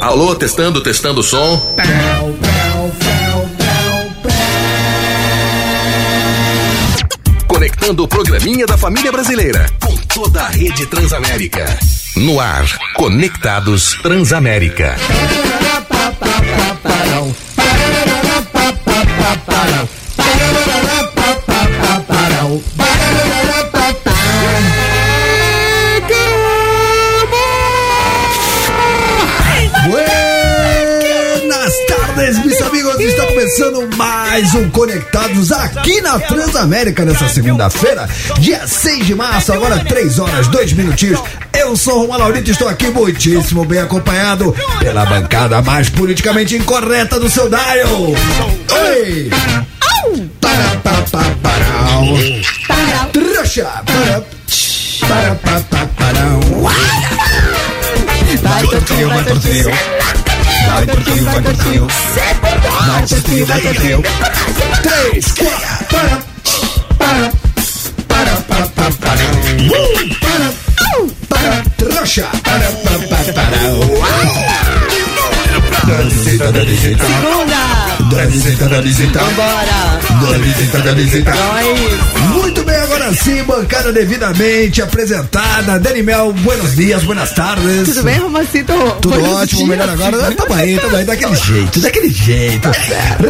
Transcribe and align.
Alô, 0.00 0.34
testando, 0.34 0.82
testando 0.82 1.20
o 1.20 1.22
som. 1.22 1.74
Conectando 7.46 8.02
o 8.02 8.08
programinha 8.08 8.66
da 8.66 8.76
família 8.76 9.12
brasileira 9.12 9.66
com 9.80 9.94
toda 10.08 10.42
a 10.42 10.48
rede 10.48 10.86
Transamérica. 10.86 11.64
No 12.16 12.40
ar, 12.40 12.66
Conectados 12.96 13.96
Transamérica. 14.02 14.96
Começando 33.74 33.96
mais 33.96 34.54
um 34.54 34.70
Conectados 34.70 35.50
aqui 35.50 36.00
na 36.00 36.18
Transamérica 36.20 37.04
nessa 37.04 37.28
segunda-feira, 37.28 38.08
dia 38.38 38.66
6 38.66 39.06
de 39.06 39.14
março, 39.14 39.52
agora 39.52 39.84
3 39.84 40.18
horas, 40.20 40.46
2 40.48 40.72
minutinhos. 40.74 41.20
Eu 41.52 41.76
sou 41.76 41.94
o 41.94 42.00
Romano 42.02 42.20
Laurito 42.20 42.50
e 42.50 42.52
estou 42.52 42.68
aqui 42.68 42.88
muitíssimo 42.88 43.64
bem 43.64 43.80
acompanhado 43.80 44.54
pela 44.78 45.04
bancada 45.04 45.60
mais 45.62 45.88
politicamente 45.88 46.54
incorreta 46.54 47.18
do 47.18 47.28
seu 47.28 47.48
dial. 47.48 48.14
Oi! 48.70 49.30
Para, 50.40 50.76
para, 50.82 51.02
para, 51.02 51.30
para. 51.42 53.06
Trouxa! 53.12 53.82
Para, 55.00 55.34
para, 55.34 55.60
para, 55.60 55.86
para. 55.86 56.24
Vai, 58.42 58.66
tortinho, 58.66 59.08
vai, 59.08 59.24
tortinho. 59.24 60.23
Vai, 60.68 60.86
tortinho, 60.86 61.24
vai, 61.24 61.42
tortinho. 61.42 61.86
Vai, 62.86 63.06
tortinho, 63.06 63.46
vai, 63.46 63.60
tortinho. 63.60 64.02
Três, 64.82 65.32
quatro, 65.32 65.66
para, 65.90 66.22
para, 66.98 67.30
para, 68.08 68.36
para, 68.36 68.66
para, 68.68 68.90
para. 68.92 69.24
Para, 70.20 70.48
para, 71.28 71.62
trouxa. 71.76 72.26
Para, 72.42 72.68
para, 72.70 72.98
para, 73.08 73.32
para. 73.32 73.58
Visita. 76.04 77.06
Segunda! 77.06 77.60
Dá 78.10 78.24
visita, 78.26 78.68
dá 78.68 78.80
visita. 78.80 79.18
Vambora! 79.18 80.00
Dá 80.30 80.38
visita, 80.38 80.78
dá 80.78 80.92
visita. 80.92 81.30
Nós! 81.34 82.43
Bem, 82.94 83.02
agora 83.02 83.12
sim, 83.14 83.42
bancada 83.42 83.92
devidamente 83.92 84.80
apresentada. 84.80 85.78
Daniel, 85.80 86.32
buenos 86.32 86.76
dias, 86.76 87.02
buenas 87.02 87.32
tardes. 87.32 87.88
Tudo 87.88 88.02
bem, 88.04 88.18
Romacito? 88.18 88.72
Tudo 89.00 89.14
Buenos 89.18 89.30
ótimo, 89.36 89.58
dias. 89.64 89.70
melhor 89.70 89.88
agora. 89.90 90.32
Tamo 90.32 90.54
aí, 90.54 90.78
tamo 90.78 90.96
aí, 90.96 91.04
daquele 91.04 91.34
jeito, 91.34 91.80
daquele 91.80 92.08
jeito. 92.10 92.68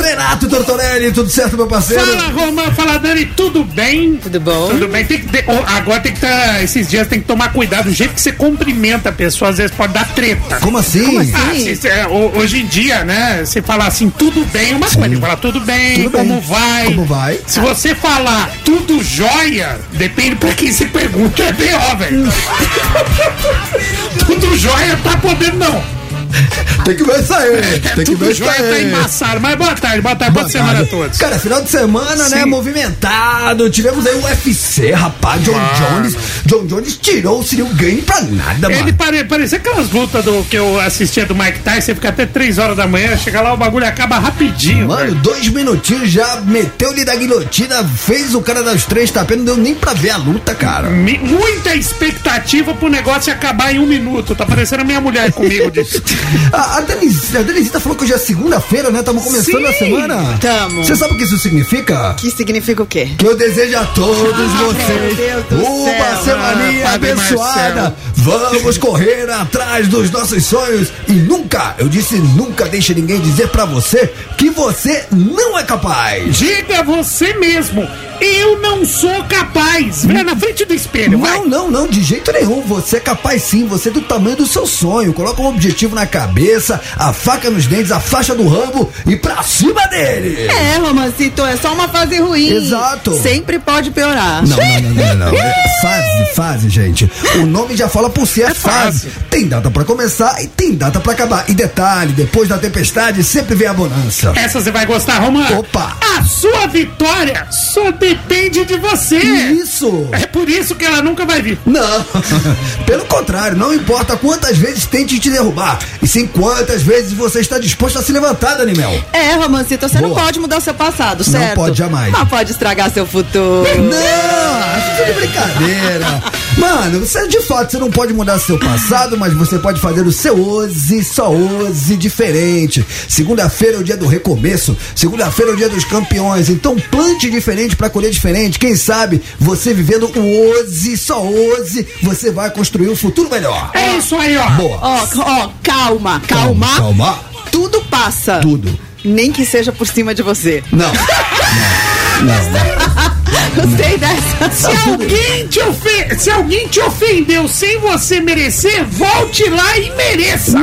Renato 0.02 0.48
Tortorelli, 0.48 1.12
tudo 1.12 1.30
certo, 1.30 1.56
meu 1.56 1.66
parceiro? 1.66 2.04
Fala, 2.04 2.28
Romã, 2.28 2.62
fala, 2.72 2.98
Dani, 2.98 3.24
tudo 3.26 3.64
bem? 3.64 4.16
Tudo 4.16 4.38
bom? 4.40 4.68
Tudo 4.68 4.88
bem, 4.88 5.04
tem 5.06 5.18
que 5.20 5.28
ter- 5.28 5.44
ó, 5.48 5.62
agora 5.76 6.00
tem 6.00 6.12
que 6.12 6.18
estar, 6.18 6.62
esses 6.62 6.88
dias 6.88 7.08
tem 7.08 7.20
que 7.20 7.26
tomar 7.26 7.52
cuidado, 7.52 7.88
o 7.88 7.92
jeito 7.92 8.14
que 8.14 8.20
você 8.20 8.32
cumprimenta 8.32 9.08
a 9.08 9.12
pessoa, 9.12 9.50
às 9.50 9.56
vezes 9.58 9.74
pode 9.74 9.92
dar 9.94 10.06
treta. 10.14 10.56
Como 10.60 10.76
assim? 10.78 11.32
Ah, 11.34 11.54
se- 11.54 11.76
se- 11.76 11.88
é, 11.88 12.06
ho- 12.06 12.32
hoje 12.38 12.60
em 12.60 12.66
dia, 12.66 13.02
né, 13.04 13.42
você 13.44 13.62
falar 13.62 13.86
assim, 13.86 14.10
tudo 14.10 14.44
bem, 14.46 14.72
é 14.72 14.76
uma 14.76 14.88
coisa, 14.88 15.20
falar 15.20 15.36
tudo 15.36 15.60
bem, 15.60 16.02
Tudo 16.04 16.10
bem. 16.10 16.28
como 16.28 16.40
vai? 16.42 16.84
Como 16.86 17.04
vai? 17.06 17.38
Se 17.46 17.60
você 17.60 17.94
falar 17.94 18.50
tudo 18.64 19.02
jóia, 19.02 19.53
depende 19.92 20.36
pra 20.36 20.54
quem 20.54 20.72
se 20.72 20.86
pergunta, 20.86 21.42
é 21.42 21.52
B.O., 21.52 21.96
velho. 21.96 22.24
tudo 24.26 24.56
jóia 24.56 24.96
tá 25.02 25.16
podendo 25.18 25.58
não. 25.58 26.03
Tem 26.84 26.96
que 26.96 27.04
ver 27.04 27.20
isso 27.20 27.34
aí. 27.34 27.80
Tem 27.94 28.04
que 28.04 28.14
ver 28.14 28.30
isso 28.32 28.44
tá 28.44 28.52
aí. 28.52 28.84
embaçado. 28.84 29.40
Mas 29.40 29.56
boa 29.56 29.74
tarde, 29.74 30.00
boa 30.00 30.16
tarde, 30.16 30.34
boa, 30.34 30.48
semana 30.48 30.80
a 30.80 30.86
todos. 30.86 31.18
Cara, 31.18 31.38
final 31.38 31.62
de 31.62 31.70
semana, 31.70 32.28
né? 32.28 32.42
Sim. 32.42 32.46
Movimentado. 32.46 33.70
Tivemos 33.70 34.06
aí 34.06 34.14
o 34.14 34.24
UFC, 34.24 34.90
rapaz. 34.92 35.42
John 35.42 35.52
Mano. 35.52 36.02
Jones. 36.02 36.16
John 36.46 36.66
Jones 36.66 36.96
tirou 36.98 37.40
o 37.40 37.44
Cyril 37.44 37.66
Game 37.74 38.02
pra 38.02 38.20
nada, 38.22 38.66
Ele 38.70 38.80
mano. 38.80 38.94
pare, 38.94 39.24
parecia 39.24 39.58
aquelas 39.58 39.90
lutas 39.90 40.24
do, 40.24 40.44
que 40.44 40.56
eu 40.56 40.78
assistia 40.80 41.24
do 41.24 41.34
Mike 41.34 41.60
Tyson, 41.60 41.80
você 41.80 41.94
fica 41.94 42.08
até 42.10 42.26
3 42.26 42.58
horas 42.58 42.76
da 42.76 42.86
manhã, 42.86 43.16
chega 43.16 43.40
lá, 43.40 43.54
o 43.54 43.56
bagulho 43.56 43.86
acaba 43.86 44.18
rapidinho. 44.18 44.88
Mano, 44.88 45.00
velho. 45.06 45.14
dois 45.16 45.48
minutinhos 45.48 46.10
já 46.10 46.40
meteu-lhe 46.42 47.04
da 47.04 47.16
guilhotina, 47.16 47.84
fez 47.84 48.34
o 48.34 48.40
cara 48.40 48.62
das 48.62 48.84
três 48.84 49.10
tapas, 49.10 49.36
não 49.36 49.44
deu 49.44 49.56
nem 49.56 49.74
pra 49.74 49.92
ver 49.94 50.10
a 50.10 50.16
luta, 50.16 50.54
cara. 50.54 50.90
Muita 50.90 51.74
expectativa 51.74 52.74
pro 52.74 52.88
negócio 52.88 53.32
acabar 53.32 53.74
em 53.74 53.78
um 53.78 53.86
minuto. 53.86 54.34
Tá 54.34 54.44
parecendo 54.46 54.82
a 54.82 54.84
minha 54.84 55.00
mulher 55.00 55.32
comigo 55.32 55.70
disso. 55.70 56.02
A, 56.52 56.78
a, 56.78 56.80
Denise, 56.82 57.36
a 57.36 57.42
Denisita 57.42 57.80
falou 57.80 57.96
que 57.96 58.04
hoje 58.04 58.12
é 58.14 58.18
segunda-feira, 58.18 58.90
né? 58.90 59.00
Estamos 59.00 59.22
começando 59.24 59.58
Sim, 59.58 59.66
a 59.66 59.72
semana. 59.72 60.38
tamo. 60.40 60.84
Você 60.84 60.96
sabe 60.96 61.14
o 61.14 61.16
que 61.16 61.24
isso 61.24 61.38
significa? 61.38 62.14
Que 62.14 62.30
significa 62.30 62.82
o 62.82 62.86
quê? 62.86 63.10
Que 63.18 63.26
eu 63.26 63.36
desejo 63.36 63.76
a 63.78 63.84
todos 63.86 64.52
meu 64.54 64.72
vocês 64.72 65.18
uma 65.50 66.16
céu. 66.16 66.24
semaninha 66.24 66.88
Ah, 66.88 66.94
abençoada. 66.94 67.96
Vamos 68.16 68.78
correr 68.78 69.28
atrás 69.30 69.88
dos 69.88 70.10
nossos 70.10 70.44
sonhos 70.46 70.88
e 71.08 71.12
nunca, 71.12 71.74
eu 71.78 71.88
disse 71.88 72.16
nunca 72.16 72.64
deixe 72.66 72.94
ninguém 72.94 73.20
dizer 73.20 73.48
pra 73.48 73.64
você 73.64 74.12
que 74.38 74.50
você 74.50 75.04
não 75.12 75.58
é 75.58 75.62
capaz. 75.62 76.36
Diga 76.36 76.82
você 76.82 77.34
mesmo, 77.34 77.86
eu 78.20 78.60
não 78.60 78.84
sou 78.84 79.22
capaz. 79.24 80.04
Vira 80.04 80.24
na 80.24 80.36
frente 80.36 80.64
do 80.64 80.72
espelho, 80.74 81.18
vai. 81.18 81.38
Não, 81.40 81.48
não, 81.48 81.70
não, 81.70 81.86
de 81.86 82.02
jeito 82.02 82.32
nenhum. 82.32 82.62
Você 82.62 82.96
é 82.96 83.00
capaz 83.00 83.42
sim, 83.42 83.66
você 83.66 83.88
é 83.88 83.92
do 83.92 84.00
tamanho 84.00 84.36
do 84.36 84.46
seu 84.46 84.66
sonho. 84.66 85.12
Coloca 85.12 85.42
um 85.42 85.46
objetivo 85.48 85.94
na 85.94 86.03
cabeça, 86.06 86.80
a 86.96 87.12
faca 87.12 87.50
nos 87.50 87.66
dentes, 87.66 87.92
a 87.92 88.00
faixa 88.00 88.34
do 88.34 88.46
rambo 88.48 88.90
e 89.06 89.16
pra 89.16 89.42
cima 89.42 89.86
dele. 89.88 90.46
É, 90.48 90.76
Romacito, 90.78 91.44
é 91.44 91.56
só 91.56 91.72
uma 91.72 91.88
fase 91.88 92.18
ruim. 92.20 92.48
Exato. 92.48 93.14
Sempre 93.20 93.58
pode 93.58 93.90
piorar. 93.90 94.46
Não, 94.46 94.56
não, 94.56 94.80
não, 94.80 95.16
não, 95.16 95.32
não. 95.32 95.38
É 95.38 95.64
fase, 95.80 96.34
fase, 96.34 96.68
gente. 96.68 97.10
O 97.36 97.46
nome 97.46 97.76
já 97.76 97.88
fala 97.88 98.08
por 98.08 98.26
si, 98.26 98.42
é, 98.42 98.52
fase. 98.54 99.08
fase. 99.08 99.08
Tem 99.30 99.46
data 99.46 99.70
pra 99.70 99.84
começar 99.84 100.42
e 100.42 100.46
tem 100.46 100.74
data 100.74 101.00
pra 101.00 101.12
acabar. 101.12 101.44
E 101.48 101.54
detalhe, 101.54 102.12
depois 102.12 102.48
da 102.48 102.58
tempestade 102.58 103.22
sempre 103.22 103.54
vem 103.54 103.68
a 103.68 103.74
bonança. 103.74 104.32
Essa 104.36 104.60
você 104.60 104.70
vai 104.70 104.86
gostar, 104.86 105.18
Romano. 105.18 105.58
Opa. 105.58 105.96
A 106.16 106.24
sua 106.24 106.66
vitória 106.66 107.46
só 107.50 107.90
depende 107.90 108.64
de 108.64 108.76
você. 108.78 109.18
Isso. 109.18 110.08
É 110.12 110.26
por 110.26 110.48
isso 110.48 110.74
que 110.74 110.84
ela 110.84 111.02
nunca 111.02 111.24
vai 111.24 111.42
vir. 111.42 111.58
Não, 111.66 112.04
pelo 112.86 113.04
contrário, 113.06 113.56
não 113.56 113.72
importa 113.74 114.16
quantas 114.16 114.56
vezes 114.56 114.86
tente 114.86 115.18
te 115.18 115.30
derrubar, 115.30 115.78
e 116.02 116.06
sim 116.08 116.26
quantas 116.26 116.82
vezes 116.82 117.12
você 117.12 117.40
está 117.40 117.58
disposto 117.58 117.98
a 117.98 118.02
se 118.02 118.12
levantar, 118.12 118.54
Danimel. 118.56 119.02
É, 119.12 119.34
Romancito, 119.34 119.88
você 119.88 120.00
não 120.00 120.10
Boa. 120.10 120.22
pode 120.22 120.38
mudar 120.40 120.60
seu 120.60 120.74
passado, 120.74 121.24
Não 121.26 121.32
certo? 121.32 121.54
pode 121.56 121.76
jamais. 121.78 122.12
Mas 122.12 122.28
pode 122.28 122.52
estragar 122.52 122.90
seu 122.92 123.06
futuro. 123.06 123.64
Não, 123.82 124.78
isso 124.78 125.02
é 125.02 125.04
de 125.06 125.12
brincadeira. 125.12 126.22
Mano, 126.58 127.00
você 127.00 127.26
de 127.26 127.40
fato 127.40 127.72
você 127.72 127.78
não 127.78 127.90
pode 127.90 128.12
mudar 128.12 128.38
seu 128.38 128.58
passado, 128.58 129.18
mas 129.18 129.32
você 129.34 129.58
pode 129.58 129.80
fazer 129.80 130.02
o 130.06 130.12
seu 130.12 130.36
hoje, 130.40 131.02
só 131.02 131.30
hoje 131.30 131.96
diferente. 131.96 132.84
Segunda-feira 133.08 133.76
é 133.76 133.80
o 133.80 133.84
dia 133.84 133.96
do 133.96 134.06
recomeço, 134.06 134.76
segunda-feira 134.94 135.50
é 135.50 135.54
o 135.54 135.56
dia 135.56 135.68
dos 135.68 135.84
campeões. 135.84 136.48
Então 136.48 136.76
plante 136.90 137.28
diferente 137.30 137.74
pra 137.74 137.90
colher 137.90 138.10
diferente. 138.10 138.58
Quem 138.58 138.76
sabe 138.76 139.20
você 139.38 139.74
vivendo 139.74 140.04
o 140.14 140.48
hoje, 140.48 140.96
só 140.96 141.22
hoje, 141.24 141.86
você 142.02 142.30
vai 142.30 142.50
construir 142.50 142.88
um 142.88 142.96
futuro 142.96 143.28
melhor. 143.28 143.70
É 143.74 143.96
isso 143.96 144.14
aí, 144.16 144.36
ó. 144.36 144.48
Boa. 144.50 144.78
Ó, 144.80 145.06
ó, 145.18 145.50
calma, 145.62 145.93
calma. 145.98 146.76
Calma. 146.76 147.18
Tudo 147.50 147.80
passa. 147.82 148.40
Tudo. 148.40 148.78
Nem 149.04 149.30
que 149.30 149.44
seja 149.44 149.70
por 149.70 149.86
cima 149.86 150.14
de 150.14 150.22
você. 150.22 150.62
Não. 150.72 150.90
Não. 152.22 152.34
Não. 152.34 152.93
Gostei 153.54 153.98
dessa. 153.98 154.50
Se 154.50 154.88
alguém, 154.88 155.46
te 155.46 155.60
ofe- 155.60 156.16
se 156.18 156.30
alguém 156.30 156.66
te 156.68 156.80
ofendeu 156.80 157.46
sem 157.48 157.78
você 157.78 158.20
merecer, 158.20 158.84
volte 158.86 159.48
lá 159.48 159.78
e 159.78 159.90
mereça. 159.92 160.52
Não, 160.58 160.60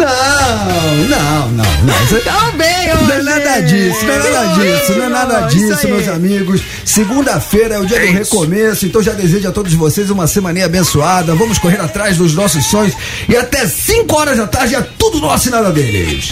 não, 1.07 1.49
não, 1.49 1.63
não. 1.83 2.21
Também, 2.21 2.87
Não 3.07 3.11
é 3.15 3.21
nada 3.21 3.61
disso, 3.61 4.05
não 4.05 4.13
é 4.13 4.17
nada 4.31 4.53
disso, 4.53 4.91
não 4.97 5.05
é 5.05 5.09
nada 5.09 5.47
Isso 5.47 5.57
disso, 5.75 5.87
meus 5.87 6.07
amigos. 6.09 6.61
Segunda-feira 6.85 7.75
é 7.75 7.79
o 7.79 7.85
dia 7.85 7.99
do 7.99 8.05
isso. 8.05 8.13
recomeço, 8.35 8.85
então 8.85 9.01
já 9.01 9.13
desejo 9.13 9.47
a 9.47 9.51
todos 9.51 9.73
vocês 9.73 10.09
uma 10.09 10.27
semaninha 10.27 10.65
abençoada. 10.65 11.33
Vamos 11.35 11.57
correr 11.57 11.79
atrás 11.79 12.17
dos 12.17 12.33
nossos 12.33 12.65
sonhos 12.65 12.93
e 13.29 13.35
até 13.37 13.65
5 13.67 14.13
horas 14.15 14.37
da 14.37 14.47
tarde 14.47 14.75
é 14.75 14.81
tudo 14.97 15.19
nosso 15.19 15.47
e 15.47 15.51
nada 15.51 15.71
deles. 15.71 16.31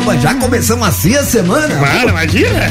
Caramba, 0.00 0.18
já 0.18 0.34
começamos 0.34 0.88
assim 0.88 1.14
a 1.14 1.22
semana? 1.22 1.68
Mano, 1.76 2.08
imagina. 2.08 2.70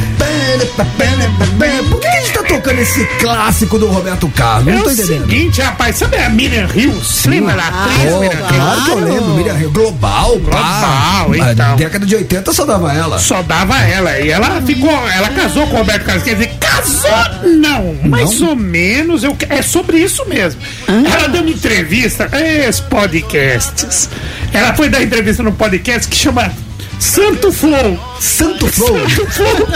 Por 1.89 1.99
que 1.99 2.07
a 2.07 2.11
gente 2.21 2.31
tá 2.33 2.43
tocando 2.43 2.79
esse 2.79 3.05
clássico 3.19 3.77
do 3.77 3.87
Roberto 3.87 4.27
Carlos? 4.29 4.67
É 4.73 4.75
Não 4.77 4.83
tô 4.83 4.89
o 4.89 4.91
entendendo. 4.91 5.29
seguinte, 5.29 5.61
rapaz, 5.61 5.97
sabe 5.97 6.17
a 6.17 6.29
Miriam 6.29 6.67
Hills? 6.73 7.29
Lembra 7.29 7.55
da 7.55 7.67
atriz 7.67 8.13
Oh, 8.13 8.19
Miriam 8.19 8.47
claro 8.47 8.83
que 8.83 8.89
eu 8.91 8.99
lembro, 8.99 9.29
Miriam 9.35 9.59
Hill. 9.59 9.71
Global, 9.71 10.39
pá. 10.39 11.23
Global, 11.27 11.45
Na 11.45 11.51
então. 11.53 11.75
década 11.75 12.05
de 12.05 12.15
80 12.15 12.51
só 12.53 12.65
dava 12.65 12.91
ela. 12.93 13.19
Só 13.19 13.41
dava 13.43 13.77
ela. 13.79 14.19
E 14.19 14.29
ela 14.29 14.61
ficou. 14.63 14.89
Ela 15.09 15.29
casou 15.29 15.67
com 15.67 15.75
o 15.75 15.79
Roberto 15.79 16.05
Carlos. 16.05 16.23
Quer 16.23 16.33
dizer, 16.33 16.57
casou? 16.59 17.11
Não. 17.43 17.95
Mais 18.09 18.41
ou 18.41 18.55
menos. 18.55 19.23
Eu, 19.23 19.35
é 19.49 19.61
sobre 19.61 19.99
isso 19.99 20.25
mesmo. 20.27 20.59
Ela 20.87 21.27
deu 21.29 21.41
uma 21.41 21.51
entrevista. 21.51 22.27
Esses 22.33 22.79
podcasts. 22.81 24.09
Ela 24.51 24.73
foi 24.73 24.89
dar 24.89 25.03
entrevista 25.03 25.43
no 25.43 25.51
podcast 25.51 26.07
que 26.07 26.15
chama 26.17 26.51
Santo 26.99 27.51
Flow. 27.51 27.97
Santo 28.19 28.67
Flow. 28.67 29.09
Santo 29.09 29.31
Flow. 29.31 29.69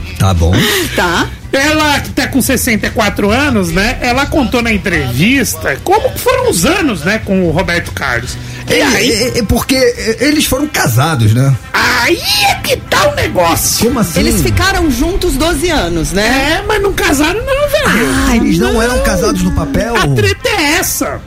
Tá 0.20 0.34
bom. 0.34 0.52
Tá. 0.94 1.26
Ela, 1.50 1.98
que 2.00 2.10
tá 2.10 2.28
com 2.28 2.42
64 2.42 3.30
anos, 3.30 3.72
né? 3.72 3.96
Ela 4.02 4.26
contou 4.26 4.60
na 4.60 4.70
entrevista 4.70 5.80
como 5.82 6.10
foram 6.18 6.50
os 6.50 6.66
anos, 6.66 7.00
né? 7.04 7.22
Com 7.24 7.48
o 7.48 7.50
Roberto 7.50 7.90
Carlos. 7.92 8.36
E 8.68 8.74
É, 8.74 8.84
aí, 8.84 9.10
é, 9.10 9.38
é 9.38 9.42
porque 9.42 9.74
eles 10.20 10.44
foram 10.44 10.66
casados, 10.66 11.32
né? 11.32 11.56
aí 11.72 12.20
é 12.50 12.54
que 12.56 12.76
tá 12.76 13.08
o 13.08 13.14
negócio. 13.14 13.86
Como 13.86 13.98
assim? 13.98 14.20
Eles 14.20 14.42
ficaram 14.42 14.90
juntos 14.90 15.32
12 15.38 15.70
anos, 15.70 16.12
né? 16.12 16.58
É, 16.58 16.66
mas 16.66 16.82
não 16.82 16.92
casaram 16.92 17.40
não, 17.42 17.68
velho. 17.70 18.10
Ah, 18.28 18.36
eles 18.36 18.58
não, 18.58 18.80
eram 18.82 19.02
casados 19.02 19.42
no 19.42 19.52
papel? 19.52 19.96
A 19.96 20.06
treta 20.06 20.48
é 20.50 20.72
essa. 20.74 21.18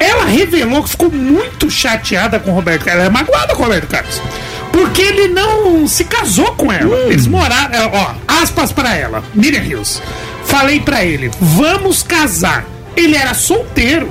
Ela 0.00 0.24
revelou 0.24 0.82
que 0.82 0.88
ficou 0.88 1.10
muito 1.10 1.70
chateada 1.70 2.40
com 2.40 2.50
o 2.50 2.54
Roberto 2.54 2.86
Carlos. 2.86 3.04
Ela 3.04 3.10
é 3.10 3.12
magoada 3.12 3.54
com 3.54 3.60
o 3.60 3.64
Roberto 3.66 3.88
Carlos. 3.88 4.22
Porque 4.72 5.02
ele 5.02 5.28
não 5.28 5.86
se 5.86 6.04
casou 6.04 6.52
com 6.54 6.72
ela. 6.72 6.96
Eles 7.06 7.26
moraram. 7.26 7.74
é, 7.74 7.86
Ó, 7.86 8.14
aspas 8.42 8.72
pra 8.72 8.94
ela. 8.94 9.22
Miriam 9.34 9.62
Hills. 9.62 10.00
Falei 10.44 10.80
pra 10.80 11.04
ele: 11.04 11.30
vamos 11.40 12.02
casar. 12.02 12.64
Ele 12.96 13.16
era 13.16 13.34
solteiro. 13.34 14.10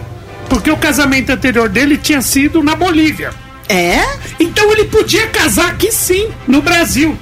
Porque 0.50 0.72
o 0.72 0.78
casamento 0.78 1.30
anterior 1.32 1.68
dele 1.68 1.98
tinha 1.98 2.22
sido 2.22 2.64
na 2.64 2.76
Bolívia. 2.76 3.32
É? 3.68 4.00
Então 4.40 4.72
ele 4.72 4.86
podia 4.86 5.28
casar 5.28 5.72
aqui 5.72 5.92
sim, 5.92 6.30
no 6.48 6.62
Brasil. 6.62 7.18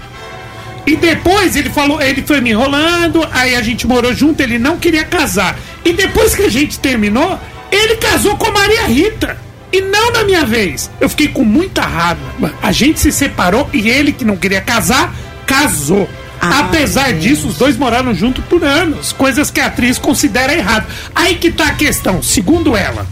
E 0.85 0.95
depois 0.95 1.55
ele 1.55 1.71
falou, 1.71 1.99
ele 1.99 2.21
foi 2.21 2.39
me 2.39 2.51
enrolando, 2.51 3.27
aí 3.31 3.55
a 3.55 3.61
gente 3.63 3.88
morou 3.88 4.13
junto, 4.13 4.41
ele 4.41 4.59
não 4.59 4.77
queria 4.77 5.03
casar. 5.03 5.57
E 5.83 5.91
depois 5.91 6.35
que 6.35 6.43
a 6.43 6.49
gente 6.49 6.77
terminou, 6.77 7.39
ele 7.71 7.95
casou 7.95 8.38
com 8.38 8.45
a 8.45 8.51
Maria 8.51 8.83
Rita. 8.83 9.35
E 9.71 9.81
não 9.81 10.12
na 10.12 10.23
minha 10.23 10.45
vez. 10.45 10.89
Eu 11.00 11.09
fiquei 11.09 11.27
com 11.27 11.44
muita 11.44 11.81
raiva. 11.81 12.53
A 12.62 12.71
gente 12.71 13.00
se 13.00 13.12
separou 13.12 13.69
e 13.73 13.89
ele, 13.89 14.12
que 14.12 14.25
não 14.25 14.38
queria 14.38 14.62
casar, 14.62 15.13
casou. 15.45 16.09
Ah, 16.41 16.59
Apesar 16.59 17.13
disso, 17.13 17.47
os 17.47 17.57
dois 17.57 17.77
moraram 17.77 18.13
junto 18.13 18.41
por 18.44 18.63
anos, 18.63 19.12
coisas 19.12 19.50
que 19.50 19.59
a 19.59 19.67
atriz 19.67 19.97
considera 19.97 20.53
errado. 20.53 20.85
Aí 21.13 21.35
que 21.35 21.51
tá 21.51 21.67
a 21.67 21.73
questão, 21.73 22.21
segundo 22.21 22.75
ela. 22.75 23.06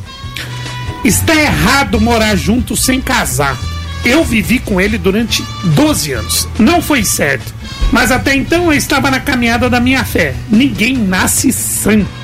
Está 1.03 1.35
errado 1.35 1.99
morar 1.99 2.35
junto 2.35 2.77
sem 2.77 3.01
casar. 3.01 3.57
Eu 4.05 4.23
vivi 4.23 4.59
com 4.59 4.79
ele 4.79 4.97
durante 4.97 5.43
12 5.63 6.11
anos. 6.13 6.47
Não 6.59 6.81
foi 6.81 7.03
certo. 7.03 7.53
Mas 7.91 8.11
até 8.11 8.35
então 8.35 8.65
eu 8.71 8.77
estava 8.77 9.09
na 9.09 9.19
caminhada 9.19 9.69
da 9.69 9.79
minha 9.79 10.03
fé. 10.03 10.33
Ninguém 10.49 10.97
nasce 10.97 11.51
santo. 11.51 12.22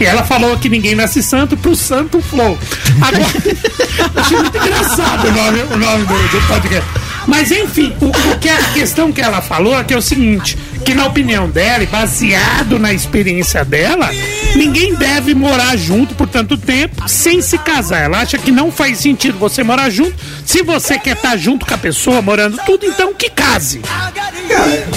E 0.00 0.04
ela 0.04 0.24
falou 0.24 0.56
que 0.58 0.68
ninguém 0.68 0.94
nasce 0.94 1.22
santo 1.22 1.56
pro 1.56 1.76
Santo 1.76 2.20
Flow. 2.20 2.58
Agora, 3.00 3.24
achei 4.16 4.36
muito 4.36 4.56
engraçado 4.56 5.28
o 5.28 5.32
nome, 5.32 5.60
o 5.62 5.76
nome 5.76 6.04
do, 6.04 6.14
do 6.14 6.46
podcast. 6.48 6.88
Mas 7.26 7.50
enfim, 7.50 7.94
o, 8.00 8.06
o 8.06 8.38
que 8.38 8.48
a 8.48 8.62
questão 8.72 9.12
que 9.12 9.20
ela 9.20 9.40
falou 9.40 9.78
é 9.78 9.84
que 9.84 9.94
é 9.94 9.96
o 9.96 10.02
seguinte: 10.02 10.58
que 10.82 10.94
na 10.94 11.06
opinião 11.06 11.48
dela, 11.48 11.82
e 11.82 11.86
baseado 11.86 12.78
na 12.78 12.92
experiência 12.92 13.64
dela, 13.64 14.10
ninguém 14.54 14.94
deve 14.94 15.34
morar 15.34 15.76
junto 15.76 16.14
por 16.14 16.28
tanto 16.28 16.56
tempo 16.56 17.08
sem 17.08 17.40
se 17.40 17.56
casar. 17.58 18.02
Ela 18.02 18.20
acha 18.20 18.38
que 18.38 18.50
não 18.50 18.70
faz 18.70 18.98
sentido 18.98 19.38
você 19.38 19.62
morar 19.62 19.90
junto. 19.90 20.14
Se 20.44 20.62
você 20.62 20.98
quer 20.98 21.16
estar 21.16 21.36
junto 21.36 21.64
com 21.64 21.74
a 21.74 21.78
pessoa, 21.78 22.20
morando 22.20 22.58
tudo, 22.66 22.84
então 22.84 23.14
que 23.14 23.30
case. 23.30 23.80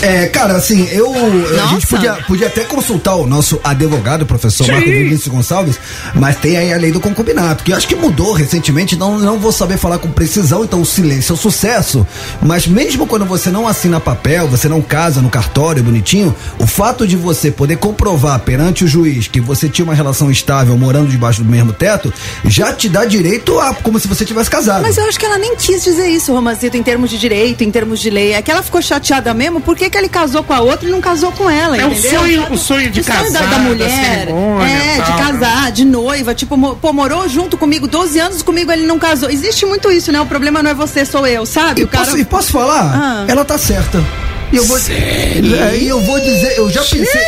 É, 0.01 0.27
cara, 0.27 0.55
assim, 0.55 0.87
eu. 0.91 1.13
A 1.13 1.67
gente 1.67 1.73
Nossa. 1.73 1.87
podia, 1.87 2.13
podia 2.27 2.47
até 2.47 2.63
consultar 2.63 3.15
o 3.15 3.25
nosso 3.25 3.59
advogado, 3.63 4.23
o 4.23 4.25
professor 4.25 4.65
Sim. 4.65 4.71
Marco 4.71 4.87
Vinícius 4.87 5.27
Gonçalves, 5.27 5.79
mas 6.13 6.35
tem 6.37 6.57
aí 6.57 6.73
a 6.73 6.77
lei 6.77 6.91
do 6.91 6.99
concubinato, 6.99 7.63
que 7.63 7.71
eu 7.71 7.77
acho 7.77 7.87
que 7.87 7.95
mudou 7.95 8.33
recentemente, 8.33 8.95
não, 8.95 9.17
não 9.17 9.39
vou 9.39 9.51
saber 9.51 9.77
falar 9.77 9.97
com 9.99 10.09
precisão, 10.11 10.63
então 10.63 10.81
o 10.81 10.85
silêncio 10.85 11.33
é 11.33 11.35
o 11.35 11.37
sucesso. 11.37 12.05
Mas 12.41 12.67
mesmo 12.67 13.07
quando 13.07 13.25
você 13.25 13.49
não 13.49 13.67
assina 13.67 13.99
papel, 13.99 14.47
você 14.47 14.67
não 14.67 14.81
casa 14.81 15.21
no 15.21 15.29
cartório 15.29 15.74
bonitinho, 15.83 16.35
o 16.59 16.67
fato 16.67 17.07
de 17.07 17.15
você 17.15 17.51
poder 17.51 17.77
comprovar 17.77 18.39
perante 18.39 18.83
o 18.83 18.87
juiz 18.87 19.27
que 19.27 19.39
você 19.39 19.67
tinha 19.69 19.83
uma 19.85 19.93
relação 19.93 20.29
estável 20.31 20.77
morando 20.77 21.09
debaixo 21.09 21.43
do 21.43 21.49
mesmo 21.49 21.73
teto, 21.73 22.13
já 22.45 22.73
te 22.73 22.89
dá 22.89 23.05
direito 23.05 23.59
a 23.59 23.73
como 23.73 23.99
se 23.99 24.07
você 24.07 24.25
tivesse 24.25 24.49
casado. 24.49 24.81
Mas 24.81 24.97
eu 24.97 25.07
acho 25.07 25.19
que 25.19 25.25
ela 25.25 25.37
nem 25.37 25.55
quis 25.55 25.83
dizer 25.83 26.07
isso, 26.07 26.33
Romazito, 26.33 26.77
em 26.77 26.83
termos 26.83 27.09
de 27.09 27.17
direito, 27.17 27.63
em 27.63 27.71
termos 27.71 27.99
de 27.99 28.09
lei. 28.09 28.33
É 28.33 28.41
que 28.41 28.51
ela 28.51 28.61
ficou 28.63 28.81
chateada 28.81 29.33
mesmo, 29.33 29.61
por 29.61 29.75
que 29.75 29.89
que 29.89 29.97
ele 29.97 30.09
casou 30.09 30.43
com 30.43 30.53
a 30.53 30.61
outra 30.61 30.87
e 30.87 30.91
não 30.91 31.01
casou 31.01 31.31
com 31.31 31.49
ela, 31.49 31.77
É 31.77 31.85
o 31.85 31.91
entendeu? 31.91 32.19
sonho, 32.19 32.53
o 32.53 32.57
sonho 32.57 32.89
de 32.91 33.01
O 33.01 33.03
sonho 33.03 33.17
casar, 33.17 33.43
da, 33.43 33.49
da 33.49 33.59
mulher, 33.59 33.89
cerimônia 34.25 34.65
é, 34.67 35.01
de 35.01 35.11
né? 35.11 35.17
casar, 35.17 35.71
de 35.71 35.85
noiva, 35.85 36.33
tipo, 36.33 36.57
pô, 36.75 36.93
morou 36.93 37.27
junto 37.29 37.57
comigo 37.57 37.87
12 37.87 38.19
anos, 38.19 38.41
comigo 38.41 38.71
ele 38.71 38.85
não 38.85 38.97
casou. 38.99 39.29
Existe 39.29 39.65
muito 39.65 39.91
isso, 39.91 40.11
né? 40.11 40.19
O 40.21 40.25
problema 40.25 40.61
não 40.63 40.71
é 40.71 40.73
você, 40.73 41.05
sou 41.05 41.25
eu, 41.27 41.45
sabe? 41.45 41.81
E 41.81 41.83
o 41.83 41.87
cara... 41.87 42.05
posso, 42.05 42.17
e 42.17 42.25
posso 42.25 42.51
falar? 42.51 42.91
Ah. 42.95 43.25
Ela 43.27 43.43
tá 43.45 43.57
certa. 43.57 44.03
E 44.51 44.57
eu 44.57 44.65
vou, 44.65 44.77
É, 44.77 45.77
e 45.77 45.87
eu 45.87 45.99
vou 46.01 46.19
dizer, 46.19 46.57
eu 46.57 46.69
já 46.69 46.81
pensei. 46.83 47.21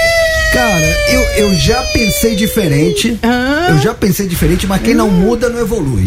Cara, 0.53 0.97
eu, 1.09 1.21
eu 1.49 1.55
já 1.55 1.81
pensei 1.93 2.35
diferente. 2.35 3.19
Ah. 3.21 3.67
Eu 3.71 3.79
já 3.79 3.93
pensei 3.93 4.25
diferente, 4.27 4.65
mas 4.65 4.81
quem 4.81 4.93
não 4.93 5.09
muda 5.09 5.49
não 5.49 5.59
evolui. 5.59 6.03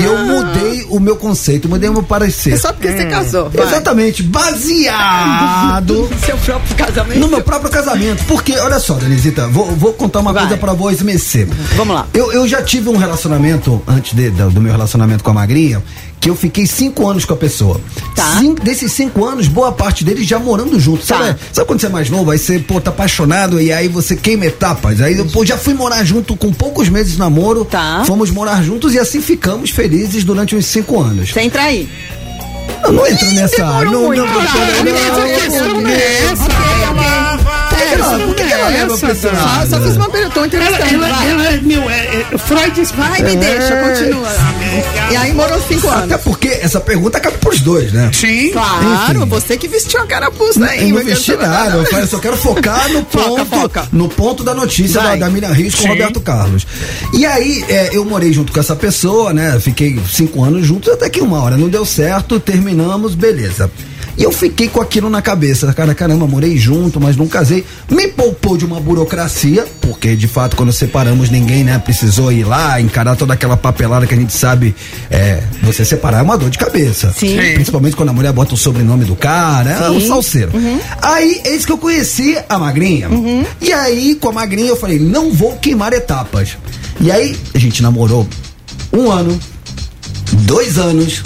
E 0.00 0.04
eu 0.04 0.16
mudei 0.18 0.86
o 0.88 0.98
meu 0.98 1.14
conceito, 1.16 1.68
mudei 1.68 1.88
o 1.90 1.92
meu 1.92 2.02
parecer. 2.02 2.54
É 2.54 2.56
só 2.56 2.72
porque 2.72 2.90
você 2.90 3.04
casou. 3.04 3.50
vai. 3.50 3.66
Exatamente, 3.66 4.22
baseado 4.22 6.08
Seu 6.24 6.36
próprio 6.38 6.74
casamento. 6.74 7.18
no 7.20 7.28
meu 7.28 7.42
próprio 7.42 7.70
casamento. 7.70 8.24
Porque, 8.24 8.56
olha 8.58 8.78
só, 8.78 8.94
Denisita, 8.94 9.46
vou, 9.48 9.66
vou 9.76 9.92
contar 9.92 10.20
uma 10.20 10.32
Vai. 10.32 10.44
coisa 10.44 10.56
pra 10.56 10.72
voz 10.72 11.02
mecer. 11.02 11.46
Vamos 11.76 11.94
lá. 11.94 12.06
Eu, 12.14 12.32
eu 12.32 12.48
já 12.48 12.62
tive 12.62 12.88
um 12.88 12.96
relacionamento, 12.96 13.82
antes 13.86 14.14
de- 14.14 14.30
do, 14.30 14.50
do 14.50 14.60
meu 14.60 14.72
relacionamento 14.72 15.22
com 15.22 15.30
a 15.30 15.34
Magrinha, 15.34 15.82
que 16.20 16.30
eu 16.30 16.34
fiquei 16.34 16.66
cinco 16.66 17.06
anos 17.08 17.24
com 17.24 17.34
a 17.34 17.36
pessoa. 17.36 17.80
Tá. 18.14 18.38
Cinco- 18.40 18.62
desses 18.64 18.92
cinco 18.92 19.24
anos, 19.24 19.46
boa 19.48 19.70
parte 19.72 20.04
deles 20.04 20.26
já 20.26 20.38
morando 20.38 20.78
junto. 20.80 21.06
Tá. 21.06 21.18
Sabe, 21.18 21.38
sabe 21.52 21.66
quando 21.66 21.80
você 21.80 21.86
é 21.86 21.90
mais 21.90 22.10
novo, 22.10 22.30
aí 22.30 22.38
você, 22.38 22.58
pô, 22.58 22.80
tá 22.80 22.90
apaixonado 22.90 23.60
e 23.60 23.72
aí 23.72 23.86
você 23.88 24.16
queima 24.16 24.46
etapas. 24.46 25.00
Aí 25.00 25.16
eu 25.18 25.26
pô, 25.26 25.44
já 25.44 25.56
fui 25.56 25.74
morar 25.74 26.02
junto 26.04 26.36
com 26.36 26.52
poucos 26.52 26.88
meses 26.88 27.12
de 27.12 27.18
namoro. 27.18 27.64
Tá. 27.64 28.02
Fomos 28.06 28.30
morar 28.30 28.62
juntos 28.62 28.94
e 28.94 28.98
assim 28.98 29.20
ficamos 29.20 29.70
felizes 29.70 30.24
durante 30.24 30.56
uns 30.56 30.66
cinco 30.66 31.00
anos. 31.00 31.30
Você 31.30 31.40
entra 31.40 31.62
aí. 31.62 31.88
Eu 32.82 32.92
não 32.92 33.06
entro 33.06 33.26
nessa. 33.32 33.56
demorou 33.56 33.84
Não, 33.84 33.92
não, 33.92 34.06
muito, 34.08 34.22
não, 34.22 34.46
cara. 34.46 34.82
não, 34.84 34.92
Mas 34.92 35.18
a 35.18 35.40
questão 35.40 35.80
não 35.80 35.88
é 35.90 36.24
essa. 36.24 36.44
Por 36.44 36.48
que 36.50 36.65
ela- 38.04 38.18
por 38.26 38.34
que 38.34 38.44
que 38.44 38.52
ela 38.52 38.68
leva 38.68 38.98
pra 38.98 39.12
esse 39.12 39.26
Essa, 39.26 39.36
lado? 39.36 39.70
Só 39.70 39.80
fiz 39.80 39.96
uma 39.96 40.08
pergunta, 40.08 40.34
tô 40.34 40.40
Ela, 40.40 40.46
entrevistando. 40.46 41.04
ela, 41.04 41.14
vai. 41.14 41.30
ela, 41.30 41.62
meu, 41.62 41.90
é, 41.90 42.26
é, 42.32 42.38
Freud 42.38 42.84
Vai, 42.96 43.22
me 43.22 43.36
deixa, 43.36 43.76
continua. 43.76 44.28
E 45.10 45.16
aí 45.16 45.32
morou 45.32 45.60
cinco 45.66 45.88
Até 45.88 46.14
anos. 46.14 46.20
porque 46.22 46.48
essa 46.48 46.80
pergunta 46.80 47.18
cabe 47.20 47.38
pros 47.38 47.60
dois, 47.60 47.92
né? 47.92 48.10
Sim. 48.12 48.50
Claro, 48.52 49.18
Enfim. 49.20 49.26
você 49.28 49.56
que 49.56 49.68
vestiu 49.68 50.00
a 50.00 50.06
carapuça 50.06 50.64
aí. 50.64 50.90
Eu 50.90 50.96
não 50.96 51.04
vesti 51.04 51.32
cantar 51.32 51.48
nada, 51.48 51.76
eu 52.00 52.06
só 52.06 52.18
quero 52.18 52.36
focar 52.36 52.88
no 52.90 53.04
Foca, 53.10 53.24
ponto, 53.28 53.46
foca. 53.46 53.88
no 53.92 54.08
ponto 54.08 54.44
da 54.44 54.54
notícia 54.54 55.00
da, 55.00 55.08
Vai. 55.08 55.18
da 55.18 55.30
Miriam 55.30 55.52
Rios 55.52 55.74
com 55.74 55.80
o 55.80 55.82
Sim. 55.84 55.88
Roberto 55.88 56.20
Carlos. 56.20 56.66
E 57.12 57.24
aí, 57.24 57.64
é, 57.68 57.90
eu 57.92 58.04
morei 58.04 58.32
junto 58.32 58.52
com 58.52 58.60
essa 58.60 58.76
pessoa, 58.76 59.32
né? 59.32 59.58
Fiquei 59.60 59.98
cinco 60.12 60.42
anos 60.44 60.66
juntos, 60.66 60.92
até 60.92 61.08
que 61.08 61.20
uma 61.20 61.42
hora 61.42 61.56
não 61.56 61.68
deu 61.68 61.84
certo, 61.84 62.38
terminamos, 62.40 63.14
beleza. 63.14 63.70
E 64.16 64.22
eu 64.22 64.32
fiquei 64.32 64.68
com 64.68 64.80
aquilo 64.80 65.10
na 65.10 65.20
cabeça, 65.20 65.72
cara, 65.74 65.94
caramba, 65.94 66.26
morei 66.26 66.56
junto, 66.56 67.00
mas 67.00 67.16
não 67.16 67.26
casei. 67.26 67.64
Me 67.90 68.08
poupou 68.08 68.56
de 68.56 68.64
uma 68.64 68.80
burocracia, 68.80 69.66
porque 69.80 70.16
de 70.16 70.26
fato, 70.26 70.56
quando 70.56 70.72
separamos, 70.72 71.28
ninguém, 71.28 71.62
né, 71.62 71.78
precisou 71.78 72.32
ir 72.32 72.44
lá, 72.44 72.80
encarar 72.80 73.14
toda 73.16 73.34
aquela 73.34 73.56
papelada 73.56 74.06
que 74.06 74.14
a 74.14 74.16
gente 74.16 74.32
sabe, 74.32 74.74
é, 75.10 75.42
você 75.62 75.84
separar 75.84 76.20
é 76.20 76.22
uma 76.22 76.38
dor 76.38 76.48
de 76.48 76.58
cabeça. 76.58 77.12
Sim. 77.12 77.38
Sim. 77.38 77.54
Principalmente 77.54 77.94
quando 77.94 78.08
a 78.08 78.12
mulher 78.12 78.32
bota 78.32 78.54
o 78.54 78.56
sobrenome 78.56 79.04
do 79.04 79.14
cara, 79.14 79.70
é 79.70 79.90
um 79.90 80.00
salseiro. 80.00 80.52
Aí, 81.02 81.42
eis 81.44 81.66
que 81.66 81.72
eu 81.72 81.78
conheci 81.78 82.38
a 82.48 82.58
Magrinha. 82.58 83.08
E 83.60 83.72
aí, 83.72 84.14
com 84.14 84.28
a 84.28 84.32
Magrinha, 84.32 84.68
eu 84.68 84.76
falei, 84.76 84.98
não 84.98 85.32
vou 85.32 85.56
queimar 85.56 85.92
etapas. 85.92 86.56
E 87.00 87.10
aí, 87.10 87.36
a 87.54 87.58
gente 87.58 87.82
namorou 87.82 88.26
um 88.92 89.10
ano, 89.10 89.38
dois 90.32 90.78
anos, 90.78 91.22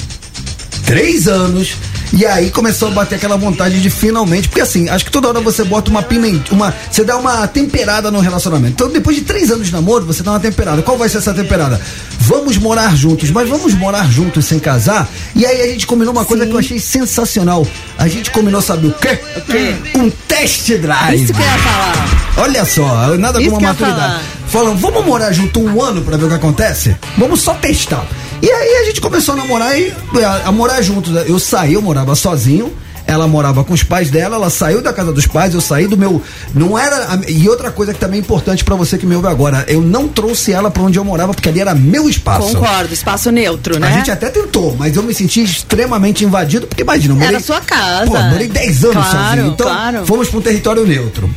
três 0.85 1.29
anos. 1.29 1.75
E 2.12 2.26
aí 2.26 2.50
começou 2.50 2.88
a 2.88 2.90
bater 2.90 3.14
aquela 3.14 3.37
vontade 3.37 3.81
de 3.81 3.88
finalmente, 3.88 4.49
porque 4.49 4.61
assim, 4.61 4.88
acho 4.88 5.05
que 5.05 5.11
toda 5.11 5.29
hora 5.29 5.40
você 5.40 5.62
bota 5.62 5.90
uma 5.90 6.02
pimenta, 6.02 6.52
uma, 6.52 6.75
você 6.90 7.05
dá 7.05 7.17
uma 7.17 7.47
temperada 7.47 8.11
no 8.11 8.19
relacionamento. 8.21 8.73
Então, 8.73 8.90
depois 8.90 9.17
de 9.17 9.23
três 9.23 9.50
anos 9.50 9.67
de 9.67 9.73
namoro, 9.73 10.05
você 10.05 10.23
dá 10.23 10.33
uma 10.33 10.40
temperada. 10.40 10.83
Qual 10.83 10.99
vai 10.99 11.09
ser 11.09 11.19
essa 11.19 11.33
temperada? 11.33 11.81
Vamos 12.19 12.57
morar 12.57 12.97
juntos, 12.97 13.31
mas 13.31 13.49
vamos 13.49 13.75
morar 13.75 14.11
juntos 14.11 14.45
sem 14.45 14.59
casar? 14.59 15.09
E 15.35 15.47
aí 15.47 15.62
a 15.62 15.67
gente 15.67 15.87
combinou 15.87 16.12
uma 16.12 16.25
coisa 16.25 16.45
Sim. 16.45 16.50
que 16.50 16.57
eu 16.57 16.61
achei 16.61 16.81
sensacional. 16.81 17.67
A 17.97 18.09
gente 18.09 18.31
combinou, 18.31 18.61
sabe 18.61 18.88
o 18.88 18.93
quê? 18.93 19.19
quê? 19.47 19.75
Um 19.97 20.11
test 20.11 20.71
drive. 20.79 21.23
Isso 21.23 21.33
que 21.33 21.40
eu 21.40 21.47
ia 21.47 21.59
falar. 21.59 22.21
Olha 22.38 22.64
só, 22.64 23.17
nada 23.19 23.40
Isso 23.40 23.55
a 23.55 23.61
maturidade. 23.61 24.21
Falam, 24.49 24.76
vamos 24.76 25.05
morar 25.05 25.33
junto 25.33 25.61
um 25.61 25.83
ano 25.83 26.02
pra 26.02 26.17
ver 26.17 26.25
o 26.25 26.29
que 26.29 26.35
acontece? 26.35 26.97
Vamos 27.17 27.40
só 27.40 27.55
testar. 27.55 28.05
E 28.43 28.50
aí 28.50 28.76
a 28.76 28.85
gente 28.87 29.00
começou 29.02 29.35
a 29.35 29.37
namorar 29.37 29.79
e 29.79 29.93
a, 30.25 30.49
a 30.49 30.52
morar 30.52 30.81
juntos. 30.81 31.14
Eu 31.29 31.38
saí, 31.38 31.75
eu 31.75 31.83
morava 31.83 32.00
sozinho. 32.14 32.73
Ela 33.07 33.26
morava 33.26 33.64
com 33.64 33.73
os 33.73 33.83
pais 33.83 34.09
dela, 34.09 34.37
ela 34.37 34.50
saiu 34.50 34.80
da 34.80 34.92
casa 34.92 35.12
dos 35.12 35.26
pais, 35.26 35.52
eu 35.52 35.61
saí 35.61 35.88
do 35.88 35.97
meu. 35.97 36.23
Não 36.54 36.78
era. 36.78 37.19
E 37.28 37.49
outra 37.49 37.71
coisa 37.71 37.92
que 37.92 37.99
também 37.99 38.19
é 38.19 38.23
importante 38.23 38.62
pra 38.62 38.76
você 38.76 38.97
que 38.97 39.04
me 39.04 39.16
ouve 39.16 39.26
agora, 39.26 39.64
eu 39.66 39.80
não 39.80 40.07
trouxe 40.07 40.52
ela 40.52 40.71
pra 40.71 40.83
onde 40.83 40.97
eu 40.97 41.04
morava, 41.04 41.35
porque 41.35 41.49
ali 41.49 41.61
era 41.61 41.75
meu 41.75 42.09
espaço. 42.09 42.54
Concordo, 42.54 42.95
espaço 42.95 43.33
neutro, 43.33 43.80
né? 43.80 43.88
A 43.88 43.90
gente 43.90 44.12
até 44.12 44.28
tentou, 44.28 44.76
mas 44.78 44.95
eu 44.95 45.02
me 45.02 45.12
senti 45.12 45.42
extremamente 45.42 46.25
invadido, 46.25 46.69
porque 46.69 46.83
imagina, 46.83 47.14
eu 47.14 47.19
morei. 47.19 47.35
Era 47.35 47.40
sua 47.40 47.61
casa. 47.61 48.07
Pô, 48.07 48.16
morei 48.16 48.47
10 48.47 48.85
anos 48.85 48.97
Claro, 48.97 49.19
sozinho. 49.19 49.52
Então, 49.54 49.66
claro. 49.66 50.07
fomos 50.07 50.28
para 50.28 50.38
um 50.38 50.42
território 50.42 50.87
neutro. 50.87 51.28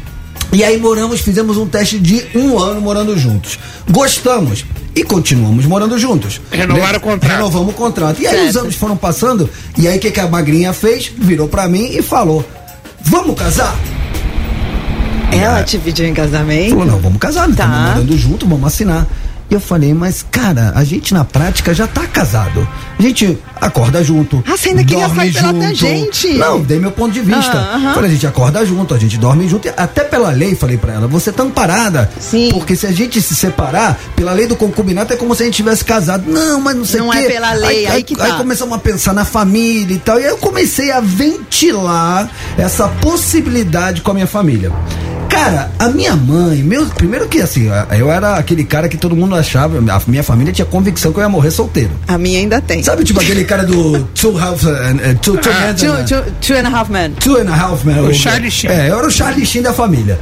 E 0.52 0.64
aí 0.64 0.78
moramos, 0.78 1.22
fizemos 1.22 1.58
um 1.58 1.66
teste 1.66 1.98
de 1.98 2.24
um 2.36 2.60
ano 2.60 2.80
morando 2.80 3.18
juntos. 3.18 3.58
Gostamos. 3.90 4.64
E 4.96 5.04
continuamos 5.04 5.66
morando 5.66 5.98
juntos. 5.98 6.40
Renovaram 6.52 6.92
Né? 6.94 6.98
o 6.98 7.02
contrato. 7.02 7.32
Renovamos 7.32 7.74
o 7.74 7.78
contrato. 7.78 8.22
E 8.22 8.28
aí 8.28 8.36
Certo. 8.36 8.50
os 8.50 8.58
anos 8.58 8.76
foram 8.76 8.96
passando, 8.96 9.50
e 9.78 9.88
aí 9.88 9.98
o 9.98 10.00
que, 10.00 10.12
que 10.12 10.20
a 10.20 10.28
magrinha 10.28 10.72
fez? 10.74 11.12
Virou 11.18 11.48
pra 11.48 11.68
mim 11.68 11.90
e 11.92 12.02
falou: 12.02 12.46
Vamos 13.02 13.36
casar? 13.40 13.76
Ela 15.32 15.64
te 15.64 15.80
pediu 15.80 16.06
em 16.06 16.14
casamento? 16.14 16.70
Falou, 16.70 16.86
não, 16.86 17.00
vamos 17.00 17.18
casar? 17.18 17.48
Tá. 17.48 17.50
Estamos 17.52 17.78
morando 17.96 18.18
junto, 18.18 18.48
vamos 18.48 18.68
assinar. 18.68 19.08
E 19.54 19.56
eu 19.56 19.60
falei, 19.62 19.94
mas 19.94 20.26
cara, 20.32 20.72
a 20.74 20.84
gente 20.84 21.14
na 21.14 21.24
prática 21.24 21.76
já 21.76 21.86
tá 21.86 22.08
casado. 22.08 22.68
A 22.98 23.02
gente 23.04 23.38
acorda 23.62 24.04
junto. 24.04 24.44
Ah, 24.48 24.58
você 24.58 24.70
ainda 24.70 24.84
queria 24.84 25.08
sair 25.10 25.32
pela 25.32 25.50
junto. 25.50 25.60
tangente. 25.60 26.34
Não, 26.34 26.60
dei 26.60 26.80
meu 26.80 26.90
ponto 26.92 27.12
de 27.14 27.22
vista. 27.22 27.56
Ah, 27.56 27.76
aham. 27.76 27.94
Falei, 27.94 28.10
a 28.10 28.14
gente 28.16 28.26
acorda 28.26 28.66
junto, 28.66 28.96
a 28.96 28.98
gente 28.98 29.16
dorme 29.16 29.48
junto. 29.48 29.70
Até 29.78 30.04
pela 30.06 30.32
lei, 30.32 30.56
falei 30.56 30.76
pra 30.78 30.94
ela, 30.94 31.08
você 31.08 31.32
tá 31.32 31.44
amparada. 31.44 32.10
Sim. 32.20 32.50
Porque 32.52 32.76
se 32.76 32.88
a 32.88 32.92
gente 32.92 33.22
se 33.22 33.36
separar, 33.36 34.00
pela 34.16 34.34
lei 34.34 34.48
do 34.48 34.56
concubinato 34.56 35.14
é 35.14 35.16
como 35.18 35.36
se 35.36 35.44
a 35.44 35.46
gente 35.46 35.56
tivesse 35.58 35.86
casado. 35.86 36.24
Não, 36.28 36.60
mas 36.60 36.76
não 36.76 36.84
sei 36.86 37.02
o 37.02 37.06
Não 37.06 37.12
quê. 37.12 37.20
é 37.20 37.28
pela 37.30 37.54
lei, 37.54 37.86
aí 37.86 38.02
que 38.02 38.16
tá. 38.16 38.24
Aí 38.26 38.34
começamos 38.34 38.74
a 38.76 38.80
pensar 38.80 39.14
na 39.14 39.24
família 39.24 39.94
e 39.94 40.00
tal. 40.00 40.20
E 40.20 40.24
aí 40.24 40.32
eu 40.32 40.38
comecei 40.38 40.90
a 40.90 41.00
ventilar 41.00 42.28
essa 42.58 42.88
possibilidade 42.88 44.02
com 44.02 44.10
a 44.10 44.14
minha 44.16 44.26
família. 44.28 44.72
Cara, 45.34 45.72
a 45.80 45.90
minha 45.90 46.16
mãe, 46.16 46.62
meu, 46.62 46.86
primeiro 46.86 47.28
que 47.28 47.42
assim, 47.42 47.68
eu 47.98 48.12
era 48.12 48.36
aquele 48.36 48.64
cara 48.64 48.88
que 48.88 48.96
todo 48.96 49.16
mundo 49.16 49.36
achava, 49.36 49.80
a 49.80 50.02
minha 50.08 50.22
família 50.22 50.54
tinha 50.54 50.66
convicção 50.66 51.12
que 51.12 51.18
eu 51.18 51.24
ia 51.24 51.30
morrer 51.30 51.50
solteiro. 51.50 51.90
A 52.08 52.20
minha 52.20 52.40
ainda 52.40 52.62
tem. 52.62 52.84
Sabe, 52.84 53.04
tipo 53.04 53.20
aquele 53.20 53.44
cara 53.44 53.66
do 53.66 54.04
Two 54.14 54.38
Half, 54.38 54.64
uh, 54.64 54.70
uh, 54.70 55.20
two, 55.22 55.38
two, 55.38 55.52
Men, 55.52 55.74
Two, 55.74 56.06
two, 56.06 56.32
two 56.40 56.56
and 56.56 56.68
a 56.68 56.70
half 56.70 56.90
men. 56.90 57.12
Two 57.14 57.38
and 57.38 57.50
a 57.50 57.56
Half 57.56 57.84
Men. 57.84 58.00
O 58.00 58.14
Charlie 58.14 58.52
Sheen. 58.52 58.72
É, 58.72 58.90
eu 58.90 59.00
era 59.00 59.08
o 59.08 59.12
Charlie 59.12 59.46
Sheen 59.46 59.64
da 59.64 59.74
família. 59.74 60.20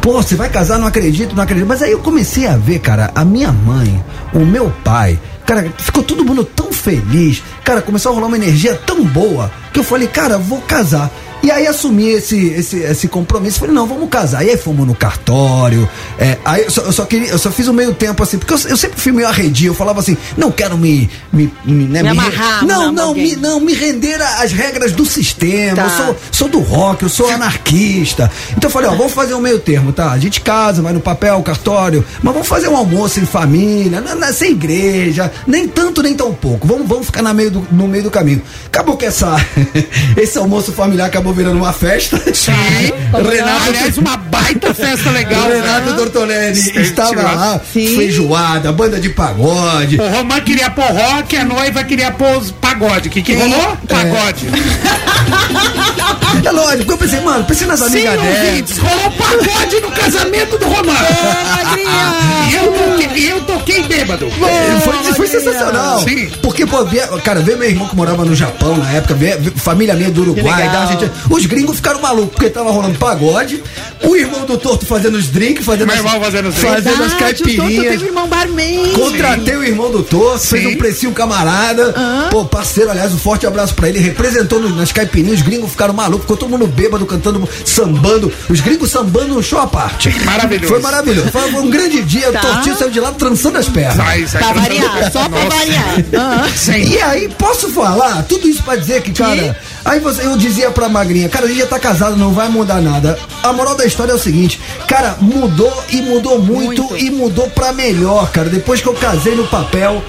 Pô, 0.00 0.22
você 0.22 0.34
vai 0.34 0.48
casar? 0.48 0.78
Não 0.78 0.86
acredito, 0.86 1.36
não 1.36 1.42
acredito. 1.42 1.66
Mas 1.66 1.82
aí 1.82 1.92
eu 1.92 1.98
comecei 1.98 2.46
a 2.46 2.56
ver, 2.56 2.78
cara, 2.78 3.10
a 3.14 3.24
minha 3.24 3.52
mãe, 3.52 4.02
o 4.32 4.40
meu 4.40 4.72
pai, 4.82 5.18
cara, 5.44 5.70
ficou 5.76 6.02
todo 6.02 6.24
mundo 6.24 6.44
tão 6.44 6.72
feliz. 6.72 7.42
Cara, 7.62 7.82
começou 7.82 8.10
a 8.10 8.14
rolar 8.14 8.28
uma 8.28 8.36
energia 8.36 8.74
tão 8.86 9.04
boa 9.04 9.50
que 9.72 9.78
eu 9.78 9.84
falei, 9.84 10.08
cara, 10.08 10.38
vou 10.38 10.60
casar. 10.62 11.10
E 11.42 11.50
aí 11.50 11.66
assumi 11.66 12.08
esse, 12.08 12.48
esse, 12.48 12.78
esse 12.78 13.06
compromisso. 13.08 13.60
Falei, 13.60 13.74
não, 13.74 13.86
vamos 13.86 14.08
casar. 14.08 14.44
E 14.44 14.50
aí 14.50 14.56
fomos 14.56 14.86
no 14.86 14.94
cartório. 14.94 15.88
É, 16.18 16.36
aí 16.44 16.64
eu 16.64 16.70
só, 16.70 16.80
eu 16.82 16.92
só 16.92 17.04
queria, 17.04 17.28
eu 17.28 17.38
só 17.38 17.50
fiz 17.52 17.68
o 17.68 17.72
meio 17.72 17.94
tempo 17.94 18.20
assim, 18.22 18.36
porque 18.38 18.52
eu, 18.52 18.58
eu 18.70 18.76
sempre 18.76 19.00
fui 19.00 19.12
meio 19.12 19.28
arredio. 19.28 19.70
Eu 19.70 19.74
falava 19.74 20.00
assim, 20.00 20.16
não 20.36 20.50
quero 20.50 20.76
me. 20.76 21.08
Me, 21.32 21.52
me, 21.64 21.84
né, 21.84 22.02
Me 22.02 22.08
re- 22.08 22.18
amarrar, 22.18 22.64
Não, 22.66 22.84
não, 22.86 22.92
não, 22.92 23.04
alguém. 23.08 23.24
me, 23.30 23.36
não, 23.36 23.60
me 23.60 23.74
render 23.74 24.20
às 24.20 24.50
regras 24.52 24.92
do 24.92 25.04
sistema. 25.04 25.76
Tá. 25.76 25.82
Eu 25.84 25.90
sou, 25.90 26.16
sou 26.32 26.48
do 26.48 26.58
rock, 26.60 27.02
eu 27.04 27.08
sou 27.08 27.28
anarquista. 27.30 28.30
Então 28.56 28.68
eu 28.68 28.72
falei, 28.72 28.88
ó, 28.88 28.94
vamos 28.94 29.12
fazer 29.12 29.34
um 29.34 29.40
meio 29.40 29.58
termo, 29.58 29.92
tá? 29.92 30.10
A 30.12 30.18
gente 30.18 30.40
casa, 30.40 30.82
vai 30.82 30.92
no 30.92 31.00
papel, 31.00 31.40
cartório, 31.42 32.04
mas 32.22 32.32
vamos 32.32 32.48
fazer 32.48 32.68
um 32.68 32.76
almoço 32.76 33.20
em 33.20 33.26
família, 33.26 34.00
na, 34.00 34.14
na- 34.14 34.32
sem 34.32 34.52
igreja, 34.52 35.30
nem 35.46 35.68
tanto, 35.68 36.02
nem 36.02 36.14
tão 36.14 36.32
pouco. 36.34 36.66
Vamos, 36.66 36.88
vamos 36.88 37.06
ficar 37.06 37.22
na 37.22 37.32
meio 37.34 37.50
do, 37.50 37.66
no 37.70 37.86
meio 37.86 38.02
do 38.04 38.10
caminho. 38.10 38.42
Acabou 38.66 38.96
que 38.96 39.04
essa, 39.04 39.36
esse 40.16 40.38
almoço 40.38 40.72
familiar 40.72 41.06
acabou 41.06 41.25
virando 41.32 41.58
uma 41.58 41.72
festa. 41.72 42.18
Sim. 42.34 42.52
Renato, 43.12 43.68
Aliás, 43.68 43.98
uma 43.98 44.16
baita 44.16 44.74
festa 44.74 45.10
legal. 45.10 45.48
Renato 45.48 45.90
né? 45.90 45.96
Tortorelli 45.96 46.56
Sim, 46.56 46.78
estava 46.80 47.22
lá, 47.22 47.60
Sim. 47.72 47.96
feijoada, 47.96 48.72
banda 48.72 49.00
de 49.00 49.10
pagode. 49.10 49.98
O 50.00 50.08
Romã 50.08 50.40
queria 50.40 50.70
pôr 50.70 50.84
rock, 50.84 51.36
a 51.36 51.44
noiva 51.44 51.84
queria 51.84 52.10
pôr 52.10 52.36
os 52.36 52.50
pagode. 52.50 53.08
O 53.08 53.10
que, 53.10 53.22
que 53.22 53.34
rolou? 53.34 53.76
Pagode. 53.88 54.46
É 56.44 56.50
lógico, 56.52 56.92
eu 56.92 56.98
pensei, 56.98 57.20
mano, 57.20 57.44
pensei 57.44 57.66
nas 57.66 57.80
Sim, 57.80 57.86
amigas 57.86 58.20
dela. 58.20 58.46
ouvintes, 58.46 58.78
rolou 58.78 59.10
pagode 59.12 59.80
no 59.80 59.90
casamento 59.90 60.58
do 60.58 60.64
Romã. 60.66 60.94
E 62.48 62.54
eu 62.54 62.72
toquei, 62.72 63.32
eu 63.32 63.40
toquei 63.40 63.82
bêbado. 63.82 64.26
É, 64.26 64.80
foi, 64.80 65.14
foi 65.14 65.26
sensacional. 65.26 66.00
Sim. 66.00 66.30
Porque, 66.42 66.64
pô, 66.64 66.86
cara, 67.24 67.40
ver 67.40 67.56
meu 67.56 67.68
irmão 67.68 67.88
que 67.88 67.96
morava 67.96 68.24
no 68.24 68.34
Japão 68.34 68.76
na 68.76 68.92
época, 68.92 69.14
ver, 69.14 69.40
família 69.56 69.94
minha 69.94 70.10
do 70.10 70.20
Uruguai, 70.22 70.70
da 70.70 70.82
Argentina. 70.82 71.12
Os 71.30 71.46
gringos 71.46 71.76
ficaram 71.76 72.00
malucos, 72.00 72.30
porque 72.32 72.50
tava 72.50 72.70
rolando 72.70 72.98
pagode. 72.98 73.62
O 74.02 74.14
irmão 74.16 74.44
do 74.44 74.56
Torto 74.58 74.84
fazendo 74.86 75.16
os 75.16 75.28
drinks, 75.28 75.64
fazendo, 75.64 75.86
Meu 75.86 75.94
as, 75.96 76.04
irmão 76.04 76.20
fazendo 76.20 76.48
os 76.48 76.54
drinks. 76.54 76.74
fazendo 76.84 77.02
as 77.02 77.12
Verdade, 77.12 77.34
o 77.34 77.36
Toto 77.36 77.44
caipirinhas. 77.56 77.90
teve 77.92 78.04
um 78.04 78.08
irmão 78.08 78.28
barman. 78.28 78.92
Contratei 78.92 79.56
o 79.56 79.64
irmão 79.64 79.90
do 79.90 80.02
Torto, 80.02 80.38
fez 80.46 80.62
Sim. 80.64 80.74
um 80.74 80.76
precinho 80.76 81.12
camarada. 81.12 81.94
Pô, 82.30 82.44
parceiro, 82.44 82.90
aliás, 82.90 83.12
um 83.12 83.18
forte 83.18 83.46
abraço 83.46 83.74
pra 83.74 83.88
ele. 83.88 83.98
Representou 83.98 84.60
no- 84.60 84.74
nas 84.76 84.92
caipirinhas, 84.92 85.38
os 85.40 85.42
gringos 85.44 85.70
ficaram 85.70 85.94
malucos, 85.94 86.22
ficou 86.22 86.36
todo 86.36 86.50
mundo 86.50 86.66
bêbado, 86.66 87.04
cantando, 87.06 87.48
sambando. 87.64 88.32
Os 88.48 88.60
gringos 88.60 88.90
sambando 88.90 89.34
no 89.34 89.42
show 89.42 89.58
à 89.60 89.66
parte. 89.66 90.08
Maravilhoso. 90.24 90.68
Foi 90.68 90.80
maravilhoso. 90.80 91.28
Foi 91.30 91.50
um 91.54 91.70
grande 91.70 92.02
dia. 92.02 92.30
Tá. 92.32 92.38
O 92.38 92.42
Tortinho 92.42 92.76
saiu 92.76 92.90
de 92.90 93.00
lá 93.00 93.12
trançando 93.12 93.58
as 93.58 93.68
pernas. 93.68 93.96
Sai, 93.96 94.26
sai, 94.26 94.42
Pra 94.42 94.54
sai. 94.54 94.62
variar, 94.62 95.12
só 95.12 95.28
pra 95.28 95.44
Nossa. 95.44 95.56
variar. 95.56 96.04
Aham. 96.14 96.48
Sim. 96.56 96.72
E 96.92 97.00
aí, 97.02 97.28
posso 97.38 97.68
falar? 97.70 98.22
Tudo 98.28 98.48
isso 98.48 98.62
pra 98.62 98.76
dizer 98.76 99.02
que, 99.02 99.12
cara. 99.12 99.56
Aí 99.84 100.00
você, 100.00 100.26
eu 100.26 100.36
dizia 100.36 100.70
pra 100.70 100.88
Magrinha, 101.06 101.28
cara, 101.28 101.44
a 101.44 101.48
gente 101.48 101.60
já 101.60 101.66
tá 101.66 101.78
casado, 101.78 102.16
não 102.16 102.32
vai 102.32 102.48
mudar 102.48 102.80
nada. 102.80 103.16
A 103.40 103.52
moral 103.52 103.76
da 103.76 103.86
história 103.86 104.10
é 104.10 104.14
o 104.14 104.18
seguinte, 104.18 104.60
cara, 104.88 105.16
mudou 105.20 105.72
e 105.88 106.02
mudou 106.02 106.40
muito, 106.40 106.82
Muito. 106.82 106.96
e 106.98 107.10
mudou 107.10 107.48
pra 107.50 107.72
melhor, 107.72 108.28
cara. 108.32 108.48
Depois 108.48 108.80
que 108.80 108.88
eu 108.88 108.94
casei 108.94 109.36
no 109.36 109.46
papel, 109.46 110.02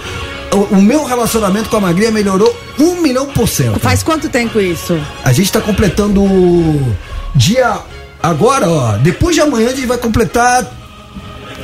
o, 0.51 0.75
o 0.75 0.81
meu 0.81 1.05
relacionamento 1.05 1.69
com 1.69 1.77
a 1.77 1.81
Magrinha 1.81 2.09
melhorou 2.09 2.51
um 2.79 2.99
milhão 2.99 3.27
por 3.27 3.47
cento. 3.47 3.79
Faz 3.79 4.01
quanto 4.01 4.27
tempo 4.27 4.59
isso? 4.59 4.99
A 5.23 5.31
gente 5.31 5.51
tá 5.51 5.61
completando 5.61 6.25
dia. 7.35 7.77
Agora, 8.21 8.67
ó, 8.67 8.91
depois 8.97 9.35
de 9.35 9.41
amanhã 9.41 9.67
a 9.67 9.75
gente 9.75 9.85
vai 9.85 9.99
completar 9.99 10.65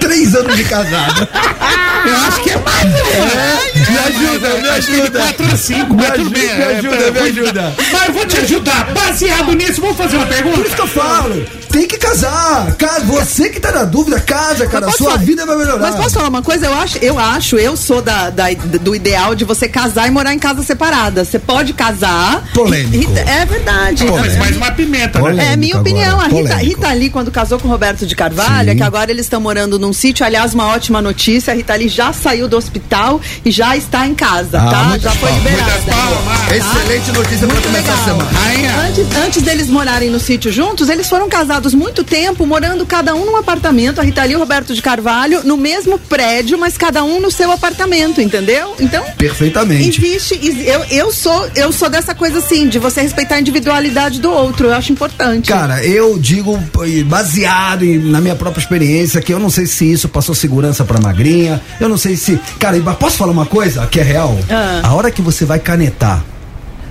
três 0.08 0.36
anos 0.36 0.56
de 0.56 0.64
casado. 0.66 1.28
Eu 2.06 2.18
acho 2.28 2.42
que 2.44 2.50
é 2.50 2.58
mais. 2.58 3.90
me 3.90 3.98
ajuda, 3.98 4.50
me 4.62 4.70
ajuda. 4.70 5.20
4 5.20 5.46
a 5.54 5.56
5, 5.58 5.94
Me 5.94 6.06
ajuda, 6.06 6.30
bem. 6.30 6.44
me 6.44 6.62
é, 6.62 6.78
ajuda, 6.78 6.96
é, 6.96 7.12
me 7.12 7.20
ajuda. 7.20 7.76
Mas 7.94 8.08
eu 8.08 8.14
vou 8.14 8.26
te 8.26 8.38
ajudar. 8.40 8.92
Baseado 8.94 9.54
nisso, 9.54 9.80
vamos 9.80 9.96
fazer 9.98 10.18
uma 10.18 10.26
pergunta? 10.26 10.58
Por 10.58 10.66
isso 10.66 10.76
que 10.76 10.82
eu 10.82 10.88
falo, 10.88 11.46
tem 11.72 11.88
que 11.88 11.98
casar. 11.98 12.76
Ca- 12.76 13.00
Você 13.06 13.48
que 13.50 13.60
tá 13.62 13.72
na 13.72 13.86
dúvida, 13.86 14.20
casa, 14.20 14.68
cara. 14.68 14.92
Sua 14.92 15.12
posso- 15.14 15.20
vida 15.26 15.46
vai 15.46 15.56
melhorar. 15.56 15.80
Mas 15.80 15.96
posso 15.96 16.16
falar 16.16 16.28
uma 16.28 16.42
coisa? 16.42 16.66
Eu 16.66 16.74
acho, 16.74 16.98
eu 16.98 17.18
acho, 17.18 17.56
eu 17.58 17.78
sou 17.78 18.02
da, 18.02 18.30
da- 18.30 18.50
do 18.82 18.94
ideal 18.94 19.34
de 19.34 19.46
você 19.46 19.70
casar 19.70 20.06
e 20.08 20.12
morar 20.12 20.34
em 20.34 20.40
casa 20.40 20.62
separada. 20.62 21.24
Você 21.24 21.40
pode 21.40 21.72
casar. 21.72 22.44
Polêmico. 22.54 22.98
Rita- 23.14 23.22
é 23.32 23.46
verdade. 23.46 24.04
Mas 24.12 24.38
mais 24.38 24.58
uma 24.58 24.72
pimenta, 24.72 25.20
né? 25.20 25.30
Polêmico 25.30 25.52
É 25.54 25.56
minha 25.56 25.76
agora, 25.76 25.82
opinião. 25.90 26.20
A 26.20 26.24
Rita, 26.26 26.36
polêmico. 26.36 26.66
Rita 26.82 26.94
Lee, 26.94 27.10
quando 27.10 27.32
casou 27.32 27.58
com 27.60 27.70
o 27.70 27.72
Roberto 27.72 28.06
de 28.06 28.14
Carvalho, 28.14 28.66
Sim. 28.66 28.72
é 28.72 28.76
que 28.76 28.84
agora 28.84 29.10
eles 29.10 29.26
estão 29.26 29.40
morando 29.40 29.80
num 29.80 29.93
sítio. 29.94 30.26
Aliás, 30.26 30.54
uma 30.54 30.68
ótima 30.68 31.02
notícia: 31.02 31.54
a 31.54 31.56
Rita 31.56 31.74
Lee 31.76 31.88
já 31.88 32.12
saiu 32.14 32.48
do 32.48 32.58
hospital 32.58 33.20
e 33.46 33.52
já 33.52 33.76
está 33.78 34.06
em 34.08 34.14
casa, 34.16 34.60
Ah, 34.62 34.70
tá? 34.70 34.98
Já 34.98 35.12
foi 35.12 35.32
liberada. 35.32 35.72
Palmas. 35.84 36.52
Excelente 36.52 37.12
notícia 37.12 37.48
pra 37.48 37.56
Muito 37.56 37.64
começar 37.68 37.94
a 37.94 37.96
legal. 37.96 38.06
semana. 38.20 38.40
Rainha. 38.40 38.76
Antes, 38.88 39.16
antes 39.26 39.42
deles 39.42 39.68
morarem 39.68 40.10
no 40.10 40.20
sítio 40.20 40.52
juntos, 40.52 40.90
eles 40.90 41.08
foram 41.08 41.28
casados 41.30 41.74
muito 41.74 42.04
tempo, 42.04 42.46
morando 42.46 42.86
cada 42.86 43.16
um 43.16 43.26
num 43.26 43.38
apartamento, 43.38 44.00
a 44.00 44.04
Rita 44.04 44.24
Lee 44.24 44.34
e 44.34 44.36
o 44.36 44.40
Roberto 44.40 44.74
de 44.74 44.82
Carvalho, 44.82 45.42
no 45.44 45.58
mesmo 45.58 45.98
prédio, 46.00 46.58
mas 46.58 46.78
cada 46.78 47.04
um 47.04 47.20
no 47.20 47.32
seu 47.32 47.52
apartamento, 47.52 48.22
entendeu? 48.22 48.76
Então, 48.80 49.04
Perfeitamente. 49.18 50.00
existe. 50.04 50.36
exi- 50.36 50.68
Eu, 50.68 50.84
eu, 50.90 51.12
sou, 51.12 51.50
eu 51.56 51.72
sou 51.72 51.90
dessa 51.90 52.14
coisa 52.16 52.40
assim, 52.40 52.68
de 52.68 52.80
você 52.80 53.02
respeitar 53.02 53.36
a 53.36 53.40
individualidade 53.40 54.20
do 54.20 54.32
outro. 54.32 54.68
Eu 54.68 54.74
acho 54.74 54.92
importante. 54.92 55.50
Cara, 55.50 55.84
eu 55.86 56.18
digo, 56.18 56.58
baseado 57.06 57.84
em- 57.84 57.98
na 58.00 58.20
minha 58.22 58.36
própria 58.36 58.62
experiência, 58.62 59.22
que 59.22 59.34
eu 59.34 59.40
não 59.40 59.50
sei 59.50 59.66
se 59.66 59.83
isso 59.92 60.08
passou 60.10 60.34
segurança 60.36 60.84
pra 60.84 61.00
magrinha. 61.00 61.62
Eu 61.80 61.90
não 61.90 61.98
sei 61.98 62.16
se. 62.16 62.40
Cara, 62.60 62.80
posso 62.96 63.18
falar 63.18 63.32
uma 63.32 63.46
coisa 63.46 63.86
que 63.88 64.00
é 64.00 64.04
real? 64.04 64.38
Ah. 64.50 64.82
A 64.84 64.94
hora 64.94 65.10
que 65.12 65.22
você 65.22 65.46
vai 65.46 65.60
canetar, 65.60 66.24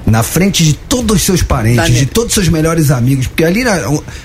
na 0.06 0.22
frente 0.22 0.64
de 0.64 0.74
todos 0.74 1.16
os 1.16 1.22
seus 1.22 1.42
parentes, 1.42 1.76
Daniel. 1.84 1.98
de 2.00 2.06
todos 2.06 2.28
os 2.30 2.34
seus 2.34 2.48
melhores 2.48 2.90
amigos, 2.90 3.26
porque 3.28 3.44
ali, 3.44 3.62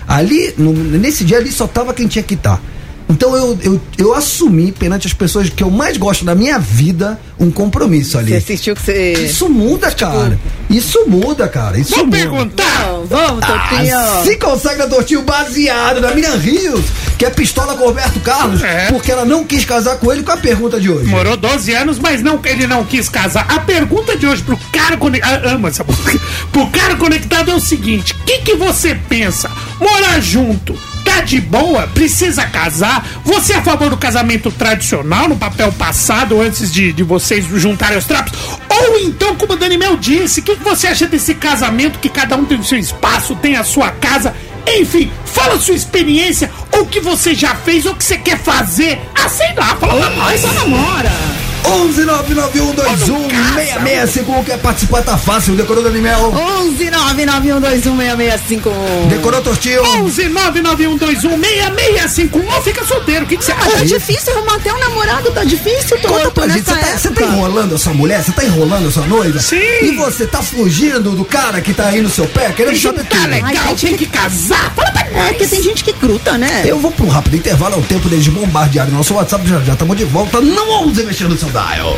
ali 0.08 0.54
no- 0.58 0.74
nesse 0.74 1.24
dia 1.24 1.38
ali 1.38 1.52
só 1.52 1.68
tava 1.68 1.94
quem 1.94 2.08
tinha 2.08 2.24
que 2.24 2.34
estar. 2.34 2.62
Então 3.10 3.36
eu, 3.38 3.58
eu, 3.62 3.82
eu 3.98 4.14
assumi 4.14 4.72
perante 4.74 5.08
as 5.08 5.14
pessoas 5.14 5.50
que 5.50 5.64
eu 5.64 5.72
mais 5.72 5.96
gosto 5.96 6.26
da 6.26 6.36
minha 6.36 6.60
vida 6.60 7.18
um 7.40 7.50
compromisso 7.50 8.18
ali. 8.18 8.32
Você 8.32 8.38
assistiu 8.38 8.76
que 8.76 8.82
você. 8.82 9.14
Isso 9.14 9.48
muda, 9.48 9.90
cara. 9.92 10.38
Isso 10.70 11.06
muda, 11.08 11.48
cara. 11.48 11.80
Isso 11.80 11.92
Vamos 11.92 12.06
muda. 12.08 12.18
perguntar. 12.18 12.84
Vamos, 12.88 13.10
vamos, 13.10 13.46
Totinho. 13.46 13.98
Ah, 13.98 14.22
se 14.26 14.36
consagra 14.38 14.88
tortinho 14.88 15.22
baseado 15.22 16.02
na 16.02 16.12
Miriam 16.14 16.36
Rios, 16.36 16.84
que 17.18 17.26
é 17.26 17.30
pistola 17.30 17.76
com 17.76 17.84
o 17.86 17.88
Roberto 17.88 18.20
Carlos, 18.20 18.62
É. 18.62 18.88
porque 18.92 19.10
ela 19.12 19.24
não 19.24 19.46
quis 19.46 19.64
casar 19.64 19.98
com 19.98 20.12
ele 20.12 20.24
com 20.24 20.32
a 20.34 20.38
pergunta 20.38 20.78
de 20.80 20.90
hoje. 20.90 21.06
Morou 21.10 21.38
12 21.38 21.74
anos, 21.74 22.00
mas 22.00 22.22
não, 22.22 22.40
ele 22.44 22.68
não 22.68 22.84
quis 22.84 23.08
casar. 23.08 23.46
A 23.50 23.60
pergunta 23.60 24.18
de 24.18 24.28
hoje 24.28 24.44
pro 24.44 24.58
cara 24.74 24.98
conectado. 24.98 25.46
Ama 25.48 25.70
essa 25.70 25.84
música. 25.86 26.20
Pro 26.52 26.68
cara 26.68 26.96
conectado 26.98 27.52
é 27.52 27.56
o 27.56 27.60
seguinte: 27.62 28.14
o 28.14 28.26
que, 28.26 28.40
que 28.40 28.56
você 28.56 28.96
pensa? 29.08 29.50
Morar 29.80 30.20
junto? 30.20 30.76
Tá 31.08 31.22
de 31.22 31.40
boa? 31.40 31.88
Precisa 31.88 32.46
casar? 32.46 33.08
Você 33.24 33.54
é 33.54 33.56
a 33.56 33.62
favor 33.62 33.90
do 33.90 33.96
casamento 33.96 34.52
tradicional, 34.52 35.30
no 35.30 35.38
papel 35.38 35.72
passado, 35.72 36.42
antes 36.42 36.70
de, 36.70 36.92
de 36.92 37.02
vocês 37.02 37.46
juntarem 37.46 37.98
os 37.98 38.04
trapos? 38.04 38.34
Ou 38.70 39.00
então, 39.00 39.34
como 39.38 39.54
o 39.54 39.56
Dani 39.56 39.78
Mel 39.78 39.96
disse, 39.96 40.42
o 40.42 40.44
que, 40.44 40.56
você 40.56 40.88
acha 40.88 41.08
desse 41.08 41.34
casamento 41.34 42.00
que 42.00 42.10
cada 42.10 42.36
um 42.36 42.44
tem 42.44 42.60
o 42.60 42.64
seu 42.64 42.78
espaço, 42.78 43.38
tem 43.38 43.56
a 43.56 43.64
sua 43.64 43.90
casa? 43.90 44.36
Enfim, 44.68 45.10
fala 45.26 45.54
a 45.54 45.60
sua 45.60 45.76
experiência, 45.76 46.52
ou 46.74 46.82
o 46.82 46.86
que 46.88 47.00
você 47.00 47.34
já 47.34 47.56
fez, 47.56 47.86
ou 47.86 47.94
o 47.94 47.96
que 47.96 48.04
você 48.04 48.18
quer 48.18 48.38
fazer. 48.38 49.00
Ah, 49.16 49.30
sei 49.30 49.54
lá, 49.56 49.78
fala 49.78 49.96
pra 49.96 50.10
nós, 50.10 50.44
namora. 50.44 51.47
11 51.68 52.06
991216651 52.06 54.44
quer 54.46 54.58
participar, 54.60 55.02
tá 55.04 55.18
fácil. 55.18 55.56
Decorou 55.56 55.84
Dani 55.84 56.00
Mel? 56.00 56.32
11 56.34 56.90
991216651. 56.92 59.08
Decorou 59.10 59.42
tortinho? 59.42 59.82
11 60.04 60.24
991216651 60.30 62.54
ou 62.56 62.62
fica 62.62 62.86
solteiro, 62.86 63.26
o 63.26 63.28
que, 63.28 63.36
que 63.38 63.44
você 63.46 63.54
Tá 63.54 63.66
acha? 63.76 63.86
difícil 63.86 64.34
arrumar 64.34 64.56
até 64.56 64.74
um 64.74 64.80
namorado, 64.80 65.32
tá 65.32 65.44
difícil, 65.44 65.98
Conta 65.98 66.08
Toto, 66.20 66.32
pra 66.32 66.48
gente, 66.48 66.66
você 66.70 66.76
tá, 66.76 66.98
você 66.98 67.10
tá 67.10 67.24
enrolando 67.24 67.76
a 67.76 67.78
sua 67.78 67.94
mulher? 67.94 68.24
Você 68.24 68.32
tá 68.32 68.46
enrolando 68.46 68.88
a 68.88 68.92
sua 68.92 69.06
noiva? 69.08 69.40
Sim. 69.40 69.58
E 69.82 69.96
você 69.96 70.26
tá 70.28 70.42
fugindo 70.42 71.12
do 71.12 71.26
cara 71.26 71.60
que 71.62 71.74
tá 71.74 71.88
aí 71.88 72.02
no 72.02 72.10
seu 72.10 72.26
pé, 72.28 72.52
querendo 72.52 72.78
saber 72.80 73.00
Juntar 73.00 73.18
tudo? 73.18 73.28
legal, 73.30 73.52
Ai, 73.68 73.76
tem 73.76 73.98
que 73.98 74.06
casar. 74.06 74.72
Fala 74.76 74.92
pra 74.92 75.02
É, 75.08 75.12
nós. 75.14 75.28
porque 75.30 75.48
tem 75.48 75.62
gente 75.64 75.84
que 75.84 75.94
gruta, 75.94 76.38
né? 76.38 76.64
Eu 76.66 76.80
vou 76.80 76.92
pra 76.92 77.06
um 77.06 77.10
rápido 77.10 77.36
intervalo, 77.36 77.76
é 77.76 77.78
o 77.78 77.82
tempo 77.84 78.08
deles 78.10 78.28
bombardearem 78.28 78.94
nosso 78.94 79.14
WhatsApp, 79.16 79.48
já 79.48 79.60
já 79.62 79.74
estamos 79.74 79.96
de 79.98 80.04
volta. 80.06 80.40
Não 80.42 80.70
ouse 80.84 81.04
mexer 81.04 81.28
no 81.28 81.38
seu 81.38 81.50
dial. 81.58 81.98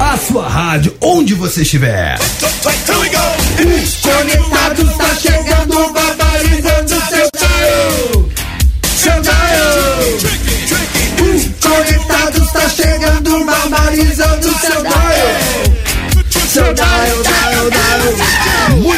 A 0.00 0.16
sua 0.16 0.48
rádio, 0.48 0.96
onde 1.00 1.34
você 1.34 1.62
estiver. 1.62 2.18
Conectados 4.02 4.96
tá 4.96 5.14
chegando, 5.14 5.92
barbarizando 5.92 6.88
seu 6.88 7.28
dial. 7.38 8.28
Seu 8.96 9.20
dial. 9.20 9.68
Conectados 11.62 12.52
tá 12.52 12.68
chegando, 12.68 13.44
barbarizando 13.44 14.58
seu 14.58 14.82
dial. 14.82 15.68
Seu 16.48 16.74
dial. 16.74 17.27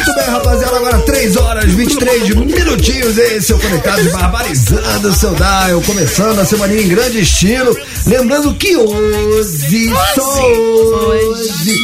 Muito 0.01 0.15
bem, 0.15 0.25
rapaziada. 0.25 0.77
Agora 0.77 0.97
3 0.99 1.37
horas 1.37 1.65
23 1.65 2.29
minutinhos. 2.33 3.17
Esse 3.19 3.51
é 3.51 3.55
o 3.55 3.59
Conectados 3.59 4.11
barbarizando 4.11 5.09
o 5.09 5.13
seu 5.13 5.35
dial. 5.35 5.79
Começando 5.83 6.39
a 6.39 6.45
semana 6.45 6.73
em 6.73 6.87
grande 6.87 7.19
estilo. 7.19 7.77
Lembrando 8.07 8.51
que 8.55 8.75
hoje, 8.75 9.93
só 10.15 10.51
hoje, 10.53 11.75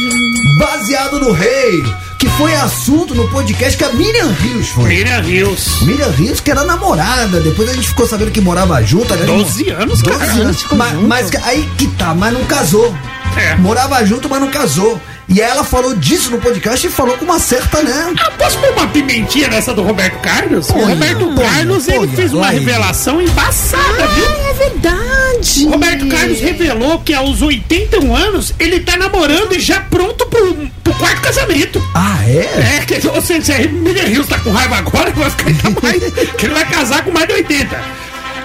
baseado 0.58 1.20
no 1.20 1.30
rei, 1.30 1.80
que 2.18 2.28
foi 2.30 2.52
assunto 2.56 3.14
no 3.14 3.28
podcast 3.28 3.78
que 3.78 3.84
a 3.84 3.92
Miriam 3.92 4.32
Rios 4.32 4.68
foi. 4.70 4.88
Miriam 4.88 5.20
Rios. 5.20 5.82
Miriam 5.82 6.10
Rios, 6.10 6.40
que 6.40 6.50
era 6.50 6.64
namorada, 6.64 7.38
depois 7.38 7.70
a 7.70 7.72
gente 7.72 7.86
ficou 7.86 8.04
sabendo 8.04 8.32
que 8.32 8.40
morava 8.40 8.82
junto. 8.82 9.14
né? 9.14 9.26
12 9.26 9.70
anos, 9.70 10.02
12 10.02 10.18
cara. 10.18 10.32
anos. 10.32 10.66
Mas, 10.72 11.00
mas 11.02 11.30
aí 11.44 11.70
que 11.78 11.86
tá, 11.86 12.12
mas 12.16 12.32
não 12.32 12.44
casou. 12.46 12.92
É. 13.36 13.54
Morava 13.54 14.04
junto, 14.04 14.28
mas 14.28 14.40
não 14.40 14.50
casou. 14.50 15.00
E 15.28 15.42
ela 15.42 15.62
falou 15.62 15.94
disso 15.94 16.30
no 16.30 16.38
podcast 16.38 16.86
e 16.86 16.90
falou 16.90 17.18
com 17.18 17.24
uma 17.26 17.38
certa, 17.38 17.82
né? 17.82 18.14
Ah, 18.18 18.30
posso 18.30 18.58
pôr 18.58 18.70
uma 18.72 18.86
pimentinha 18.86 19.48
nessa 19.48 19.74
do 19.74 19.82
Roberto 19.82 20.18
Carlos? 20.20 20.70
O 20.70 20.72
Roberto 20.72 21.34
Carlos, 21.34 21.86
ele 21.86 22.08
fez 22.08 22.32
uma 22.32 22.48
revelação 22.48 23.20
embaçada, 23.20 24.06
viu? 24.08 24.24
É 24.24 24.54
verdade. 24.54 25.66
O 25.66 25.70
Roberto 25.70 26.08
Carlos 26.08 26.40
revelou 26.40 27.00
que 27.00 27.12
aos 27.12 27.42
81 27.42 28.16
anos 28.16 28.54
ele 28.58 28.80
tá 28.80 28.96
namorando 28.96 29.54
e 29.54 29.60
já 29.60 29.80
pronto 29.80 30.26
pro, 30.26 30.54
pro 30.82 30.94
quarto 30.94 31.20
casamento. 31.20 31.82
Ah, 31.94 32.18
é? 32.26 32.78
É, 32.78 32.84
que, 32.86 33.06
ou 33.06 33.20
seja, 33.20 33.42
se 33.42 33.52
a 33.52 33.58
Miriam 33.68 34.04
Rios 34.04 34.26
tá 34.26 34.38
com 34.38 34.50
raiva 34.50 34.76
agora, 34.76 35.10
vai 35.10 35.30
ficar 35.30 35.48
ainda 35.48 35.80
mais, 35.82 36.02
que 36.38 36.46
ele 36.46 36.54
vai 36.54 36.64
casar 36.64 37.04
com 37.04 37.10
mais 37.10 37.26
de 37.26 37.34
80. 37.34 37.78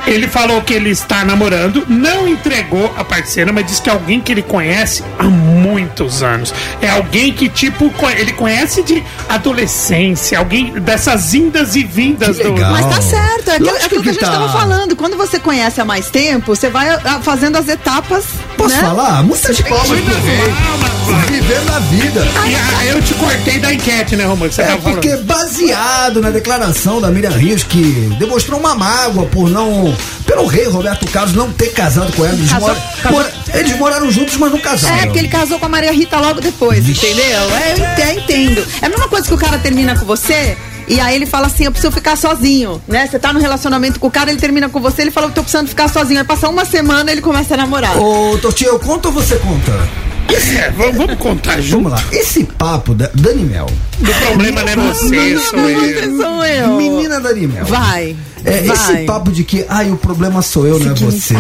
Ele 0.06 0.28
falou 0.28 0.62
que 0.62 0.74
ele 0.74 0.90
está 0.90 1.24
namorando, 1.24 1.86
não 1.88 2.28
entregou 2.28 2.94
a 2.98 3.04
parceira, 3.04 3.52
mas 3.54 3.66
disse 3.66 3.82
que 3.82 3.90
é 3.90 3.94
alguém 3.94 4.20
que 4.20 4.32
ele 4.32 4.42
conhece 4.42 5.04
há 5.18 5.24
muitos 5.24 6.22
anos. 6.22 6.54
É 6.82 6.90
alguém 6.90 7.32
que, 7.32 7.48
tipo, 7.48 7.92
ele 8.18 8.34
conhece 8.34 8.84
de 8.84 9.04
adolescência, 9.30 10.38
alguém 10.38 10.74
dessas 10.74 11.34
indas 11.34 11.76
e 11.76 11.84
vindas 11.84 12.38
Que 12.38 12.44
do. 12.44 12.54
Mas 12.54 12.86
tá 12.86 13.02
certo, 13.02 13.50
é 13.50 13.56
aquilo, 13.56 13.70
é 13.70 13.86
aquilo 13.86 14.04
que, 14.04 14.10
a 14.10 14.14
que 14.14 14.20
gente 14.20 14.30
tá. 14.30 14.32
tava 14.32 14.50
falando. 14.52 14.96
Quando 14.96 15.16
você 15.16 15.40
conhece 15.40 15.80
há 15.80 15.86
mais 15.86 16.10
tempo, 16.10 16.56
você 16.56 16.70
vai 16.70 16.90
ah, 16.90 17.20
fazendo 17.22 17.58
as 17.58 17.68
etapas. 17.68 18.26
Posso 18.58 18.76
né? 18.76 18.82
falar? 18.82 19.24
Muitas 19.24 19.62
palmas 19.62 19.88
pro 19.88 19.96
Muitas 19.98 21.03
Vivendo 21.28 21.70
a 21.76 21.80
vida. 21.80 22.26
E 22.48 22.56
aí 22.80 22.90
eu 22.90 23.02
te 23.02 23.14
cortei 23.16 23.60
da 23.60 23.74
enquete, 23.74 24.16
né, 24.16 24.26
Romano? 24.26 24.52
É 24.58 24.64
tava 24.64 24.82
falando. 24.82 24.94
porque 25.02 25.16
baseado 25.18 26.22
na 26.22 26.30
declaração 26.30 27.02
da 27.02 27.10
Miriam 27.10 27.32
Rios 27.32 27.64
que 27.64 28.16
demonstrou 28.20 28.60
uma 28.60 28.76
mágoa 28.76 29.26
por 29.26 29.50
não 29.50 29.96
pelo 30.26 30.46
rei 30.46 30.68
Roberto 30.68 31.06
Carlos 31.12 31.34
não 31.36 31.52
ter 31.52 31.70
casado 31.74 32.12
com 32.16 32.26
ela. 32.26 32.34
Eles, 32.36 32.50
Casou- 32.52 32.68
mora- 32.70 32.82
casou- 33.02 33.12
mora- 33.20 33.34
eles 33.54 33.78
moraram 33.78 34.12
juntos, 34.12 34.38
mas 34.38 34.52
não 34.52 34.60
casaram. 34.60 34.96
É, 34.98 35.06
porque 35.06 35.20
ele 35.20 35.28
casou 35.28 35.60
com 35.60 35.66
a 35.66 35.70
Maria 35.70 35.92
Rita 35.92 36.18
logo 36.20 36.40
depois, 36.42 36.88
entendeu? 36.88 37.24
É, 37.26 37.76
eu 37.80 37.86
até 37.86 38.14
entendo. 38.14 38.66
É 38.82 38.86
a 38.86 38.90
mesma 38.90 39.08
coisa 39.08 39.28
que 39.28 39.34
o 39.34 39.38
cara 39.38 39.58
termina 39.58 39.98
com 39.98 40.06
você. 40.06 40.56
E 40.88 41.00
aí 41.00 41.16
ele 41.16 41.26
fala 41.26 41.48
assim, 41.48 41.64
eu 41.64 41.72
preciso 41.72 41.94
ficar 41.94 42.18
sozinho, 42.18 42.82
né? 42.88 43.08
Você 43.10 43.18
tá 43.18 43.32
no 43.32 43.40
relacionamento 43.40 44.00
com 44.02 44.08
o 44.08 44.12
cara, 44.12 44.30
ele 44.30 44.40
termina 44.40 44.68
com 44.68 44.82
você, 44.82 45.02
ele 45.02 45.12
fala, 45.12 45.28
eu 45.28 45.32
tô 45.32 45.42
precisando 45.42 45.68
ficar 45.70 45.88
sozinho. 45.88 46.20
Aí 46.20 46.26
passa 46.26 46.50
uma 46.50 46.66
semana 46.66 47.10
ele 47.12 47.22
começa 47.22 47.54
a 47.54 47.58
namorar. 47.58 47.98
Ô, 47.98 48.38
Tortinho, 48.42 48.72
eu 48.72 48.80
conto 48.80 49.06
ou 49.08 49.12
você 49.14 49.36
conta? 49.38 49.72
É, 50.58 50.70
vamos, 50.72 50.96
vamos 50.98 51.16
contar 51.18 51.60
junto. 51.62 51.84
Vamos 51.84 51.92
lá. 51.92 52.04
Esse 52.12 52.44
papo 52.44 52.94
da 52.94 53.10
Dani 53.14 53.44
Mel. 53.44 53.68
O 54.00 54.26
problema 54.28 54.62
não 54.64 54.70
é 54.70 54.76
você, 54.94 55.38
sou 55.50 55.70
eu. 55.70 56.18
Sou 56.18 56.46
eu. 56.46 56.78
Menina 56.78 57.20
Dani 57.20 57.48
Mel. 57.48 57.66
Vai. 57.66 58.16
É, 58.46 58.62
vai. 58.62 58.76
esse 58.76 59.06
papo 59.06 59.32
de 59.32 59.44
que, 59.44 59.66
ai, 59.70 59.90
o 59.90 59.96
problema 59.96 60.42
sou 60.42 60.68
eu, 60.68 60.78
não 60.80 60.92
é 60.92 60.96
você. 60.96 61.34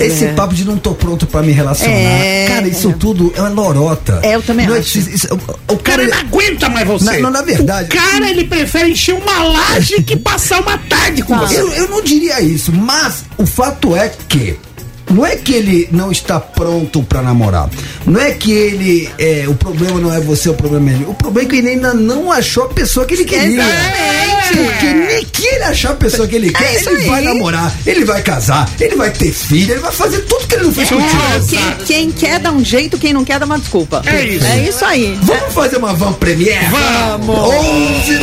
Esse 0.00 0.24
é. 0.26 0.32
papo 0.34 0.54
de 0.54 0.64
não 0.64 0.76
tô 0.78 0.94
pronto 0.94 1.26
pra 1.26 1.42
me 1.42 1.52
relacionar. 1.52 1.92
É. 1.94 2.46
Cara, 2.48 2.68
isso 2.68 2.92
tudo 2.92 3.32
é 3.36 3.40
uma 3.40 3.48
lorota. 3.48 4.20
É, 4.22 4.34
eu 4.36 4.42
também 4.42 4.66
não 4.66 4.74
acho. 4.74 4.82
preciso- 4.92 5.10
isso- 5.10 5.28
o, 5.34 5.72
o 5.72 5.74
O 5.74 5.78
cara 5.78 6.06
cara. 6.08 6.22
não 6.22 6.28
aguenta 6.28 6.68
mais 6.68 6.86
você. 6.86 7.04
Na- 7.04 7.18
não, 7.18 7.30
na 7.30 7.42
verdade- 7.42 7.88
O 7.96 8.00
cara, 8.00 8.30
ele 8.30 8.44
prefere 8.44 8.90
encher 8.92 9.14
uma 9.14 9.42
laje 9.42 10.02
que 10.02 10.16
passar 10.16 10.60
uma 10.60 10.78
tarde 10.78 11.22
com 11.22 11.36
você. 11.38 11.60
Eu, 11.60 11.68
eu 11.72 11.88
não 11.88 12.00
diria 12.02 12.40
isso, 12.40 12.72
mas 12.72 13.24
o 13.36 13.44
fato 13.46 13.94
é 13.96 14.10
que. 14.28 14.56
Não 15.10 15.24
é 15.24 15.36
que 15.36 15.52
ele 15.52 15.88
não 15.92 16.10
está 16.10 16.40
pronto 16.40 17.02
pra 17.02 17.22
namorar. 17.22 17.68
Não 18.04 18.20
é 18.20 18.32
que 18.32 18.52
ele. 18.52 19.08
É, 19.18 19.44
o 19.48 19.54
problema 19.54 20.00
não 20.00 20.12
é 20.12 20.20
você, 20.20 20.48
o 20.48 20.54
problema 20.54 20.90
é 20.90 20.94
ele. 20.94 21.04
O 21.04 21.14
problema 21.14 21.46
é 21.46 21.50
que 21.50 21.56
ele 21.56 21.68
ainda 21.70 21.94
não 21.94 22.30
achou 22.30 22.64
a 22.64 22.68
pessoa 22.68 23.06
que 23.06 23.14
ele 23.14 23.24
queria. 23.24 23.62
Exatamente. 23.62 24.36
Porque 24.56 24.86
nem 24.92 25.24
que 25.24 25.46
ele 25.46 25.64
achar 25.64 25.90
a 25.90 25.96
pessoa 25.96 26.26
que 26.26 26.36
ele 26.36 26.50
quer, 26.50 26.76
É 26.76 26.76
ele 26.76 27.08
vai 27.08 27.22
namorar, 27.22 27.74
ele 27.84 28.04
vai 28.04 28.22
casar, 28.22 28.68
ele 28.80 28.94
vai 28.94 29.10
ter 29.10 29.32
filho, 29.32 29.72
ele 29.72 29.80
vai 29.80 29.92
fazer 29.92 30.20
tudo 30.20 30.46
que 30.46 30.54
ele 30.54 30.64
não 30.64 30.72
fez 30.72 30.88
contigo. 30.88 31.46
Quem, 31.48 31.86
quem 31.86 32.10
quer 32.10 32.38
dá 32.38 32.52
um 32.52 32.64
jeito, 32.64 32.96
quem 32.98 33.12
não 33.12 33.24
quer 33.24 33.38
dá 33.38 33.46
uma 33.46 33.58
desculpa. 33.58 34.02
É 34.06 34.24
isso. 34.24 34.46
É 34.46 34.68
isso 34.68 34.84
aí. 34.84 35.18
Vamos 35.22 35.52
fazer 35.52 35.76
uma 35.76 35.92
van 35.94 36.12
premiere? 36.12 36.66
Vamos. 36.70 37.38
11 37.38 38.18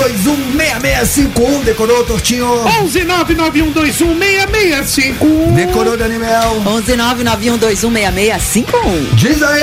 991216651. 0.00 1.64
Decorou, 1.64 2.04
Tortinho? 2.04 2.46
11 2.82 3.00
991216651. 3.00 5.54
Decorou, 5.54 5.96
Danimel? 5.96 6.62
11991216651. 6.64 9.14
Diz 9.14 9.42
aí! 9.42 9.60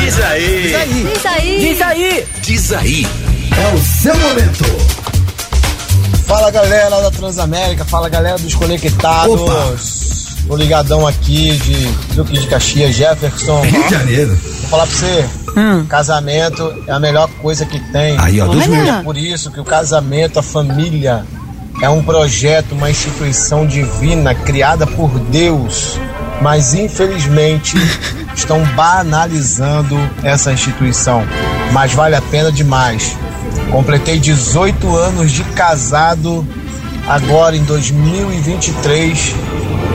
Diz 0.00 0.20
aí. 0.20 0.72
Isso 1.14 1.28
aí. 1.28 1.58
Diz 1.60 1.80
aí! 1.82 2.26
Diz 2.42 2.72
aí. 2.72 3.06
É 3.56 3.68
o 3.74 3.78
seu 3.78 4.14
momento. 4.16 4.64
Fala 6.26 6.50
galera 6.50 7.00
da 7.02 7.10
Transamérica, 7.10 7.84
fala 7.84 8.08
galera 8.08 8.38
dos 8.38 8.54
Conectados. 8.54 9.38
Opa. 9.40 9.76
O 10.48 10.56
ligadão 10.56 11.06
aqui 11.06 11.56
de 11.56 12.14
Duque 12.14 12.38
de 12.38 12.46
Caxias, 12.46 12.94
Jefferson. 12.94 13.62
Rio 13.62 13.82
de 13.84 13.90
Janeiro. 13.90 14.36
Vou 14.36 14.70
falar 14.70 14.86
pra 14.86 14.96
você, 14.96 15.24
casamento 15.88 16.74
é 16.86 16.92
a 16.92 17.00
melhor 17.00 17.28
coisa 17.40 17.64
que 17.64 17.78
tem. 17.92 18.18
Aí, 18.18 18.40
ó, 18.40 18.46
dos 18.46 18.62
Olha. 18.68 18.82
meus. 18.82 19.04
Por 19.04 19.16
isso 19.16 19.50
que 19.50 19.60
o 19.60 19.64
casamento, 19.64 20.38
a 20.38 20.42
família 20.42 21.24
é 21.80 21.88
um 21.88 22.02
projeto, 22.02 22.72
uma 22.72 22.90
instituição 22.90 23.66
divina 23.66 24.34
criada 24.34 24.86
por 24.86 25.18
Deus, 25.18 25.98
mas 26.40 26.74
infelizmente 26.74 27.76
estão 28.36 28.62
banalizando 28.74 29.96
essa 30.22 30.52
instituição. 30.52 31.24
Mas 31.72 31.92
vale 31.94 32.14
a 32.16 32.22
pena 32.22 32.52
demais. 32.52 33.16
Completei 33.70 34.18
18 34.18 34.94
anos 34.96 35.32
de 35.32 35.42
casado 35.44 36.46
agora 37.08 37.56
em 37.56 37.64
2023 37.64 39.34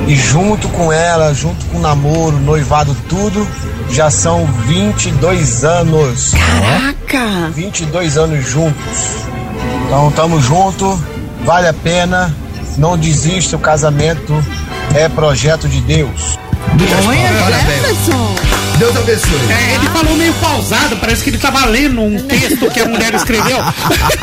e 0.10 0.16
junto 0.16 0.68
com 0.70 0.92
ela, 0.92 1.32
junto 1.36 1.64
com 1.68 1.78
o 1.78 1.82
namoro, 1.82 2.40
noivado, 2.40 2.98
tudo, 3.08 3.48
já 3.92 4.10
são 4.10 4.44
22 4.66 5.64
anos. 5.64 6.32
Caraca! 6.32 7.52
22 7.52 8.18
anos 8.18 8.44
juntos. 8.50 9.28
Então 9.86 10.12
tamo 10.12 10.42
junto, 10.42 11.00
vale 11.46 11.68
a 11.68 11.74
pena, 11.74 12.36
não 12.76 12.98
desista, 12.98 13.56
o 13.56 13.60
casamento 13.60 14.34
é 14.96 15.08
projeto 15.08 15.70
de 15.70 15.80
Deus. 15.82 16.40
Olha, 17.08 17.40
Parabéns. 17.40 17.82
Jefferson! 17.82 18.36
Deus 18.78 18.96
abençoe. 18.96 19.40
É, 19.52 19.76
ele 19.76 19.88
falou 19.90 20.16
meio 20.16 20.34
pausado, 20.36 20.96
parece 20.98 21.22
que 21.22 21.32
ele 21.32 21.38
tava 21.38 21.66
lendo 21.66 22.00
um 22.02 22.18
texto 22.28 22.70
que 22.72 22.80
a 22.80 22.86
mulher 22.88 23.14
escreveu. 23.14 23.58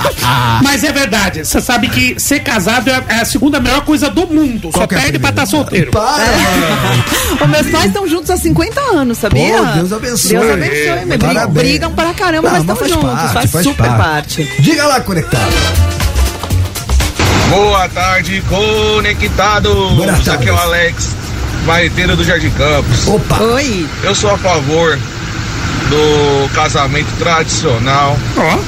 Mas 0.62 0.82
é 0.82 0.92
verdade, 0.92 1.44
você 1.44 1.60
sabe 1.60 1.88
que 1.88 2.18
ser 2.18 2.40
casado 2.40 2.88
é 2.90 3.04
é 3.08 3.14
a 3.20 3.24
segunda 3.26 3.60
melhor 3.60 3.82
coisa 3.82 4.08
do 4.08 4.26
mundo. 4.26 4.70
Qual 4.72 4.88
Só 4.88 4.96
é 4.96 5.00
perde 5.00 5.18
pra 5.18 5.28
estar 5.30 5.44
solteiro. 5.44 5.90
Para, 5.90 6.24
mano. 6.24 7.04
Os 7.44 7.48
meus 7.50 7.66
pais 7.70 7.86
estão 7.86 8.08
juntos 8.08 8.30
há 8.30 8.36
50 8.38 8.80
anos, 8.80 9.18
sabia? 9.18 9.58
Pô, 9.58 9.64
Deus 9.74 9.92
abençoe. 9.92 10.30
Deus 10.30 10.50
abençoe. 10.52 11.04
Me 11.04 11.16
brigam, 11.18 11.34
Parabéns. 11.34 11.52
brigam 11.66 11.92
pra 11.92 12.14
caramba, 12.14 12.50
Não, 12.50 12.64
mas 12.64 12.78
estão 12.80 12.88
juntos. 12.88 13.10
parte, 13.10 13.32
faz, 13.34 13.50
faz 13.52 13.64
super 13.66 13.88
parte. 13.88 13.98
parte. 14.44 14.62
Diga 14.62 14.86
lá, 14.86 15.00
conectado. 15.00 15.52
Boa 17.50 17.88
tarde, 17.90 18.42
conectados. 18.48 19.92
Boa 19.92 20.06
tarde. 20.12 20.30
Aqui 20.30 20.48
é 20.48 20.52
o 20.52 20.56
Alex, 20.56 21.08
mariteiro 21.66 22.16
do 22.16 22.24
Jardim 22.24 22.50
Campos. 22.50 23.06
Opa. 23.08 23.42
Oi. 23.42 23.86
Eu 24.02 24.14
sou 24.14 24.30
a 24.30 24.38
favor 24.38 24.98
do 25.90 26.48
casamento 26.54 27.08
tradicional 27.18 28.16
Ó, 28.36 28.58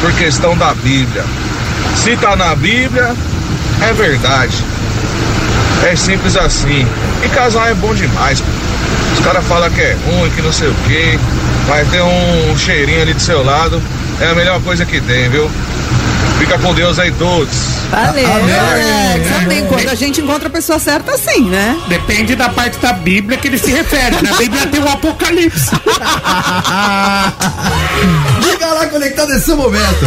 por 0.00 0.12
questão 0.12 0.56
da 0.56 0.74
Bíblia. 0.74 1.24
Se 1.96 2.16
tá 2.16 2.36
na 2.36 2.54
Bíblia, 2.54 3.14
é 3.88 3.92
verdade. 3.92 4.56
É 5.84 5.96
simples 5.96 6.36
assim. 6.36 6.86
E 7.24 7.28
casar 7.28 7.70
é 7.70 7.74
bom 7.74 7.94
demais. 7.94 8.40
pô. 8.40 8.46
Os 9.14 9.20
caras 9.24 9.44
falam 9.46 9.70
que 9.70 9.80
é 9.80 9.96
ruim, 10.06 10.30
que 10.30 10.42
não 10.42 10.52
sei 10.52 10.68
o 10.68 10.74
que. 10.86 11.18
Vai 11.68 11.84
ter 11.86 12.02
um 12.02 12.56
cheirinho 12.58 13.02
ali 13.02 13.14
do 13.14 13.20
seu 13.20 13.44
lado. 13.44 13.80
É 14.20 14.26
a 14.30 14.34
melhor 14.34 14.60
coisa 14.60 14.84
que 14.84 15.00
tem, 15.00 15.28
viu? 15.28 15.50
Fica 16.44 16.58
com 16.58 16.74
Deus 16.74 16.98
aí 16.98 17.10
todos. 17.12 17.48
Valeu, 17.90 18.30
Amém. 18.30 18.54
Alex. 18.54 19.32
Amém. 19.32 19.66
Quando 19.66 19.88
a 19.88 19.94
gente 19.94 20.20
encontra 20.20 20.48
a 20.48 20.50
pessoa 20.50 20.78
certa, 20.78 21.12
assim, 21.12 21.48
né? 21.48 21.80
depende 21.88 22.36
da 22.36 22.50
parte 22.50 22.78
da 22.80 22.92
Bíblia 22.92 23.38
que 23.38 23.48
ele 23.48 23.56
se 23.56 23.70
refere. 23.70 24.20
Na 24.20 24.34
Bíblia 24.34 24.66
tem 24.66 24.78
o 24.78 24.88
Apocalipse. 24.90 25.70
Diga 28.42 28.66
lá, 28.74 28.86
conectado 28.88 29.32
nesse 29.32 29.54
momento. 29.54 30.04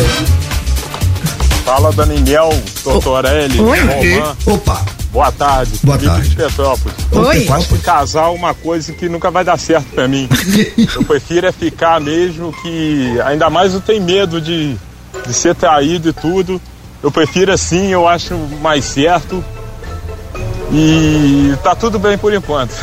Fala 1.66 1.92
Daniel 1.92 2.50
Tortorelli, 2.84 3.60
Oi. 3.60 3.80
Romã. 3.80 4.36
Opa. 4.46 4.86
Boa 5.12 5.32
tarde. 5.32 5.80
Boa 5.82 5.98
Vídeo 5.98 6.14
tarde. 6.14 6.30
de 6.30 6.36
Petrópolis. 6.36 6.98
Oi. 7.12 7.46
Foi? 7.46 7.80
Casar 7.80 8.26
é 8.26 8.30
uma 8.30 8.54
coisa 8.54 8.94
que 8.94 9.10
nunca 9.10 9.32
vai 9.32 9.44
dar 9.44 9.58
certo 9.58 9.88
pra 9.88 10.08
mim. 10.08 10.30
Eu 10.96 11.04
prefiro 11.04 11.48
é 11.48 11.52
ficar 11.52 12.00
mesmo 12.00 12.54
que. 12.62 13.20
Ainda 13.26 13.50
mais 13.50 13.74
eu 13.74 13.82
tenho 13.82 14.04
medo 14.04 14.40
de, 14.40 14.78
de 15.28 15.34
ser 15.34 15.54
traído 15.56 16.10
e 16.10 16.14
tudo. 16.14 16.60
Eu 17.04 17.12
prefiro 17.12 17.52
assim, 17.52 17.88
eu 17.92 18.08
acho 18.08 18.36
mais 18.62 18.86
certo. 18.86 19.44
E 20.72 21.54
tá 21.64 21.76
tudo 21.76 21.98
bem 22.00 22.18
por 22.18 22.34
enquanto. 22.34 22.74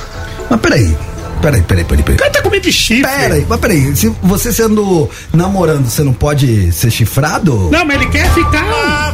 Mas 0.49 0.61
peraí. 0.61 0.97
Peraí, 1.43 1.61
peraí, 1.61 1.85
peraí, 1.85 2.01
O 2.01 2.05
peraí. 2.05 2.19
cara 2.19 2.31
tá 2.31 2.41
com 2.43 2.49
medo 2.49 2.63
de 2.63 2.73
chifre. 2.73 3.03
Peraí, 3.11 3.47
mas 3.47 3.61
peraí, 3.61 3.95
se 3.95 4.09
você 4.23 4.51
sendo 4.51 5.11
namorando, 5.33 5.85
você 5.91 6.03
não 6.03 6.15
pode 6.15 6.73
ser 6.73 6.91
chifrado? 6.91 7.69
Não, 7.71 7.85
mas 7.85 7.97
ele 8.01 8.07
quer 8.11 8.27
ficar. 8.33 9.14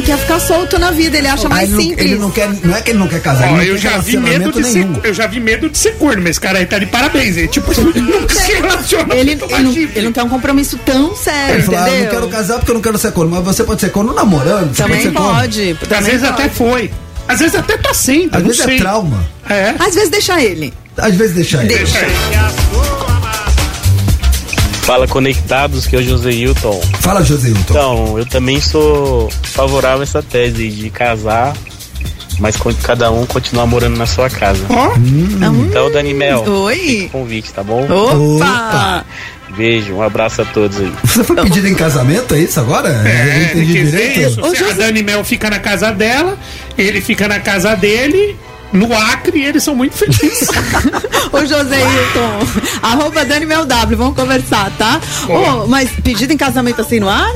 Ai, 0.00 0.06
quer 0.06 0.18
ficar 0.18 0.40
solto 0.40 0.78
na 0.78 0.90
vida, 0.90 1.18
ele 1.18 1.28
acha 1.28 1.48
mais 1.48 1.64
ele, 1.68 1.72
não, 1.72 1.80
simples. 1.82 2.06
ele 2.06 2.14
não 2.18 2.30
quer, 2.30 2.48
não 2.64 2.76
é 2.76 2.80
que 2.82 2.90
ele 2.90 2.98
não 2.98 3.08
quer 3.08 3.20
casar, 3.22 3.44
Ó, 3.52 3.56
ele 3.56 3.56
não 3.56 3.62
eu 3.64 3.74
quer 3.74 3.90
já 3.90 3.98
vi 3.98 4.16
medo 4.16 4.52
de 4.52 4.64
ser, 4.66 4.84
nenhum. 4.84 5.00
eu 5.04 5.14
já 5.14 5.26
vi 5.26 5.40
medo 5.40 5.68
de 5.70 5.78
ser 5.78 5.92
corno, 5.96 6.22
mas 6.22 6.30
esse 6.32 6.40
cara 6.40 6.58
aí 6.58 6.66
tá 6.66 6.78
de 6.78 6.86
parabéns. 6.86 7.36
Ele, 7.36 7.48
tipo, 7.48 7.70
ele 7.94 8.00
não 8.00 8.28
se 8.28 8.52
relaciona 8.52 9.14
Ele, 9.14 9.36
com 9.36 9.44
ele, 9.54 9.62
não, 9.62 9.72
ele 9.72 10.02
não 10.02 10.12
quer 10.12 10.22
um 10.22 10.28
compromisso 10.28 10.78
tão 10.84 11.14
sério, 11.14 11.54
Ele 11.56 11.62
falou, 11.62 11.80
ah, 11.80 11.86
não 11.90 12.06
quero 12.06 12.28
casar 12.28 12.54
porque 12.58 12.70
eu 12.70 12.74
não 12.74 12.82
quero 12.82 12.98
ser 12.98 13.12
corno, 13.12 13.30
mas 13.30 13.44
você 13.44 13.64
pode 13.64 13.80
ser 13.80 13.90
corno 13.90 14.12
namorando, 14.12 14.74
você 14.74 14.82
Também 14.82 15.10
pode 15.12 15.54
ser 15.54 15.72
corno. 15.82 15.98
Às 15.98 16.06
vezes 16.06 16.20
pode. 16.20 16.32
até 16.42 16.48
foi. 16.48 16.90
Às 17.28 17.38
vezes 17.40 17.54
até 17.54 17.76
tá 17.76 17.94
sendo. 17.94 18.34
Às 18.34 18.42
não 18.42 18.48
vezes 18.48 18.62
sei. 18.64 18.74
é 18.76 18.78
trauma, 18.78 19.24
É. 19.48 19.74
Às 19.78 19.94
vezes 19.94 20.10
deixa 20.10 20.40
ele. 20.42 20.72
às 20.96 21.14
vezes 21.14 21.34
deixa 21.36 21.58
ele. 21.58 21.68
Deixa. 21.68 21.98
Fala 24.90 25.06
conectados, 25.06 25.86
que 25.86 25.94
é 25.94 26.00
o 26.00 26.02
José 26.02 26.32
Hilton. 26.32 26.80
Fala, 26.98 27.22
Joséilton. 27.22 27.60
Então, 27.70 28.18
eu 28.18 28.26
também 28.26 28.60
sou 28.60 29.30
favorável 29.44 30.00
a 30.00 30.02
essa 30.02 30.20
tese 30.20 30.68
de 30.68 30.90
casar, 30.90 31.56
mas 32.40 32.56
cada 32.82 33.08
um 33.12 33.24
continuar 33.24 33.66
morando 33.66 33.96
na 33.96 34.04
sua 34.04 34.28
casa. 34.28 34.60
Ó, 34.68 34.92
Então, 35.68 35.92
Dani 35.92 36.12
Mel, 36.12 36.42
Oi. 36.44 37.08
convite, 37.12 37.52
tá 37.52 37.62
bom? 37.62 37.84
Opa! 37.84 38.16
Opa. 38.16 39.04
Beijo, 39.56 39.94
um 39.94 40.02
abraço 40.02 40.42
a 40.42 40.44
todos 40.46 40.80
aí. 40.80 40.92
Você 41.04 41.22
foi 41.22 41.36
pedido 41.36 41.68
em 41.68 41.74
casamento, 41.76 42.34
é 42.34 42.40
isso 42.40 42.58
agora? 42.58 42.88
eu 42.88 43.06
é, 43.06 43.44
entendi 43.44 43.72
quis 43.72 43.84
dizer 43.84 44.10
direito? 44.10 44.30
isso. 44.32 44.40
Ô, 44.40 44.46
a 44.46 44.54
José- 44.56 44.74
Dani 44.74 45.04
Mel 45.04 45.22
fica 45.22 45.48
na 45.50 45.60
casa 45.60 45.92
dela, 45.92 46.36
ele 46.76 47.00
fica 47.00 47.28
na 47.28 47.38
casa 47.38 47.76
dele, 47.76 48.36
no 48.72 48.94
Acre, 48.94 49.42
eles 49.42 49.62
são 49.62 49.74
muito 49.74 49.96
felizes. 49.96 50.48
Ô, 51.32 51.40
José 51.40 51.80
Hilton, 51.80 52.62
arroba 52.82 53.24
Dani 53.24 53.46
Mel 53.46 53.64
W, 53.64 53.96
vamos 53.96 54.14
conversar, 54.14 54.70
tá? 54.78 55.00
Ô, 55.28 55.66
mas 55.66 55.90
pedido 56.02 56.32
em 56.32 56.36
casamento 56.36 56.80
assim 56.80 57.00
no 57.00 57.08
ar? 57.08 57.32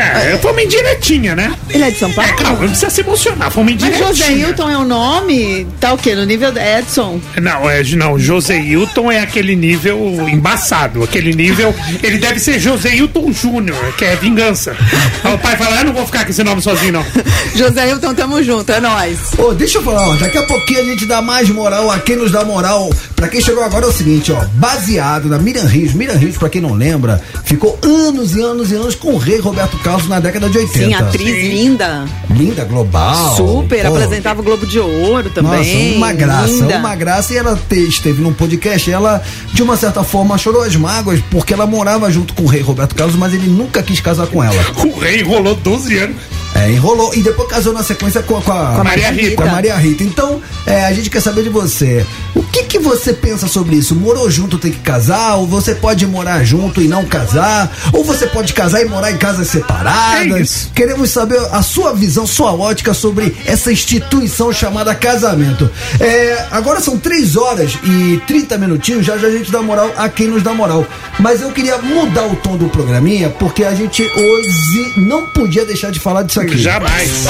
É, 0.00 0.38
foi 0.38 0.52
uma 0.52 0.62
indiretinha, 0.62 1.34
né? 1.34 1.54
Ele 1.70 1.84
é 1.84 1.90
de 1.90 1.98
São 1.98 2.12
Paulo? 2.12 2.30
É, 2.30 2.34
calma, 2.34 2.60
não 2.60 2.68
precisa 2.68 2.90
se 2.90 3.00
emocionar, 3.00 3.50
foi 3.50 3.62
uma 3.62 3.72
Mas 3.72 3.82
indiretinha. 3.82 4.08
José 4.08 4.32
Hilton 4.32 4.70
é 4.70 4.78
o 4.78 4.84
nome? 4.84 5.66
Tá 5.80 5.92
o 5.92 5.98
quê? 5.98 6.14
No 6.14 6.24
nível 6.24 6.52
de 6.52 6.60
Edson? 6.60 7.20
Não, 7.40 7.68
é, 7.68 7.82
não, 7.82 8.18
José 8.18 8.58
Hilton 8.58 9.10
é 9.10 9.20
aquele 9.20 9.56
nível 9.56 10.28
embaçado, 10.28 11.02
aquele 11.02 11.32
nível. 11.34 11.74
Ele 12.02 12.18
deve 12.18 12.38
ser 12.40 12.58
José 12.58 12.94
Hilton 12.94 13.32
Júnior, 13.32 13.92
que 13.96 14.04
é 14.04 14.16
vingança. 14.16 14.76
Aí 15.24 15.34
o 15.34 15.38
pai 15.38 15.56
fala: 15.56 15.76
Eu 15.78 15.84
não 15.86 15.92
vou 15.92 16.06
ficar 16.06 16.24
com 16.24 16.30
esse 16.30 16.42
nome 16.44 16.62
sozinho, 16.62 16.92
não. 16.92 17.06
José 17.54 17.88
Hilton, 17.88 18.14
tamo 18.14 18.42
junto, 18.42 18.70
é 18.70 18.80
nóis. 18.80 19.18
Ô, 19.38 19.54
deixa 19.54 19.78
eu 19.78 19.82
falar, 19.82 20.08
ó, 20.08 20.14
daqui 20.16 20.38
a 20.38 20.42
pouquinho 20.42 20.80
a 20.80 20.84
gente 20.84 21.06
dá 21.06 21.22
mais 21.22 21.48
moral 21.48 21.90
a 21.90 21.98
quem 21.98 22.16
nos 22.16 22.30
dá 22.30 22.44
moral. 22.44 22.90
Pra 23.14 23.28
quem 23.28 23.40
chegou 23.40 23.62
agora 23.64 23.86
é 23.86 23.88
o 23.88 23.92
seguinte, 23.92 24.32
ó, 24.32 24.44
baseado 24.54 25.28
na 25.28 25.38
Miriam 25.38 25.64
Rios. 25.64 25.94
Miriam 25.94 26.16
Rios, 26.16 26.36
pra 26.36 26.48
quem 26.48 26.60
não 26.60 26.74
lembra, 26.74 27.20
ficou 27.44 27.78
anos 27.82 28.36
e 28.36 28.42
anos 28.42 28.70
e 28.70 28.74
anos 28.74 28.94
com 28.94 29.14
o 29.14 29.18
rei 29.18 29.38
Roberto 29.38 29.78
Carlos 29.86 30.08
na 30.08 30.18
década 30.18 30.48
de 30.50 30.58
80. 30.58 30.78
Sim, 30.84 30.94
atriz 30.94 31.44
linda. 31.54 32.04
Linda, 32.28 32.64
global. 32.64 33.36
Super, 33.36 33.82
Pô, 33.86 33.94
apresentava 33.94 34.40
o 34.40 34.42
Globo 34.42 34.66
de 34.66 34.80
Ouro 34.80 35.28
Nossa, 35.28 35.30
também. 35.30 35.96
uma 35.96 36.12
graça, 36.12 36.48
linda. 36.48 36.76
uma 36.78 36.96
graça. 36.96 37.32
E 37.32 37.36
ela 37.36 37.56
te- 37.68 37.86
esteve 37.88 38.20
num 38.20 38.32
podcast, 38.32 38.90
ela, 38.90 39.22
de 39.52 39.62
uma 39.62 39.76
certa 39.76 40.02
forma, 40.02 40.36
chorou 40.36 40.62
as 40.62 40.74
mágoas, 40.74 41.20
porque 41.30 41.54
ela 41.54 41.66
morava 41.68 42.10
junto 42.10 42.34
com 42.34 42.42
o 42.42 42.46
rei 42.46 42.62
Roberto 42.62 42.96
Carlos, 42.96 43.14
mas 43.14 43.32
ele 43.32 43.46
nunca 43.46 43.80
quis 43.80 44.00
casar 44.00 44.26
com 44.26 44.42
ela. 44.42 44.56
O 44.84 44.98
rei 44.98 45.22
rolou 45.22 45.54
12 45.54 45.96
anos. 45.98 46.16
É, 46.56 46.70
enrolou. 46.70 47.14
E 47.14 47.22
depois 47.22 47.48
casou 47.48 47.72
na 47.72 47.82
sequência 47.82 48.22
com, 48.22 48.36
a- 48.38 48.42
com 48.42 48.52
a, 48.52 48.72
Com 48.74 48.80
a 48.80 48.84
Maria 48.84 49.10
Rita. 49.10 49.36
Com 49.36 49.42
a 49.42 49.52
Maria 49.52 49.76
Rita. 49.76 50.02
Então, 50.02 50.40
é, 50.66 50.84
a 50.86 50.92
gente 50.92 51.10
quer 51.10 51.20
saber 51.20 51.42
de 51.42 51.48
você. 51.50 52.04
O 52.34 52.42
que, 52.42 52.64
que 52.64 52.78
você 52.78 53.12
pensa 53.12 53.46
sobre 53.46 53.76
isso? 53.76 53.94
Morou 53.94 54.30
junto 54.30 54.58
tem 54.58 54.72
que 54.72 54.78
casar? 54.78 55.34
Ou 55.36 55.46
você 55.46 55.74
pode 55.74 56.06
morar 56.06 56.42
junto 56.44 56.80
e 56.80 56.88
não 56.88 57.04
casar? 57.04 57.70
Ou 57.92 58.02
você 58.04 58.26
pode 58.26 58.52
casar 58.54 58.80
e 58.82 58.84
morar 58.86 59.10
em 59.12 59.16
casas 59.16 59.48
É 59.48 59.58
separadas? 59.58 60.40
isso. 60.40 60.70
Queremos 60.74 61.10
saber 61.10 61.38
a 61.52 61.62
sua 61.62 61.92
visão, 61.92 62.26
sua 62.26 62.52
ótica 62.54 62.94
sobre 62.94 63.36
essa 63.46 63.70
instituição 63.72 64.52
chamada 64.52 64.94
casamento. 64.94 65.70
É, 66.00 66.46
agora 66.50 66.80
são 66.80 66.98
3 66.98 67.36
horas 67.36 67.72
e 67.84 68.20
30 68.26 68.56
minutinhos, 68.58 69.04
já 69.04 69.18
já 69.18 69.26
a 69.28 69.30
gente 69.30 69.50
dá 69.50 69.60
moral 69.62 69.90
a 69.96 70.08
quem 70.08 70.28
nos 70.28 70.42
dá 70.42 70.54
moral. 70.54 70.86
Mas 71.18 71.40
eu 71.42 71.50
queria 71.52 71.78
mudar 71.78 72.26
o 72.26 72.36
tom 72.36 72.56
do 72.56 72.68
programinha, 72.68 73.28
porque 73.30 73.64
a 73.64 73.74
gente 73.74 74.02
hoje 74.02 74.92
não 74.96 75.26
podia 75.26 75.64
deixar 75.64 75.90
de 75.90 75.98
falar 76.00 76.22
disso 76.22 76.40
aqui. 76.40 76.55
Jamais. 76.56 77.26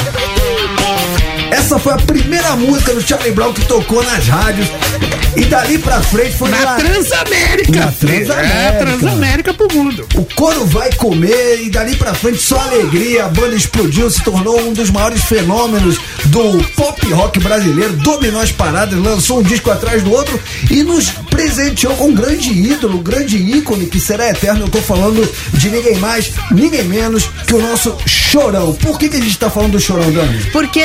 Essa 1.51 1.79
foi 1.79 1.93
a 1.93 1.97
primeira 1.97 2.57
música 2.57 2.93
do 2.93 3.01
Charlie 3.01 3.33
Brown 3.33 3.53
que 3.53 3.65
tocou 3.67 4.03
nas 4.03 4.27
rádios. 4.27 4.69
E 5.37 5.45
dali 5.45 5.79
pra 5.79 6.01
frente 6.01 6.35
foi 6.35 6.49
Na 6.49 6.61
lá. 6.61 6.77
Transamérica. 6.77 7.73
Na. 7.73 7.93
Transamérica. 7.93 8.55
É, 8.55 8.73
Transamérica 8.73 9.55
pro 9.55 9.69
mundo. 9.73 10.07
O 10.15 10.25
coro 10.35 10.65
vai 10.65 10.91
comer 10.95 11.61
e 11.63 11.69
dali 11.69 11.95
pra 11.95 12.15
frente 12.15 12.41
só 12.41 12.59
alegria. 12.59 13.27
A 13.27 13.29
banda 13.29 13.55
explodiu, 13.55 14.11
se 14.11 14.23
tornou 14.23 14.59
um 14.61 14.73
dos 14.73 14.91
maiores 14.91 15.23
fenômenos 15.25 15.99
do 16.27 16.65
pop 16.75 17.13
rock 17.13 17.39
brasileiro. 17.41 17.97
Dominou 17.97 18.41
as 18.41 18.51
paradas, 18.51 18.99
lançou 18.99 19.41
um 19.41 19.43
disco 19.43 19.71
atrás 19.71 20.03
do 20.03 20.11
outro 20.11 20.41
e 20.71 20.83
nos 20.83 21.11
presenteou 21.31 21.95
com 21.97 22.09
um 22.09 22.15
grande 22.15 22.51
ídolo, 22.51 22.99
um 22.99 23.03
grande 23.03 23.37
ícone 23.37 23.87
que 23.87 24.01
será 24.01 24.31
eterno. 24.31 24.63
Eu 24.65 24.71
tô 24.71 24.81
falando 24.81 25.29
de 25.53 25.69
ninguém 25.69 25.97
mais, 25.99 26.33
ninguém 26.51 26.85
menos 26.85 27.29
que 27.47 27.55
o 27.55 27.61
nosso 27.61 27.95
Chorão. 28.07 28.73
Por 28.75 28.99
que, 28.99 29.09
que 29.09 29.17
a 29.17 29.21
gente 29.21 29.39
tá 29.39 29.51
falando 29.51 29.73
do 29.73 29.81
Chorão, 29.81 30.11
Dani? 30.11 30.45
Porque, 30.51 30.81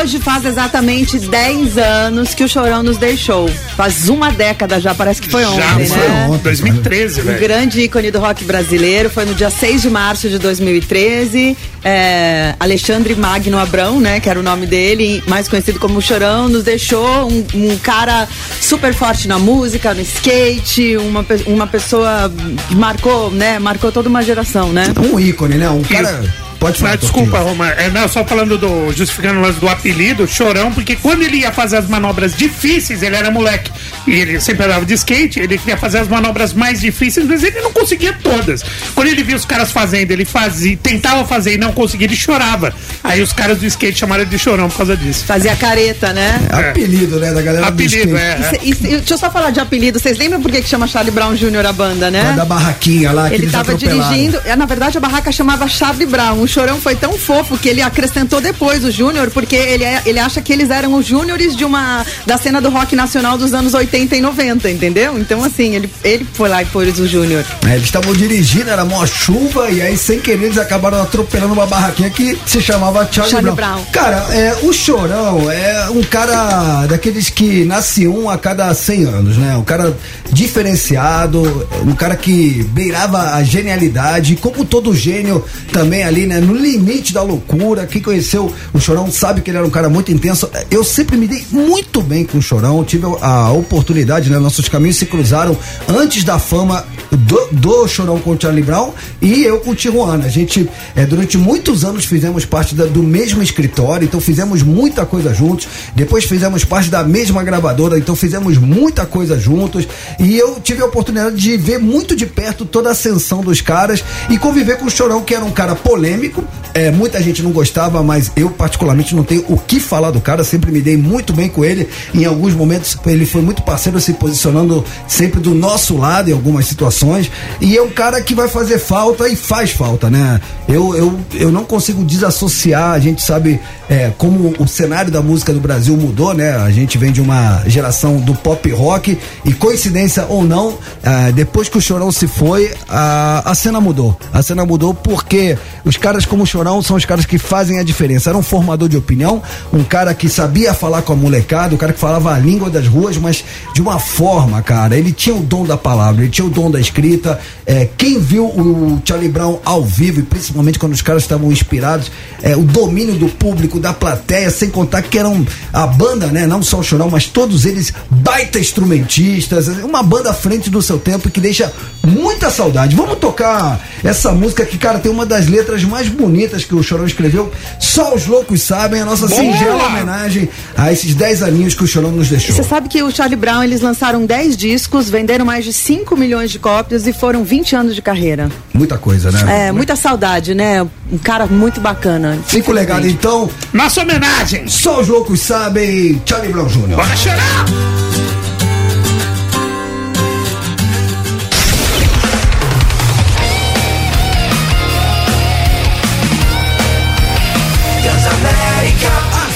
Hoje 0.00 0.18
faz 0.18 0.44
exatamente 0.44 1.18
10 1.18 1.78
anos 1.78 2.34
que 2.34 2.42
o 2.44 2.48
Chorão 2.48 2.82
nos 2.82 2.96
deixou. 2.96 3.48
Faz 3.76 4.08
uma 4.08 4.30
década 4.30 4.80
já, 4.80 4.94
parece 4.94 5.20
que 5.22 5.30
foi 5.30 5.44
ontem, 5.44 5.60
Já 5.60 5.74
né? 5.76 5.86
foi 5.86 6.10
ontem, 6.34 6.42
2013, 6.42 7.20
Um 7.20 7.24
velho. 7.24 7.40
grande 7.40 7.80
ícone 7.82 8.10
do 8.10 8.18
rock 8.18 8.44
brasileiro. 8.44 9.08
Foi 9.08 9.24
no 9.24 9.34
dia 9.34 9.50
6 9.50 9.82
de 9.82 9.90
março 9.90 10.28
de 10.28 10.38
2013. 10.38 11.56
É, 11.82 12.54
Alexandre 12.58 13.14
Magno 13.14 13.58
Abrão, 13.58 14.00
né? 14.00 14.20
Que 14.20 14.28
era 14.28 14.38
o 14.40 14.42
nome 14.42 14.66
dele, 14.66 15.22
mais 15.26 15.48
conhecido 15.48 15.78
como 15.78 16.00
Chorão, 16.02 16.48
nos 16.48 16.64
deixou 16.64 17.28
um, 17.30 17.44
um 17.54 17.76
cara 17.78 18.28
super 18.60 18.92
forte 18.94 19.28
na 19.28 19.38
música, 19.38 19.94
no 19.94 20.00
skate, 20.00 20.96
uma, 20.96 21.24
uma 21.46 21.66
pessoa 21.66 22.32
que 22.68 22.74
marcou, 22.74 23.30
né? 23.30 23.58
Marcou 23.58 23.90
toda 23.92 24.08
uma 24.08 24.22
geração, 24.22 24.72
né? 24.72 24.86
Um 24.98 25.18
ícone, 25.18 25.56
né? 25.56 25.68
Um 25.70 25.82
cara. 25.82 26.22
Pode 26.66 26.78
falar. 26.78 26.90
Mas, 26.92 27.00
desculpa, 27.00 27.30
Tortinho. 27.30 27.48
Roma. 27.50 27.70
É, 27.70 27.90
não, 27.90 28.08
só 28.08 28.24
falando 28.24 28.56
do. 28.58 28.92
Justificando 28.92 29.38
o 29.38 29.42
lance 29.42 29.58
do 29.60 29.68
apelido, 29.68 30.26
chorão, 30.26 30.72
porque 30.72 30.96
quando 30.96 31.22
ele 31.22 31.38
ia 31.38 31.52
fazer 31.52 31.76
as 31.78 31.88
manobras 31.88 32.34
difíceis, 32.34 33.02
ele 33.02 33.16
era 33.16 33.30
moleque. 33.30 33.70
E 34.06 34.12
ele 34.12 34.40
sempre 34.40 34.64
andava 34.66 34.84
de 34.84 34.94
skate, 34.94 35.40
ele 35.40 35.56
queria 35.58 35.76
fazer 35.76 35.98
as 35.98 36.08
manobras 36.08 36.52
mais 36.52 36.80
difíceis, 36.80 37.26
mas 37.26 37.42
ele 37.42 37.60
não 37.60 37.72
conseguia 37.72 38.12
todas. 38.22 38.62
Quando 38.94 39.08
ele 39.08 39.22
via 39.22 39.36
os 39.36 39.44
caras 39.44 39.70
fazendo, 39.72 40.10
ele 40.10 40.24
fazia, 40.24 40.76
tentava 40.76 41.24
fazer 41.26 41.54
e 41.54 41.58
não 41.58 41.72
conseguia, 41.72 42.06
ele 42.06 42.16
chorava. 42.16 42.72
Aí 43.02 43.20
os 43.22 43.32
caras 43.32 43.58
do 43.58 43.66
skate 43.66 43.98
chamaram 43.98 44.22
ele 44.22 44.30
de 44.30 44.38
chorão 44.38 44.68
por 44.68 44.76
causa 44.78 44.96
disso. 44.96 45.24
Fazia 45.24 45.54
careta, 45.56 46.12
né? 46.12 46.40
É 46.50 46.70
apelido, 46.70 47.18
né? 47.18 47.32
Da 47.32 47.42
galera 47.42 47.66
Apelido, 47.68 48.08
do 48.12 48.16
skate. 48.16 48.24
é. 48.24 48.38
E 48.38 48.44
cê- 48.44 48.60
e 48.62 48.74
cê- 48.74 48.88
deixa 48.98 49.14
eu 49.14 49.18
só 49.18 49.30
falar 49.30 49.50
de 49.50 49.60
apelido. 49.60 49.98
Vocês 49.98 50.16
lembram 50.18 50.40
por 50.40 50.50
que, 50.50 50.60
que 50.62 50.68
chama 50.68 50.86
Charlie 50.86 51.10
Brown 51.12 51.34
Jr. 51.34 51.66
a 51.66 51.72
banda, 51.72 52.10
né? 52.10 52.32
Da 52.36 52.44
barraquinha 52.44 53.12
lá 53.12 53.28
que 53.28 53.34
Ele 53.34 53.44
eles 53.44 53.46
estava 53.54 53.72
atropelaram. 53.72 54.12
dirigindo, 54.12 54.40
é, 54.44 54.54
na 54.56 54.66
verdade 54.66 54.96
a 54.98 55.00
barraca 55.00 55.30
chamava 55.32 55.66
Charlie 55.68 56.06
Brown. 56.06 56.40
O 56.40 56.46
chorão 56.54 56.80
foi 56.80 56.94
tão 56.94 57.18
fofo 57.18 57.58
que 57.58 57.68
ele 57.68 57.82
acrescentou 57.82 58.40
depois 58.40 58.84
o 58.84 58.90
Júnior, 58.90 59.30
porque 59.30 59.56
ele, 59.56 59.82
é- 59.84 60.02
ele 60.06 60.18
acha 60.20 60.40
que 60.40 60.52
eles 60.52 60.70
eram 60.70 60.94
os 60.94 61.04
júniores 61.04 61.56
de 61.56 61.64
uma 61.64 62.06
da 62.26 62.38
cena 62.38 62.60
do 62.60 62.70
rock 62.70 62.94
nacional 62.94 63.36
dos 63.36 63.52
anos 63.52 63.74
80 63.74 64.14
e 64.16 64.20
90, 64.20 64.70
entendeu? 64.70 65.18
Então 65.18 65.42
assim, 65.42 65.74
ele, 65.74 65.90
ele 66.04 66.24
foi 66.32 66.48
lá 66.48 66.62
e 66.62 66.66
pôs 66.66 66.98
o 67.00 67.06
Júnior. 67.08 67.44
É, 67.66 67.72
eles 67.74 67.84
estavam 67.84 68.12
dirigindo, 68.14 68.70
era 68.70 68.84
mó 68.84 69.04
chuva, 69.04 69.68
e 69.70 69.82
aí, 69.82 69.96
sem 69.98 70.20
querer, 70.20 70.44
eles 70.44 70.58
acabaram 70.58 71.02
atropelando 71.02 71.52
uma 71.52 71.66
barraquinha 71.66 72.10
que 72.10 72.38
se 72.46 72.60
chamava 72.60 73.08
Charlie, 73.10 73.32
Charlie 73.32 73.52
Brown. 73.54 73.74
Brown. 73.74 73.84
Cara, 73.92 74.16
é, 74.32 74.58
o 74.62 74.72
Chorão 74.72 75.50
é 75.50 75.88
um 75.90 76.02
cara 76.02 76.86
daqueles 76.86 77.30
que 77.30 77.64
nasce 77.64 78.06
um 78.06 78.30
a 78.30 78.38
cada 78.38 78.72
100 78.72 79.04
anos, 79.04 79.36
né? 79.38 79.56
Um 79.56 79.64
cara 79.64 79.96
diferenciado, 80.30 81.42
um 81.86 81.94
cara 81.94 82.14
que 82.16 82.62
beirava 82.70 83.34
a 83.34 83.42
genialidade, 83.42 84.36
como 84.36 84.64
todo 84.64 84.94
gênio 84.94 85.44
também 85.72 86.04
ali, 86.04 86.26
né? 86.26 86.40
No 86.44 86.54
limite 86.54 87.12
da 87.12 87.22
loucura. 87.22 87.86
Quem 87.86 88.02
conheceu 88.02 88.52
o 88.72 88.80
Chorão 88.80 89.10
sabe 89.10 89.40
que 89.40 89.50
ele 89.50 89.58
era 89.58 89.66
um 89.66 89.70
cara 89.70 89.88
muito 89.88 90.12
intenso. 90.12 90.48
Eu 90.70 90.84
sempre 90.84 91.16
me 91.16 91.26
dei 91.26 91.44
muito 91.50 92.00
bem 92.02 92.24
com 92.24 92.38
o 92.38 92.42
Chorão, 92.42 92.84
tive 92.84 93.06
a 93.20 93.52
oportunidade, 93.52 94.30
né? 94.30 94.38
Nossos 94.38 94.68
caminhos 94.68 94.96
se 94.96 95.06
cruzaram 95.06 95.56
antes 95.88 96.24
da 96.24 96.38
fama 96.38 96.84
do, 97.10 97.48
do 97.52 97.88
Chorão 97.88 98.18
com 98.18 98.30
o 98.32 98.40
Charlie 98.40 98.62
Brown 98.62 98.92
e 99.22 99.42
eu 99.44 99.60
com 99.60 99.70
o 99.70 99.74
Tijuana. 99.74 100.26
A 100.26 100.28
gente, 100.28 100.68
é, 100.94 101.06
durante 101.06 101.38
muitos 101.38 101.84
anos, 101.84 102.04
fizemos 102.04 102.44
parte 102.44 102.74
da- 102.74 102.86
do 102.86 103.02
mesmo 103.02 103.42
escritório, 103.42 104.04
então 104.04 104.20
fizemos 104.20 104.62
muita 104.62 105.06
coisa 105.06 105.32
juntos. 105.32 105.66
Depois 105.94 106.24
fizemos 106.24 106.64
parte 106.64 106.90
da 106.90 107.02
mesma 107.04 107.42
gravadora, 107.42 107.98
então 107.98 108.14
fizemos 108.16 108.58
muita 108.58 109.06
coisa 109.06 109.38
juntos. 109.38 109.86
E 110.18 110.36
eu 110.36 110.58
tive 110.62 110.82
a 110.82 110.86
oportunidade 110.86 111.36
de 111.36 111.56
ver 111.56 111.78
muito 111.78 112.14
de 112.16 112.26
perto 112.26 112.64
toda 112.64 112.88
a 112.88 112.92
ascensão 112.92 113.40
dos 113.42 113.60
caras 113.60 114.04
e 114.28 114.36
conviver 114.38 114.76
com 114.78 114.86
o 114.86 114.90
Chorão, 114.90 115.22
que 115.22 115.34
era 115.34 115.44
um 115.44 115.50
cara 115.52 115.74
polêmico. 115.74 116.23
É, 116.72 116.90
muita 116.90 117.22
gente 117.22 117.42
não 117.42 117.52
gostava, 117.52 118.02
mas 118.02 118.30
eu, 118.36 118.50
particularmente, 118.50 119.14
não 119.14 119.22
tenho 119.22 119.44
o 119.48 119.56
que 119.56 119.78
falar 119.78 120.10
do 120.10 120.20
cara. 120.20 120.44
Sempre 120.44 120.72
me 120.72 120.80
dei 120.80 120.96
muito 120.96 121.32
bem 121.32 121.48
com 121.48 121.64
ele. 121.64 121.88
Em 122.14 122.24
alguns 122.24 122.54
momentos, 122.54 122.96
ele 123.06 123.26
foi 123.26 123.42
muito 123.42 123.62
parceiro, 123.62 124.00
se 124.00 124.12
posicionando 124.14 124.84
sempre 125.06 125.40
do 125.40 125.54
nosso 125.54 125.96
lado 125.96 126.30
em 126.30 126.32
algumas 126.32 126.66
situações. 126.66 127.30
E 127.60 127.76
é 127.76 127.82
um 127.82 127.90
cara 127.90 128.20
que 128.20 128.34
vai 128.34 128.48
fazer 128.48 128.78
falta 128.78 129.28
e 129.28 129.36
faz 129.36 129.70
falta, 129.70 130.10
né? 130.10 130.40
Eu, 130.68 130.94
eu, 130.96 131.20
eu 131.34 131.52
não 131.52 131.64
consigo 131.64 132.04
desassociar. 132.04 132.92
A 132.92 132.98
gente 132.98 133.22
sabe 133.22 133.60
é, 133.88 134.12
como 134.16 134.54
o 134.58 134.66
cenário 134.66 135.10
da 135.10 135.22
música 135.22 135.52
do 135.52 135.60
Brasil 135.60 135.96
mudou, 135.96 136.34
né? 136.34 136.56
A 136.56 136.70
gente 136.70 136.98
vem 136.98 137.12
de 137.12 137.20
uma 137.20 137.62
geração 137.66 138.16
do 138.16 138.34
pop 138.34 138.70
rock 138.70 139.18
e 139.44 139.52
coincidência 139.52 140.26
ou 140.28 140.44
não, 140.44 140.78
ah, 141.02 141.30
depois 141.30 141.68
que 141.68 141.78
o 141.78 141.80
Chorão 141.80 142.10
se 142.12 142.26
foi, 142.26 142.72
a, 142.88 143.50
a 143.50 143.54
cena 143.54 143.80
mudou. 143.80 144.16
A 144.32 144.42
cena 144.42 144.64
mudou 144.64 144.94
porque 144.94 145.56
os 145.84 145.96
caras 145.96 146.13
como 146.24 146.44
o 146.44 146.46
Chorão 146.46 146.80
são 146.82 146.96
os 146.96 147.04
caras 147.04 147.26
que 147.26 147.38
fazem 147.38 147.78
a 147.78 147.82
diferença. 147.82 148.30
Era 148.30 148.38
um 148.38 148.42
formador 148.42 148.88
de 148.88 148.96
opinião, 148.96 149.42
um 149.72 149.82
cara 149.82 150.14
que 150.14 150.28
sabia 150.28 150.72
falar 150.72 151.02
com 151.02 151.12
a 151.12 151.16
molecada, 151.16 151.74
um 151.74 151.78
cara 151.78 151.92
que 151.92 151.98
falava 151.98 152.32
a 152.32 152.38
língua 152.38 152.70
das 152.70 152.86
ruas, 152.86 153.16
mas 153.16 153.44
de 153.74 153.80
uma 153.80 153.98
forma, 153.98 154.62
cara. 154.62 154.96
Ele 154.96 155.10
tinha 155.10 155.34
o 155.34 155.40
dom 155.40 155.64
da 155.64 155.76
palavra, 155.76 156.22
ele 156.22 156.30
tinha 156.30 156.46
o 156.46 156.50
dom 156.50 156.70
da 156.70 156.78
escrita. 156.78 157.40
É, 157.66 157.88
quem 157.96 158.20
viu 158.20 158.44
o 158.44 159.02
Charlie 159.04 159.28
Brown 159.28 159.58
ao 159.64 159.82
vivo, 159.82 160.20
e 160.20 160.22
principalmente 160.22 160.78
quando 160.78 160.92
os 160.92 161.02
caras 161.02 161.22
estavam 161.22 161.50
inspirados, 161.50 162.10
é, 162.42 162.56
o 162.56 162.62
domínio 162.62 163.14
do 163.14 163.28
público, 163.28 163.80
da 163.80 163.92
plateia, 163.92 164.50
sem 164.50 164.70
contar 164.70 165.02
que 165.02 165.18
eram 165.18 165.44
a 165.72 165.86
banda, 165.86 166.26
né? 166.28 166.46
Não 166.46 166.62
só 166.62 166.78
o 166.78 166.82
Chorão, 166.82 167.10
mas 167.10 167.26
todos 167.26 167.64
eles 167.64 167.92
baita 168.10 168.58
instrumentistas, 168.58 169.68
uma 169.68 170.02
banda 170.02 170.30
à 170.30 170.34
frente 170.34 170.70
do 170.70 170.82
seu 170.82 170.98
tempo 170.98 171.30
que 171.30 171.40
deixa 171.40 171.72
muita 172.06 172.50
saudade. 172.50 172.94
Vamos 172.94 173.18
tocar 173.18 173.80
essa 174.02 174.32
música 174.32 174.64
que, 174.64 174.76
cara, 174.76 174.98
tem 174.98 175.10
uma 175.10 175.24
das 175.24 175.46
letras 175.46 175.82
mais 175.84 176.03
bonitas 176.08 176.64
que 176.64 176.74
o 176.74 176.82
Chorão 176.82 177.06
escreveu. 177.06 177.52
Só 177.78 178.14
os 178.14 178.26
loucos 178.26 178.62
sabem, 178.62 179.00
a 179.00 179.04
nossa 179.04 179.26
Boa! 179.26 179.40
singela 179.40 179.86
homenagem 179.86 180.48
a 180.76 180.92
esses 180.92 181.14
10 181.14 181.42
aninhos 181.42 181.74
que 181.74 181.84
o 181.84 181.86
Chorão 181.86 182.10
nos 182.12 182.28
deixou. 182.28 182.54
Você 182.54 182.62
sabe 182.62 182.88
que 182.88 183.02
o 183.02 183.10
Charlie 183.10 183.36
Brown, 183.36 183.62
eles 183.62 183.80
lançaram 183.80 184.24
10 184.24 184.56
discos, 184.56 185.08
venderam 185.10 185.44
mais 185.44 185.64
de 185.64 185.72
5 185.72 186.16
milhões 186.16 186.50
de 186.50 186.58
cópias 186.58 187.06
e 187.06 187.12
foram 187.12 187.44
20 187.44 187.76
anos 187.76 187.94
de 187.94 188.02
carreira. 188.02 188.48
Muita 188.72 188.98
coisa, 188.98 189.30
né? 189.30 189.68
É, 189.68 189.72
muita 189.72 189.96
saudade, 189.96 190.54
né? 190.54 190.82
Um 191.10 191.18
cara 191.18 191.46
muito 191.46 191.80
bacana. 191.80 192.38
Fico 192.46 192.72
legado, 192.72 193.06
então. 193.06 193.48
Nossa 193.72 194.02
homenagem! 194.02 194.68
Só 194.68 195.00
os 195.00 195.08
loucos 195.08 195.40
sabem, 195.40 196.20
Charlie 196.26 196.52
Brown 196.52 196.66
Jr. 196.66 196.96
Bora 196.96 197.16
chorar! 197.16 198.13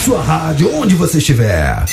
Sua 0.08 0.22
rádio, 0.22 0.74
onde 0.74 0.94
você 0.94 1.18
estiver. 1.18 1.84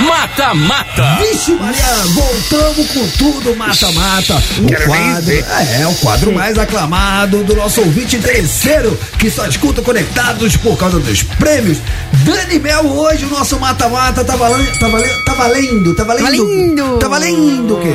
Mata 0.00 0.52
Mata. 0.52 1.18
Vixe, 1.18 1.52
Maria, 1.52 1.86
voltamos 2.12 2.90
com 2.90 3.08
tudo, 3.16 3.56
mata-mata. 3.56 4.42
O 4.58 4.66
Quero 4.66 4.84
quadro, 4.84 5.22
ver. 5.22 5.46
é, 5.80 5.86
o 5.86 5.94
quadro 5.94 6.30
mais 6.34 6.58
aclamado 6.58 7.42
do 7.42 7.56
nosso 7.56 7.80
ouvinte 7.80 8.18
terceiro, 8.18 9.00
que 9.18 9.30
só 9.30 9.46
escuta 9.46 9.80
conectados 9.80 10.58
por 10.58 10.76
causa 10.76 11.00
dos 11.00 11.22
prêmios. 11.22 11.78
Dani 12.12 12.58
Mel, 12.58 12.84
hoje 12.84 13.24
o 13.24 13.30
nosso 13.30 13.58
mata-mata 13.58 14.22
tá 14.22 14.36
valendo, 14.36 14.78
tá 14.78 14.88
valendo, 14.88 15.24
tá 15.24 15.32
valendo, 15.32 15.94
tá 15.94 16.04
valendo. 16.04 16.26
Tá 16.26 16.32
valendo! 16.34 16.98
Tá 16.98 17.08
valendo 17.08 17.74
o 17.76 17.80
quê? 17.80 17.94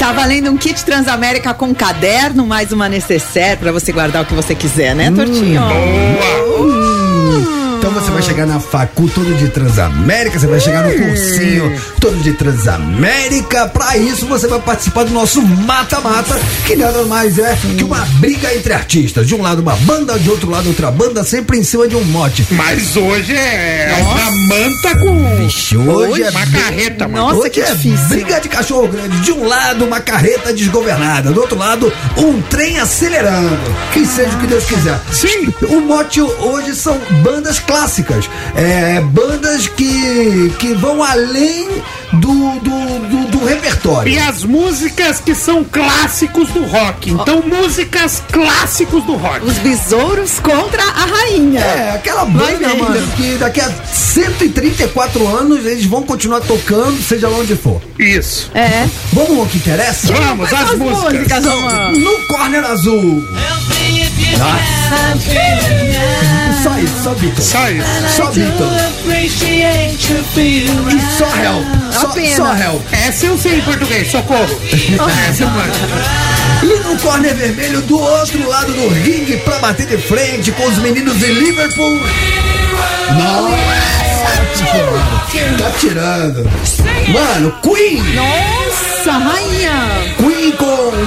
Tá 0.00 0.12
valendo 0.12 0.50
um 0.50 0.56
kit 0.56 0.84
Transamérica 0.84 1.54
com 1.54 1.72
caderno, 1.72 2.44
mais 2.44 2.72
uma 2.72 2.88
necessaire 2.88 3.56
pra 3.56 3.70
você 3.70 3.92
guardar 3.92 4.24
o 4.24 4.26
que 4.26 4.34
você 4.34 4.52
quiser, 4.52 4.96
né, 4.96 5.12
Tortinho? 5.12 5.62
Então 5.62 6.85
você 7.96 8.10
vai 8.10 8.22
chegar 8.22 8.46
na 8.46 8.60
facu 8.60 9.08
todo 9.08 9.34
de 9.38 9.48
Transamérica, 9.48 10.38
você 10.38 10.46
vai 10.46 10.60
chegar 10.60 10.84
no 10.84 10.92
cursinho 10.92 11.80
todo 11.98 12.16
de 12.22 12.32
Transamérica. 12.34 13.66
Pra 13.68 13.96
isso 13.96 14.26
você 14.26 14.46
vai 14.46 14.60
participar 14.60 15.04
do 15.04 15.12
nosso 15.12 15.40
mata-mata, 15.40 16.38
que 16.66 16.76
nada 16.76 17.04
mais 17.04 17.38
é 17.38 17.56
que 17.76 17.82
uma 17.82 18.04
briga 18.20 18.54
entre 18.54 18.74
artistas. 18.74 19.26
De 19.26 19.34
um 19.34 19.40
lado 19.40 19.60
uma 19.62 19.74
banda, 19.76 20.18
de 20.18 20.28
outro 20.30 20.50
lado 20.50 20.68
outra 20.68 20.90
banda, 20.90 21.24
sempre 21.24 21.56
em 21.58 21.62
cima 21.62 21.88
de 21.88 21.96
um 21.96 22.04
mote. 22.04 22.46
Mas 22.50 22.96
hoje 22.96 23.34
é 23.34 23.96
uma 24.02 24.30
manta 24.48 24.98
com. 24.98 25.36
Vixe, 25.36 25.76
hoje 25.78 26.22
é 26.22 26.30
uma 26.30 26.46
carreta, 26.46 27.08
mano. 27.08 27.26
Nossa, 27.28 27.40
Hoje 27.40 27.50
que 27.50 27.60
é 27.60 27.72
difícil. 27.72 28.08
briga 28.08 28.40
de 28.40 28.48
cachorro 28.48 28.88
grande. 28.88 29.20
De 29.20 29.32
um 29.32 29.46
lado, 29.48 29.86
uma 29.86 30.00
carreta 30.00 30.52
desgovernada. 30.52 31.30
Do 31.32 31.40
outro 31.40 31.58
lado, 31.58 31.90
um 32.18 32.42
trem 32.42 32.78
acelerando. 32.78 33.58
Que 33.92 34.04
seja 34.04 34.36
o 34.36 34.38
que 34.38 34.46
Deus 34.46 34.64
quiser. 34.66 35.00
Sim. 35.10 35.52
O 35.68 35.80
mote 35.80 36.20
hoje 36.20 36.74
são 36.74 36.98
bandas 37.22 37.58
clássicas. 37.58 37.85
É, 38.54 39.00
bandas 39.00 39.68
que, 39.68 40.52
que 40.58 40.74
vão 40.74 41.02
além 41.02 41.68
do, 42.12 42.60
do, 42.60 43.08
do, 43.08 43.38
do 43.38 43.44
repertório. 43.44 44.12
E 44.12 44.18
as 44.18 44.44
músicas 44.44 45.20
que 45.20 45.34
são 45.34 45.64
clássicos 45.64 46.48
do 46.50 46.64
rock. 46.64 47.10
Então, 47.10 47.42
músicas 47.42 48.22
clássicos 48.30 49.04
do 49.04 49.14
rock. 49.14 49.44
Os 49.44 49.58
besouros 49.58 50.38
contra 50.38 50.82
a 50.82 51.06
rainha. 51.06 51.60
É, 51.60 51.94
aquela 51.94 52.24
banda, 52.24 52.74
mano, 52.74 53.06
que 53.16 53.36
daqui 53.38 53.60
a 53.60 53.70
134 53.70 55.26
anos 55.26 55.64
eles 55.64 55.84
vão 55.86 56.02
continuar 56.02 56.40
tocando, 56.40 57.00
seja 57.02 57.28
lá 57.28 57.38
onde 57.38 57.56
for. 57.56 57.80
Isso. 57.98 58.50
É. 58.54 58.88
Vamos 59.12 59.38
ao 59.38 59.46
que 59.46 59.58
interessa? 59.58 60.12
Vamos, 60.12 60.52
as 60.52 60.68
são 60.68 60.78
músicas. 60.78 61.44
vamos. 61.44 61.98
No 61.98 62.26
corner 62.26 62.64
azul. 62.64 63.22
Só 66.62 66.78
isso, 66.78 67.02
só 67.02 67.14
Beatles. 67.14 67.46
Só 67.46 67.68
isso. 67.70 67.86
Só 68.16 68.30
Beatles. 68.32 68.72
E 70.92 71.00
só 71.18 71.26
Help. 71.36 71.64
Só, 71.92 72.06
Apenas. 72.08 72.36
só 72.36 72.56
Help. 72.56 72.82
Essa 72.92 73.26
eu 73.26 73.38
sei 73.38 73.58
em 73.58 73.60
português, 73.62 74.10
socorro. 74.10 74.60
Essa 75.28 75.42
eu 75.44 75.50
manjo. 75.50 75.70
E 76.62 76.88
no 76.88 76.98
corner 76.98 77.34
vermelho, 77.34 77.82
do 77.82 77.98
outro 77.98 78.48
lado 78.48 78.72
do 78.72 78.88
ringue, 78.88 79.36
pra 79.38 79.58
bater 79.58 79.86
de 79.86 79.98
frente 79.98 80.50
com 80.52 80.66
os 80.66 80.78
meninos 80.78 81.18
de 81.18 81.26
Liverpool. 81.26 82.00
Nossa, 83.18 83.95
tá 84.70 85.70
tirando. 85.78 86.44
Mano, 87.12 87.52
Queen. 87.62 88.02
Nossa, 88.14 89.12
rainha. 89.12 89.72
Queen 90.18 90.52
com 90.52 90.66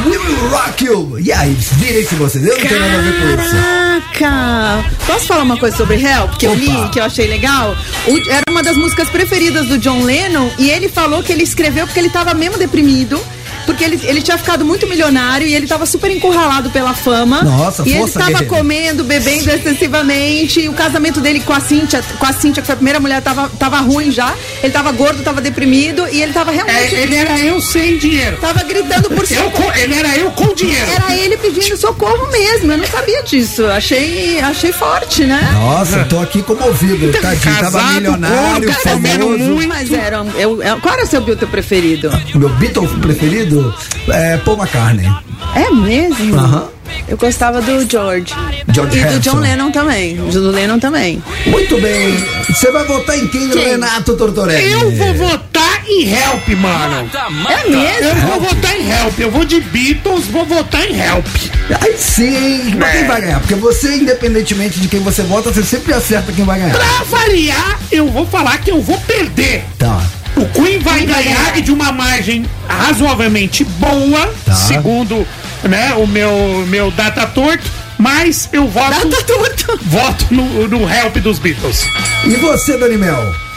We 0.09 0.17
Will 0.17 0.49
Rock 0.49 0.85
You. 0.85 1.19
E 1.19 1.31
aí, 1.31 1.53
virem-se 1.53 2.15
vocês, 2.15 2.45
eu 2.45 2.57
não 2.57 2.65
tenho 2.67 2.79
nada 2.79 2.97
a 2.97 3.01
ver 3.01 3.13
com 3.19 3.41
isso. 3.43 3.55
Caraca! 4.19 4.85
Posso 5.05 5.25
falar 5.25 5.43
uma 5.43 5.57
coisa 5.57 5.75
sobre 5.75 5.95
Help 6.01 6.35
que 6.37 6.45
eu 6.47 6.53
li, 6.53 6.69
Opa. 6.69 6.89
que 6.89 6.99
eu 6.99 7.03
achei 7.03 7.27
legal? 7.27 7.75
O- 8.07 8.29
era 8.31 8.43
uma 8.49 8.63
das 8.63 8.77
músicas 8.77 9.09
preferidas 9.09 9.67
do 9.67 9.77
John 9.77 10.03
Lennon 10.03 10.49
e 10.57 10.69
ele 10.69 10.87
falou 10.89 11.21
que 11.23 11.31
ele 11.31 11.43
escreveu 11.43 11.85
porque 11.85 11.99
ele 11.99 12.09
tava 12.09 12.33
mesmo 12.33 12.57
deprimido. 12.57 13.19
Porque 13.69 13.83
ele, 13.83 13.99
ele 14.03 14.21
tinha 14.23 14.35
ficado 14.35 14.65
muito 14.65 14.87
milionário 14.87 15.45
e 15.45 15.53
ele 15.53 15.67
tava 15.67 15.85
super 15.85 16.09
encurralado 16.09 16.71
pela 16.71 16.91
fama. 16.95 17.43
Nossa, 17.43 17.83
E 17.85 17.91
ele 17.91 17.99
força, 17.99 18.17
tava 18.19 18.31
guerreiro. 18.31 18.55
comendo, 18.55 19.03
bebendo 19.03 19.47
excessivamente. 19.51 20.61
E 20.61 20.69
o 20.69 20.73
casamento 20.73 21.19
dele 21.21 21.39
com 21.39 21.53
a 21.53 21.59
Cíntia, 21.59 22.03
com 22.17 22.25
a 22.25 22.33
Cíntia, 22.33 22.61
que 22.61 22.65
foi 22.65 22.73
a 22.73 22.77
primeira 22.77 22.99
mulher, 22.99 23.21
tava, 23.21 23.47
tava 23.59 23.77
ruim 23.77 24.09
já. 24.11 24.33
Ele 24.63 24.73
tava 24.73 24.91
gordo, 24.91 25.21
tava 25.21 25.39
deprimido 25.39 26.07
e 26.11 26.19
ele 26.21 26.33
tava 26.33 26.51
realmente. 26.51 26.95
É, 26.95 26.99
ele 27.03 27.15
era 27.15 27.39
eu 27.39 27.61
sem 27.61 27.97
dinheiro. 27.99 28.37
Tava 28.37 28.63
gritando 28.63 29.07
por 29.11 29.27
socorro. 29.27 29.51
com- 29.51 29.71
ele 29.79 29.93
era 29.93 30.17
eu 30.17 30.31
com 30.31 30.51
dinheiro. 30.55 30.85
Era 30.91 31.15
ele 31.15 31.37
pedindo 31.37 31.77
socorro 31.77 32.27
mesmo. 32.31 32.71
Eu 32.71 32.77
não 32.79 32.87
sabia 32.87 33.21
disso. 33.21 33.65
Achei, 33.67 34.39
achei 34.39 34.71
forte, 34.71 35.25
né? 35.25 35.47
Nossa, 35.53 35.97
eu 35.97 36.07
tô 36.07 36.19
aqui 36.19 36.41
comovido. 36.41 37.11
Tadinho, 37.21 37.55
tava 37.55 37.59
Casado, 37.71 37.93
milionário, 37.95 38.67
gordo, 38.67 38.89
comendo 38.89 39.19
famoso. 39.25 39.43
muito. 39.43 39.67
Mas 39.69 39.91
era. 39.91 40.25
Eu, 40.35 40.61
eu- 40.63 40.79
qual 40.79 40.95
era 40.95 41.03
o 41.03 41.07
seu 41.07 41.21
Beatle 41.21 41.47
preferido? 41.47 42.09
Meu 42.35 42.49
Beatle 42.49 42.87
preferido 42.99 43.58
é 44.09 44.37
Paul 44.37 44.57
McCartney. 44.57 45.09
É 45.55 45.69
mesmo? 45.71 46.35
Aham. 46.37 46.67
Eu 47.07 47.17
gostava 47.17 47.61
do 47.61 47.89
George. 47.89 48.33
George 48.73 48.97
e 48.97 49.01
do 49.01 49.07
Harrison. 49.07 49.19
John 49.19 49.39
Lennon 49.39 49.71
também. 49.71 50.15
Do 50.15 50.51
Lennon 50.51 50.79
também. 50.79 51.23
Muito 51.47 51.79
bem. 51.79 52.15
Você 52.47 52.71
vai 52.71 52.83
votar 52.85 53.17
em 53.17 53.27
quem, 53.27 53.47
Renato 53.49 54.15
Tortorelli? 54.15 54.71
Eu 54.71 54.91
vou 54.95 55.13
votar 55.13 55.83
em 55.87 56.11
Help, 56.11 56.47
mano. 56.49 57.09
É 57.47 57.65
Eu 57.67 57.69
mesmo? 58.15 58.27
vou 58.27 58.39
votar 58.41 58.75
em 58.75 58.89
Help. 58.89 59.19
Eu 59.19 59.31
vou 59.31 59.45
de 59.45 59.59
Beatles, 59.59 60.25
vou 60.27 60.45
votar 60.45 60.83
em 60.85 60.99
Help. 60.99 61.25
Aí 61.81 61.95
sim, 61.97 62.75
mas 62.77 62.91
quem 62.91 63.01
É. 63.01 63.07
vai 63.07 63.21
ganhar? 63.21 63.39
Porque 63.39 63.55
você, 63.55 63.95
independentemente 63.95 64.79
de 64.79 64.87
quem 64.87 64.99
você 64.99 65.21
vota, 65.23 65.51
você 65.53 65.63
sempre 65.63 65.93
acerta 65.93 66.31
quem 66.31 66.43
vai 66.45 66.59
ganhar. 66.59 66.75
Pra 66.75 67.03
variar, 67.17 67.79
eu 67.91 68.07
vou 68.07 68.25
falar 68.25 68.57
que 68.59 68.71
eu 68.71 68.81
vou 68.81 68.97
perder. 69.01 69.63
Tá. 69.77 70.01
O 70.39 70.45
Queen 70.53 70.79
vai 70.79 71.05
ganhar 71.05 71.61
de 71.61 71.69
uma 71.71 71.91
margem 71.91 72.45
razoavelmente 72.67 73.63
boa, 73.65 74.33
Tá. 74.45 74.53
segundo 74.55 75.27
né, 75.63 75.93
o 75.95 76.07
meu, 76.07 76.65
meu 76.69 76.89
data 76.91 77.27
torto, 77.27 77.69
mas 77.97 78.47
eu 78.53 78.65
voto, 78.67 79.07
Data 79.07 79.23
torto. 79.25 79.79
voto 79.83 80.25
no, 80.31 80.67
no 80.69 80.89
Help 80.89 81.17
dos 81.17 81.39
Beatles. 81.39 81.85
E 82.25 82.35
você, 82.35 82.77
Dani 82.77 82.97
Mel? 82.97 83.48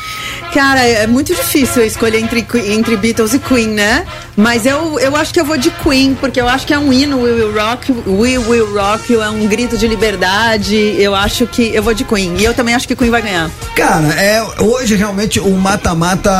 Cara, 0.52 0.80
é 0.80 1.06
muito 1.06 1.34
difícil 1.34 1.82
eu 1.82 1.86
escolher 1.86 2.18
entre, 2.18 2.46
entre 2.66 2.96
Beatles 2.96 3.32
e 3.32 3.38
Queen, 3.38 3.68
né? 3.68 4.04
Mas 4.36 4.66
eu, 4.66 4.98
eu 4.98 5.16
acho 5.16 5.32
que 5.32 5.40
eu 5.40 5.44
vou 5.44 5.56
de 5.56 5.70
Queen, 5.70 6.14
porque 6.14 6.40
eu 6.40 6.48
acho 6.48 6.66
que 6.66 6.74
é 6.74 6.78
um 6.78 6.92
hino, 6.92 7.22
We 7.22 7.32
Will 7.32 7.52
Rock, 7.54 7.92
We 8.06 8.38
Will 8.38 8.74
Rock 8.74 9.12
You, 9.12 9.22
é 9.22 9.30
um 9.30 9.46
grito 9.46 9.78
de 9.78 9.86
liberdade. 9.86 10.76
Eu 10.98 11.14
acho 11.14 11.46
que 11.46 11.74
eu 11.74 11.82
vou 11.82 11.94
de 11.94 12.04
Queen. 12.04 12.36
E 12.38 12.44
eu 12.44 12.52
também 12.52 12.74
acho 12.74 12.86
que 12.86 12.94
Queen 12.94 13.10
vai 13.10 13.22
ganhar. 13.22 13.50
Cara, 13.74 14.08
é, 14.14 14.42
hoje 14.60 14.94
realmente 14.94 15.40
o 15.40 15.50
mata-mata, 15.52 16.30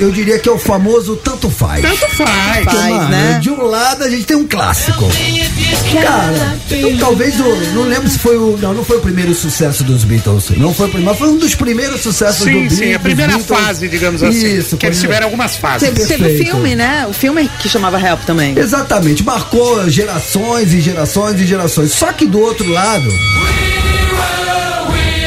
eu 0.00 0.10
diria 0.10 0.38
que 0.38 0.48
é 0.48 0.52
o 0.52 0.58
famoso 0.58 1.16
tanto 1.16 1.48
faz. 1.48 1.82
Tanto 1.82 2.08
faz. 2.16 2.64
Faz, 2.64 2.88
Mano, 2.88 3.08
né? 3.08 3.38
De 3.40 3.50
um 3.50 3.62
lado 3.62 4.02
a 4.04 4.10
gente 4.10 4.24
tem 4.24 4.36
um 4.36 4.46
clássico. 4.46 5.04
Cara, 6.02 6.58
então, 6.70 6.96
talvez 6.98 7.38
o. 7.38 7.56
Não 7.74 7.82
lembro 7.82 8.08
se 8.08 8.18
foi 8.18 8.36
o. 8.36 8.56
Não, 8.56 8.74
não 8.74 8.84
foi 8.84 8.98
o 8.98 9.00
primeiro 9.00 9.34
sucesso 9.34 9.84
dos 9.84 10.04
Beatles. 10.04 10.50
Não 10.56 10.74
foi 10.74 10.86
o 10.86 10.90
primeiro, 10.90 11.16
foi 11.16 11.28
um 11.28 11.38
dos 11.38 11.54
primeiros 11.54 12.00
sucessos 12.00 12.44
Sim, 12.44 12.66
do 12.66 12.74
sim, 12.74 12.94
a 12.94 12.98
dos 12.98 13.27
primeira 13.28 13.38
Beatles. 13.48 13.66
fase, 13.66 13.88
digamos 13.88 14.22
assim. 14.22 14.56
Isso, 14.58 14.76
que 14.76 14.86
eles 14.86 14.98
foi- 14.98 15.06
tiveram 15.06 15.26
algumas 15.26 15.56
fases. 15.56 15.88
Teve, 15.88 16.06
teve 16.06 16.44
filme, 16.44 16.74
né? 16.74 17.06
O 17.08 17.12
filme 17.12 17.48
que 17.60 17.68
chamava 17.68 18.00
Help 18.00 18.22
também. 18.24 18.58
Exatamente, 18.58 19.22
marcou 19.24 19.88
gerações 19.88 20.72
e 20.72 20.80
gerações 20.80 21.40
e 21.40 21.46
gerações. 21.46 21.92
Só 21.92 22.12
que 22.12 22.26
do 22.26 22.40
outro 22.40 22.68
lado. 22.70 23.08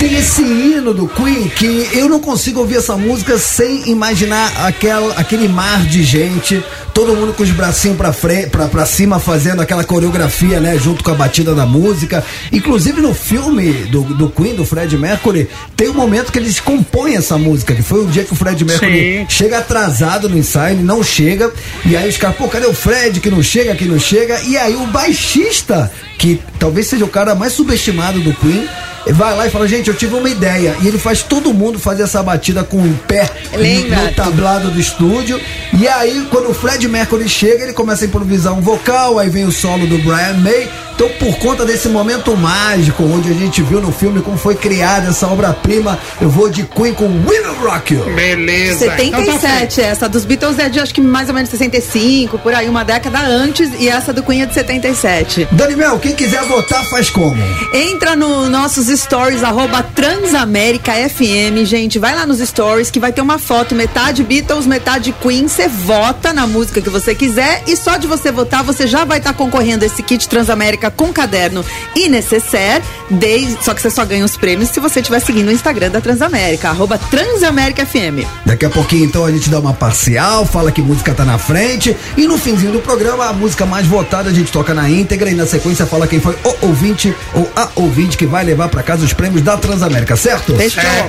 Tem 0.02 0.16
esse 0.16 0.42
hino 0.42 0.96
do 0.96 1.08
Queen 1.08 1.48
que 1.48 1.88
eu 1.94 2.10
não 2.10 2.20
consigo 2.20 2.60
ouvir 2.60 2.78
essa 2.78 2.98
música 2.98 3.38
sem 3.38 3.88
imaginar 3.88 4.66
aquela, 4.66 5.14
aquele 5.14 5.48
mar 5.48 5.86
de 5.86 6.02
gente, 6.02 6.64
todo 6.92 7.16
mundo 7.16 7.34
com 7.34 7.44
os 7.44 7.52
bracinhos 7.52 7.98
pra, 7.98 8.12
frente, 8.12 8.50
pra, 8.50 8.68
pra 8.68 8.84
cima 8.84 9.20
fazendo 9.20 9.62
aquela 9.62 9.84
coreografia, 9.84 10.60
né? 10.60 10.76
Junto 10.80 11.04
com 11.04 11.12
a 11.12 11.14
batida 11.14 11.54
da 11.54 11.68
música. 11.68 12.26
Inclusive 12.52 13.00
no 13.00 13.14
filme 13.14 13.72
do, 13.92 14.02
do 14.02 14.28
Queen, 14.28 14.56
do 14.56 14.66
Fred 14.66 14.98
Mercury, 14.98 15.48
tem 15.78 15.90
um 15.90 15.94
momento 15.94 16.32
que 16.32 16.40
eles 16.40 16.60
compõem 16.60 17.16
essa 17.16 17.38
música, 17.38 17.76
que 17.76 17.84
foi 17.84 18.04
um 18.04 18.08
dia 18.08 18.24
que 18.24 18.34
o 18.34 18.36
Fred 18.36 18.66
Mercury 18.66 19.20
Sim. 19.20 19.26
chega 19.30 19.60
atrasado 19.60 20.28
no 20.28 20.36
ensaio, 20.36 20.78
ele 20.78 20.84
não 20.84 21.04
chega, 21.04 21.54
e 21.86 21.96
aí 21.96 22.10
os 22.10 22.18
caras, 22.18 22.38
pô, 22.38 22.48
cadê 22.48 22.66
o 22.66 22.74
Fred 22.74 23.20
que 23.20 23.30
não 23.30 23.44
chega, 23.44 23.76
que 23.76 23.86
não 23.86 24.00
chega? 24.00 24.42
E 24.48 24.58
aí 24.58 24.76
o 24.76 24.88
baixista, 24.88 25.92
que 26.22 26.40
talvez 26.60 26.86
seja 26.86 27.04
o 27.04 27.08
cara 27.08 27.34
mais 27.34 27.52
subestimado 27.52 28.20
do 28.20 28.32
Queen, 28.36 28.70
vai 29.08 29.36
lá 29.36 29.48
e 29.48 29.50
fala, 29.50 29.68
gente, 29.68 29.90
eu 29.90 29.96
tive 29.96 30.14
uma 30.14 30.30
ideia. 30.30 30.76
E 30.84 30.88
ele 30.88 31.00
faz 31.00 31.24
todo 31.24 31.52
mundo 31.52 31.80
fazer 31.80 32.04
essa 32.04 32.22
batida 32.22 32.64
com 32.64 32.78
o 32.78 32.94
pé 33.08 33.28
Lembra? 33.56 34.04
no 34.04 34.14
tablado 34.14 34.70
do 34.70 34.80
estúdio. 34.80 35.42
E 35.74 35.88
aí, 35.88 36.28
quando 36.30 36.52
o 36.52 36.54
Fred 36.54 36.88
Mercury 36.88 37.28
chega, 37.28 37.64
ele 37.64 37.74
começa 37.74 38.06
a 38.06 38.08
improvisar 38.08 38.54
um 38.54 38.62
vocal, 38.62 39.18
aí 39.18 39.30
vem 39.30 39.46
o 39.46 39.52
solo 39.52 39.88
do 39.88 39.98
Brian 39.98 40.38
May. 40.38 40.70
Então, 40.94 41.10
por 41.18 41.40
conta 41.40 41.66
desse 41.66 41.90
momento 41.90 42.38
mágico, 42.38 43.04
onde 43.04 43.32
a 43.32 43.34
gente 43.34 43.64
viu 43.64 43.82
no 43.82 43.92
filme 43.92 44.22
como 44.22 44.38
foi 44.38 44.54
criada 44.54 45.10
essa 45.10 45.26
obra-prima, 45.26 45.98
eu 46.22 46.30
vou 46.30 46.48
de 46.48 46.64
Queen 46.64 46.94
com 46.94 47.06
We 47.06 47.40
Will 47.40 47.56
Rock 47.62 47.96
You. 47.96 48.04
Beleza. 48.14 48.86
Então 49.02 49.26
tá 49.26 49.40
77, 49.40 49.82
essa 49.82 50.08
dos 50.08 50.26
Beatles 50.26 50.60
é 50.60 50.70
de 50.70 50.80
acho 50.80 50.94
que 50.94 51.02
mais 51.02 51.28
ou 51.28 51.34
menos 51.34 51.50
65, 51.50 52.38
por 52.38 52.54
aí, 52.54 52.70
uma 52.70 52.84
década 52.84 53.20
antes, 53.20 53.72
e 53.80 53.90
essa 53.90 54.14
do 54.14 54.22
Queen 54.22 54.44
é 54.44 54.46
de 54.46 54.54
77. 54.54 55.48
Daniel, 55.52 55.98
quem 55.98 56.11
quiser 56.14 56.44
votar, 56.44 56.84
faz 56.86 57.10
como? 57.10 57.42
Entra 57.74 58.16
no 58.16 58.50
nossos 58.50 58.88
stories, 58.88 59.44
arroba 59.44 59.84
Transamérica 59.84 60.94
FM, 60.94 61.66
gente. 61.66 62.00
Vai 62.00 62.16
lá 62.16 62.26
nos 62.26 62.40
stories 62.40 62.90
que 62.90 63.00
vai 63.00 63.12
ter 63.12 63.22
uma 63.22 63.38
foto, 63.38 63.76
metade 63.76 64.24
Beatles, 64.24 64.66
metade 64.66 65.14
Queen. 65.22 65.48
Você 65.48 65.68
vota 65.68 66.34
na 66.34 66.48
música 66.48 66.82
que 66.82 66.90
você 66.90 67.14
quiser 67.16 67.64
e 67.68 67.76
só 67.76 67.98
de 67.98 68.08
você 68.08 68.32
votar, 68.32 68.64
você 68.64 68.88
já 68.88 69.04
vai 69.06 69.18
estar 69.20 69.34
concorrendo 69.34 69.84
a 69.84 69.88
esse 69.88 70.02
kit 70.04 70.28
Transamérica 70.28 70.90
com 70.92 71.12
caderno 71.14 71.64
e 71.96 72.08
necessaire. 72.10 72.84
Desde, 73.10 73.64
só 73.64 73.74
que 73.74 73.82
você 73.82 73.90
só 73.90 74.06
ganha 74.06 74.24
os 74.24 74.38
prêmios 74.38 74.70
se 74.70 74.80
você 74.80 75.00
estiver 75.00 75.20
seguindo 75.20 75.50
o 75.50 75.52
Instagram 75.52 75.90
da 75.90 76.02
Transamérica, 76.02 76.70
arroba 76.70 76.98
Transamérica 76.98 77.86
FM. 77.86 78.26
Daqui 78.46 78.66
a 78.66 78.70
pouquinho, 78.70 79.06
então, 79.06 79.26
a 79.26 79.32
gente 79.32 79.50
dá 79.50 79.60
uma 79.60 79.74
parcial, 79.74 80.46
fala 80.46 80.72
que 80.72 80.82
música 80.82 81.14
tá 81.14 81.26
na 81.26 81.38
frente. 81.38 81.96
E 82.18 82.28
no 82.28 82.38
finzinho 82.38 82.72
do 82.72 82.80
programa, 82.80 83.28
a 83.28 83.34
música 83.34 83.66
mais 83.66 83.86
votada 83.86 84.30
a 84.30 84.34
gente 84.34 84.52
toca 84.52 84.74
na 84.74 84.90
íntegra. 84.90 85.30
E 85.30 85.36
na 85.36 85.46
sequência, 85.46 85.86
fala 85.86 86.01
quem 86.08 86.20
foi 86.20 86.36
o 86.44 86.68
ouvinte 86.68 87.16
ou 87.34 87.50
a 87.56 87.70
ouvinte 87.76 88.18
que 88.18 88.26
vai 88.26 88.44
levar 88.44 88.70
pra 88.70 88.84
casa 88.84 89.04
os 89.04 89.14
prêmios 89.14 89.42
da 89.42 89.58
Transamérica, 89.58 90.16
certo? 90.16 90.56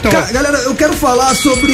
Certo. 0.08 0.32
Galera, 0.32 0.58
eu 0.58 0.74
quero 0.74 0.92
falar 0.94 1.34
sobre 1.34 1.72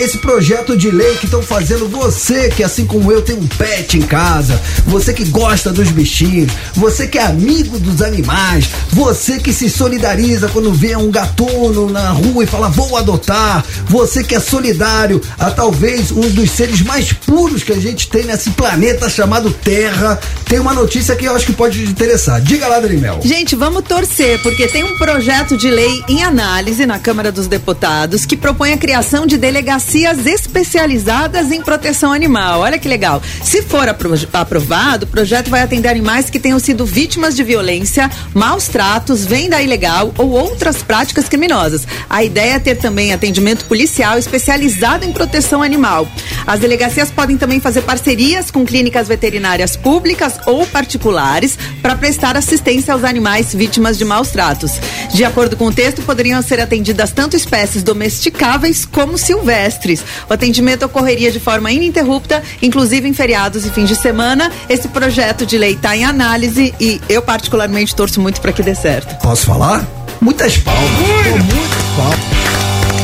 esse 0.00 0.18
projeto 0.18 0.76
de 0.76 0.90
lei 0.90 1.16
que 1.16 1.26
estão 1.26 1.42
fazendo 1.42 1.88
você 1.88 2.48
que, 2.48 2.62
assim 2.62 2.86
como 2.86 3.10
eu, 3.12 3.22
tem 3.22 3.36
um 3.36 3.46
pet 3.46 3.98
em 3.98 4.02
casa, 4.02 4.60
você 4.86 5.12
que 5.12 5.24
gosta 5.24 5.72
dos 5.72 5.90
bichinhos, 5.90 6.52
você 6.74 7.06
que 7.06 7.18
é 7.18 7.24
amigo 7.24 7.78
dos 7.78 8.02
animais, 8.02 8.68
você 8.90 9.38
que 9.38 9.52
se 9.52 9.68
solidariza 9.68 10.48
quando 10.48 10.72
vê 10.72 10.96
um 10.96 11.10
gatuno 11.10 11.90
na 11.90 12.10
rua 12.10 12.44
e 12.44 12.46
fala 12.46 12.68
vou 12.68 12.96
adotar, 12.96 13.64
você 13.86 14.22
que 14.22 14.34
é 14.34 14.40
solidário 14.40 15.20
a 15.38 15.50
talvez 15.50 16.10
um 16.10 16.28
dos 16.30 16.50
seres 16.50 16.82
mais 16.82 17.12
puros 17.12 17.62
que 17.62 17.72
a 17.72 17.80
gente 17.80 18.08
tem 18.08 18.24
nesse 18.24 18.50
planeta 18.50 19.08
chamado 19.08 19.50
Terra, 19.50 20.18
tem 20.44 20.58
uma 20.58 20.74
notícia 20.74 21.14
que 21.16 21.24
eu 21.24 21.34
acho 21.34 21.46
que 21.46 21.52
pode 21.52 21.84
te 21.84 21.90
interessar. 21.90 22.40
Diga 22.48 22.66
lá, 22.66 22.80
Daniel. 22.80 23.20
Gente, 23.22 23.54
vamos 23.54 23.84
torcer, 23.84 24.42
porque 24.42 24.66
tem 24.68 24.82
um 24.82 24.96
projeto 24.96 25.54
de 25.54 25.70
lei 25.70 26.02
em 26.08 26.24
análise 26.24 26.86
na 26.86 26.98
Câmara 26.98 27.30
dos 27.30 27.46
Deputados 27.46 28.24
que 28.24 28.38
propõe 28.38 28.72
a 28.72 28.78
criação 28.78 29.26
de 29.26 29.36
delegacias 29.36 30.24
especializadas 30.24 31.52
em 31.52 31.60
proteção 31.60 32.10
animal. 32.10 32.60
Olha 32.60 32.78
que 32.78 32.88
legal. 32.88 33.20
Se 33.44 33.60
for 33.60 33.86
apro 33.86 34.14
aprovado, 34.32 35.04
o 35.04 35.08
projeto 35.08 35.50
vai 35.50 35.60
atender 35.60 35.90
animais 35.90 36.30
que 36.30 36.40
tenham 36.40 36.58
sido 36.58 36.86
vítimas 36.86 37.36
de 37.36 37.44
violência, 37.44 38.10
maus 38.32 38.66
tratos, 38.66 39.26
venda 39.26 39.60
ilegal 39.60 40.14
ou 40.16 40.30
outras 40.30 40.82
práticas 40.82 41.28
criminosas. 41.28 41.86
A 42.08 42.24
ideia 42.24 42.54
é 42.54 42.58
ter 42.58 42.76
também 42.76 43.12
atendimento 43.12 43.66
policial 43.66 44.16
especializado 44.18 45.04
em 45.04 45.12
proteção 45.12 45.62
animal. 45.62 46.08
As 46.46 46.60
delegacias 46.60 47.10
podem 47.10 47.36
também 47.36 47.60
fazer 47.60 47.82
parcerias 47.82 48.50
com 48.50 48.64
clínicas 48.64 49.06
veterinárias 49.06 49.76
públicas 49.76 50.40
ou 50.46 50.66
particulares 50.66 51.58
para 51.82 51.94
prestar 51.94 52.37
assistência 52.38 52.94
aos 52.94 53.04
animais 53.04 53.54
vítimas 53.54 53.98
de 53.98 54.04
maus 54.04 54.30
tratos. 54.30 54.72
De 55.12 55.24
acordo 55.24 55.56
com 55.56 55.66
o 55.66 55.72
texto, 55.72 56.02
poderiam 56.02 56.40
ser 56.42 56.60
atendidas 56.60 57.12
tanto 57.12 57.36
espécies 57.36 57.82
domesticáveis 57.82 58.84
como 58.84 59.18
silvestres. 59.18 60.02
O 60.28 60.32
atendimento 60.32 60.84
ocorreria 60.84 61.30
de 61.30 61.40
forma 61.40 61.70
ininterrupta, 61.70 62.42
inclusive 62.62 63.08
em 63.08 63.12
feriados 63.12 63.64
e 63.66 63.70
fins 63.70 63.88
de 63.88 63.96
semana. 63.96 64.50
Esse 64.68 64.88
projeto 64.88 65.44
de 65.44 65.58
lei 65.58 65.72
está 65.72 65.96
em 65.96 66.04
análise 66.04 66.74
e 66.80 67.00
eu 67.08 67.22
particularmente 67.22 67.94
torço 67.94 68.20
muito 68.20 68.40
para 68.40 68.52
que 68.52 68.62
dê 68.62 68.74
certo. 68.74 69.16
Posso 69.22 69.46
falar? 69.46 69.86
Muitas 70.20 70.58
palmas. 70.58 70.90
Pô, 70.90 71.30
muitas 71.30 71.82
palmas. 71.96 72.48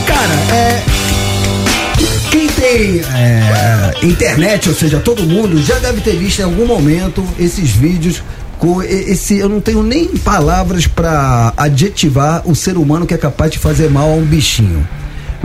Cara, 0.06 0.34
é. 0.54 0.82
Quem 2.30 2.48
tem 2.48 3.00
é, 3.00 3.92
internet, 4.04 4.68
ou 4.68 4.74
seja, 4.74 4.98
todo 4.98 5.22
mundo, 5.22 5.62
já 5.62 5.78
deve 5.78 6.00
ter 6.00 6.16
visto 6.16 6.40
em 6.40 6.42
algum 6.42 6.66
momento 6.66 7.24
esses 7.38 7.70
vídeos 7.70 8.22
esse. 8.82 9.38
Eu 9.38 9.48
não 9.48 9.60
tenho 9.60 9.82
nem 9.82 10.08
palavras 10.08 10.86
para 10.86 11.52
adjetivar 11.56 12.42
o 12.48 12.54
ser 12.54 12.76
humano 12.76 13.06
que 13.06 13.14
é 13.14 13.18
capaz 13.18 13.50
de 13.50 13.58
fazer 13.58 13.90
mal 13.90 14.10
a 14.10 14.14
um 14.14 14.24
bichinho. 14.24 14.86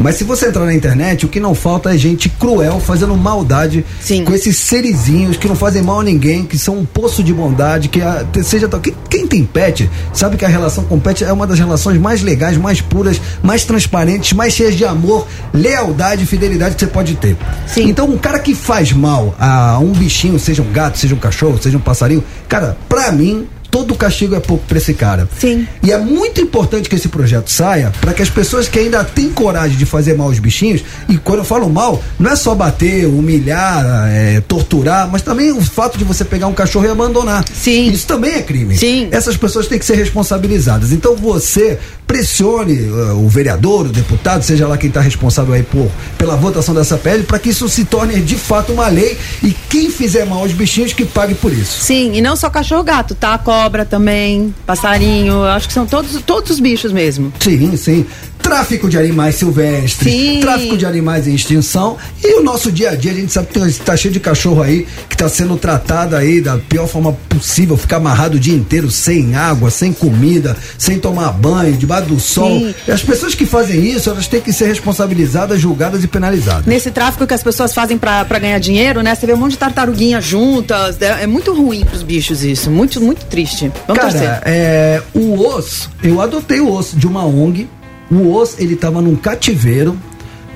Mas 0.01 0.15
se 0.15 0.23
você 0.23 0.47
entrar 0.47 0.65
na 0.65 0.73
internet, 0.73 1.25
o 1.25 1.29
que 1.29 1.39
não 1.39 1.53
falta 1.53 1.93
é 1.93 1.97
gente 1.97 2.29
cruel 2.29 2.79
fazendo 2.79 3.15
maldade 3.17 3.85
Sim. 3.99 4.23
com 4.23 4.33
esses 4.33 4.57
serizinhos 4.57 5.35
que 5.35 5.47
não 5.47 5.55
fazem 5.55 5.81
mal 5.81 5.99
a 5.99 6.03
ninguém, 6.03 6.45
que 6.45 6.57
são 6.57 6.77
um 6.77 6.85
poço 6.85 7.21
de 7.21 7.33
bondade, 7.33 7.89
que 7.89 8.01
a, 8.01 8.25
seja 8.41 8.69
quem, 8.69 8.95
quem 9.09 9.27
tem 9.27 9.43
pet 9.43 9.89
sabe 10.13 10.37
que 10.37 10.45
a 10.45 10.47
relação 10.47 10.85
com 10.85 10.97
pet 10.99 11.23
é 11.23 11.33
uma 11.33 11.45
das 11.45 11.59
relações 11.59 11.99
mais 11.99 12.21
legais, 12.21 12.57
mais 12.57 12.79
puras, 12.79 13.19
mais 13.43 13.65
transparentes, 13.65 14.31
mais 14.31 14.53
cheias 14.53 14.75
de 14.75 14.85
amor, 14.85 15.27
lealdade 15.53 16.23
e 16.23 16.25
fidelidade 16.25 16.75
que 16.75 16.81
você 16.81 16.87
pode 16.87 17.15
ter. 17.15 17.35
Sim. 17.67 17.89
Então, 17.89 18.09
um 18.09 18.17
cara 18.17 18.39
que 18.39 18.55
faz 18.55 18.93
mal 18.93 19.35
a 19.37 19.79
um 19.79 19.91
bichinho, 19.91 20.39
seja 20.39 20.61
um 20.61 20.71
gato, 20.71 20.97
seja 20.97 21.13
um 21.13 21.19
cachorro, 21.19 21.59
seja 21.61 21.77
um 21.77 21.81
passarinho, 21.81 22.23
cara, 22.47 22.77
pra 22.87 23.11
mim 23.11 23.47
todo 23.69 23.95
castigo 23.95 24.35
é 24.35 24.39
pouco 24.39 24.65
para 24.65 24.77
esse 24.77 24.93
cara. 24.93 25.27
Sim. 25.39 25.67
E 25.83 25.91
é 25.91 25.97
muito 25.97 26.41
importante 26.41 26.89
que 26.89 26.95
esse 26.95 27.07
projeto 27.07 27.49
saia 27.49 27.91
para 28.01 28.13
que 28.13 28.21
as 28.21 28.29
pessoas 28.29 28.67
que 28.67 28.79
ainda 28.79 29.03
têm 29.03 29.29
coragem 29.29 29.77
de 29.77 29.85
fazer 29.85 30.15
mal 30.15 30.27
aos 30.27 30.39
bichinhos, 30.39 30.83
e 31.07 31.17
quando 31.17 31.39
eu 31.39 31.45
falo 31.45 31.69
mal, 31.69 32.03
não 32.17 32.31
é 32.31 32.35
só 32.35 32.55
bater, 32.55 33.05
humilhar, 33.05 34.07
é, 34.09 34.41
torturar, 34.41 35.09
mas 35.09 35.21
também 35.21 35.51
o 35.51 35.61
fato 35.61 35.97
de 35.97 36.03
você 36.03 36.23
pegar 36.25 36.47
um 36.47 36.53
cachorro 36.53 36.85
e 36.85 36.89
abandonar. 36.89 37.45
Sim. 37.53 37.89
Isso 37.89 38.07
também 38.07 38.33
é 38.35 38.41
crime. 38.41 38.77
Sim. 38.77 39.07
Essas 39.11 39.37
pessoas 39.37 39.67
têm 39.67 39.79
que 39.79 39.85
ser 39.85 39.95
responsabilizadas. 39.95 40.91
Então 40.91 41.15
você 41.15 41.79
pressione 42.09 42.89
uh, 42.89 43.23
o 43.23 43.29
vereador, 43.29 43.85
o 43.85 43.89
deputado, 43.89 44.41
seja 44.41 44.67
lá 44.67 44.79
quem 44.79 44.87
está 44.87 44.99
responsável 44.99 45.53
aí 45.53 45.61
por, 45.61 45.91
pela 46.17 46.35
votação 46.35 46.73
dessa 46.73 46.97
PL, 46.97 47.21
para 47.21 47.37
que 47.37 47.49
isso 47.49 47.69
se 47.69 47.85
torne 47.85 48.19
de 48.19 48.35
fato 48.35 48.73
uma 48.73 48.87
lei 48.87 49.15
e 49.43 49.55
quem 49.69 49.91
fizer 49.91 50.25
mal 50.25 50.39
aos 50.39 50.51
bichinhos 50.51 50.91
que 50.91 51.05
pague 51.05 51.35
por 51.35 51.53
isso. 51.53 51.83
Sim, 51.83 52.13
e 52.15 52.21
não 52.21 52.35
só 52.35 52.49
cachorro 52.49 52.81
gato, 52.81 53.13
tá? 53.13 53.37
Cobra 53.37 53.85
também, 53.85 54.53
passarinho, 54.65 55.43
acho 55.43 55.67
que 55.67 55.73
são 55.73 55.85
todos, 55.85 56.19
todos 56.23 56.49
os 56.49 56.59
bichos 56.59 56.91
mesmo. 56.91 57.31
Sim, 57.39 57.77
sim. 57.77 58.07
Tráfico 58.49 58.89
de 58.89 58.97
animais 58.97 59.35
silvestres, 59.35 60.11
Sim. 60.11 60.39
tráfico 60.39 60.75
de 60.75 60.83
animais 60.83 61.27
em 61.27 61.35
extinção 61.35 61.97
e 62.23 62.39
o 62.39 62.43
nosso 62.43 62.71
dia 62.71 62.89
a 62.89 62.95
dia, 62.95 63.11
a 63.11 63.13
gente 63.13 63.31
sabe 63.31 63.47
que 63.47 63.79
tá 63.79 63.95
cheio 63.95 64.11
de 64.11 64.19
cachorro 64.19 64.63
aí 64.63 64.87
que 65.07 65.15
tá 65.15 65.29
sendo 65.29 65.55
tratado 65.55 66.15
aí 66.15 66.41
da 66.41 66.57
pior 66.57 66.87
forma 66.87 67.13
possível, 67.29 67.77
ficar 67.77 67.97
amarrado 67.97 68.37
o 68.37 68.39
dia 68.39 68.55
inteiro 68.55 68.89
sem 68.89 69.35
água, 69.35 69.69
sem 69.69 69.93
comida, 69.93 70.57
sem 70.79 70.97
tomar 70.97 71.31
banho, 71.31 71.77
debaixo 71.77 72.07
do 72.09 72.19
sol. 72.19 72.59
Sim. 72.59 72.75
E 72.87 72.91
as 72.91 73.03
pessoas 73.03 73.35
que 73.35 73.45
fazem 73.45 73.85
isso, 73.85 74.09
elas 74.09 74.27
têm 74.27 74.41
que 74.41 74.51
ser 74.51 74.65
responsabilizadas, 74.65 75.61
julgadas 75.61 76.03
e 76.03 76.07
penalizadas. 76.07 76.65
Nesse 76.65 76.89
tráfico 76.89 77.27
que 77.27 77.33
as 77.35 77.43
pessoas 77.43 77.71
fazem 77.71 77.99
pra 77.99 78.23
ganhar 78.39 78.57
dinheiro, 78.57 79.03
né? 79.03 79.13
Você 79.13 79.27
vê 79.27 79.33
um 79.33 79.37
monte 79.37 79.51
de 79.51 79.57
tartaruguinha 79.59 80.19
juntas. 80.19 80.99
É, 80.99 81.23
é 81.23 81.27
muito 81.27 81.53
ruim 81.53 81.85
pros 81.85 82.01
bichos 82.01 82.43
isso. 82.43 82.71
Muito, 82.71 82.99
muito 82.99 83.25
triste. 83.25 83.71
Vamos 83.87 84.01
Cara, 84.01 84.11
torcer. 84.11 84.41
é, 84.43 85.03
o 85.13 85.39
osso, 85.39 85.91
eu 86.01 86.19
adotei 86.19 86.59
o 86.59 86.73
osso 86.73 86.97
de 86.97 87.05
uma 87.05 87.23
ONG. 87.23 87.69
O 88.11 88.33
osso, 88.33 88.55
ele 88.59 88.75
tava 88.75 89.01
num 89.01 89.15
cativeiro 89.15 89.97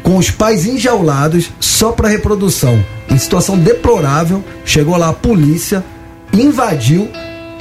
com 0.02 0.18
os 0.18 0.30
pais 0.30 0.66
enjaulados 0.66 1.50
só 1.60 1.92
para 1.92 2.10
reprodução. 2.10 2.84
Em 3.10 3.18
situação 3.18 3.58
deplorável, 3.58 4.44
chegou 4.66 4.98
lá 4.98 5.10
a 5.10 5.14
polícia, 5.14 5.84
invadiu, 6.34 7.10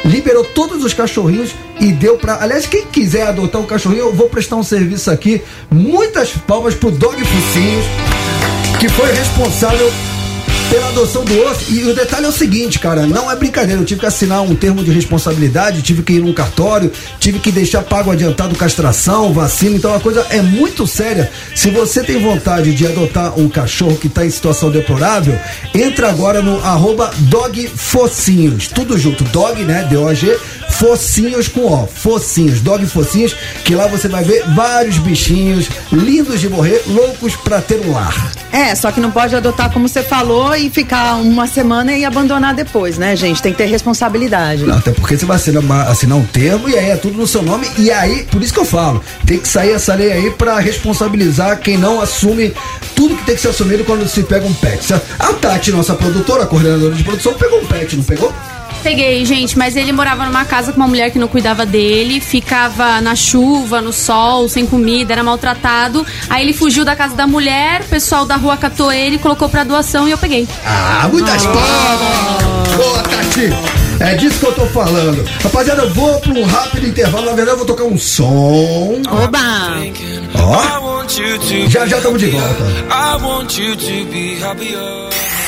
liberou 0.05 0.45
todos 0.45 0.85
os 0.85 0.93
cachorrinhos 0.93 1.55
e 1.81 1.93
deu 1.93 2.17
pra. 2.17 2.43
Aliás, 2.43 2.67
quem 2.67 2.87
quiser 2.87 3.27
adotar 3.27 3.61
um 3.61 3.67
cachorrinho, 3.67 4.03
eu 4.03 4.15
vou 4.15 4.29
prestar 4.29 4.57
um 4.57 4.63
serviço 4.63 5.11
aqui. 5.11 5.43
Muitas 5.71 6.31
palmas 6.33 6.75
pro 6.75 6.91
Dog 6.91 7.17
Focinhos, 7.25 7.85
que 8.81 8.89
foi 8.89 9.13
responsável 9.13 9.91
pela 10.73 10.89
adoção 10.89 11.23
do 11.23 11.39
osso. 11.45 11.71
E 11.71 11.85
o 11.85 11.95
detalhe 11.95 12.25
é 12.25 12.29
o 12.31 12.33
seguinte, 12.33 12.79
cara, 12.79 13.07
não 13.07 13.31
é 13.31 13.37
brincadeira. 13.37 13.79
Eu 13.79 13.85
tive 13.85 14.01
que 14.01 14.07
assinar 14.07 14.41
um 14.41 14.55
termo 14.55 14.83
de 14.83 14.91
responsabilidade, 14.91 15.83
tive 15.83 16.03
que 16.03 16.15
ir 16.15 16.21
num 16.21 16.33
cartório, 16.33 16.91
tive 17.21 17.39
que 17.39 17.53
deixar 17.53 17.83
pago 17.83 18.11
adiantado 18.11 18.57
castração, 18.57 19.35
vacina. 19.35 19.77
Então 19.77 19.95
a 19.95 20.01
coisa 20.01 20.27
é 20.31 20.41
muito 20.41 20.87
séria. 20.87 21.31
Se 21.55 21.69
você 21.69 22.03
tem 22.03 22.19
vontade 22.19 22.75
de 22.75 22.87
adotar 22.87 23.39
um 23.39 23.51
cachorro 23.51 23.99
que 23.99 24.07
está 24.07 24.25
em 24.25 24.31
situação 24.31 24.71
deplorável, 24.71 25.39
entra 25.75 26.09
agora 26.09 26.41
no 26.41 26.59
arroba 26.65 27.11
dog 27.19 27.69
focinhos. 27.69 28.69
Tudo 28.69 28.97
junto, 28.97 29.25
dog, 29.25 29.63
né? 29.65 29.87
D-O-G, 29.91 30.39
focinhos 30.73 31.49
com 31.49 31.61
O. 31.61 31.87
Focinhos, 31.87 32.61
dog 32.61 32.85
focinhos, 32.87 33.37
que 33.65 33.75
lá 33.75 33.87
você 33.87 34.09
vai 34.09 34.25
ver 34.25 34.45
vários 34.55 34.99
bichinhos 34.99 35.69
lindos 35.93 36.41
de 36.41 36.49
morrer, 36.49 36.83
loucos 36.87 37.37
pra 37.37 37.61
ter 37.61 37.81
um 37.87 37.93
lar. 37.93 38.33
É, 38.51 38.75
só 38.75 38.91
que 38.91 39.01
não 39.01 39.11
pode 39.11 39.35
adotar 39.35 39.73
como 39.73 39.89
você 39.89 40.03
falou 40.03 40.55
e 40.55 40.69
ficar 40.69 41.15
uma 41.17 41.47
semana 41.47 41.97
e 41.97 42.05
abandonar 42.05 42.55
depois, 42.55 42.99
né, 42.99 43.15
gente? 43.15 43.41
Tem 43.41 43.53
que 43.53 43.59
ter 43.59 43.67
responsabilidade. 43.67 44.65
Não, 44.65 44.77
até 44.77 44.91
porque 44.91 45.17
você 45.17 45.25
vai 45.25 45.37
assinar, 45.37 45.89
assinar 45.89 46.19
um 46.19 46.25
termo 46.25 46.69
e 46.69 46.77
aí 46.77 46.91
é 46.91 46.97
tudo 46.97 47.17
no 47.17 47.27
seu 47.27 47.43
nome. 47.43 47.67
E 47.79 47.91
aí, 47.91 48.25
por 48.31 48.43
isso 48.43 48.53
que 48.53 48.61
eu 48.61 48.65
falo, 48.65 49.03
tem 49.25 49.39
que 49.39 49.49
sair 49.49 49.71
essa 49.71 49.95
lei 49.95 50.13
aí 50.13 50.31
pra 50.31 50.59
responsabilizar 50.59 51.61
quem 51.61 51.79
não 51.79 52.01
assume 52.01 52.53
tudo 52.95 53.17
que 53.17 53.25
tem 53.25 53.35
que 53.35 53.41
ser 53.41 53.49
assumido 53.49 53.85
quando 53.85 54.07
se 54.09 54.23
pega 54.23 54.47
um 54.47 54.55
pet. 54.55 54.93
A 55.19 55.33
Tati, 55.35 55.71
nossa 55.71 55.95
produtora, 55.95 56.47
coordenadora 56.47 56.95
de 56.95 57.03
produção, 57.05 57.35
pegou 57.35 57.61
um 57.61 57.67
pet, 57.67 57.97
não 57.97 58.05
pegou? 58.05 58.33
Peguei, 58.83 59.25
gente, 59.25 59.57
mas 59.57 59.77
ele 59.77 59.93
morava 59.93 60.25
numa 60.25 60.45
casa 60.45 60.73
com 60.73 60.81
uma 60.81 60.89
mulher 60.89 61.11
que 61.11 61.19
não 61.19 61.29
cuidava 61.29 61.65
dele, 61.65 62.21
ficava 62.21 63.01
na 63.01 63.15
chuva, 63.15 63.81
no 63.81 63.93
sol, 63.93 64.49
sem 64.49 64.67
comida, 64.67 65.13
era 65.13 65.23
maltratado. 65.23 66.05
Aí 66.29 66.43
ele 66.43 66.53
fugiu 66.53 66.85
da 66.85 66.97
casa 66.97 67.15
da 67.15 67.27
mulher, 67.27 67.83
o 67.83 67.85
pessoal 67.85 68.27
da 68.27 68.37
rua 68.37 68.57
catou 68.57 68.93
ele, 68.93 69.19
colocou 69.19 69.49
pra 69.49 69.65
doação 69.65 70.09
e 70.09 70.11
eu 70.11 70.19
peguei. 70.19 70.49
Ah, 70.67 71.09
muitas 71.11 71.47
palmas! 71.47 72.77
Boa, 72.77 73.03
Tati! 73.03 73.51
É 74.01 74.15
disso 74.17 74.41
que 74.41 74.47
eu 74.47 74.53
tô 74.53 74.67
falando. 74.67 75.25
Rapaziada, 75.43 75.83
eu 75.83 75.95
vou 75.95 76.19
pra 76.19 76.33
um 76.33 76.45
rápido 76.45 76.89
intervalo. 76.89 77.27
Na 77.27 77.33
verdade, 77.33 77.51
eu 77.51 77.57
vou 77.59 77.67
tocar 77.67 77.85
um 77.85 77.97
som. 77.97 79.01
Oba! 79.09 79.77
Ó, 80.35 81.05
já 81.69 81.87
já 81.87 81.97
estamos 81.99 82.21
de 82.21 82.27
volta. 82.27 82.65
I 82.91 83.23
want 83.23 83.59
you 83.59 83.77
to 83.77 84.07
be 84.11 84.43
happier. 84.43 85.42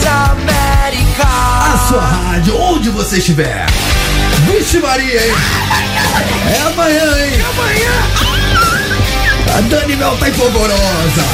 Transamérica. 0.00 1.24
A 1.24 1.86
sua 1.88 2.00
rádio, 2.00 2.58
onde 2.58 2.90
você 2.90 3.18
estiver. 3.18 3.66
Vixe 4.46 4.78
Maria, 4.78 5.26
hein? 5.26 5.34
É 6.54 6.60
amanhã, 6.62 7.24
hein? 7.24 7.40
Amanhã. 7.50 7.92
A 9.56 9.60
Dani 9.62 9.96
Mel 9.96 10.16
tá 10.16 10.28
em 10.28 10.32
polvorosa. 10.32 11.24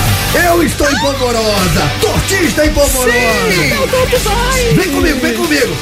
Eu 0.47 0.63
estou 0.63 0.91
em 0.91 0.99
polvorosa. 0.99 1.93
Tortinha 2.01 2.43
está 2.43 2.67
em 2.67 2.73
polvorosa. 2.73 3.13
Vem 4.75 4.91
comigo, 4.91 5.21
vem 5.21 5.35
comigo. 5.35 5.77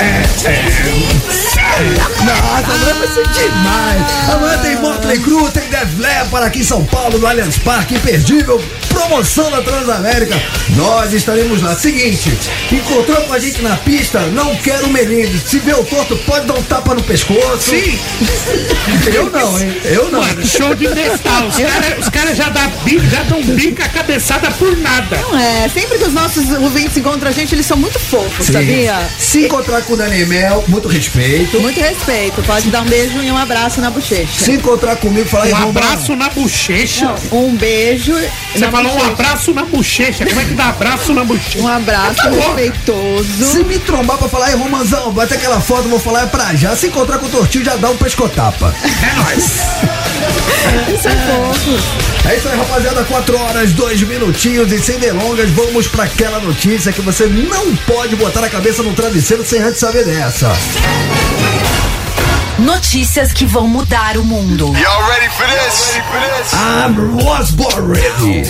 Nossa, 0.00 0.48
amanhã 0.48 1.04
vai 1.04 1.09
demais. 3.08 4.30
Amanhã 4.30 4.58
tem 4.58 4.76
Motley 4.76 5.18
Crue, 5.18 5.50
tem 5.50 5.68
Def 5.68 5.98
Leppard 5.98 6.46
aqui 6.46 6.60
em 6.60 6.64
São 6.64 6.84
Paulo, 6.84 7.18
no 7.18 7.26
Allianz 7.26 7.58
Parque, 7.58 7.94
imperdível. 7.94 8.62
Promoção 8.88 9.50
da 9.50 9.62
Transamérica. 9.62 10.40
Nós 10.76 11.12
estaremos 11.12 11.62
lá. 11.62 11.74
Seguinte, 11.74 12.32
encontrou 12.70 13.22
com 13.22 13.32
a 13.32 13.38
gente 13.38 13.62
na 13.62 13.76
pista, 13.76 14.20
não 14.26 14.54
quero 14.56 14.88
Melinde. 14.88 15.38
Se 15.38 15.58
vê 15.58 15.72
o 15.72 15.84
torto, 15.84 16.16
pode 16.18 16.46
dar 16.46 16.54
um 16.54 16.62
tapa 16.62 16.94
no 16.94 17.02
pescoço. 17.02 17.70
Sim. 17.70 17.98
Eu 19.14 19.30
não, 19.30 19.58
hein? 19.58 19.80
Eu 19.84 20.10
não. 20.10 20.20
Mano, 20.20 20.46
show 20.46 20.74
de 20.74 20.88
metal. 20.88 21.48
Os 21.98 22.08
caras 22.08 22.20
cara 22.20 22.34
já, 22.34 22.48
dá 22.50 22.70
já 23.10 23.22
dão 23.24 23.42
bico 23.42 23.82
a 23.82 23.88
cabeçada 23.88 24.50
por 24.52 24.76
nada. 24.76 25.16
Não 25.16 25.38
é, 25.38 25.68
sempre 25.68 25.98
que 25.98 26.04
os 26.04 26.12
nossos 26.12 26.50
ouvintes 26.50 26.96
encontram 26.96 27.30
a 27.30 27.32
gente, 27.32 27.54
eles 27.54 27.66
são 27.66 27.76
muito 27.76 27.98
fofos, 27.98 28.46
Sim. 28.46 28.52
sabia? 28.52 29.08
Se 29.18 29.46
encontrar 29.46 29.82
com 29.82 29.94
o 29.94 29.96
Dani 29.96 30.24
Mel, 30.26 30.64
muito 30.68 30.88
respeito. 30.88 31.60
Muito 31.60 31.80
respeito, 31.80 32.42
Pode 32.42 32.68
dar 32.70 32.82
um 32.82 32.86
beijo 32.90 33.22
e 33.22 33.30
um 33.30 33.38
abraço 33.38 33.80
na 33.80 33.88
bochecha. 33.88 34.44
Se 34.44 34.52
encontrar 34.52 34.96
comigo, 34.96 35.28
falar 35.28 35.46
Um 35.46 35.68
abraço 35.70 36.16
na 36.16 36.28
bochecha. 36.28 37.14
Um 37.30 37.54
beijo. 37.54 38.12
Você 38.52 38.68
falou 38.68 38.92
um 38.92 38.96
bochecha. 38.96 39.12
abraço 39.12 39.54
na 39.54 39.64
bochecha. 39.64 40.26
Como 40.26 40.40
é 40.40 40.44
que 40.44 40.54
dá 40.54 40.68
abraço 40.70 41.14
na 41.14 41.24
bochecha? 41.24 41.58
Um 41.60 41.68
abraço 41.68 42.16
Tá 42.16 42.28
respeitoso. 42.28 43.44
Se 43.44 43.62
me 43.62 43.78
trombar 43.78 44.18
pra 44.18 44.28
falar, 44.28 44.46
aí, 44.46 44.56
Romanzão, 44.56 45.12
bate 45.12 45.34
aquela 45.34 45.60
foto, 45.60 45.88
vou 45.88 46.00
falar 46.00 46.22
é 46.22 46.26
pra 46.26 46.54
já. 46.56 46.74
Se 46.74 46.88
encontrar 46.88 47.18
com 47.18 47.26
o 47.26 47.28
Tortinho, 47.28 47.64
já 47.64 47.76
dá 47.76 47.90
um 47.90 47.96
pescotapa. 47.96 48.74
É 48.82 49.14
nóis. 49.14 49.44
Isso 50.92 51.08
é 51.08 51.16
fofo. 51.16 52.28
É 52.28 52.36
isso 52.36 52.48
aí, 52.48 52.58
rapaziada. 52.58 53.04
4 53.04 53.38
horas, 53.38 53.72
2 53.72 54.02
minutinhos 54.02 54.70
e 54.72 54.78
sem 54.78 54.98
delongas, 54.98 55.48
vamos 55.50 55.86
pra 55.86 56.04
aquela 56.04 56.38
notícia 56.40 56.92
que 56.92 57.00
você 57.00 57.26
não 57.26 57.74
pode 57.86 58.16
botar 58.16 58.44
a 58.44 58.48
cabeça 58.48 58.82
no 58.82 58.92
travesseiro 58.92 59.44
sem 59.44 59.60
antes 59.62 59.80
saber 59.80 60.04
dessa. 60.04 60.52
Notícias 62.60 63.32
que 63.32 63.44
vão 63.46 63.66
mudar 63.66 64.16
o 64.16 64.24
mundo. 64.24 64.66
Y'all 64.76 65.02
ready 65.08 65.28
for 65.30 65.46
this? 65.46 65.94
I 66.52 67.24
was 67.24 67.50
born 67.52 67.92
ready. 67.92 68.44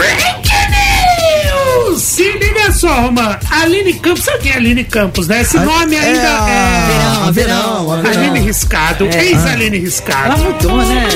Se 1.99 2.33
liga 2.33 2.73
só, 2.73 3.03
Romã. 3.03 3.39
Aline 3.51 3.95
Campos, 3.95 4.25
sabe 4.25 4.39
quem 4.41 4.53
é 4.53 4.57
Aline 4.57 4.85
Campos, 4.85 5.29
né? 5.29 5.43
Esse 5.43 5.59
A- 5.59 5.61
nome 5.65 5.95
é 5.97 6.01
ainda 6.01 6.29
a- 6.45 6.51
é. 6.51 7.29
a 7.29 7.31
Verão, 7.31 7.93
a 7.93 7.97
Verão. 8.01 8.23
Aline 8.23 8.41
Riscado, 8.41 9.05
ex-Aline 9.07 9.79
Riscado. 9.79 10.27
Ela 10.27 10.37
mudou, 10.39 10.77
né? 10.79 11.09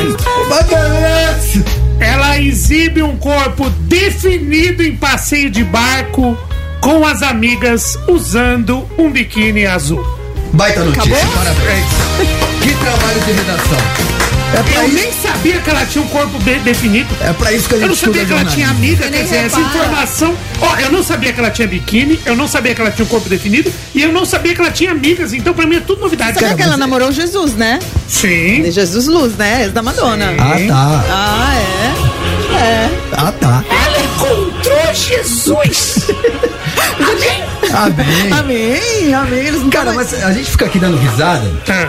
Bagulho. 0.48 1.64
Ela 2.00 2.38
exibe 2.38 3.02
um 3.02 3.16
corpo 3.16 3.70
definido 3.70 4.82
em 4.82 4.96
passeio 4.96 5.50
de 5.50 5.64
barco 5.64 6.36
com 6.80 7.06
as 7.06 7.22
amigas 7.22 7.98
usando 8.08 8.86
um 8.98 9.10
biquíni 9.10 9.64
azul. 9.66 10.04
Baita 10.52 10.84
notícia, 10.84 11.16
Acabou? 11.16 11.34
parabéns. 11.34 11.86
Que 12.64 12.74
trabalho 12.76 13.20
de 13.20 13.32
redação. 13.32 13.78
É 14.54 14.78
Eu 14.78 14.86
isso, 14.86 14.94
nem 14.94 15.12
sabia 15.12 15.60
que 15.60 15.68
ela 15.68 15.84
tinha 15.84 16.02
um 16.02 16.06
corpo 16.06 16.38
bem 16.44 16.60
definido. 16.60 17.08
é 17.20 17.32
pra 17.32 17.52
isso 17.52 17.68
que 17.68 17.74
a 17.74 17.78
Eu 17.78 17.88
gente 17.88 17.90
não 17.90 17.96
sabia 17.96 18.24
que 18.24 18.32
ela 18.32 18.44
tinha 18.44 18.68
amiga, 18.70 19.08
quer 19.08 19.22
dizer, 19.24 19.36
essa 19.36 19.60
informação. 19.60 20.34
Ó, 20.60 20.76
eu 20.78 20.92
não 20.92 21.02
sabia 21.02 21.32
que 21.32 21.40
ela 21.40 21.50
tinha 21.50 21.68
biquíni, 21.68 22.18
eu 22.24 22.34
não 22.36 22.48
sabia 22.48 22.74
que 22.74 22.80
ela 22.80 22.90
tinha 22.90 23.04
um 23.04 23.08
corpo 23.08 23.28
definido 23.28 23.70
e 23.94 24.02
eu 24.02 24.12
não 24.12 24.24
sabia 24.24 24.54
que 24.54 24.60
ela 24.60 24.70
tinha 24.70 24.92
amigas, 24.92 25.34
então 25.34 25.52
pra 25.52 25.66
mim 25.66 25.76
é 25.76 25.80
tudo 25.80 26.00
novidade. 26.00 26.38
Sabe 26.38 26.54
que 26.54 26.62
ela 26.62 26.76
namorou 26.76 27.12
Jesus, 27.12 27.54
né? 27.54 27.80
Sim. 28.08 28.70
Jesus 28.70 29.08
Luz, 29.08 29.36
né? 29.36 29.64
Ex 29.64 29.72
da 29.72 29.82
Madonna. 29.82 30.32
Ah, 30.38 30.56
tá. 30.68 31.04
Ah, 31.10 31.54
é? 31.56 32.56
É. 32.56 32.90
Ah, 33.12 33.32
tá. 33.32 33.64
Ela 33.68 34.04
encontrou 34.04 34.94
Jesus. 34.94 36.06
Amém. 37.00 37.44
Amém, 38.32 39.14
amém. 39.14 39.50
Não 39.50 39.70
Cara, 39.70 39.92
mas 39.92 40.14
a 40.22 40.32
gente 40.32 40.50
fica 40.50 40.66
aqui 40.66 40.78
dando 40.78 40.96
risada. 40.96 41.50
Ah, 41.68 41.88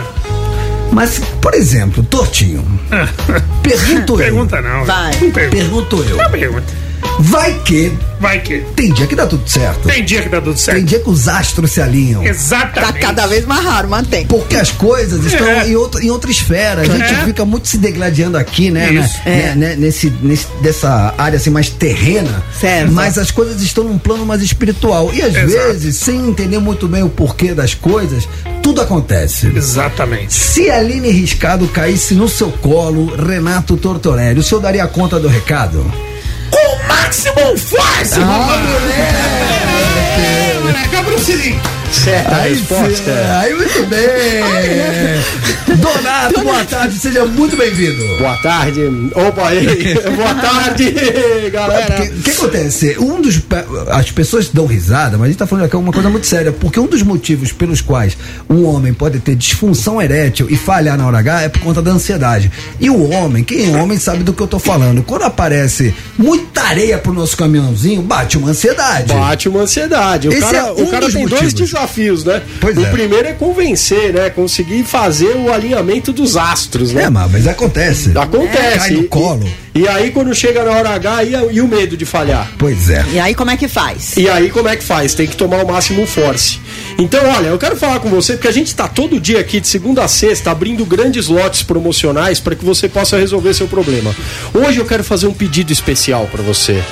Mas, 0.92 1.18
por 1.40 1.54
exemplo, 1.54 2.02
Tortinho. 2.04 2.64
Pergunto 3.62 4.12
eu. 4.14 4.18
Pergunta 4.18 4.62
não. 4.62 4.84
Vai. 4.84 5.12
Não 5.20 5.30
pergunta. 5.30 5.56
Pergunto 5.56 6.04
eu. 6.08 6.16
Não 6.16 6.30
pergunta. 6.30 6.85
Vai 7.18 7.58
que 7.64 7.92
Vai 8.20 8.40
que. 8.40 8.60
tem 8.74 8.92
dia 8.92 9.06
que 9.06 9.14
dá 9.14 9.26
tudo 9.26 9.48
certo. 9.48 9.88
Tem 9.88 10.04
dia 10.04 10.22
que 10.22 10.28
dá 10.28 10.38
tudo 10.40 10.54
Tem 10.54 10.62
certo. 10.62 10.84
dia 10.84 10.98
que 11.00 11.08
os 11.10 11.28
astros 11.28 11.70
se 11.72 11.80
alinham. 11.80 12.22
Tá 12.22 12.28
Exatamente. 12.28 12.98
cada 13.00 13.26
vez 13.26 13.44
mais 13.46 13.62
raro, 13.64 13.88
mantém. 13.88 14.26
Porque 14.26 14.56
as 14.56 14.70
coisas 14.70 15.24
estão 15.24 15.46
É. 15.46 15.68
em, 15.68 15.76
outra, 15.76 16.02
em 16.02 16.10
outra 16.10 16.30
esfera. 16.30 16.82
A 16.82 16.84
gente 16.84 17.02
É. 17.02 17.24
fica 17.24 17.44
muito 17.44 17.68
se 17.68 17.78
degladiando 17.78 18.36
aqui, 18.38 18.70
né? 18.70 18.90
né, 18.90 19.00
Isso. 19.04 19.18
né, 19.26 19.54
né, 19.54 19.76
nesse, 19.76 20.10
nesse- 20.22 20.46
dessa 20.62 21.14
área 21.18 21.36
assim 21.36 21.50
mais 21.50 21.68
terrena. 21.70 22.42
Certo. 22.58 22.92
Mas 22.92 23.18
as 23.18 23.30
coisas 23.30 23.60
estão 23.62 23.84
num 23.84 23.98
plano 23.98 24.24
mais 24.24 24.42
espiritual. 24.42 25.10
E 25.12 25.20
às 25.22 25.34
Exato. 25.34 25.46
vezes, 25.46 25.96
sem 25.96 26.16
entender 26.28 26.58
muito 26.58 26.86
bem 26.88 27.02
o 27.02 27.08
porquê 27.08 27.52
das 27.54 27.74
coisas, 27.74 28.26
tudo 28.62 28.80
acontece. 28.80 29.46
Exatamente. 29.54 30.32
Se 30.34 30.70
a 30.70 30.78
Aline 30.78 31.10
Riscado 31.10 31.66
caísse 31.68 32.14
no 32.14 32.28
seu 32.28 32.50
colo, 32.50 33.14
Renato 33.14 33.76
Tortorelli, 33.76 34.40
o 34.40 34.42
senhor 34.42 34.60
daria 34.60 34.86
conta 34.86 35.18
do 35.20 35.28
recado? 35.28 35.84
Máximo 37.06 37.56
força, 37.56 38.20
Ah, 38.20 38.58
É, 40.18 40.58
moleque, 40.58 40.96
é 40.96 40.98
o 40.98 41.04
Lee. 41.36 41.60
Certa 41.92 42.36
Aí, 42.36 42.54
resposta. 42.54 43.10
aí 43.40 43.54
muito 43.54 43.86
bem. 43.86 45.76
Donato, 45.76 46.40
boa 46.42 46.64
tarde, 46.64 46.98
seja 46.98 47.24
muito 47.24 47.56
bem-vindo. 47.56 48.02
Boa 48.18 48.36
tarde. 48.38 48.80
Opa, 49.14 49.48
aí. 49.48 49.66
Boa 50.16 50.34
tarde, 50.34 50.94
galera. 51.52 52.02
O 52.02 52.22
que 52.22 52.30
acontece? 52.30 52.96
Um 52.98 53.20
dos. 53.20 53.40
As 53.90 54.10
pessoas 54.10 54.48
dão 54.48 54.66
risada, 54.66 55.16
mas 55.16 55.26
a 55.26 55.28
gente 55.28 55.38
tá 55.38 55.46
falando 55.46 55.64
aqui 55.64 55.76
uma 55.76 55.92
coisa 55.92 56.08
muito 56.08 56.26
séria. 56.26 56.52
Porque 56.52 56.80
um 56.80 56.86
dos 56.86 57.02
motivos 57.02 57.52
pelos 57.52 57.80
quais 57.80 58.16
um 58.48 58.64
homem 58.64 58.92
pode 58.94 59.20
ter 59.20 59.34
disfunção 59.34 60.00
erétil 60.00 60.46
e 60.50 60.56
falhar 60.56 60.96
na 60.96 61.06
hora 61.06 61.18
H 61.18 61.42
é 61.42 61.48
por 61.48 61.60
conta 61.60 61.82
da 61.82 61.90
ansiedade. 61.90 62.50
E 62.80 62.88
o 62.88 63.10
homem, 63.10 63.44
quem 63.44 63.72
é 63.72 63.76
homem 63.76 63.98
sabe 63.98 64.24
do 64.24 64.32
que 64.32 64.42
eu 64.42 64.46
tô 64.46 64.58
falando. 64.58 65.02
Quando 65.02 65.22
aparece 65.22 65.94
muita 66.16 66.62
areia 66.62 66.98
pro 66.98 67.12
nosso 67.12 67.36
caminhãozinho, 67.36 68.02
bate 68.02 68.38
uma 68.38 68.50
ansiedade. 68.50 69.12
Bate 69.12 69.48
uma 69.48 69.60
ansiedade. 69.60 70.28
O 70.28 70.32
Esse 70.32 70.40
cara, 70.40 70.58
é 70.58 70.62
um 70.72 70.84
o 70.84 70.90
cara 70.90 71.04
dos 71.04 71.14
tem 71.14 71.26
dois 71.26 71.42
motivos. 71.42 71.54
Desafios, 71.76 72.24
né? 72.24 72.42
Pois 72.60 72.76
o 72.76 72.84
é. 72.84 72.90
primeiro 72.90 73.28
é 73.28 73.32
convencer, 73.32 74.12
né? 74.12 74.30
Conseguir 74.30 74.82
fazer 74.84 75.36
o 75.36 75.52
alinhamento 75.52 76.12
dos 76.12 76.36
astros, 76.36 76.92
né? 76.92 77.04
É, 77.04 77.10
mas, 77.10 77.46
acontece. 77.46 78.16
Acontece. 78.16 78.78
Cai 78.78 78.90
no 78.90 79.00
E- 79.02 79.08
colo. 79.08 79.46
E, 79.74 79.80
e 79.80 79.88
aí, 79.88 80.10
quando 80.10 80.34
chega 80.34 80.64
na 80.64 80.70
hora 80.70 80.88
H, 80.90 81.24
e, 81.24 81.32
e 81.52 81.60
o 81.60 81.68
medo 81.68 81.96
de 81.96 82.06
falhar? 82.06 82.50
Pois 82.58 82.88
é. 82.88 83.04
E 83.12 83.20
aí, 83.20 83.34
como 83.34 83.50
é 83.50 83.56
que 83.58 83.68
faz? 83.68 84.16
E 84.16 84.26
aí, 84.28 84.48
como 84.48 84.68
é 84.68 84.76
que 84.76 84.82
faz? 84.82 85.14
Tem 85.14 85.26
que 85.26 85.36
tomar 85.36 85.62
o 85.62 85.68
máximo 85.68 86.06
force. 86.06 86.58
Então, 86.98 87.22
olha, 87.28 87.48
eu 87.48 87.58
quero 87.58 87.76
falar 87.76 88.00
com 88.00 88.08
você 88.08 88.32
porque 88.34 88.48
a 88.48 88.52
gente 88.52 88.68
está 88.68 88.88
todo 88.88 89.20
dia 89.20 89.38
aqui, 89.38 89.60
de 89.60 89.68
segunda 89.68 90.02
a 90.02 90.08
sexta, 90.08 90.50
abrindo 90.50 90.84
grandes 90.86 91.26
lotes 91.26 91.62
promocionais 91.62 92.40
para 92.40 92.54
que 92.54 92.64
você 92.64 92.88
possa 92.88 93.18
resolver 93.18 93.52
seu 93.52 93.68
problema. 93.68 94.16
Hoje 94.54 94.78
eu 94.78 94.86
quero 94.86 95.04
fazer 95.04 95.26
um 95.26 95.34
pedido 95.34 95.70
especial 95.70 96.26
para 96.32 96.42
você. 96.42 96.82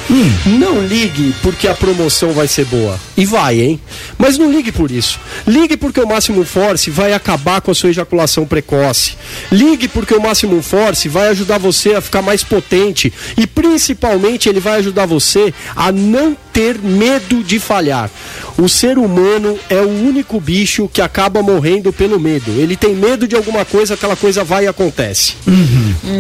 Não 0.45 0.87
ligue 0.87 1.35
porque 1.43 1.67
a 1.67 1.75
promoção 1.75 2.33
vai 2.33 2.47
ser 2.47 2.67
boa. 2.67 3.01
E 3.17 3.25
vai, 3.25 3.61
hein? 3.63 3.81
Mas 4.19 4.37
não 4.37 4.53
ligue 4.53 4.71
por 4.75 4.91
isso. 4.91 5.19
Ligue 5.47 5.77
porque 5.77 6.01
o 6.01 6.07
Máximo 6.07 6.45
Force 6.45 6.91
vai 6.91 7.13
acabar 7.13 7.61
com 7.61 7.71
a 7.71 7.75
sua 7.75 7.91
ejaculação 7.91 8.47
precoce. 8.47 9.17
Ligue 9.51 9.89
porque 9.89 10.15
o 10.15 10.21
Máximo 10.21 10.61
Force 10.63 11.09
vai 11.09 11.29
ajudar 11.29 11.59
você 11.59 11.95
a 11.95 12.01
ficar 12.01 12.23
mais 12.23 12.43
potente 12.43 13.13
e 13.37 13.47
principalmente 13.47 14.49
ele 14.49 14.61
vai 14.61 14.79
ajudar 14.79 15.07
você 15.07 15.55
a 15.75 15.91
não 15.93 16.37
ter 16.53 16.79
medo 16.79 17.43
de 17.43 17.59
falhar. 17.59 18.11
O 18.57 18.69
ser 18.69 18.99
humano 18.99 19.59
é 19.69 19.81
o 19.81 19.89
único 19.89 20.41
bicho 20.41 20.89
que 20.93 21.03
acaba 21.03 21.43
morrendo 21.43 21.93
pelo 21.93 22.21
medo. 22.21 22.51
Ele 22.53 22.77
tem 22.77 22.95
medo 22.95 23.27
de 23.27 23.35
alguma 23.35 23.65
coisa, 23.65 23.95
aquela 23.95 24.15
coisa 24.15 24.45
vai 24.45 24.65
e 24.65 24.69
acontece. 24.69 25.35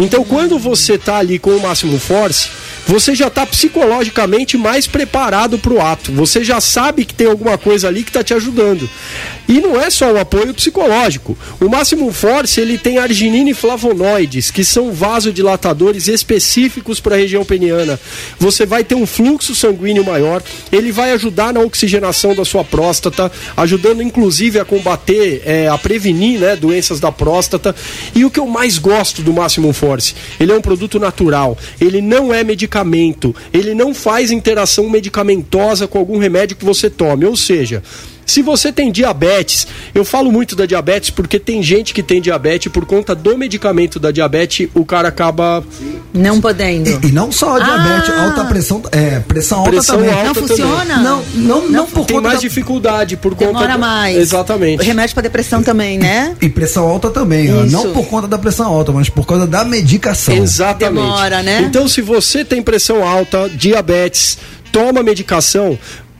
Então, 0.00 0.24
quando 0.24 0.58
você 0.58 0.98
tá 0.98 1.18
ali 1.18 1.38
com 1.38 1.50
o 1.50 1.62
máximo 1.62 1.98
force, 1.98 2.48
você 2.86 3.14
já 3.14 3.30
tá 3.30 3.46
psicologicamente 3.46 4.56
mais 4.56 4.86
preparado 4.86 5.58
pro 5.58 5.80
ato. 5.80 6.12
Você 6.12 6.44
já 6.44 6.60
sabe 6.60 7.04
que 7.04 7.14
tem 7.14 7.26
alguma 7.26 7.56
coisa 7.56 7.88
ali 7.88 8.02
que 8.02 8.12
tá 8.12 8.22
te 8.22 8.34
ajudando. 8.34 8.88
E 9.46 9.60
não 9.60 9.80
é 9.80 9.90
só 9.90 10.12
o 10.12 10.18
apoio 10.18 10.54
psicológico. 10.54 11.36
O 11.60 11.68
máximo 11.68 12.10
force, 12.12 12.60
ele 12.60 12.78
tem 12.78 12.98
arginina 12.98 13.50
e 13.50 13.54
flavonoides, 13.54 14.50
que 14.50 14.64
são 14.64 14.92
vasodilatadores 14.92 16.08
específicos 16.08 16.98
para 17.00 17.14
a 17.14 17.18
região 17.18 17.44
peniana. 17.44 18.00
Você 18.38 18.64
vai 18.64 18.82
ter 18.82 18.94
um 18.94 19.06
fluxo 19.06 19.54
sanguíneo 19.54 20.04
maior, 20.04 20.42
ele 20.72 20.90
vai 20.90 21.12
ajudar 21.12 21.52
na 21.52 21.60
oxigenação 21.60 22.34
da 22.34 22.44
sua 22.44 22.64
próstata, 22.64 23.30
ajudando 23.56 24.02
inclusive 24.02 24.58
a 24.58 24.64
combater, 24.64 25.42
eh, 25.44 25.68
a 25.68 25.76
prevenir 25.76 26.40
né, 26.40 26.56
doenças 26.56 26.98
da 26.98 27.12
próstata. 27.12 27.74
E 28.14 28.24
o 28.24 28.30
que 28.30 28.40
eu 28.40 28.46
mais 28.46 28.78
gosto 28.78 29.22
do 29.22 29.32
Máximo 29.32 29.72
Force, 29.72 30.14
ele 30.40 30.52
é 30.52 30.56
um 30.56 30.62
produto 30.62 30.98
natural, 30.98 31.56
ele 31.80 32.00
não 32.00 32.32
é 32.32 32.42
medicamento, 32.42 33.34
ele 33.52 33.74
não 33.74 33.94
faz 33.94 34.30
interação 34.30 34.88
medicamentosa 34.88 35.86
com 35.86 35.98
algum 35.98 36.18
remédio 36.18 36.56
que 36.56 36.64
você 36.64 36.88
tome. 36.88 37.24
Ou 37.26 37.36
seja, 37.36 37.82
se 38.26 38.42
você 38.42 38.72
tem 38.72 38.90
diabetes, 38.90 39.66
eu 39.94 40.04
falo 40.04 40.30
muito 40.32 40.54
da 40.56 40.66
diabetes 40.66 41.10
porque 41.10 41.38
tem 41.38 41.62
gente 41.62 41.92
que 41.94 42.02
tem 42.02 42.20
diabetes 42.20 42.66
e 42.66 42.70
por 42.70 42.84
conta 42.86 43.14
do 43.14 43.36
medicamento 43.36 43.98
da 44.00 44.10
diabetes, 44.10 44.68
o 44.74 44.84
cara 44.84 45.08
acaba 45.08 45.62
Não 46.12 46.40
podendo. 46.40 46.88
E, 47.04 47.08
e 47.08 47.12
não 47.12 47.30
só 47.32 47.56
a 47.56 47.60
diabetes, 47.60 48.10
Ah. 48.10 48.24
alta 48.24 48.44
pressão, 48.44 48.82
é, 48.92 49.20
pressão 49.20 49.58
alta 49.58 49.70
Pressão 49.70 49.96
também. 49.98 50.12
alta 50.12 50.24
Não 50.24 50.34
também. 50.34 50.48
funciona? 50.48 50.96
Não, 50.98 51.22
não, 51.34 51.68
não, 51.68 51.86
por 51.86 52.04
tem 52.06 52.16
conta 52.16 52.28
mais 52.28 52.40
da... 52.40 52.48
dificuldade 52.48 53.16
por 53.16 53.32
conta 53.34 53.46
Demora 53.52 53.68
da- 53.72 53.78
mais. 53.78 54.16
Exatamente. 54.16 54.82
Remédio 54.84 55.14
pra 55.14 55.22
depressão 55.22 55.62
também, 55.62 55.98
né? 55.98 56.36
E 56.40 56.48
pressão 56.48 56.86
alta 56.88 57.10
também. 57.10 57.44
Isso. 57.46 57.72
não 57.72 57.92
por 57.92 58.06
conta 58.06 58.26
da 58.28 58.38
pressão 58.38 58.66
alta, 58.66 58.92
mas 58.92 59.08
por 59.08 59.26
causa 59.26 59.46
da 59.46 59.64
medicação. 59.64 60.34
Exatamente. 60.34 61.02
Demora, 61.04 61.42
né? 61.42 61.62
Então, 61.62 61.86
se 61.88 62.00
você 62.00 62.44
tem 62.44 62.62
pressão 62.62 63.06
alta, 63.06 63.48
diabetes, 63.48 64.38
toma 64.72 65.02
medicação, 65.02 65.78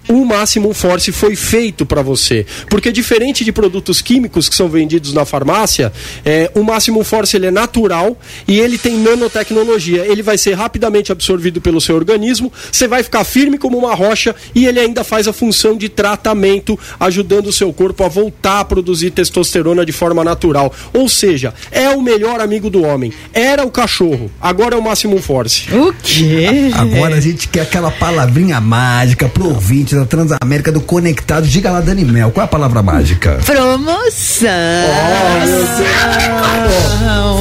o 0.09 0.25
Maximum 0.25 0.75
Force 0.75 1.11
foi 1.13 1.37
feito 1.37 1.87
para 1.87 2.03
você. 2.03 2.45
Porque 2.69 2.93
diferente 2.93 3.45
de 3.45 3.53
produtos 3.53 4.03
químicos 4.03 4.49
que 4.49 4.55
são 4.55 4.69
vendidos 4.69 5.13
na 5.13 5.25
farmácia, 5.25 5.93
é, 6.25 6.51
o 6.55 6.63
Maximum 6.63 7.05
Force 7.05 7.37
ele 7.37 7.47
é 7.47 7.51
natural 7.51 8.17
e 8.47 8.59
ele 8.59 8.79
tem 8.79 8.97
nanotecnologia. 8.99 10.05
Ele 10.07 10.23
vai 10.23 10.37
ser 10.37 10.55
rapidamente 10.55 11.11
absorvido 11.13 11.61
pelo 11.61 11.81
seu 11.81 11.97
organismo, 11.97 12.53
você 12.71 12.87
vai 12.87 13.03
ficar 13.03 13.25
firme 13.25 13.59
como 13.59 13.79
uma 13.79 13.95
rocha 13.95 14.35
e 14.55 14.67
ele 14.67 14.81
ainda 14.81 15.03
faz 15.05 15.27
a 15.27 15.33
função 15.33 15.77
de 15.77 15.89
tratamento, 15.89 16.79
ajudando 17.01 17.47
o 17.47 17.53
seu 17.53 17.73
corpo 17.73 18.05
a 18.05 18.09
voltar 18.09 18.61
a 18.61 18.65
produzir 18.65 19.11
testosterona 19.11 19.85
de 19.85 19.93
forma 19.93 20.23
natural. 20.23 20.73
Ou 20.93 21.09
seja, 21.09 21.55
é 21.71 21.89
o 21.91 22.03
melhor 22.03 22.41
amigo 22.41 22.69
do 22.69 22.83
homem. 22.83 23.13
Era 23.33 23.65
o 23.65 23.71
cachorro, 23.71 24.31
agora 24.41 24.75
é 24.75 24.79
o 24.79 24.83
Maximum 24.83 25.21
Force. 25.21 25.73
O 25.75 25.93
quê? 26.03 26.71
Agora 26.75 27.17
a 27.17 27.21
gente 27.21 27.49
quer 27.49 27.63
aquela 27.63 27.91
palavrinha 27.91 28.61
mágica 28.61 29.29
pro 29.29 29.49
ouvinte 29.49 29.94
da 29.95 30.05
Transamérica 30.05 30.71
do 30.73 30.81
Conectado. 30.81 31.47
Diga 31.47 31.71
lá, 31.71 31.81
Dani 31.81 32.05
Mel, 32.05 32.31
qual 32.31 32.43
é 32.43 32.45
a 32.45 32.49
palavra 32.49 32.83
mágica? 32.83 33.39
Promoção. 33.45 34.51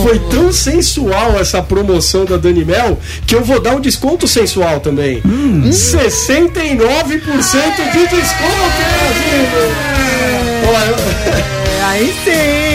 Foi 0.04 0.20
tão 0.30 0.52
sensual 0.52 1.40
essa 1.40 1.62
promoção 1.62 2.26
da 2.26 2.38
Dani 2.38 2.66
Mel 2.66 2.98
que 3.26 3.36
eu 3.36 3.44
vou 3.44 3.62
dar 3.62 3.76
um 3.76 3.80
desconto 3.80 4.28
sensual 4.28 4.80
também. 4.80 5.22
69% 5.22 6.12
de 7.92 8.08
desconto, 8.08 8.82
Brasil! 9.00 9.44
Olha, 10.66 11.54
Aí 11.86 12.14
sim. 12.24 12.73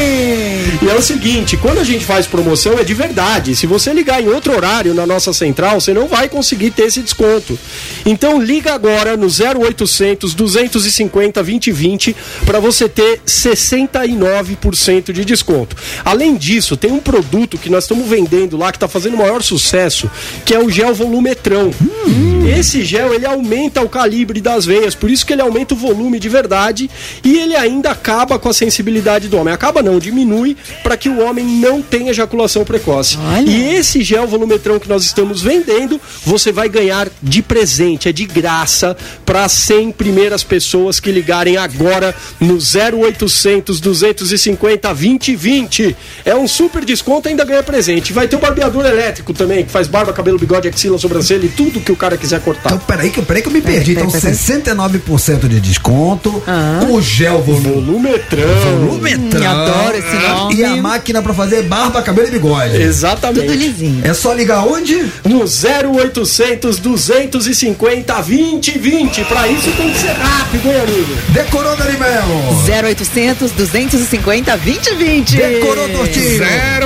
E 0.80 0.88
é 0.88 0.94
o 0.94 1.02
seguinte, 1.02 1.56
quando 1.56 1.78
a 1.78 1.84
gente 1.84 2.04
faz 2.04 2.24
promoção 2.28 2.78
é 2.78 2.84
de 2.84 2.94
verdade. 2.94 3.56
Se 3.56 3.66
você 3.66 3.92
ligar 3.92 4.22
em 4.22 4.28
outro 4.28 4.54
horário 4.54 4.94
na 4.94 5.04
nossa 5.04 5.32
central, 5.32 5.80
você 5.80 5.92
não 5.92 6.06
vai 6.06 6.28
conseguir 6.28 6.70
ter 6.70 6.84
esse 6.84 7.00
desconto. 7.00 7.58
Então 8.06 8.40
liga 8.40 8.72
agora 8.72 9.16
no 9.16 9.26
0800 9.26 10.34
250 10.34 11.42
2020 11.42 12.14
para 12.46 12.60
você 12.60 12.88
ter 12.88 13.20
69% 13.26 15.10
de 15.10 15.24
desconto. 15.24 15.76
Além 16.04 16.36
disso, 16.36 16.76
tem 16.76 16.92
um 16.92 17.00
produto 17.00 17.58
que 17.58 17.68
nós 17.68 17.82
estamos 17.82 18.08
vendendo 18.08 18.56
lá 18.56 18.70
que 18.70 18.76
está 18.76 18.86
fazendo 18.86 19.14
o 19.14 19.18
maior 19.18 19.42
sucesso, 19.42 20.08
que 20.44 20.54
é 20.54 20.60
o 20.60 20.70
gel 20.70 20.94
volumetrão. 20.94 21.72
Esse 22.48 22.82
gel 22.82 23.12
ele 23.12 23.26
aumenta 23.26 23.82
o 23.82 23.88
calibre 23.90 24.40
das 24.40 24.64
veias, 24.64 24.94
por 24.94 25.10
isso 25.10 25.26
que 25.26 25.34
ele 25.34 25.42
aumenta 25.42 25.74
o 25.74 25.76
volume 25.76 26.18
de 26.18 26.30
verdade 26.30 26.90
e 27.22 27.38
ele 27.38 27.54
ainda 27.54 27.90
acaba 27.90 28.38
com 28.38 28.48
a 28.48 28.54
sensibilidade 28.54 29.28
do 29.28 29.36
homem. 29.36 29.52
Acaba 29.52 29.82
não, 29.82 29.98
diminui 29.98 30.56
para 30.82 30.96
que 30.96 31.10
o 31.10 31.20
homem 31.20 31.44
não 31.44 31.82
tenha 31.82 32.10
ejaculação 32.10 32.64
precoce. 32.64 33.18
E 33.46 33.74
esse 33.74 34.02
gel 34.02 34.26
volumetrão 34.26 34.78
que 34.78 34.88
nós 34.88 35.04
estamos 35.04 35.42
vendendo, 35.42 36.00
você 36.24 36.50
vai 36.50 36.70
ganhar 36.70 37.10
de 37.22 37.42
presente, 37.42 38.08
é 38.08 38.12
de 38.12 38.24
graça 38.24 38.96
para 39.26 39.46
100 39.46 39.92
primeiras 39.92 40.42
pessoas 40.42 40.98
que 40.98 41.12
ligarem 41.12 41.58
agora 41.58 42.14
no 42.40 42.54
0800 42.56 43.78
250 43.78 44.88
2020. 44.88 45.96
É 46.24 46.34
um 46.34 46.48
super 46.48 46.82
desconto, 46.82 47.28
ainda 47.28 47.44
ganha 47.44 47.62
presente. 47.62 48.12
Vai 48.12 48.26
ter 48.26 48.36
o 48.36 48.38
barbeador 48.38 48.86
elétrico 48.86 49.34
também, 49.34 49.66
que 49.66 49.70
faz 49.70 49.86
barba, 49.86 50.14
cabelo, 50.14 50.38
bigode, 50.38 50.66
axila, 50.66 50.96
sobrancelha 50.96 51.44
e 51.44 51.50
tudo 51.50 51.80
que 51.80 51.92
o 51.92 51.96
cara 51.96 52.16
quiser 52.16 52.37
cortar. 52.40 52.72
Então, 52.72 52.78
peraí 52.86 53.10
que, 53.10 53.22
peraí 53.22 53.42
que 53.42 53.48
eu 53.48 53.52
me 53.52 53.60
perdi. 53.60 53.94
peraí, 53.94 54.06
Então, 54.08 54.20
peraí. 54.20 54.34
69% 54.34 55.48
de 55.48 55.60
desconto, 55.60 56.42
o 56.88 57.00
gel 57.00 57.42
volume. 57.42 57.68
Volumetrão. 57.68 58.78
Volumetrão. 58.86 59.42
Hum, 59.42 59.46
adoro 59.46 59.96
esse 59.98 60.16
nome. 60.28 60.54
E 60.56 60.64
a 60.64 60.76
máquina 60.76 61.22
pra 61.22 61.34
fazer 61.34 61.62
barba, 61.62 62.02
cabelo 62.02 62.28
e 62.28 62.30
bigode. 62.30 62.76
Exatamente. 62.80 63.46
Tudo 63.46 63.58
lisinho. 63.58 64.00
É 64.06 64.12
só 64.14 64.32
ligar 64.32 64.64
onde? 64.66 64.94
No 65.24 65.44
0800 65.44 66.78
250 66.78 68.14
2020. 68.14 69.24
Pra 69.24 69.48
isso 69.48 69.70
tem 69.72 69.90
que 69.90 69.98
ser 69.98 70.12
rápido, 70.12 70.66
hein, 70.68 70.80
amigo? 70.80 71.16
Decorou, 71.30 71.76
Dani 71.76 71.98
Mel. 71.98 72.84
0800 72.84 73.50
250 73.52 74.56
2020. 74.56 75.36
Decorou, 75.36 75.88
Tortinho. 75.88 76.40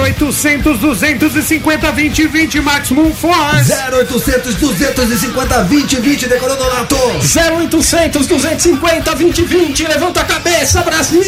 0800 0.05 0.79
250 0.79 1.93
2020 1.93 2.61
Maximum 2.61 3.13
Force. 3.13 3.73
0800 3.73 4.55
250 4.57 5.42
2020. 5.47 6.29
Decorou, 6.29 6.57
Donato. 6.57 6.97
0800 6.97 8.27
250 8.27 9.15
2020. 9.15 9.87
Levanta 9.87 10.21
a 10.21 10.25
cabeça, 10.25 10.83
Brasil! 10.83 11.23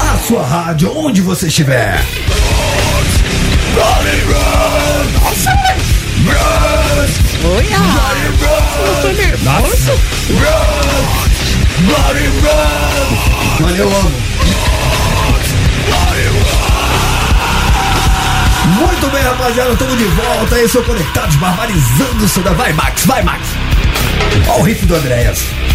A 0.00 0.18
sua 0.26 0.44
rádio, 0.44 0.96
onde 0.96 1.20
você 1.22 1.46
estiver. 1.46 2.04
Rapaziada, 19.48 19.72
estamos 19.72 19.96
de 19.96 20.04
volta 20.04 20.54
aí, 20.56 20.68
sou 20.68 20.82
Conectados, 20.82 21.36
barbarizando 21.36 22.24
o 22.24 22.42
da... 22.42 22.52
Vai, 22.52 22.72
Max, 22.74 23.06
vai, 23.06 23.22
Max. 23.22 23.48
Olha 24.46 24.60
o 24.60 24.62
riff 24.62 24.84
do 24.84 24.94
Andréas. 24.94 25.67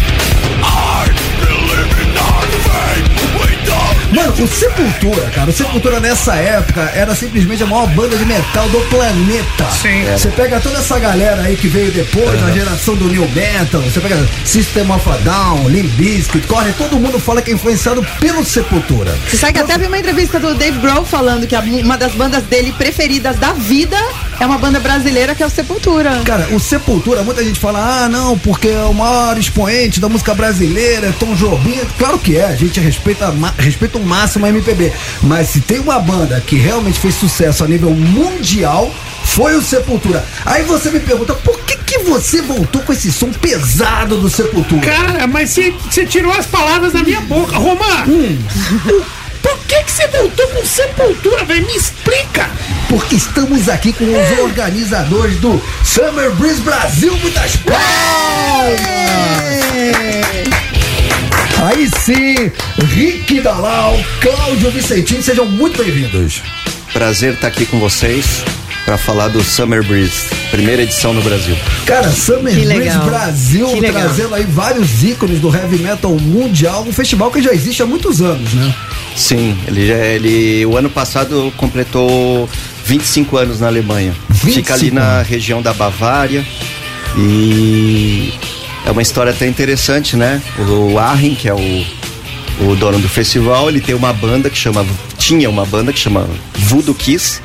Mano, 4.14 4.32
o 4.44 4.46
Sepultura, 4.48 5.30
cara, 5.34 5.50
o 5.50 5.52
Sepultura 5.52 5.98
nessa 6.00 6.34
época 6.36 6.82
era 6.94 7.14
simplesmente 7.14 7.62
a 7.62 7.66
maior 7.66 7.86
banda 7.88 8.16
de 8.16 8.24
metal 8.24 8.68
do 8.68 8.78
planeta. 8.88 9.64
Sim. 9.82 10.04
Você 10.12 10.28
pega 10.28 10.60
toda 10.60 10.78
essa 10.78 10.98
galera 10.98 11.42
aí 11.42 11.56
que 11.56 11.66
veio 11.68 11.90
depois, 11.90 12.40
na 12.40 12.50
geração 12.52 12.94
do 12.94 13.06
New 13.08 13.28
Metal, 13.30 13.80
você 13.80 14.00
pega 14.00 14.16
System 14.44 14.90
of 14.90 15.08
a 15.08 15.16
Down, 15.18 15.68
Limp 15.68 15.90
Bizkit, 15.96 16.46
corre, 16.46 16.72
todo 16.74 16.98
mundo 16.98 17.18
fala 17.18 17.42
que 17.42 17.50
é 17.50 17.54
influenciado 17.54 18.06
pelo 18.20 18.44
Sepultura. 18.44 19.12
Você 19.28 19.36
sabe 19.36 19.54
que 19.54 19.58
até 19.60 19.76
vi 19.78 19.86
uma 19.86 19.98
entrevista 19.98 20.38
do 20.38 20.54
Dave 20.54 20.78
Grohl 20.78 21.04
falando 21.04 21.46
que 21.46 21.56
a- 21.56 21.60
uma 21.60 21.98
das 21.98 22.12
bandas 22.12 22.42
dele 22.44 22.72
preferidas 22.72 23.36
da 23.36 23.52
vida 23.52 23.96
é 24.40 24.46
uma 24.46 24.58
banda 24.58 24.80
brasileira 24.80 25.34
que 25.34 25.42
é 25.42 25.46
o 25.46 25.50
Sepultura. 25.50 26.22
Cara, 26.24 26.48
o 26.54 26.60
Sepultura, 26.60 27.22
muita 27.22 27.44
gente 27.44 27.60
fala, 27.60 28.04
ah, 28.04 28.08
não, 28.08 28.38
porque 28.38 28.68
é 28.68 28.82
o 28.84 28.94
maior 28.94 29.38
expoente 29.38 30.00
da 30.00 30.08
música 30.08 30.34
brasileira, 30.34 31.08
é 31.08 31.12
Tom 31.12 31.34
Jobim. 31.34 31.80
Claro 31.98 32.18
que 32.18 32.36
é, 32.36 32.46
a 32.46 32.56
gente 32.56 32.80
respeita, 32.80 33.32
respeita 33.58 33.98
o 33.98 34.04
máximo 34.04 34.46
a 34.46 34.48
MPB. 34.48 34.92
Mas 35.22 35.48
se 35.48 35.60
tem 35.60 35.78
uma 35.78 35.98
banda 35.98 36.40
que 36.40 36.56
realmente 36.56 36.98
fez 36.98 37.14
sucesso 37.14 37.64
a 37.64 37.68
nível 37.68 37.90
mundial, 37.90 38.92
foi 39.24 39.56
o 39.56 39.62
Sepultura. 39.62 40.24
Aí 40.44 40.62
você 40.62 40.90
me 40.90 41.00
pergunta, 41.00 41.34
por 41.34 41.58
que, 41.60 41.76
que 41.78 41.98
você 42.00 42.42
voltou 42.42 42.82
com 42.82 42.92
esse 42.92 43.10
som 43.10 43.30
pesado 43.30 44.16
do 44.18 44.28
Sepultura? 44.28 44.82
Cara, 44.82 45.26
mas 45.26 45.50
você 45.50 46.06
tirou 46.06 46.32
as 46.32 46.46
palavras 46.46 46.92
da 46.92 47.02
minha 47.02 47.20
boca. 47.22 47.56
Romar, 47.56 48.04
por 48.04 49.23
que 49.74 49.84
que 49.84 49.92
você 49.92 50.06
voltou 50.08 50.46
com 50.48 50.64
Sepultura, 50.64 51.44
velho? 51.44 51.66
Me 51.66 51.74
explica. 51.74 52.48
Porque 52.88 53.16
estamos 53.16 53.68
aqui 53.68 53.92
com 53.92 54.04
os 54.04 54.38
organizadores 54.38 55.36
do 55.40 55.60
Summer 55.84 56.30
Breeze 56.32 56.60
Brasil. 56.60 57.16
Muitas 57.16 57.56
palmas! 57.56 57.74
Aí 61.66 61.88
sim, 61.98 62.52
Rick 62.94 63.40
Dalal, 63.40 63.98
Cláudio 64.20 64.70
Vicentinho, 64.70 65.22
sejam 65.22 65.46
muito 65.46 65.82
bem-vindos. 65.82 66.42
Prazer 66.92 67.34
estar 67.34 67.48
aqui 67.48 67.64
com 67.64 67.80
vocês 67.80 68.44
para 68.84 68.98
falar 68.98 69.28
do 69.28 69.42
Summer 69.42 69.82
Breeze, 69.82 70.26
primeira 70.50 70.82
edição 70.82 71.14
no 71.14 71.22
Brasil. 71.22 71.56
Cara, 71.86 72.10
Summer 72.10 72.52
Que 72.54 72.60
Breeze 72.66 72.78
legal. 72.78 73.04
Brasil 73.06 73.66
Que 73.68 73.80
legal. 73.80 74.02
trazendo 74.02 74.34
aí 74.34 74.44
vários 74.44 75.02
ícones 75.02 75.40
do 75.40 75.54
heavy 75.54 75.78
metal 75.78 76.12
mundial, 76.18 76.84
um 76.86 76.92
festival 76.92 77.30
que 77.30 77.40
já 77.40 77.52
existe 77.52 77.82
há 77.82 77.86
muitos 77.86 78.20
anos, 78.20 78.52
né? 78.52 78.74
Sim, 79.16 79.56
ele, 79.66 79.86
já- 79.86 79.96
ele 80.04 80.66
o 80.66 80.76
ano 80.76 80.90
passado 80.90 81.50
completou 81.56 82.48
25 82.84 83.36
anos 83.38 83.60
na 83.60 83.68
Alemanha. 83.68 84.14
25 84.28 84.54
Fica 84.54 84.74
ali 84.74 84.90
na 84.90 85.22
região 85.22 85.62
da 85.62 85.72
Bavária 85.72 86.44
e 87.16 88.34
é 88.84 88.90
uma 88.90 89.00
história 89.00 89.32
até 89.32 89.46
interessante, 89.46 90.14
né? 90.14 90.42
O 90.58 90.98
Arrin, 90.98 91.34
que 91.34 91.48
é 91.48 91.54
o, 91.54 91.86
o 92.70 92.76
dono 92.76 92.98
do 92.98 93.08
festival, 93.08 93.70
ele 93.70 93.80
tem 93.80 93.94
uma 93.94 94.12
banda 94.12 94.50
que 94.50 94.58
chama 94.58 94.84
tinha 95.16 95.48
uma 95.48 95.64
banda 95.64 95.90
que 95.90 95.98
chama 95.98 96.28
Voodoo 96.58 96.94
Kiss. 96.94 97.40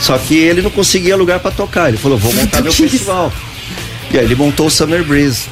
Só 0.00 0.18
que 0.18 0.36
ele 0.36 0.60
não 0.62 0.70
conseguia 0.70 1.16
lugar 1.16 1.40
pra 1.40 1.50
tocar. 1.50 1.88
Ele 1.88 1.96
falou: 1.96 2.18
"Vou 2.18 2.32
montar 2.32 2.62
meu 2.62 2.72
festival". 2.72 3.32
E 4.10 4.18
aí 4.18 4.24
ele 4.24 4.34
montou 4.34 4.66
o 4.66 4.70
Summer 4.70 5.02
Breeze. 5.04 5.44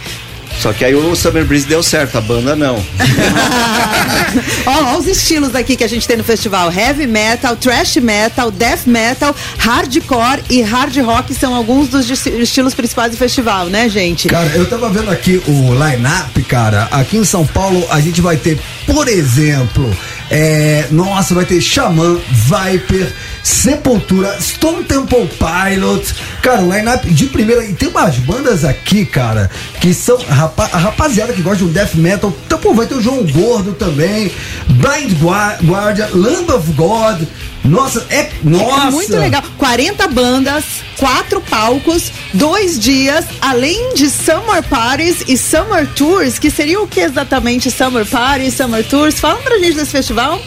Só 0.61 0.73
que 0.73 0.85
aí 0.85 0.95
o 0.95 1.17
Summer 1.17 1.45
Breeze 1.47 1.67
deu 1.67 1.83
certo, 1.83 2.19
a 2.19 2.21
banda 2.21 2.55
não. 2.55 2.77
Ó 4.67 4.99
os 4.99 5.07
estilos 5.07 5.55
aqui 5.55 5.77
que 5.77 5.85
a 5.85 5.89
gente 5.89 6.07
tem 6.07 6.17
no 6.17 6.25
festival: 6.25 6.71
heavy 6.73 7.07
metal, 7.07 7.57
thrash 7.57 7.97
metal, 7.97 8.51
death 8.51 8.87
metal, 8.87 9.35
hardcore 9.59 10.43
e 10.51 10.61
hard 10.63 10.97
rock 10.99 11.35
são 11.35 11.55
alguns 11.55 11.89
dos 11.89 12.09
esti- 12.09 12.31
estilos 12.41 12.75
principais 12.75 13.11
do 13.13 13.17
festival, 13.17 13.67
né, 13.67 13.89
gente? 13.89 14.29
Cara, 14.29 14.49
eu 14.55 14.67
tava 14.69 14.89
vendo 14.91 15.11
aqui 15.11 15.43
o 15.47 15.73
line-up, 15.73 16.43
cara. 16.45 16.89
Aqui 16.91 17.17
em 17.17 17.25
São 17.25 17.47
Paulo 17.47 17.85
a 17.91 18.01
gente 18.01 18.21
vai 18.21 18.37
ter, 18.37 18.59
por 18.87 19.09
exemplo, 19.09 19.91
É, 20.35 20.87
nossa, 20.91 21.35
vai 21.35 21.45
ter 21.45 21.61
Xamã, 21.61 22.19
Viper, 22.31 23.13
Sepultura, 23.43 24.35
Stone 24.41 24.83
Temple 24.85 25.29
Pilots. 25.39 26.15
Cara, 26.43 26.63
line-up 26.63 27.07
de 27.13 27.27
primeira. 27.27 27.63
E 27.67 27.75
tem 27.75 27.91
umas 27.91 28.17
bandas 28.17 28.65
aqui, 28.65 29.05
cara, 29.05 29.51
que 29.79 29.93
são 29.93 30.17
rapa- 30.17 30.71
a 30.73 30.79
rapaziada 30.79 31.35
que 31.35 31.43
gosta 31.43 31.59
de 31.59 31.65
um 31.65 31.69
death 31.73 31.95
metal. 31.97 32.33
Então, 32.47 32.59
pô, 32.59 32.73
vai 32.73 32.87
ter 32.87 32.95
o 32.95 33.01
João 33.03 33.23
Gordo 33.27 33.73
também, 33.75 34.33
Blind 34.69 35.13
Gua- 35.21 35.59
Guardian, 35.63 36.09
Land 36.15 36.51
of 36.51 36.73
God. 36.73 37.21
Nossa, 37.65 38.05
é. 38.11 38.29
Nossa! 38.43 38.89
É 38.89 38.91
muito 38.91 39.17
legal. 39.17 39.43
40 39.57 40.09
bandas, 40.09 40.65
quatro 40.97 41.41
palcos, 41.41 42.11
dois 42.35 42.79
dias, 42.79 43.25
além 43.41 43.95
de 43.95 44.11
Summer 44.11 44.63
Parties 44.65 45.25
e 45.29 45.37
Summer 45.37 45.87
Tours, 45.95 46.39
que 46.39 46.51
seria 46.51 46.81
o 46.81 46.89
que 46.89 47.01
exatamente 47.01 47.71
Summer 47.71 48.05
Parties, 48.05 48.55
Summer 48.55 48.85
Tours? 48.85 49.21
Fala 49.21 49.39
pra 49.39 49.59
gente 49.59 49.75
desse 49.75 49.93
festival. 49.93 50.41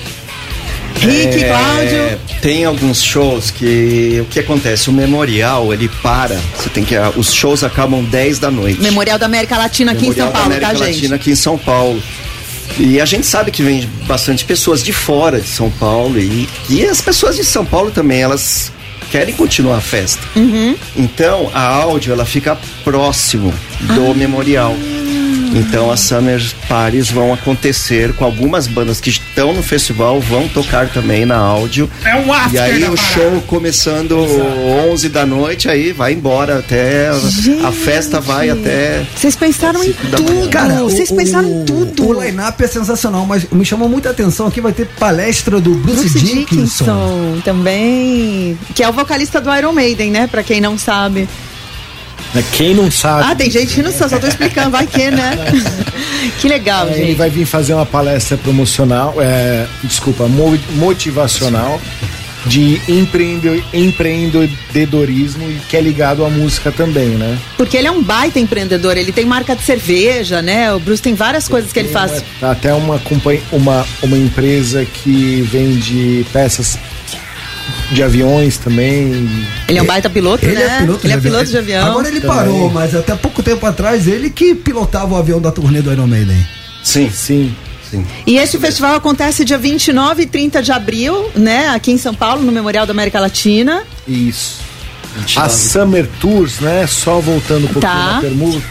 Rick, 0.99 1.43
É, 1.43 1.47
Cláudio. 1.49 2.19
Tem 2.41 2.63
alguns 2.65 3.03
shows 3.03 3.51
que 3.51 4.19
o 4.21 4.25
que 4.25 4.39
acontece? 4.39 4.89
O 4.89 4.93
memorial 4.93 5.73
ele 5.73 5.89
para. 6.01 6.39
Você 6.57 6.69
tem 6.69 6.83
que 6.85 6.95
os 7.17 7.33
shows 7.33 7.63
acabam 7.63 8.03
10 8.03 8.39
da 8.39 8.49
noite. 8.49 8.81
Memorial 8.81 9.19
da 9.19 9.25
América 9.25 9.57
Latina 9.57 9.91
aqui 9.91 10.03
Memorial 10.09 10.27
em 10.27 10.31
São 10.31 10.33
da 10.33 10.39
Paulo, 10.39 10.53
América 10.55 10.67
tá, 10.79 10.85
gente? 10.85 10.95
Latina 10.95 11.15
aqui 11.15 11.31
em 11.31 11.35
São 11.35 11.57
Paulo. 11.57 12.01
E 12.77 12.99
a 12.99 13.05
gente 13.05 13.25
sabe 13.25 13.51
que 13.51 13.63
vem 13.63 13.89
bastante 14.05 14.43
pessoas 14.43 14.83
de 14.83 14.91
fora 14.91 15.39
de 15.39 15.47
São 15.47 15.69
Paulo 15.71 16.19
e, 16.19 16.47
e 16.69 16.85
as 16.85 16.99
pessoas 17.01 17.35
de 17.35 17.43
São 17.43 17.65
Paulo 17.65 17.89
também, 17.89 18.21
elas 18.21 18.71
querem 19.11 19.33
continuar 19.33 19.77
a 19.77 19.81
festa. 19.81 20.21
Uhum. 20.35 20.75
Então 20.95 21.49
a 21.53 21.61
áudio 21.65 22.11
ela 22.11 22.25
fica 22.25 22.57
próximo 22.83 23.53
do 23.81 24.11
Ah. 24.11 24.13
memorial. 24.13 24.75
Então 25.53 25.91
as 25.91 25.99
Summer 26.01 26.41
Parties 26.67 27.09
vão 27.09 27.33
acontecer 27.33 28.13
com 28.13 28.25
algumas 28.25 28.67
bandas 28.67 28.99
que 28.99 29.09
estão 29.09 29.53
no 29.53 29.61
festival, 29.63 30.19
vão 30.19 30.47
tocar 30.47 30.89
também 30.89 31.25
na 31.25 31.37
áudio. 31.37 31.89
É 32.03 32.15
um 32.15 32.31
after 32.33 32.53
E 32.53 32.59
aí 32.59 32.77
o 32.83 32.95
parada. 32.95 32.97
show 32.97 33.41
começando 33.47 34.17
11 34.91 35.09
da 35.09 35.25
noite, 35.25 35.69
aí 35.69 35.91
vai 35.91 36.13
embora 36.13 36.59
até 36.59 37.09
a 37.63 37.71
festa 37.71 38.19
vai 38.19 38.49
até 38.49 39.03
Vocês 39.15 39.35
pensaram 39.35 39.83
em 39.83 39.93
tudo. 39.93 40.49
Cara, 40.49 40.83
o- 40.83 40.89
Vocês 40.89 41.11
pensaram 41.11 41.47
em 41.49 41.65
tudo. 41.65 42.07
O 42.07 42.21
line-up 42.23 42.61
é 42.63 42.67
sensacional, 42.67 43.25
mas 43.25 43.45
me 43.51 43.65
chamou 43.65 43.87
muita 43.89 44.09
atenção 44.09 44.47
aqui. 44.47 44.61
Vai 44.61 44.73
ter 44.73 44.87
palestra 44.99 45.59
do 45.59 45.71
Bruce, 45.75 46.01
Bruce 46.09 46.19
Dickinson. 46.19 46.39
Dickinson 46.85 47.41
também, 47.43 48.57
que 48.73 48.83
é 48.83 48.89
o 48.89 48.93
vocalista 48.93 49.39
do 49.41 49.53
Iron 49.55 49.71
Maiden, 49.73 50.11
né? 50.11 50.27
Pra 50.27 50.43
quem 50.43 50.59
não 50.61 50.77
sabe. 50.77 51.27
Quem 52.51 52.73
não 52.75 52.91
sabe. 52.91 53.25
Ah, 53.31 53.35
tem 53.35 53.49
gente 53.49 53.73
que 53.75 53.81
não 53.81 53.91
sabe, 53.91 54.09
só 54.11 54.19
tô 54.19 54.27
explicando, 54.27 54.71
vai 54.71 54.85
que, 54.85 55.09
né? 55.09 55.37
que 56.39 56.47
legal, 56.47 56.87
É, 56.87 56.93
gente. 56.93 57.01
ele 57.01 57.15
vai 57.15 57.29
vir 57.29 57.45
fazer 57.45 57.73
uma 57.73 57.85
palestra 57.85 58.37
promocional, 58.37 59.15
é, 59.19 59.65
desculpa, 59.83 60.27
mo- 60.27 60.59
motivacional 60.73 61.79
de 62.45 62.79
empreende- 62.87 63.63
empreendedorismo 63.73 65.49
e 65.49 65.55
que 65.67 65.75
é 65.77 65.81
ligado 65.81 66.23
à 66.23 66.29
música 66.29 66.71
também, 66.71 67.07
né? 67.09 67.37
Porque 67.57 67.75
ele 67.77 67.87
é 67.87 67.91
um 67.91 68.03
baita 68.03 68.39
empreendedor, 68.39 68.97
ele 68.97 69.11
tem 69.11 69.25
marca 69.25 69.55
de 69.55 69.63
cerveja, 69.63 70.41
né? 70.41 70.71
O 70.73 70.79
Bruce 70.79 71.01
tem 71.01 71.13
várias 71.15 71.47
coisas 71.47 71.71
que 71.73 71.79
ele 71.79 71.89
faz. 71.89 72.23
Até 72.41 72.73
uma, 72.73 73.01
uma, 73.51 73.85
uma 74.03 74.17
empresa 74.17 74.85
que 74.85 75.41
vende 75.51 76.25
peças 76.31 76.77
de 77.91 78.01
aviões 78.03 78.57
também. 78.57 79.29
Ele 79.67 79.77
é 79.79 79.81
um 79.81 79.85
baita 79.85 80.09
piloto, 80.09 80.45
Ele 80.45 80.55
né? 80.55 80.63
é 80.63 80.79
piloto, 80.81 81.05
ele 81.05 81.13
é 81.13 81.15
de 81.17 81.21
piloto 81.21 81.45
de 81.45 81.57
avião. 81.57 81.85
Agora 81.87 82.07
ele 82.07 82.21
parou, 82.21 82.69
mas 82.69 82.95
até 82.95 83.15
pouco 83.15 83.41
tempo 83.43 83.65
atrás 83.65 84.07
ele 84.07 84.29
que 84.29 84.55
pilotava 84.55 85.13
o 85.15 85.17
avião 85.17 85.39
da 85.41 85.51
turnê 85.51 85.81
do 85.81 85.91
Iron 85.91 86.07
Maiden. 86.07 86.45
Sim, 86.83 87.09
sim. 87.09 87.55
sim. 87.89 88.05
E 88.27 88.37
esse 88.37 88.57
festival 88.57 88.95
acontece 88.95 89.43
dia 89.45 89.57
29 89.57 90.23
e 90.23 90.25
30 90.25 90.61
de 90.61 90.71
abril, 90.71 91.29
né? 91.35 91.69
Aqui 91.69 91.91
em 91.91 91.97
São 91.97 92.13
Paulo, 92.13 92.43
no 92.43 92.51
Memorial 92.51 92.85
da 92.85 92.91
América 92.91 93.19
Latina. 93.19 93.83
Isso. 94.07 94.57
As 95.35 95.51
Summer 95.53 96.07
Tours, 96.19 96.59
né? 96.59 96.85
Só 96.87 97.19
voltando 97.19 97.65
um 97.65 97.67
pouquinho 97.67 97.81
Tá. 97.93 98.13
na, 98.15 98.21
permu- 98.21 98.61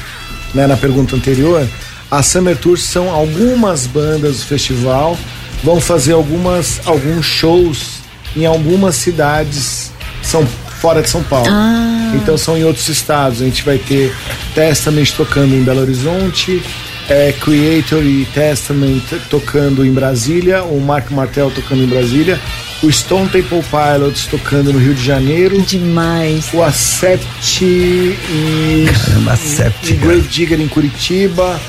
né, 0.52 0.66
na 0.66 0.76
pergunta 0.76 1.16
anterior, 1.16 1.66
as 2.10 2.26
Summer 2.26 2.56
Tours 2.56 2.82
são 2.84 3.10
algumas 3.10 3.86
bandas 3.86 4.36
do 4.38 4.44
festival, 4.44 5.18
vão 5.64 5.80
fazer 5.80 6.12
algumas, 6.12 6.80
alguns 6.84 7.24
shows 7.24 8.03
em 8.36 8.46
algumas 8.46 8.96
cidades 8.96 9.92
são, 10.22 10.46
fora 10.80 11.02
de 11.02 11.08
São 11.08 11.22
Paulo. 11.22 11.48
Ah. 11.50 12.12
Então 12.14 12.36
são 12.36 12.56
em 12.56 12.64
outros 12.64 12.88
estados. 12.88 13.40
A 13.40 13.44
gente 13.44 13.62
vai 13.62 13.78
ter 13.78 14.14
Testament 14.54 15.10
tocando 15.16 15.54
em 15.54 15.62
Belo 15.62 15.80
Horizonte, 15.80 16.62
é, 17.08 17.32
Creator 17.32 18.02
e 18.02 18.26
Testament 18.32 19.02
tocando 19.28 19.84
em 19.84 19.92
Brasília, 19.92 20.62
o 20.64 20.80
Mark 20.80 21.10
Martel 21.10 21.50
tocando 21.50 21.82
em 21.82 21.86
Brasília, 21.86 22.40
o 22.82 22.90
Stone 22.90 23.28
Temple 23.28 23.62
Pilots 23.62 24.26
tocando 24.26 24.72
no 24.72 24.78
Rio 24.78 24.94
de 24.94 25.04
Janeiro. 25.04 25.60
Demais. 25.62 26.48
O 26.52 26.62
Acept 26.62 27.64
e, 27.64 28.86
Caramba, 29.06 29.32
Acept, 29.32 29.92
e. 29.92 29.96
Grave 29.96 30.28
Digger 30.28 30.60
em 30.60 30.68
Curitiba. 30.68 31.60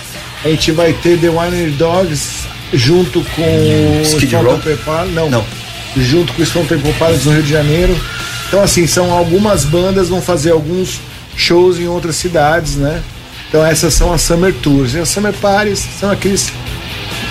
A 0.43 0.49
gente 0.49 0.72
vai 0.72 0.93
ter 0.93 1.18
The 1.20 1.30
Winer 1.30 1.72
Dogs 1.72 2.45
junto 2.74 3.24
com 3.36 3.41
o 3.41 4.01
Skid 4.03 4.28
Stone 4.28 4.45
Row? 4.45 4.59
Temple 4.59 4.78
Pilots. 4.84 5.13
Não, 5.13 5.30
junto 5.98 6.34
com 6.34 6.41
o 6.41 6.46
Stone 6.46 6.68
Temple 6.68 6.93
Pilots 6.93 7.26
no 7.26 7.32
Rio 7.34 7.43
de 7.43 7.50
Janeiro. 7.52 7.98
Então, 8.48 8.62
assim, 8.62 8.86
são 8.88 9.12
algumas 9.12 9.64
bandas 9.64 10.10
vão 10.10 10.22
fazer 10.22 10.52
alguns 10.52 11.00
shows 11.36 11.80
em 11.80 11.88
outras 11.88 12.16
cidades, 12.16 12.76
né? 12.76 13.02
Então, 13.50 13.66
essas 13.66 13.93
são 13.93 14.14
as 14.14 14.22
Summer 14.22 14.54
Tours. 14.54 14.93
E 14.93 15.00
as 15.00 15.10
Summer 15.10 15.34
Parties 15.34 15.86
são 16.00 16.12
aqueles 16.12 16.52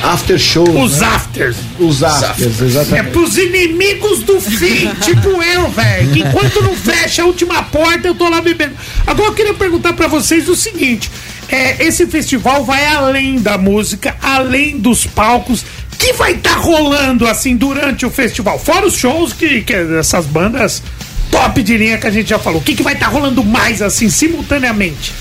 after 0.03 0.39
shows. 0.39 0.69
Os 0.69 1.01
né? 1.01 1.07
afters. 1.07 1.57
Os 1.79 2.03
afters, 2.03 2.61
É 2.61 2.65
exatamente. 2.65 3.11
pros 3.11 3.37
inimigos 3.37 4.21
do 4.21 4.41
fim, 4.41 4.91
tipo 5.01 5.43
eu, 5.43 5.69
velho. 5.71 6.13
Que 6.13 6.21
enquanto 6.21 6.63
não 6.63 6.75
fecha 6.75 7.23
a 7.23 7.27
última 7.27 7.63
porta, 7.63 8.09
eu 8.09 8.15
tô 8.15 8.29
lá 8.29 8.41
bebendo. 8.41 8.75
Agora 9.07 9.29
eu 9.31 9.35
queria 9.35 9.55
perguntar 9.55 9.93
pra 9.95 10.07
vocês 10.07 10.49
o 10.49 10.55
seguinte: 10.57 11.11
é, 11.49 11.85
esse 11.85 12.07
festival 12.07 12.65
vai 12.65 12.87
além 12.87 13.39
da 13.39 13.57
música, 13.57 14.17
além 14.23 14.79
dos 14.79 15.07
palcos. 15.07 15.65
Que 15.99 16.13
vai 16.13 16.33
estar 16.33 16.57
rolando 16.57 17.27
assim 17.27 17.57
durante 17.57 18.05
o 18.07 18.11
festival? 18.11 18.59
Fora 18.59 18.87
os 18.87 18.95
shows 18.95 19.33
que, 19.33 19.63
que 19.63 19.73
essas 19.73 20.27
bandas 20.27 20.83
top 21.31 21.63
de 21.63 21.77
linha 21.77 21.99
que 21.99 22.07
a 22.07 22.11
gente 22.11 22.29
já 22.29 22.39
falou. 22.39 22.61
O 22.61 22.65
que, 22.65 22.75
que 22.75 22.83
vai 22.83 22.95
estar 22.95 23.09
rolando 23.09 23.45
mais 23.45 23.83
assim, 23.83 24.09
simultaneamente? 24.09 25.13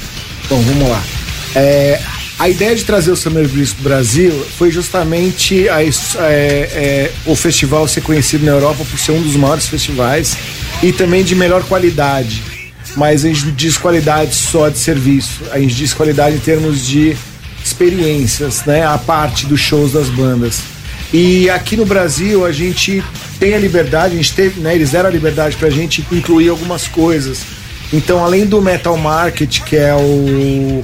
Bom, 0.50 0.62
vamos 0.62 0.90
lá. 0.90 1.02
É, 1.56 2.00
a 2.38 2.50
ideia 2.50 2.76
de 2.76 2.84
trazer 2.84 3.12
o 3.12 3.16
Summer 3.16 3.48
Breeze 3.48 3.74
pro 3.74 3.84
Brasil 3.84 4.46
foi 4.58 4.72
justamente 4.72 5.70
a 5.70 5.84
é, 5.84 5.90
é, 6.22 7.12
o 7.26 7.36
festival 7.36 7.88
ser 7.88 8.02
conhecido 8.02 8.46
na 8.46 8.52
Europa 8.52 8.84
por 8.90 9.00
ser 9.00 9.12
um 9.12 9.22
dos 9.22 9.36
maiores 9.36 9.68
festivais 9.68 10.36
e 10.82 10.92
também 10.92 11.24
de 11.24 11.36
melhor 11.36 11.64
qualidade. 11.64 12.44
Mas 12.96 13.26
a 13.26 13.28
gente 13.28 13.52
diz 13.52 13.78
qualidade 13.78 14.36
só 14.36 14.70
de 14.70 14.78
serviço, 14.78 15.42
a 15.52 15.60
gente 15.60 15.74
diz 15.74 15.94
qualidade 15.94 16.36
em 16.36 16.40
termos 16.40 16.86
de 16.86 17.16
experiências, 17.74 18.64
né? 18.66 18.86
A 18.86 18.98
parte 18.98 19.48
dos 19.48 19.60
shows 19.60 19.94
das 19.94 20.08
bandas. 20.08 20.62
E 21.12 21.50
aqui 21.50 21.76
no 21.76 21.86
Brasil 21.86 22.46
a 22.46 22.52
gente 22.52 23.04
tem 23.40 23.54
a 23.54 23.58
liberdade, 23.58 24.14
a 24.14 24.18
gente 24.18 24.34
teve, 24.34 24.62
né? 24.62 24.76
Eles 24.76 24.92
deram 24.92 25.10
a 25.10 25.12
liberdade 25.12 25.58
pra 25.58 25.70
gente 25.70 26.06
incluir 26.12 26.50
algumas 26.50 26.88
coisas. 26.88 27.40
Então, 27.92 28.24
além 28.24 28.46
do 28.46 28.62
Metal 28.62 28.96
Market, 28.98 29.62
que 29.62 29.76
é 29.76 29.94
o, 29.94 30.82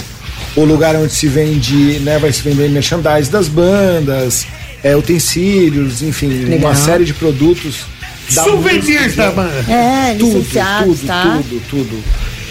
o 0.56 0.66
lugar 0.66 0.96
onde 0.96 1.14
se 1.14 1.28
vende, 1.28 2.00
né? 2.00 2.18
Vai 2.20 2.32
se 2.32 2.42
vender 2.42 2.70
merchandise 2.70 3.30
das 3.30 3.48
bandas, 3.48 4.46
é, 4.84 4.96
utensílios, 4.96 6.02
enfim, 6.02 6.28
Legal. 6.28 6.72
uma 6.72 6.76
série 6.76 7.06
de 7.06 7.14
produtos. 7.14 7.86
da 8.34 8.44
Souvenirs 8.44 9.04
música, 9.04 9.24
da 9.24 9.32
banda. 9.32 9.66
É, 9.72 10.16
tudo, 10.20 10.34
tudo, 10.34 11.08
tá? 11.08 11.40
tudo, 11.42 11.62
tudo. 11.70 12.04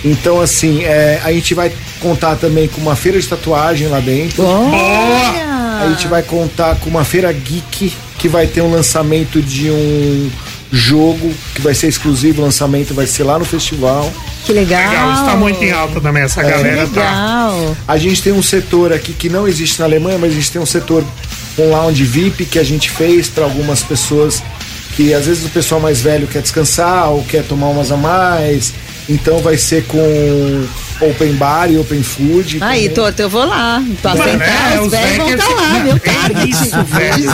Então, 0.04 0.40
assim, 0.40 0.84
é, 0.84 1.20
a 1.24 1.32
gente 1.32 1.54
vai 1.54 1.72
contar 2.00 2.36
também 2.36 2.68
com 2.68 2.80
uma 2.80 2.94
feira 2.96 3.20
de 3.20 3.26
tatuagem 3.26 3.88
lá 3.88 4.00
dentro. 4.00 4.44
Olha! 4.44 5.48
A 5.82 5.88
gente 5.90 6.06
vai 6.08 6.22
contar 6.22 6.76
com 6.76 6.90
uma 6.90 7.04
feira 7.04 7.32
geek 7.32 7.92
que 8.18 8.28
vai 8.28 8.46
ter 8.46 8.60
um 8.62 8.70
lançamento 8.70 9.40
de 9.40 9.70
um 9.70 10.30
jogo 10.70 11.32
que 11.54 11.60
vai 11.62 11.74
ser 11.74 11.88
exclusivo, 11.88 12.42
o 12.42 12.44
lançamento 12.44 12.92
vai 12.92 13.06
ser 13.06 13.22
lá 13.24 13.38
no 13.38 13.44
festival. 13.44 14.12
Que 14.44 14.52
legal. 14.52 14.90
Legal, 14.90 15.12
isso 15.14 15.24
tá 15.24 15.36
muito 15.36 15.62
em 15.64 15.70
alta 15.72 16.00
também, 16.00 16.22
essa 16.24 16.40
É. 16.40 16.50
galera 16.50 16.86
tá. 16.88 17.00
Legal. 17.00 17.76
A 17.86 17.96
gente 17.96 18.22
tem 18.22 18.32
um 18.32 18.42
setor 18.42 18.92
aqui 18.92 19.12
que 19.12 19.28
não 19.28 19.46
existe 19.48 19.78
na 19.78 19.86
Alemanha, 19.86 20.18
mas 20.18 20.32
a 20.32 20.34
gente 20.34 20.50
tem 20.50 20.60
um 20.60 20.66
setor, 20.66 21.04
um 21.58 21.70
lounge 21.70 22.04
VIP 22.04 22.44
que 22.44 22.58
a 22.58 22.64
gente 22.64 22.90
fez 22.90 23.28
para 23.28 23.44
algumas 23.44 23.82
pessoas 23.82 24.42
que 24.94 25.14
às 25.14 25.26
vezes 25.26 25.46
o 25.46 25.50
pessoal 25.50 25.80
mais 25.80 26.00
velho 26.00 26.26
quer 26.26 26.42
descansar 26.42 27.08
ou 27.10 27.22
quer 27.24 27.44
tomar 27.44 27.68
umas 27.68 27.90
a 27.92 27.96
mais. 27.96 28.74
Então 29.08 29.38
vai 29.38 29.56
ser 29.56 29.84
com 29.84 30.66
open 31.00 31.32
bar 31.34 31.70
e 31.70 31.78
open 31.78 32.02
food. 32.02 32.58
Aí, 32.60 32.82
também. 32.88 32.94
Torto, 32.94 33.22
eu 33.22 33.28
vou 33.28 33.44
lá. 33.46 33.82
Pra 34.02 34.14
Mano, 34.14 34.30
sentar, 34.32 34.72
é, 34.72 34.80
os 34.80 34.86
os 34.86 34.90
velhos 34.92 35.16
vão 35.18 35.30
estar 35.30 35.46
que- 35.46 35.54
lá, 35.54 35.68
meu 35.84 35.96
é 35.96 35.98
cara. 35.98 36.44
isso, 36.48 36.84
velho. 36.84 37.30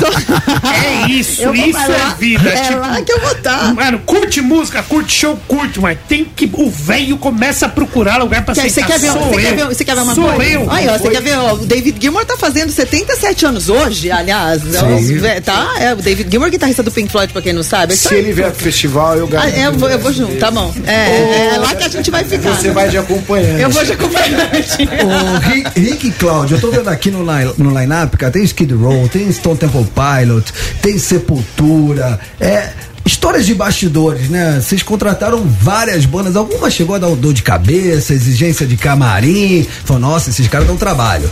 É 0.75 1.11
isso, 1.11 1.55
isso 1.55 1.79
é 1.93 2.15
vida. 2.19 2.49
É 2.51 2.62
tipo, 2.62 2.79
lá 2.81 3.01
que 3.03 3.12
eu 3.12 3.21
vou 3.21 3.33
estar. 3.33 3.75
Mano, 3.75 3.99
curte 4.01 4.41
música, 4.41 4.83
curte 4.83 5.12
show, 5.12 5.39
curte, 5.49 5.81
mas 5.81 5.99
tem 6.09 6.25
que. 6.25 6.49
O 6.55 6.71
velho 6.71 7.17
começa 7.17 7.67
a 7.67 7.69
procurar 7.69 8.17
lugar 8.19 8.45
pra 8.45 8.55
Quer- 8.55 8.62
Você 8.65 8.71
sentar. 8.71 8.91
quer 8.93 8.99
ver, 9.01 9.12
Sou 9.12 9.21
você 9.23 9.41
quer 9.43 9.55
ver, 9.57 9.67
você 9.67 9.85
quer 9.85 9.95
ver 9.95 10.03
uma 10.03 10.15
Sou 10.15 10.25
coisa? 10.33 10.51
eu. 10.51 10.71
Aí, 10.71 10.89
ó, 10.89 10.99
você 10.99 11.11
quer 11.11 11.23
ver, 11.23 11.39
ó, 11.39 11.55
o 11.55 11.59
David 11.59 11.99
Gilmour 12.01 12.25
tá 12.25 12.37
fazendo 12.37 12.71
77 12.73 13.47
anos 13.47 13.69
hoje, 13.69 14.11
aliás. 14.11 14.62
Sim. 14.62 15.21
Tá? 15.45 15.75
É, 15.79 15.93
o 15.93 15.97
David 15.97 16.31
Gilmour, 16.31 16.51
guitarrista 16.51 16.83
do 16.83 16.91
Pink 16.91 17.11
Floyd, 17.11 17.33
pra 17.33 17.43
quem 17.43 17.53
não 17.53 17.62
sabe. 17.62 17.95
É 17.95 17.97
Se 17.97 18.15
ele 18.15 18.33
vier 18.33 18.51
pro 18.51 18.62
festival, 18.62 19.17
eu 19.17 19.25
Ah, 19.27 19.31
garanto. 19.31 19.55
é, 19.57 19.67
eu, 19.67 19.73
vou, 19.73 19.91
eu 19.91 19.99
vou 19.99 20.12
junto, 20.12 20.37
tá 20.37 20.51
bom. 20.51 20.73
É, 20.87 20.93
é, 20.93 21.53
é 21.55 21.59
lá 21.59 21.75
que 21.75 21.85
a 21.85 21.89
gente 21.89 22.11
vai 22.11 22.25
ficar. 22.25 22.51
Você 22.55 22.71
vai 22.71 22.89
de 22.89 22.99
acompanhante. 22.99 23.53
Eu 23.61 23.70
vou 23.70 23.84
de 23.84 23.92
acompanhante. 23.92 24.88
Ô, 25.05 25.38
Rick, 25.38 25.80
Rick 25.80 26.07
e 26.09 26.11
Cláudio, 26.12 26.57
eu 26.57 26.61
tô 26.61 26.70
vendo 26.70 26.88
aqui 26.88 27.11
no, 27.11 27.20
line- 27.20 27.52
no 27.59 27.78
line-up, 27.78 28.16
cara, 28.16 28.32
tem 28.32 28.42
Skid 28.44 28.72
Row, 28.74 29.09
tem 29.09 29.30
Stone 29.32 29.57
Temple 29.57 29.86
Pilot, 29.94 30.52
tem 30.82 30.98
Sepultura, 30.98 32.18
é. 32.40 32.70
Histórias 33.07 33.44
de 33.44 33.55
bastidores, 33.55 34.30
né? 34.30 34.62
Vocês 34.62 34.82
contrataram 34.82 35.44
várias 35.44 36.07
bandas, 36.07 36.36
algumas 36.36 36.72
chegou 36.72 36.96
a 36.96 36.98
dar 36.98 37.09
um 37.09 37.14
dor 37.16 37.34
de 37.34 37.42
cabeça, 37.42 38.14
exigência 38.14 38.66
de 38.66 38.78
camarim. 38.78 39.66
Falou, 39.84 40.00
nossa, 40.00 40.30
esses 40.30 40.48
caras 40.48 40.66
dão 40.66 40.74
trabalho. 40.74 41.30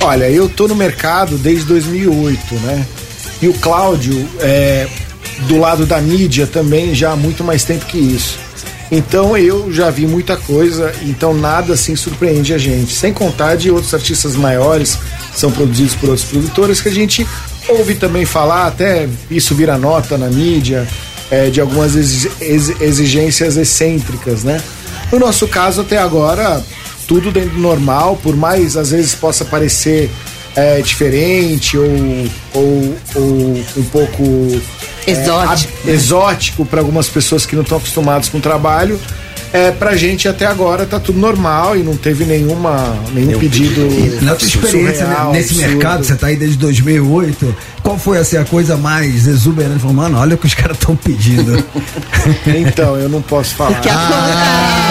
Olha, 0.00 0.28
eu 0.28 0.48
tô 0.48 0.66
no 0.66 0.74
mercado 0.74 1.38
desde 1.38 1.64
2008, 1.66 2.54
né? 2.56 2.84
E 3.40 3.46
o 3.46 3.54
Cláudio, 3.54 4.28
é, 4.40 4.88
do 5.46 5.56
lado 5.60 5.86
da 5.86 6.00
mídia 6.00 6.48
também, 6.48 6.92
já 6.96 7.12
há 7.12 7.16
muito 7.16 7.44
mais 7.44 7.62
tempo 7.62 7.86
que 7.86 7.96
isso. 7.98 8.36
Então 8.90 9.36
eu 9.36 9.70
já 9.72 9.90
vi 9.90 10.06
muita 10.06 10.36
coisa, 10.36 10.92
então 11.02 11.34
nada 11.34 11.74
assim 11.74 11.94
surpreende 11.94 12.54
a 12.54 12.58
gente. 12.58 12.94
Sem 12.94 13.12
contar 13.12 13.56
de 13.56 13.70
outros 13.70 13.92
artistas 13.92 14.34
maiores, 14.34 14.96
são 15.34 15.50
produzidos 15.52 15.94
por 15.94 16.08
outros 16.10 16.26
produtores, 16.26 16.80
que 16.80 16.88
a 16.88 16.92
gente 16.92 17.26
ouve 17.68 17.94
também 17.96 18.24
falar, 18.24 18.66
até 18.66 19.06
isso 19.30 19.54
vira 19.54 19.76
nota 19.76 20.16
na 20.16 20.28
mídia, 20.28 20.88
é, 21.30 21.50
de 21.50 21.60
algumas 21.60 21.94
exi- 21.94 22.30
exi- 22.40 22.76
exigências 22.80 23.58
excêntricas, 23.58 24.42
né? 24.42 24.58
No 25.12 25.18
nosso 25.18 25.46
caso, 25.46 25.82
até 25.82 25.98
agora, 25.98 26.62
tudo 27.06 27.30
dentro 27.30 27.50
do 27.50 27.60
normal, 27.60 28.18
por 28.22 28.34
mais 28.34 28.74
às 28.76 28.90
vezes 28.90 29.14
possa 29.14 29.44
parecer 29.44 30.10
é, 30.56 30.80
diferente 30.80 31.76
ou, 31.76 32.26
ou, 32.54 32.96
ou 33.14 33.64
um 33.76 33.84
pouco 33.92 34.22
Exótico. 35.06 35.72
ab- 35.84 35.90
exótico 35.90 36.64
para 36.66 36.80
algumas 36.80 37.08
pessoas 37.08 37.46
que 37.46 37.54
não 37.56 37.62
estão 37.62 37.78
acostumadas 37.78 38.28
com 38.28 38.38
o 38.38 38.40
trabalho. 38.40 38.98
É, 39.50 39.70
pra 39.70 39.96
gente 39.96 40.28
até 40.28 40.44
agora 40.44 40.84
tá 40.84 41.00
tudo 41.00 41.18
normal 41.18 41.74
e 41.74 41.82
não 41.82 41.96
teve 41.96 42.26
nenhuma, 42.26 42.94
nenhum 43.14 43.38
pedido. 43.38 43.80
E 43.80 44.22
na 44.22 44.34
tua 44.34 44.46
experiência 44.46 45.06
surreal, 45.06 45.32
nesse 45.32 45.52
absurdo. 45.54 45.68
mercado, 45.70 46.04
você 46.04 46.14
tá 46.16 46.26
aí 46.26 46.36
desde 46.36 46.58
2008, 46.58 47.56
qual 47.82 47.98
foi 47.98 48.18
assim, 48.18 48.36
a 48.36 48.44
coisa 48.44 48.76
mais 48.76 49.26
exuberante? 49.26 49.78
Falou, 49.80 49.96
mano, 49.96 50.18
olha 50.18 50.34
o 50.34 50.38
que 50.38 50.44
os 50.46 50.52
caras 50.52 50.76
estão 50.76 50.94
pedindo. 50.94 51.64
Então, 52.46 52.96
eu 52.96 53.08
não 53.08 53.22
posso 53.22 53.54
falar. 53.54 53.80
Que 53.80 53.88
é 53.88 53.92
óbvio, 53.92 54.87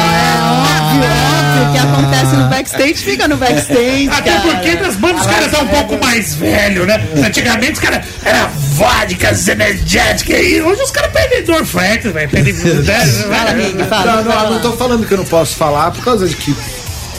óbvio, 1.61 1.71
que 1.73 1.87
acontece 1.87 2.35
no 2.35 2.47
backstage, 2.49 2.93
fica 2.95 3.27
no 3.27 3.37
backstage. 3.37 4.09
Até 4.11 4.31
cara. 4.31 4.41
porque 4.41 4.75
das 4.75 4.95
bandas 4.95 5.21
os 5.21 5.27
caras 5.27 5.51
são 5.51 5.63
um 5.63 5.67
pouco 5.67 5.97
mais 6.03 6.35
velhos, 6.35 6.87
né? 6.87 7.01
Antigamente 7.25 7.73
os 7.73 7.79
caras 7.79 8.05
eram 8.23 8.49
vodkas, 8.73 9.47
energéticas, 9.47 10.39
e 10.45 10.61
hoje 10.61 10.81
os 10.81 10.91
caras 10.91 11.11
pedem 11.11 11.43
Dorflex, 11.43 12.05
velho. 12.11 12.29
Pedem. 12.29 12.53
Fala, 13.27 13.51
Rick, 13.51 13.83
fala. 13.85 14.21
Não, 14.21 14.23
não, 14.23 14.53
não 14.53 14.59
tô 14.61 14.73
falando 14.73 15.05
que 15.05 15.13
eu 15.13 15.17
não 15.17 15.25
posso 15.25 15.55
falar 15.55 15.91
por 15.91 16.03
causa 16.03 16.27
de 16.27 16.35
que, 16.35 16.55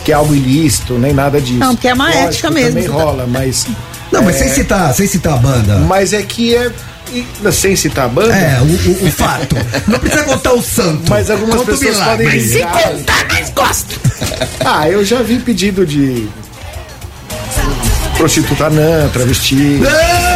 que 0.04 0.12
é 0.12 0.14
algo 0.14 0.34
ilícito, 0.34 0.94
nem 0.98 1.12
nada 1.12 1.40
disso. 1.40 1.58
Não, 1.58 1.74
porque 1.74 1.88
é 1.88 1.94
uma 1.94 2.06
Lógico, 2.06 2.24
ética 2.28 2.50
mesmo, 2.50 2.80
Também 2.82 2.88
tá- 2.88 2.92
rola, 3.04 3.26
mas. 3.26 3.66
Não, 4.10 4.22
mas 4.22 4.36
é, 4.36 4.38
sem 4.38 4.48
citar, 4.48 4.94
sem 4.94 5.06
citar 5.06 5.34
a 5.34 5.36
banda. 5.36 5.76
Mas 5.80 6.12
é 6.12 6.22
que 6.22 6.54
é. 6.54 6.70
E- 7.12 7.52
Sem 7.52 7.74
citar 7.76 8.06
a 8.06 8.08
banda. 8.08 8.34
É, 8.34 8.58
o, 8.60 8.64
o- 8.64 9.06
o 9.08 9.10
fato. 9.12 9.56
Não 9.86 9.98
precisa 9.98 10.24
contar 10.24 10.52
o 10.52 10.62
santo. 10.62 11.02
Mas 11.08 11.30
algumas 11.30 11.56
Conta 11.56 11.72
pessoas 11.72 11.96
milagre. 11.96 12.24
podem 12.26 12.40
se 12.40 12.58
contar, 12.60 13.26
mas 13.30 13.50
gosto. 13.50 14.00
Ah, 14.64 14.88
eu 14.88 15.04
já 15.04 15.22
vi 15.22 15.38
pedido 15.38 15.86
de. 15.86 16.28
Prostituta 18.16 18.66
anã, 18.66 19.08
travesti. 19.12 19.54
Obrigado, 19.76 20.27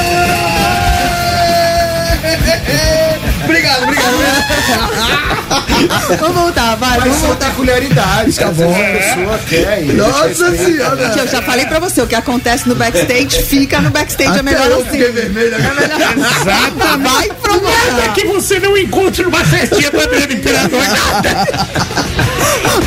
obrigado. 3.83 4.13
Vamos 6.21 6.37
voltar, 6.37 6.77
vai, 6.77 6.99
Mas 6.99 7.09
vamos 7.09 7.19
voltar. 7.27 7.51
peculiaridades, 7.51 8.37
Tá 8.37 8.47
vezes 8.51 8.63
a 8.63 9.15
pessoa 9.15 9.39
quer. 9.49 9.83
e 9.85 9.93
Nossa 9.93 10.57
senhora. 10.57 11.15
Eu 11.19 11.29
já 11.29 11.43
falei 11.43 11.67
pra 11.67 11.79
você, 11.81 12.01
o 12.03 12.07
que 12.07 12.15
acontece 12.15 12.69
no 12.69 12.75
backstage, 12.75 13.43
fica 13.43 13.81
no 13.81 13.91
backstage, 13.91 14.39
é 14.39 14.43
melhor 14.43 14.63
Até 14.63 14.73
eu 14.73 14.81
assim. 14.81 14.91
fiquei 14.91 15.11
vermelho 15.11 15.55
agora. 15.57 15.85
Exato. 15.85 16.99
Vai 16.99 17.29
pro 17.41 17.63
Nada 17.63 18.09
que 18.15 18.25
você 18.27 18.59
não 18.61 18.77
encontre 18.77 19.23
numa 19.25 19.45
festinha 19.45 19.91
do 19.91 20.01
Adriano 20.01 20.33
Imperador, 20.33 20.81
nada. 20.83 21.47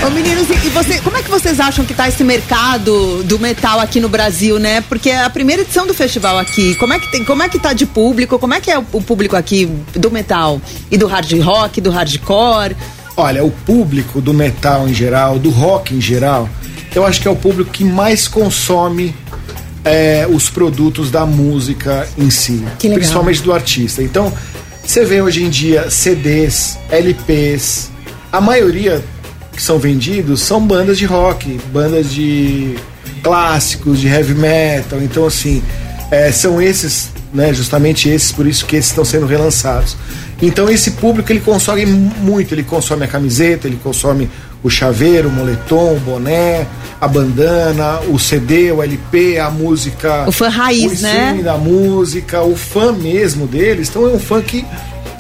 Ô 0.06 0.10
meninos, 0.10 0.50
e 0.50 0.56
e 0.66 0.70
você, 0.70 0.98
como 1.00 1.16
é 1.18 1.22
que 1.22 1.30
vocês 1.30 1.60
acham 1.60 1.86
que 1.86 1.94
tá 1.94 2.08
esse 2.08 2.24
mercado 2.24 3.22
do 3.24 3.38
metal 3.40 3.80
aqui 3.80 4.00
no 4.00 4.10
Brasil, 4.10 4.58
né? 4.58 4.82
Porque 4.90 5.10
é 5.12 5.24
a 5.24 5.30
primeira 5.30 5.62
edição 5.62 5.86
do 5.86 5.94
festival 5.94 6.40
aqui. 6.40 6.74
Como 6.76 6.92
é 6.94 7.00
que 7.00 7.12
tem, 7.12 7.24
como 7.24 7.44
é 7.44 7.50
que 7.50 7.60
tá 7.60 7.72
de 7.74 7.86
público? 7.86 8.40
Como 8.40 8.54
é 8.54 8.60
que 8.60 8.72
é 8.72 8.80
o, 8.80 8.86
o 8.94 9.02
público 9.02 9.36
aqui 9.36 9.66
do 9.94 10.10
metal 10.10 10.60
e 10.92 10.98
do 10.98 11.08
hard 11.08 11.32
rock, 11.42 11.82
do 11.82 11.90
hardcore? 11.90 12.76
Olha, 13.18 13.44
o 13.44 13.52
público 13.52 14.20
do 14.20 14.34
metal 14.34 14.88
em 14.88 14.94
geral, 14.94 15.40
do 15.40 15.50
rock 15.50 15.96
em 15.96 16.02
geral, 16.02 16.50
eu 16.94 17.06
acho 17.06 17.22
que 17.22 17.28
é 17.28 17.32
o 17.32 17.36
público 17.36 17.72
que 17.72 17.84
mais 17.84 18.28
consome 18.28 19.16
é, 19.84 20.28
os 20.30 20.50
produtos 20.50 21.12
da 21.12 21.26
música 21.26 22.08
em 22.18 22.30
si, 22.30 22.64
principalmente 22.80 23.42
do 23.42 23.54
artista. 23.54 24.02
Então, 24.02 24.34
você 24.86 25.06
vê 25.06 25.22
hoje 25.22 25.44
em 25.44 25.50
dia 25.50 25.90
CDs, 25.90 26.78
LPs, 26.90 27.90
a 28.32 28.42
maioria 28.42 29.04
que 29.54 29.62
são 29.62 29.80
vendidos 29.80 30.42
são 30.42 30.66
bandas 30.66 30.98
de 30.98 31.06
rock, 31.06 31.60
bandas 31.72 32.12
de 32.12 32.76
clássicos, 33.24 34.00
de 34.00 34.08
heavy 34.08 34.36
metal. 34.36 35.02
Então, 35.02 35.26
assim, 35.26 35.64
é, 36.12 36.32
são 36.32 36.62
esses, 36.62 37.10
né, 37.34 37.54
justamente 37.54 38.10
esses, 38.10 38.32
por 38.32 38.46
isso 38.46 38.66
que 38.66 38.76
esses 38.76 38.90
estão 38.90 39.06
sendo 39.06 39.26
relançados. 39.26 39.96
Então, 40.42 40.70
esse 40.70 40.92
público 40.92 41.32
ele 41.32 41.40
consome 41.40 41.86
muito, 41.86 42.54
ele 42.54 42.64
consome 42.64 43.06
a 43.06 43.08
camiseta, 43.08 43.68
ele 43.68 43.80
consome 43.82 44.30
o 44.62 44.70
chaveiro, 44.70 45.30
o 45.30 45.32
moletom, 45.32 45.96
o 45.96 46.00
boné, 46.00 46.68
a 47.00 47.08
bandana, 47.08 48.00
o 48.10 48.20
CD, 48.20 48.72
o 48.72 48.82
LP, 48.84 49.40
a 49.40 49.50
música. 49.50 50.26
O 50.28 50.32
fã 50.32 50.50
raiz, 50.50 51.00
o 51.00 51.04
né? 51.04 51.40
da 51.44 51.58
música, 51.58 52.42
o 52.42 52.56
fã 52.56 52.92
mesmo 52.92 53.48
deles. 53.48 53.90
Então, 53.90 54.06
é 54.10 54.14
um 54.14 54.20
fã 54.20 54.42
que 54.42 54.66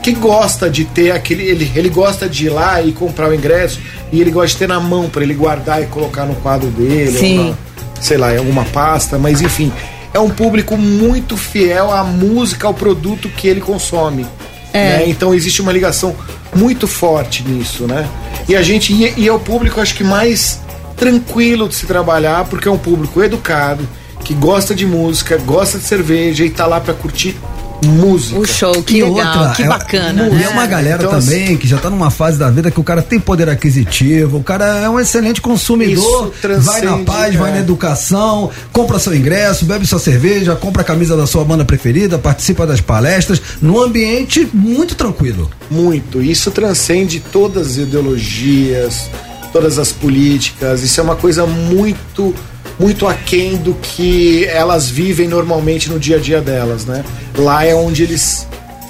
que 0.05 0.11
gosta 0.11 0.69
de 0.69 0.86
ter 0.86 1.09
aquele. 1.09 1.43
Ele, 1.43 1.71
ele 1.75 1.89
gosta 1.89 2.29
de 2.29 2.45
ir 2.45 2.49
lá 2.49 2.79
e 2.79 2.91
comprar 2.91 3.27
o 3.27 3.33
ingresso 3.33 3.79
e 4.11 4.21
ele 4.21 4.29
gosta 4.29 4.49
de 4.49 4.57
ter 4.57 4.67
na 4.67 4.79
mão 4.79 5.09
para 5.09 5.23
ele 5.23 5.33
guardar 5.33 5.81
e 5.81 5.88
colocar 5.88 6.25
no 6.25 6.36
quadro 6.36 6.69
dele, 6.69 7.17
Sim. 7.17 7.55
sei 7.99 8.17
lá, 8.17 8.31
em 8.31 8.38
alguma 8.38 8.65
pasta, 8.65 9.17
mas 9.17 9.41
enfim, 9.41 9.73
é 10.16 10.20
um 10.20 10.30
público 10.30 10.78
muito 10.78 11.36
fiel 11.36 11.91
à 11.91 12.01
música, 12.01 12.66
ao 12.66 12.74
produto 12.74 13.28
que 13.28 13.49
ele 13.49 13.59
consome. 13.59 14.26
É. 14.72 14.99
né? 14.99 15.09
Então 15.09 15.34
existe 15.34 15.61
uma 15.61 15.74
ligação 15.74 16.16
muito 16.55 16.88
forte 16.88 17.43
nisso, 17.43 17.86
né? 17.86 18.07
E 18.47 18.55
a 18.55 18.61
gente. 18.61 18.93
E, 18.93 19.13
e 19.18 19.28
é 19.28 19.34
o 19.34 19.39
público, 19.39 19.82
acho 19.82 19.93
que 19.93 20.05
mais 20.05 20.61
tranquilo 20.95 21.68
de 21.68 21.76
se 21.76 21.86
trabalhar, 21.86 22.45
porque 22.45 22.66
é 22.66 22.72
um 22.72 22.78
público 22.78 23.22
educado, 23.22 23.86
que 24.24 24.34
gosta 24.34 24.74
de 24.74 24.86
música, 24.86 25.38
gosta 25.38 25.78
de 25.78 25.84
cerveja 25.84 26.45
e 26.45 26.49
tá 26.49 26.66
lá 26.66 26.80
para 26.80 26.93
curtir 26.93 27.36
música. 27.84 28.39
O 28.39 28.45
show, 28.45 28.82
que 28.84 28.97
E 28.97 29.03
legal, 29.03 29.38
outra, 29.39 29.53
que 29.55 29.63
é- 29.63 29.67
bacana. 29.67 30.28
E 30.28 30.30
né? 30.36 30.43
é 30.43 30.49
uma 30.49 30.65
galera 30.65 31.03
Então, 31.03 31.19
também 31.19 31.57
que 31.57 31.67
já 31.67 31.78
tá 31.78 31.89
numa 31.89 32.09
fase 32.09 32.38
da 32.38 32.49
vida 32.49 32.71
que 32.71 32.80
o 32.80 32.84
cara 32.84 33.01
tem 33.01 33.19
poder 33.19 33.49
aquisitivo, 33.49 34.38
o 34.38 34.43
cara 34.43 34.65
é 34.80 34.89
um 34.89 34.99
excelente 34.99 35.41
consumidor, 35.41 36.34
vai 36.59 36.82
na 36.82 36.97
paz, 36.99 37.36
é. 37.36 37.38
vai 37.38 37.51
na 37.51 37.59
educação, 37.59 38.49
compra 38.71 38.99
seu 38.99 39.15
ingresso, 39.15 39.65
bebe 39.65 39.86
sua 39.86 39.99
cerveja, 39.99 40.55
compra 40.55 40.82
a 40.82 40.86
camisa 40.86 41.15
da 41.17 41.28
sua 41.28 41.43
banda 41.43 41.65
preferida, 41.65 42.17
participa 42.17 42.65
das 42.65 42.82
palestras, 42.82 43.41
num 43.61 43.80
ambiente 43.80 44.47
muito 44.53 44.95
tranquilo. 44.95 45.49
Muito. 45.69 46.21
Isso 46.21 46.51
transcende 46.51 47.19
todas 47.32 47.71
as 47.71 47.78
ideologias, 47.78 49.09
todas 49.51 49.78
as 49.78 49.91
políticas. 49.91 50.82
Isso 50.82 50.99
é 50.99 51.03
uma 51.03 51.15
coisa 51.15 51.45
muito, 51.45 52.34
muito 52.80 53.07
aquém 53.07 53.55
do 53.55 53.73
que 53.73 54.45
elas 54.45 54.89
vivem 54.89 55.28
normalmente 55.28 55.89
no 55.89 55.99
dia 55.99 56.17
a 56.17 56.19
dia 56.19 56.41
delas, 56.41 56.86
né? 56.86 57.03
Lá 57.38 57.65
é 57.65 57.73
onde 57.73 58.03
eles 58.03 58.47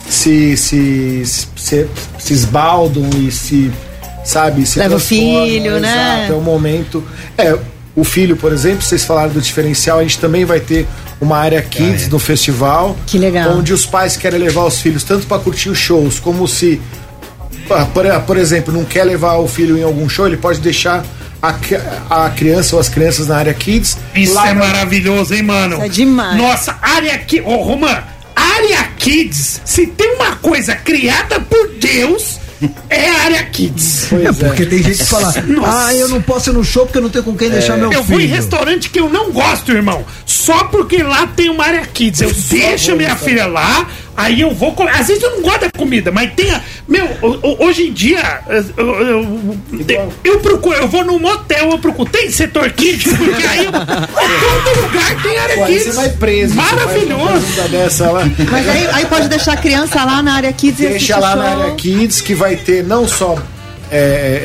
se, 0.09 0.55
se, 0.57 1.23
se, 1.55 1.87
se 2.17 2.33
esbaldam 2.33 3.09
e 3.17 3.31
se, 3.31 3.71
sabe, 4.23 4.65
se 4.65 4.79
Leva 4.79 4.95
o 4.95 4.99
filho, 4.99 5.79
né? 5.79 6.19
Exato, 6.19 6.33
é 6.33 6.35
o 6.35 6.41
momento. 6.41 7.03
É, 7.37 7.57
o 7.95 8.03
filho, 8.03 8.35
por 8.35 8.51
exemplo, 8.51 8.81
vocês 8.81 9.05
falaram 9.05 9.31
do 9.31 9.41
diferencial, 9.41 9.99
a 9.99 10.03
gente 10.03 10.19
também 10.19 10.43
vai 10.43 10.59
ter 10.59 10.85
uma 11.21 11.37
área 11.37 11.61
kids 11.61 12.09
no 12.09 12.19
festival. 12.19 12.95
Que 13.07 13.17
legal. 13.17 13.57
Onde 13.57 13.73
os 13.73 13.85
pais 13.85 14.17
querem 14.17 14.39
levar 14.39 14.65
os 14.65 14.81
filhos 14.81 15.03
tanto 15.03 15.25
para 15.27 15.39
curtir 15.39 15.69
os 15.69 15.77
shows, 15.77 16.19
como 16.19 16.47
se, 16.47 16.81
ah, 17.69 17.85
por, 17.85 18.05
por 18.21 18.37
exemplo, 18.37 18.73
não 18.73 18.83
quer 18.83 19.05
levar 19.05 19.35
o 19.37 19.47
filho 19.47 19.77
em 19.77 19.83
algum 19.83 20.09
show, 20.09 20.27
ele 20.27 20.37
pode 20.37 20.59
deixar 20.59 21.05
a, 21.49 22.25
a 22.25 22.29
criança 22.29 22.75
ou 22.75 22.79
as 22.79 22.89
crianças 22.89 23.27
na 23.27 23.37
área 23.37 23.53
kids. 23.53 23.97
Isso 24.15 24.37
é 24.39 24.53
maravilhoso, 24.53 25.33
hein, 25.33 25.43
mano? 25.43 25.75
Isso 25.75 25.83
é 25.83 25.89
demais. 25.89 26.37
Nossa, 26.37 26.77
área 26.81 27.17
Kids. 27.19 27.45
Ô, 27.45 27.57
Romã, 27.57 28.03
área 28.35 28.83
Kids, 28.97 29.61
se 29.65 29.87
tem 29.87 30.15
uma 30.15 30.35
coisa 30.37 30.75
criada 30.75 31.39
por 31.39 31.69
Deus, 31.79 32.39
é 32.89 33.09
a 33.09 33.23
área 33.23 33.43
Kids. 33.43 34.11
É 34.13 34.31
porque 34.31 34.65
tem 34.65 34.81
gente 34.81 34.97
que 34.97 35.05
fala, 35.05 35.33
ah, 35.65 35.93
eu 35.93 36.07
não 36.09 36.21
posso 36.21 36.49
ir 36.49 36.53
no 36.53 36.63
show 36.63 36.85
porque 36.85 36.97
eu 36.97 37.01
não 37.01 37.09
tenho 37.09 37.23
com 37.23 37.35
quem 37.35 37.49
deixar 37.49 37.77
meu 37.77 37.91
eu 37.91 38.03
filho. 38.03 38.17
vou 38.17 38.21
em 38.21 38.27
restaurante 38.27 38.89
que 38.89 38.99
eu 38.99 39.09
não 39.09 39.31
gosto, 39.31 39.71
irmão. 39.71 40.05
Só 40.25 40.65
porque 40.65 41.01
lá 41.03 41.27
tem 41.27 41.49
uma 41.49 41.65
área 41.65 41.85
kids. 41.85 42.21
Eu 42.21 42.31
deixo 42.49 42.95
minha 42.95 43.15
filha 43.15 43.45
lá, 43.47 43.87
aí 44.15 44.41
eu 44.41 44.51
vou 44.53 44.73
comer. 44.73 44.91
Às 44.91 45.07
vezes 45.07 45.21
eu 45.23 45.31
não 45.31 45.41
gosto 45.41 45.61
da 45.61 45.69
comida, 45.71 46.11
mas 46.11 46.31
tem. 46.33 46.49
a- 46.51 46.61
Meu, 46.87 47.05
ho- 47.21 47.39
ho- 47.41 47.65
hoje 47.65 47.87
em 47.87 47.93
dia, 47.93 48.39
eu, 48.77 48.85
eu, 48.85 49.01
eu- 49.89 50.13
eu 50.23 50.39
procuro, 50.39 50.75
eu 50.77 50.87
vou 50.87 51.03
num 51.03 51.19
motel, 51.19 51.71
eu 51.71 51.79
procuro. 51.79 52.09
Tem 52.09 52.29
setor 52.29 52.69
kids? 52.71 53.11
Porque 53.17 53.43
aí 53.43 53.65
eu, 53.65 53.71
todo 53.71 54.81
lugar 54.81 55.21
tem 55.23 55.37
área 55.37 55.55
Pô, 55.55 55.63
aí 55.63 55.73
kids. 55.73 55.85
você 55.87 55.91
vai 55.93 56.09
preso. 56.09 56.55
Maravilhoso. 56.55 57.45
pergunta 57.55 57.67
Dessa 57.69 58.11
lá. 58.11 58.21
Mas 58.51 58.69
aí, 58.69 58.87
aí 58.93 59.05
pode 59.05 59.27
deixar 59.27 59.53
a 59.53 59.57
criança 59.57 60.03
lá 60.03 60.21
na 60.21 60.35
área 60.35 60.53
kids 60.53 60.79
e 60.79 60.87
Deixa 60.87 61.17
lá 61.17 61.31
show. 61.33 61.41
na 61.41 61.49
área 61.63 61.75
Kids 61.75 62.21
que 62.21 62.33
vai 62.35 62.55
ter 62.55 62.83
não 62.83 63.07
só 63.07 63.35
é, 63.91 63.97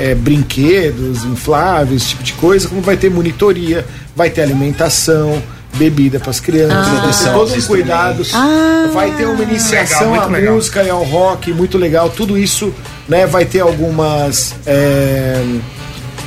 é, 0.07 0.11
é, 0.11 0.15
brinquedos 0.15 1.25
infláveis, 1.25 2.03
esse 2.03 2.11
tipo 2.11 2.23
de 2.23 2.33
coisa, 2.35 2.69
como 2.69 2.81
vai 2.83 2.97
ter 2.97 3.11
monitoria, 3.11 3.87
vai 4.15 4.29
ter 4.31 4.43
alimentação, 4.43 5.43
bebida 5.75 6.19
para 6.21 6.31
as 6.31 6.41
crianças, 6.41 6.77
Ah. 6.77 7.25
ter 7.25 7.33
todo 7.33 7.55
um 7.55 7.63
cuidado, 7.63 8.27
Ah. 8.35 8.91
vai 8.93 9.11
ter 9.13 9.27
uma 9.27 9.43
iniciação 9.43 10.13
Legal, 10.13 10.25
à 10.29 10.31
legal. 10.33 10.55
música 10.55 10.83
e 10.83 10.91
ao 10.91 11.03
rock, 11.05 11.53
muito 11.53 11.79
legal, 11.79 12.11
tudo 12.11 12.37
isso, 12.39 12.73
né? 13.09 13.27
Vai 13.27 13.45
ter 13.45 13.61
algumas 13.61 14.55
é, 14.67 15.43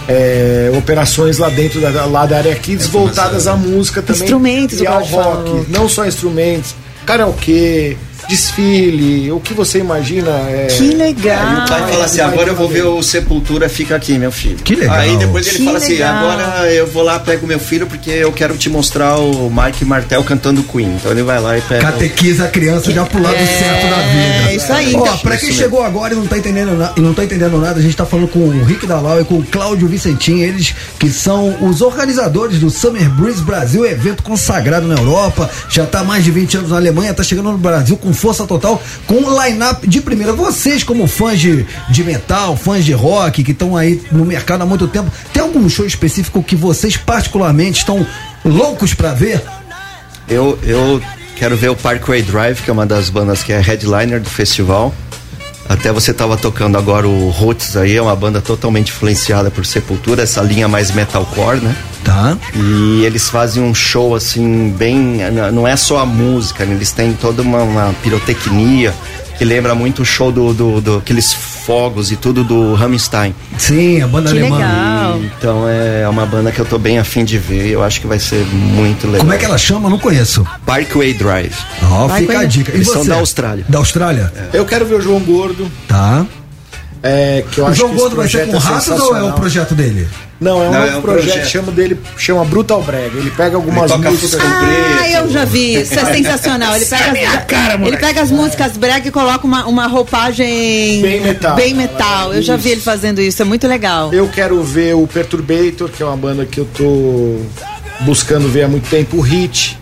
é, 0.08 0.72
operações 0.78 1.38
lá 1.38 1.50
dentro 1.50 1.80
da, 1.80 2.06
lá 2.06 2.26
da 2.26 2.38
área 2.38 2.56
Kids 2.56 2.88
voltadas 2.88 3.48
à 3.48 3.56
música 3.56 4.02
também 4.02 4.24
Instrumentos, 4.24 4.80
e 4.82 4.88
ao 4.88 5.04
rock, 5.04 5.10
falou. 5.50 5.66
não 5.70 5.88
só 5.88 6.06
instrumentos, 6.06 6.76
karaokê, 7.06 7.98
desfile, 8.28 9.32
o 9.32 9.39
que 9.39 9.53
você 9.53 9.80
imagina 9.80 10.30
é 10.49 10.67
Que 10.69 10.89
legal. 10.93 11.51
E 11.51 11.65
o 11.65 11.67
pai 11.67 11.91
fala 11.91 12.05
assim: 12.05 12.21
agora 12.21 12.49
eu 12.49 12.55
vou 12.55 12.67
ver 12.69 12.84
o 12.84 13.01
Sepultura, 13.01 13.67
fica 13.69 13.95
aqui, 13.95 14.17
meu 14.17 14.32
filho. 14.32 14.57
Que 14.57 14.76
legal. 14.76 14.95
Aí 14.97 15.15
depois 15.17 15.47
ele 15.47 15.57
Que 15.57 15.65
fala 15.65 15.78
assim: 15.78 15.93
legal. 15.93 16.15
agora 16.15 16.71
eu 16.71 16.88
vou 16.88 17.03
lá, 17.03 17.19
pego 17.19 17.45
meu 17.47 17.59
filho, 17.59 17.88
porque 17.88 18.09
eu 18.09 18.32
quero 18.32 18.57
te 18.57 18.69
mostrar 18.69 19.17
o 19.17 19.49
Mike 19.51 19.86
Martel 19.86 20.24
cantando 20.24 20.63
Queen. 20.63 20.95
Então 20.95 21.11
ele 21.11 21.24
vai 21.24 21.39
lá 21.39 21.57
e 21.57 21.61
pega. 21.61 21.82
Catequiza 21.82 22.45
a 22.45 22.47
criança 22.47 22.91
já 22.91 23.05
pro 23.05 23.21
lado 23.21 23.36
É, 23.36 23.45
certo 23.45 23.89
da 23.89 23.97
vida. 23.97 24.49
é 24.51 24.55
isso 24.55 24.71
aí. 24.74 24.93
Ó, 24.95 24.99
Então- 25.01 25.17
pra 25.19 25.38
quem 25.38 25.51
chegou 25.51 25.84
agora 25.84 26.13
e 26.13 26.17
não 26.17 26.26
tá 26.28 26.38
entendendo, 26.38 26.78
na- 26.78 26.93
e 26.95 27.01
não 27.01 27.13
tá 27.13 27.24
entendendo 27.24 27.57
nada, 27.59 27.80
a 27.80 27.82
gente 27.82 27.95
tá 27.95 28.05
falando 28.05 28.28
com 28.28 28.39
o 28.39 28.63
Rick 28.63 28.86
Dalau 28.86 29.19
e 29.21 29.26
com 29.26 29.36
o 29.36 29.43
Cláudio 29.43 29.88
Vicentim, 29.88 30.39
eles 30.41 30.74
que 30.99 31.09
são 31.09 31.55
os 31.67 31.82
organizadores 31.82 32.59
do 32.59 32.69
Summer 32.69 33.09
Breeze 33.09 33.41
Brasil, 33.41 33.86
evento 33.86 34.24
consagrado 34.24 34.88
na 34.88 34.95
Europa, 34.95 35.49
já 35.69 35.86
tá 35.86 35.99
há 35.99 36.03
mais 36.03 36.24
de 36.24 36.32
20 36.32 36.57
anos 36.57 36.69
na 36.71 36.78
Alemanha, 36.78 37.13
tá 37.13 37.24
chegando 37.24 37.51
no 37.51 37.57
Brasil 37.57 37.97
com 37.97 38.12
força 38.14 38.45
total, 38.45 38.82
com 39.05 39.16
um 39.16 39.43
line-up 39.43 39.88
de 39.88 40.01
primeira. 40.01 40.34
Vocês, 40.34 40.84
como 40.84 41.07
fãs 41.07 41.39
de, 41.39 41.66
de 41.89 42.03
metal, 42.03 42.55
fãs 42.55 42.84
de 42.84 42.93
rock, 42.93 43.43
que 43.43 43.51
estão 43.51 43.76
aí 43.76 44.01
no 44.11 44.26
mercado 44.26 44.61
há 44.61 44.66
muito 44.66 44.88
tempo, 44.88 45.11
tem 45.34 45.41
algum 45.41 45.68
show 45.70 45.86
específico 45.86 46.43
que 46.43 46.55
vocês 46.55 46.97
particularmente 46.97 47.80
estão 47.80 48.05
loucos 48.43 48.93
pra 48.93 49.14
ver? 49.14 49.41
Eu, 50.28 50.57
eu 50.64 51.01
quero 51.36 51.55
ver 51.57 51.70
o 51.70 51.76
Parkway 51.76 52.22
Drive, 52.22 52.61
que 52.61 52.70
é 52.70 52.74
uma 52.74 52.86
das 52.86 53.09
bandas 53.09 53.43
que 53.43 53.51
é 53.51 53.59
headliner 53.59 54.22
do 54.22 54.30
festival. 54.30 54.93
Até 55.68 55.91
você 55.91 56.14
tava 56.14 56.36
tocando 56.38 56.78
agora 56.78 57.07
o 57.07 57.30
Roots 57.30 57.78
aí, 57.78 57.95
é 57.95 58.01
uma 58.01 58.16
banda 58.16 58.41
totalmente 58.41 58.89
influenciada 58.89 59.49
por 59.49 59.66
Sepultura, 59.66 60.24
essa 60.24 60.41
linha 60.41 60.68
mais 60.68 60.91
metalcore, 60.91 61.61
né? 61.61 61.76
Tá. 62.04 62.38
E 62.56 63.04
eles 63.06 63.30
fazem 63.30 63.64
um 63.64 63.74
show 63.74 64.16
assim, 64.16 64.74
bem. 64.78 65.18
Não 65.54 65.68
é 65.68 65.76
só 65.76 65.99
a 65.99 66.06
música, 66.06 66.66
né? 66.66 66.74
eles 66.76 66.91
têm 66.91 67.14
toda 67.14 67.41
uma, 67.41 67.60
uma 67.64 67.93
pirotecnia 68.04 68.93
que 69.38 69.43
lembra 69.45 69.74
muito 69.74 70.04
o 70.04 70.06
show 70.06 70.32
do, 70.32 70.54
do, 70.54 70.80
do- 70.80 70.97
aqueles 70.97 71.34
fogos 71.34 72.12
e 72.12 72.16
tudo 72.16 72.43
do 72.43 72.76
Rammstein. 72.76 73.34
Sim, 73.58 74.01
a 74.01 74.08
banda 74.08 74.32
Que 74.32 74.38
alemã. 74.38 74.58
legal. 74.58 75.20
Então 75.39 75.68
é 75.68 76.08
uma 76.08 76.24
banda 76.26 76.51
que 76.51 76.60
eu 76.60 76.66
tô 76.66 76.78
bem 76.78 76.99
afim 76.99 77.24
de 77.26 77.38
ver, 77.39 77.68
eu 77.70 77.82
acho 77.84 77.99
que 77.99 78.06
vai 78.06 78.20
ser 78.20 78.45
muito 78.45 79.06
legal. 79.08 79.22
Como 79.22 79.34
é 79.34 79.38
que 79.38 79.45
ela 79.45 79.58
chama? 79.58 79.88
Eu 79.88 79.91
Não 79.91 79.97
conheço. 79.99 80.45
Parkway 80.66 81.14
Drive. 81.14 81.56
Ó, 81.89 82.08
Vai 82.08 82.22
fica 82.22 82.39
a 82.39 82.43
dica. 82.45 82.72
E 82.72 82.76
Eles 82.76 82.91
são 82.91 83.04
da 83.06 83.16
Austrália. 83.16 83.66
Da 83.68 83.80
Austrália? 83.80 84.32
Eu 84.54 84.66
quero 84.66 84.86
ver 84.86 84.95
o 84.95 85.01
João 85.01 85.20
Gordo, 85.20 85.72
Tá. 85.88 86.26
É, 87.06 87.43
que 87.51 87.60
eu 87.60 87.66
o 87.66 87.68
acho 87.68 87.80
João 87.80 87.91
que 87.91 87.97
Gordo 87.97 88.16
vai 88.16 88.30
ser 88.30 88.47
com 88.47 88.56
é 88.56 88.60
ratos 88.60 88.88
ou 88.88 89.18
é 89.18 89.24
o 89.24 89.34
projeto 89.34 89.76
dele? 89.76 90.08
Não, 90.39 90.64
é 90.64 90.70
um 90.70 90.72
Não, 90.72 90.80
novo 90.80 90.91
é 90.93 90.97
um 90.97 91.01
projeto, 91.01 91.26
projeto. 91.26 91.49
chama 91.49 91.72
dele, 91.74 91.99
chama 92.18 92.45
Brutal 92.45 92.82
Brega. 92.82 93.18
Ele 93.18 93.30
pega 93.32 93.58
algumas 93.58 93.91
Ele 93.91 94.10
músicas. 94.10 94.41
Ah, 94.41 95.10
eu 95.10 95.30
já 95.30 95.43
vi. 95.43 95.82
Isso 95.82 95.99
é 95.99 96.06
sensacional. 96.06 96.74
Ele 96.76 96.86
pega, 96.86 97.04
é 97.04 97.12
minha 97.12 97.30
as, 97.34 97.45
cara, 97.45 97.74
ele 97.86 97.97
pega 97.97 98.22
as 98.22 98.32
músicas 98.32 98.78
brega 98.78 99.06
e 99.08 99.12
coloca 99.12 99.45
uma, 99.45 99.66
uma 99.66 99.88
roupagem 99.88 101.01
Bem 101.01 101.22
metal. 101.22 101.56
Bem 101.56 101.74
metal. 101.74 102.34
Eu 102.34 102.41
já 102.41 102.56
vi 102.56 102.70
ele 102.70 102.82
fazendo 102.82 103.20
isso. 103.20 103.41
É 103.41 103.45
muito 103.45 103.68
legal. 103.68 104.14
Eu 104.14 104.30
quero 104.30 104.64
ver 104.64 104.95
o 104.95 105.06
Perturbator, 105.06 105.89
que 105.89 106.01
é 106.01 106.06
uma 106.06 106.18
banda 106.18 106.45
que 106.45 106.60
eu 106.60 106.66
tô 106.74 107.39
buscando 108.06 108.47
ver 108.47 108.64
há 108.64 108.68
muito 108.70 108.89
tempo, 108.89 109.18
o 109.18 109.22
Hit. 109.22 109.78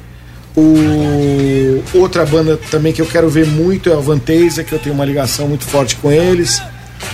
O 0.58 1.84
outra 1.94 2.26
banda 2.26 2.60
também 2.70 2.92
que 2.92 3.02
eu 3.02 3.06
quero 3.06 3.30
ver 3.30 3.46
muito 3.46 3.90
é 3.90 3.94
a 3.94 4.00
Vanteza, 4.00 4.64
que 4.64 4.74
eu 4.74 4.80
tenho 4.80 4.94
uma 4.96 5.06
ligação 5.06 5.48
muito 5.48 5.66
forte 5.66 5.96
com 5.96 6.12
eles. 6.12 6.62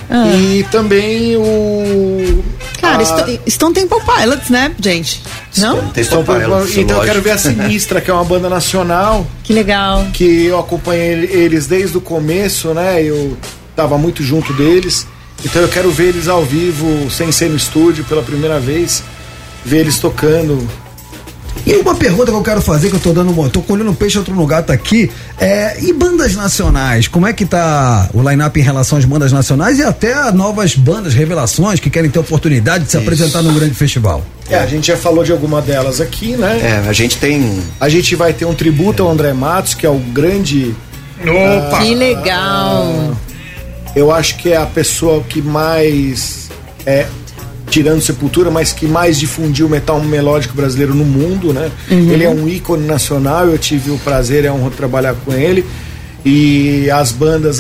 Ah. 0.10 0.28
E 0.34 0.64
também 0.72 1.36
o 1.36 2.44
Cara, 2.80 3.02
a- 3.02 3.06
Stone, 3.06 3.42
Stone 3.50 3.74
Temple 3.74 4.00
Pilots, 4.02 4.50
né, 4.50 4.74
gente? 4.80 5.22
Não? 5.58 5.80
Então, 5.96 6.24
Pilots, 6.24 6.78
então 6.78 6.98
eu 7.00 7.04
quero 7.04 7.22
ver 7.22 7.32
a 7.32 7.38
Sinistra, 7.40 8.00
que 8.02 8.10
é 8.10 8.14
uma 8.14 8.24
banda 8.24 8.50
nacional. 8.50 9.26
Que 9.44 9.54
legal. 9.54 10.06
que 10.14 10.46
eu 10.46 10.60
acompanhei 10.60 11.10
ele- 11.14 11.34
eles 11.34 11.68
desde 11.68 11.98
o 11.98 12.02
começo, 12.02 12.70
né? 12.74 13.02
Eu 13.04 13.38
tava 13.76 13.98
muito 13.98 14.24
junto 14.24 14.54
deles. 14.54 15.06
Então 15.46 15.62
eu 15.62 15.68
quero 15.68 15.92
ver 15.92 16.06
eles 16.10 16.28
ao 16.28 16.44
vivo, 16.44 17.10
sem 17.12 17.32
ser 17.32 17.50
no 17.50 17.56
estúdio, 17.56 18.04
pela 18.06 18.22
primeira 18.24 18.60
vez. 18.60 19.04
Ver 19.66 19.80
eles 19.82 20.00
tocando. 20.00 20.68
E 21.68 21.76
uma 21.76 21.94
pergunta 21.94 22.32
que 22.32 22.38
eu 22.38 22.42
quero 22.42 22.62
fazer, 22.62 22.90
que 22.90 22.96
eu 22.96 23.00
tô 23.00 23.12
dando 23.12 23.30
uma. 23.30 23.50
tô 23.50 23.62
colhendo 23.62 23.92
um 23.92 23.94
peixe, 23.94 24.18
outro 24.18 24.34
no 24.34 24.48
gato 24.48 24.72
aqui. 24.72 25.12
É, 25.38 25.78
e 25.84 25.92
bandas 25.92 26.34
nacionais? 26.34 27.10
Como 27.10 27.28
é 27.28 27.34
que 27.34 27.46
tá 27.46 28.10
o 28.14 28.22
line-up 28.22 28.58
em 28.58 28.64
relação 28.64 28.98
às 28.98 29.04
bandas 29.04 29.34
nacionais 29.34 29.78
e 29.78 29.84
até 29.84 30.14
a 30.14 30.32
novas 30.32 30.76
bandas, 30.76 31.14
revelações, 31.14 31.82
que 31.82 31.90
querem 31.90 32.10
ter 32.10 32.20
oportunidade 32.20 32.86
de 32.86 32.92
se 32.92 32.96
apresentar 32.96 33.42
num 33.42 33.54
grande 33.54 33.74
festival? 33.74 34.26
É, 34.50 34.56
a 34.56 34.66
gente 34.66 34.88
já 34.88 34.96
falou 34.96 35.26
de 35.26 35.34
alguma 35.34 35.62
delas 35.62 36.00
aqui, 36.00 36.38
né? 36.38 36.58
É, 36.86 36.90
a 36.90 36.94
gente 36.94 37.18
tem. 37.18 37.62
A 37.82 37.90
gente 37.90 38.16
vai 38.16 38.32
ter 38.32 38.46
um 38.46 38.54
tributo 38.54 39.04
ao 39.04 39.12
André 39.12 39.34
Matos, 39.34 39.74
que 39.74 39.86
é 39.86 39.90
o 39.90 40.00
grande. 40.00 40.74
Opa! 41.20 41.80
Que 41.80 41.94
legal. 41.94 43.14
Eu 43.94 44.10
acho 44.10 44.38
que 44.38 44.54
é 44.54 44.56
a 44.56 44.66
pessoa 44.66 45.22
que 45.22 45.42
mais. 45.42 46.50
É, 46.86 47.08
tirando 47.78 48.02
Sepultura, 48.02 48.50
mas 48.50 48.74
que 48.74 48.88
mais 48.88 49.20
difundiu 49.20 49.68
o 49.68 49.70
metal 49.70 50.02
melódico 50.02 50.56
brasileiro 50.56 50.96
no 50.96 51.06
mundo, 51.06 51.54
né? 51.54 51.70
Ele 52.12 52.24
é 52.24 52.30
um 52.30 52.48
ícone 52.48 52.88
nacional, 52.88 53.46
eu 53.46 53.58
tive 53.60 53.92
o 53.92 54.00
prazer 54.00 54.44
e 54.44 54.48
a 54.48 54.54
honra 54.54 54.72
de 54.72 54.76
trabalhar 54.76 55.14
com 55.14 55.32
ele. 55.32 55.64
E 56.26 56.90
as 56.90 57.12
bandas, 57.12 57.60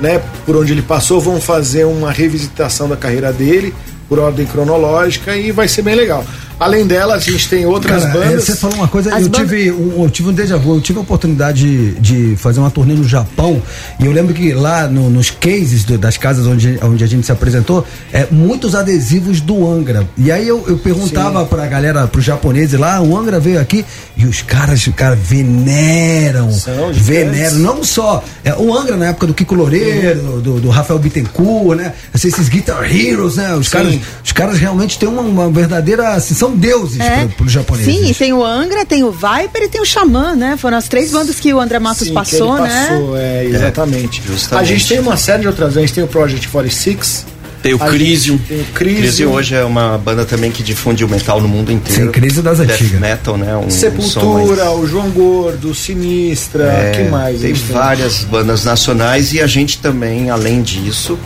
né, 0.00 0.22
por 0.46 0.54
onde 0.54 0.72
ele 0.72 0.82
passou, 0.82 1.20
vão 1.20 1.40
fazer 1.40 1.84
uma 1.84 2.12
revisitação 2.12 2.88
da 2.88 2.96
carreira 2.96 3.32
dele, 3.32 3.74
por 4.08 4.20
ordem 4.20 4.46
cronológica, 4.46 5.36
e 5.36 5.50
vai 5.50 5.66
ser 5.66 5.82
bem 5.82 5.96
legal. 5.96 6.24
Além 6.60 6.86
dela, 6.86 7.14
a 7.14 7.18
gente 7.18 7.48
tem 7.48 7.64
outras 7.66 8.04
Cara, 8.04 8.18
é, 8.18 8.28
bandas. 8.28 8.44
você 8.44 8.56
falou 8.56 8.76
uma 8.76 8.88
coisa, 8.88 9.14
As 9.14 9.22
eu 9.24 9.28
bandas- 9.28 9.48
tive, 9.48 9.70
um, 9.72 10.02
eu 10.04 10.10
tive 10.10 10.28
um 10.28 10.32
déjà 10.32 10.56
vu, 10.56 10.74
eu 10.74 10.80
tive 10.80 10.98
a 10.98 11.02
oportunidade 11.02 11.60
de, 11.60 11.92
de 12.30 12.36
fazer 12.36 12.58
uma 12.60 12.70
turnê 12.70 12.94
no 12.94 13.04
Japão 13.06 13.62
e 14.00 14.06
eu 14.06 14.12
lembro 14.12 14.34
que 14.34 14.52
lá 14.52 14.88
no- 14.88 15.08
nos 15.08 15.30
cases 15.30 15.84
do- 15.84 15.96
das 15.96 16.16
casas 16.16 16.46
onde, 16.46 16.78
onde 16.82 17.04
a 17.04 17.06
gente 17.06 17.24
se 17.24 17.30
apresentou, 17.32 17.86
é, 18.12 18.26
muitos 18.30 18.74
adesivos 18.74 19.40
do 19.40 19.70
Angra. 19.70 20.08
E 20.16 20.32
aí 20.32 20.48
eu, 20.48 20.64
eu 20.66 20.78
perguntava 20.78 21.44
pra 21.46 21.66
galera, 21.66 22.06
pros 22.08 22.24
japoneses 22.24 22.78
lá, 22.78 23.00
o 23.00 23.16
Angra 23.16 23.38
veio 23.38 23.60
aqui 23.60 23.84
e 24.16 24.24
os 24.26 24.42
caras, 24.42 24.84
cara, 24.96 25.14
veneram, 25.16 26.50
São 26.52 26.92
veneram, 26.92 27.56
não 27.58 27.84
só 27.84 28.22
é, 28.44 28.54
o 28.54 28.76
Angra 28.76 28.96
na 28.96 29.06
época 29.06 29.26
do 29.26 29.34
Kiko 29.34 29.54
Loureiro, 29.54 30.40
do, 30.40 30.60
do 30.60 30.68
Rafael 30.70 30.98
Bittencourt, 30.98 31.78
né? 31.78 31.92
Esses 32.14 32.48
Guitar 32.48 32.84
Heroes, 32.84 33.36
né? 33.36 33.54
Os 33.54 33.68
caras, 33.68 33.96
os 34.24 34.32
caras 34.32 34.58
realmente 34.58 34.98
têm 34.98 35.08
uma, 35.08 35.22
uma 35.22 35.50
verdadeira, 35.50 36.14
assim, 36.14 36.34
são 36.34 36.47
deuses 36.56 37.00
É. 37.00 37.26
pro, 37.36 37.48
japoneses. 37.48 37.94
Sim, 37.94 38.10
e 38.10 38.14
tem 38.14 38.32
o 38.32 38.44
Angra, 38.44 38.84
tem 38.84 39.02
o 39.04 39.10
Viper 39.10 39.62
e 39.62 39.68
tem 39.68 39.80
o 39.80 39.84
Xamã, 39.84 40.34
né? 40.34 40.56
Foram 40.58 40.76
as 40.76 40.88
três 40.88 41.10
bandas 41.10 41.38
que 41.40 41.52
o 41.52 41.60
André 41.60 41.78
Matos 41.78 42.06
Sim, 42.08 42.14
passou, 42.14 42.54
que 42.54 42.60
ele 42.62 42.68
né? 42.68 42.86
passou, 42.90 43.16
é, 43.16 43.44
exatamente. 43.44 44.22
justamente. 44.26 44.64
A 44.64 44.66
gente 44.74 44.86
tem 44.88 44.98
uma 45.00 45.16
série 45.16 45.42
de 45.42 45.48
outras, 45.48 45.76
a 45.76 45.80
gente 45.80 45.92
tem 45.92 46.04
o 46.04 46.08
Project 46.08 46.48
46. 46.48 47.26
Tem 47.60 47.74
o 47.74 47.78
Crisium. 47.80 48.38
Tem 48.38 48.60
o 48.60 48.64
Crisium 48.66 49.00
Crisium. 49.02 49.32
hoje 49.32 49.54
é 49.56 49.64
uma 49.64 49.98
banda 49.98 50.24
também 50.24 50.48
que 50.48 50.62
difunde 50.62 51.04
o 51.04 51.08
metal 51.08 51.40
no 51.40 51.48
mundo 51.48 51.72
inteiro. 51.72 52.04
Sim, 52.04 52.12
Crisium 52.12 52.42
das 52.44 52.58
Death 52.58 52.70
antigas. 52.70 53.00
metal, 53.00 53.36
né? 53.36 53.56
Um, 53.56 53.66
um 53.66 53.70
Sepultura, 53.70 54.64
mais- 54.66 54.78
o 54.78 54.86
João 54.86 55.10
Gordo, 55.10 55.74
Sinistra, 55.74 56.64
É, 56.64 56.90
que 56.92 57.10
mais? 57.10 57.40
Tem 57.40 57.52
várias 57.52 58.22
bandas 58.22 58.64
nacionais 58.64 59.32
e 59.32 59.40
a 59.40 59.46
gente 59.48 59.78
também, 59.78 60.30
além 60.30 60.62
disso, 60.62 61.18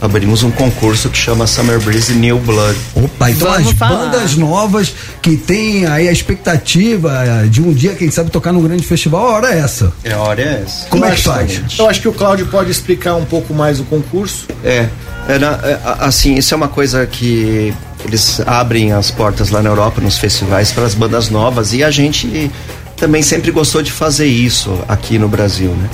abrimos 0.00 0.42
um 0.42 0.50
concurso 0.50 1.08
que 1.08 1.16
chama 1.16 1.46
Summer 1.46 1.80
Breeze 1.80 2.12
New 2.14 2.38
Blood. 2.38 2.78
Opa, 2.96 3.30
então 3.30 3.50
Vamos 3.50 3.68
as 3.72 3.72
falar. 3.78 3.96
bandas 4.10 4.36
novas 4.36 4.94
que 5.22 5.36
tem 5.36 5.86
aí 5.86 6.08
a 6.08 6.12
expectativa 6.12 7.12
de 7.48 7.62
um 7.62 7.72
dia, 7.72 7.94
quem 7.94 8.10
sabe, 8.10 8.30
tocar 8.30 8.52
num 8.52 8.62
grande 8.62 8.84
festival, 8.84 9.26
a 9.28 9.32
hora 9.32 9.54
é 9.54 9.58
essa. 9.58 9.92
É, 10.04 10.12
a 10.12 10.20
hora 10.20 10.40
é 10.42 10.62
essa. 10.64 10.86
Como 10.88 11.04
é 11.04 11.10
que 11.12 11.22
faz? 11.22 11.60
Eu 11.78 11.88
acho 11.88 12.00
que 12.00 12.08
o 12.08 12.12
Cláudio 12.12 12.46
pode 12.46 12.70
explicar 12.70 13.14
um 13.14 13.24
pouco 13.24 13.54
mais 13.54 13.80
o 13.80 13.84
concurso. 13.84 14.46
É, 14.62 14.88
é, 15.28 15.38
na- 15.38 15.58
é, 15.62 15.78
a- 15.84 16.06
assim, 16.06 16.34
isso 16.34 16.52
é 16.52 16.56
uma 16.56 16.68
coisa 16.68 17.06
que 17.06 17.72
eles 18.04 18.40
abrem 18.46 18.92
as 18.92 19.10
portas 19.10 19.48
lá 19.48 19.62
na 19.62 19.70
Europa, 19.70 20.00
nos 20.00 20.18
festivais, 20.18 20.70
para 20.70 20.84
as 20.84 20.94
bandas 20.94 21.30
novas 21.30 21.72
e 21.72 21.82
a 21.82 21.90
gente 21.90 22.50
também 22.96 23.22
sempre 23.22 23.50
gostou 23.50 23.82
de 23.82 23.90
fazer 23.90 24.26
isso 24.26 24.78
aqui 24.86 25.18
no 25.18 25.28
Brasil, 25.28 25.70
né? 25.70 25.88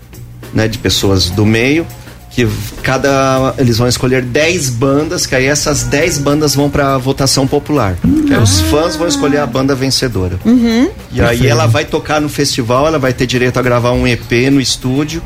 né, 0.55 0.67
de 0.67 0.79
pessoas 0.79 1.29
do 1.29 1.45
meio, 1.45 1.87
que 2.37 2.47
cada 2.83 3.55
eles 3.57 3.79
vão 3.79 3.89
escolher 3.89 4.21
10 4.21 4.69
bandas, 4.69 5.25
que 5.25 5.35
aí 5.35 5.47
essas 5.47 5.85
10 5.85 6.19
bandas 6.19 6.55
vão 6.55 6.69
pra 6.69 6.99
votação 6.99 7.47
popular. 7.47 7.97
Aí 8.05 8.37
os 8.37 8.61
fãs 8.61 8.95
vão 8.95 9.09
escolher 9.09 9.39
a 9.39 9.47
banda 9.47 9.75
vencedora. 9.75 10.39
Uhum. 10.45 10.91
E 11.11 11.21
aí 11.23 11.29
Perfeito. 11.29 11.47
ela 11.47 11.67
vai 11.67 11.87
tocar 11.87 12.21
no 12.21 12.29
festival, 12.29 12.87
ela 12.87 12.99
vai 12.99 13.15
ter 13.15 13.27
direito 13.27 13.59
a 13.59 13.63
gravar 13.63 13.93
um 13.93 14.07
EP 14.07 14.51
no 14.53 14.61
estúdio. 14.61 15.23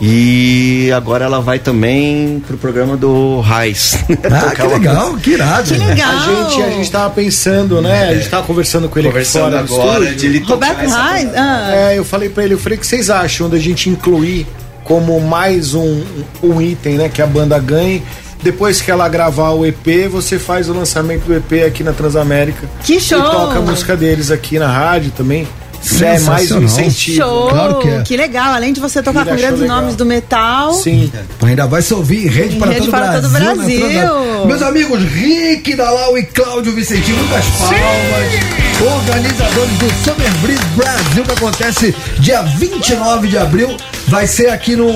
E 0.00 0.90
agora 0.96 1.24
ela 1.24 1.40
vai 1.40 1.58
também 1.58 2.40
pro 2.46 2.56
programa 2.56 2.96
do 2.96 3.40
Raiz. 3.40 3.98
Ah, 4.32 4.54
que 4.54 4.62
legal, 4.62 5.16
que 5.16 5.30
irado. 5.30 5.64
Que 5.64 5.78
legal. 5.78 6.10
A 6.10 6.18
gente, 6.20 6.62
a 6.62 6.70
gente 6.70 6.90
tava 6.90 7.10
pensando, 7.10 7.82
né? 7.82 8.08
A 8.08 8.14
gente 8.14 8.28
tava 8.28 8.46
conversando 8.46 8.88
com 8.88 8.98
ele 8.98 9.08
Conversando 9.08 9.56
aqui 9.56 9.68
fora 9.68 9.90
agora 9.90 10.14
de 10.14 10.26
ele 10.26 10.38
Roberto 10.38 10.78
banda. 10.78 11.32
Ah. 11.36 11.74
É, 11.74 11.98
eu 11.98 12.04
falei 12.04 12.28
pra 12.28 12.44
ele, 12.44 12.54
eu 12.54 12.58
falei, 12.58 12.78
o 12.78 12.80
que 12.80 12.86
vocês 12.86 13.10
acham 13.10 13.50
da 13.50 13.58
gente 13.58 13.90
incluir 13.90 14.46
como 14.90 15.20
mais 15.20 15.72
um, 15.72 16.02
um 16.42 16.60
item, 16.60 16.96
né? 16.96 17.08
Que 17.08 17.22
a 17.22 17.26
banda 17.26 17.56
ganhe. 17.60 18.02
Depois 18.42 18.80
que 18.80 18.90
ela 18.90 19.08
gravar 19.08 19.50
o 19.50 19.64
EP, 19.64 20.08
você 20.10 20.36
faz 20.36 20.68
o 20.68 20.72
lançamento 20.72 21.26
do 21.26 21.36
EP 21.36 21.64
aqui 21.64 21.84
na 21.84 21.92
Transamérica. 21.92 22.68
Que 22.82 22.98
show! 22.98 23.20
E 23.20 23.22
toca 23.22 23.58
a 23.60 23.62
música 23.62 23.96
deles 23.96 24.32
aqui 24.32 24.58
na 24.58 24.66
rádio 24.66 25.12
também. 25.12 25.46
Isso 25.82 26.04
é 26.04 26.18
mais 26.20 26.50
um 26.52 26.60
Sensacional. 26.60 26.62
incentivo. 26.64 27.16
Show! 27.16 27.48
Claro 27.48 27.78
que 28.04 28.14
é. 28.14 28.16
legal. 28.16 28.52
Além 28.54 28.72
de 28.72 28.80
você 28.80 29.02
tocar 29.02 29.24
com 29.24 29.34
grandes 29.36 29.60
legal. 29.60 29.80
nomes 29.80 29.96
do 29.96 30.04
metal. 30.04 30.72
Sim. 30.74 31.10
Ainda 31.42 31.66
vai 31.66 31.82
se 31.82 31.92
ouvir 31.94 32.26
em 32.26 32.28
rede 32.28 32.56
Em 32.56 32.58
para 32.58 32.68
rede 32.72 32.80
todo 32.80 32.88
o 32.88 32.90
para 32.90 33.00
Brasil. 33.06 33.22
todo 33.22 33.30
o 33.30 33.32
né? 33.32 33.54
Brasil. 33.54 33.80
Transa- 33.90 34.46
Meus 34.46 34.62
amigos 34.62 35.02
Rick 35.04 35.74
Dalau 35.76 36.16
e 36.18 36.22
Cláudio 36.24 36.72
Vicentinho, 36.74 37.16
muitas 37.18 37.44
palmas. 37.46 38.60
Organizadores 38.80 39.72
do 39.78 39.90
Summer 40.04 40.30
Breeze 40.40 40.64
Brasil, 40.74 41.22
que 41.24 41.32
acontece 41.32 41.94
dia 42.18 42.40
29 42.42 43.28
de 43.28 43.36
abril. 43.36 43.76
Vai 44.08 44.26
ser 44.26 44.48
aqui 44.48 44.74
no 44.74 44.86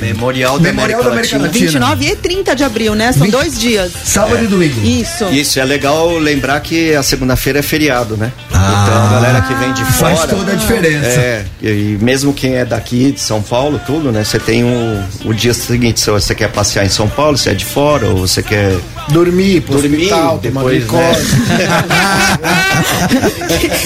Memorial 0.00 0.58
da 0.58 0.64
Memorial 0.70 1.02
da 1.02 1.08
América 1.10 1.36
América 1.36 1.38
Latina. 1.38 1.78
29 1.88 2.06
e 2.06 2.14
30 2.16 2.54
de 2.54 2.62
abril, 2.62 2.94
né? 2.94 3.12
São 3.12 3.22
20 3.22 3.32
dois 3.32 3.58
dias. 3.58 3.92
Sábado 4.04 4.44
e 4.44 4.46
domingo. 4.46 4.80
Isso. 4.86 5.24
Isso, 5.30 5.58
é 5.58 5.64
legal 5.64 6.16
lembrar 6.18 6.60
que 6.60 6.94
a 6.94 7.02
segunda-feira 7.02 7.60
é 7.60 7.62
feriado, 7.62 8.16
né? 8.18 8.30
Ah, 8.52 8.84
então 8.86 9.02
a 9.02 9.10
galera 9.12 9.40
que 9.40 9.54
vem 9.54 9.72
de 9.72 9.84
fora. 9.92 10.05
Faz 10.14 10.30
toda 10.30 10.52
a 10.52 10.54
diferença. 10.54 11.06
É, 11.06 11.44
e 11.62 11.98
mesmo 12.00 12.32
quem 12.32 12.54
é 12.54 12.64
daqui 12.64 13.12
de 13.12 13.20
São 13.20 13.42
Paulo, 13.42 13.80
tudo, 13.84 14.12
né? 14.12 14.22
Você 14.24 14.38
tem 14.38 14.64
o, 14.64 15.02
o 15.24 15.34
dia 15.34 15.54
seguinte, 15.54 16.00
se 16.00 16.10
você 16.10 16.34
quer 16.34 16.50
passear 16.50 16.84
em 16.84 16.88
São 16.88 17.08
Paulo, 17.08 17.36
se 17.36 17.48
é 17.48 17.54
de 17.54 17.64
fora, 17.64 18.08
ou 18.08 18.18
você 18.18 18.42
quer 18.42 18.76
Dormir, 19.08 19.60
pro 19.62 19.80
dormir 19.80 19.98
hospital, 19.98 20.38
tomar 20.38 20.64
depois, 20.64 20.90
né? 20.90 21.14
glicose. 21.14 21.26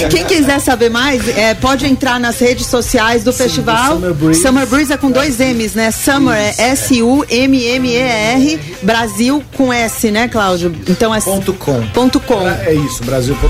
Quem 0.10 0.24
quiser 0.24 0.58
saber 0.60 0.90
mais, 0.90 1.28
é, 1.28 1.54
pode 1.54 1.86
entrar 1.86 2.18
nas 2.18 2.38
redes 2.38 2.66
sociais 2.66 3.22
do 3.22 3.32
festival. 3.32 3.96
do 3.96 4.00
Summer 4.00 4.14
Breeze. 4.14 4.42
Summer 4.42 4.66
Breeze 4.66 4.92
é 4.92 4.96
com 4.96 5.10
dois 5.10 5.38
M's, 5.38 5.74
né? 5.74 5.90
Summer 5.90 6.36
é 6.36 6.54
S-U-M-M-E-R, 6.70 8.60
Brasil 8.82 9.42
com 9.56 9.72
S, 9.72 10.10
né, 10.10 10.28
Cláudio? 10.28 10.74
Então 10.88 11.14
é 11.14 11.20
Ponto 11.20 11.52
com. 11.54 11.86
ponto 11.88 12.18
com. 12.20 12.48
É 12.48 12.72
isso, 12.74 13.04
Brasil.com. 13.04 13.48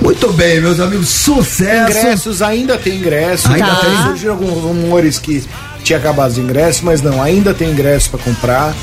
Muito 0.00 0.32
bem, 0.32 0.60
meus 0.60 0.80
amigos, 0.80 1.08
sucesso. 1.08 1.61
Ingressos, 1.62 2.42
ainda 2.42 2.76
tem 2.78 2.96
ingresso. 2.96 3.48
Ainda 3.52 3.66
Tá. 3.66 3.76
tem. 3.76 3.96
Surgiram 4.04 4.34
alguns 4.34 4.62
rumores 4.62 5.18
que 5.18 5.44
tinha 5.82 5.98
acabado 5.98 6.30
os 6.30 6.38
ingressos, 6.38 6.82
mas 6.82 7.00
não, 7.02 7.20
ainda 7.22 7.52
tem 7.54 7.70
ingresso 7.70 8.10
para 8.10 8.20
comprar. 8.20 8.74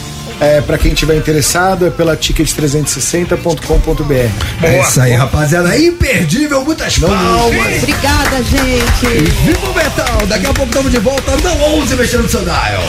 É, 0.41 0.61
para 0.61 0.77
quem 0.77 0.93
tiver 0.93 1.15
interessado, 1.17 1.85
é 1.85 1.89
pela 1.89 2.15
ticket360.com.br. 2.15 4.13
É 4.63 4.79
isso 4.81 5.01
aí, 5.01 5.11
rapaziada. 5.13 5.77
Imperdível, 5.77 6.63
muitas 6.63 6.97
palmas. 6.97 7.83
Obrigada, 7.83 8.37
gente. 8.43 9.05
Viva 9.45 9.69
o 9.69 9.73
Metal! 9.75 10.25
Daqui 10.27 10.45
a 10.45 10.53
pouco 10.53 10.69
estamos 10.71 10.91
de 10.91 10.99
volta. 10.99 11.35
Não 11.43 11.59
ouse 11.61 11.93
mexer 11.95 12.19
no 12.19 12.29
seu 12.29 12.41
dial. 12.41 12.83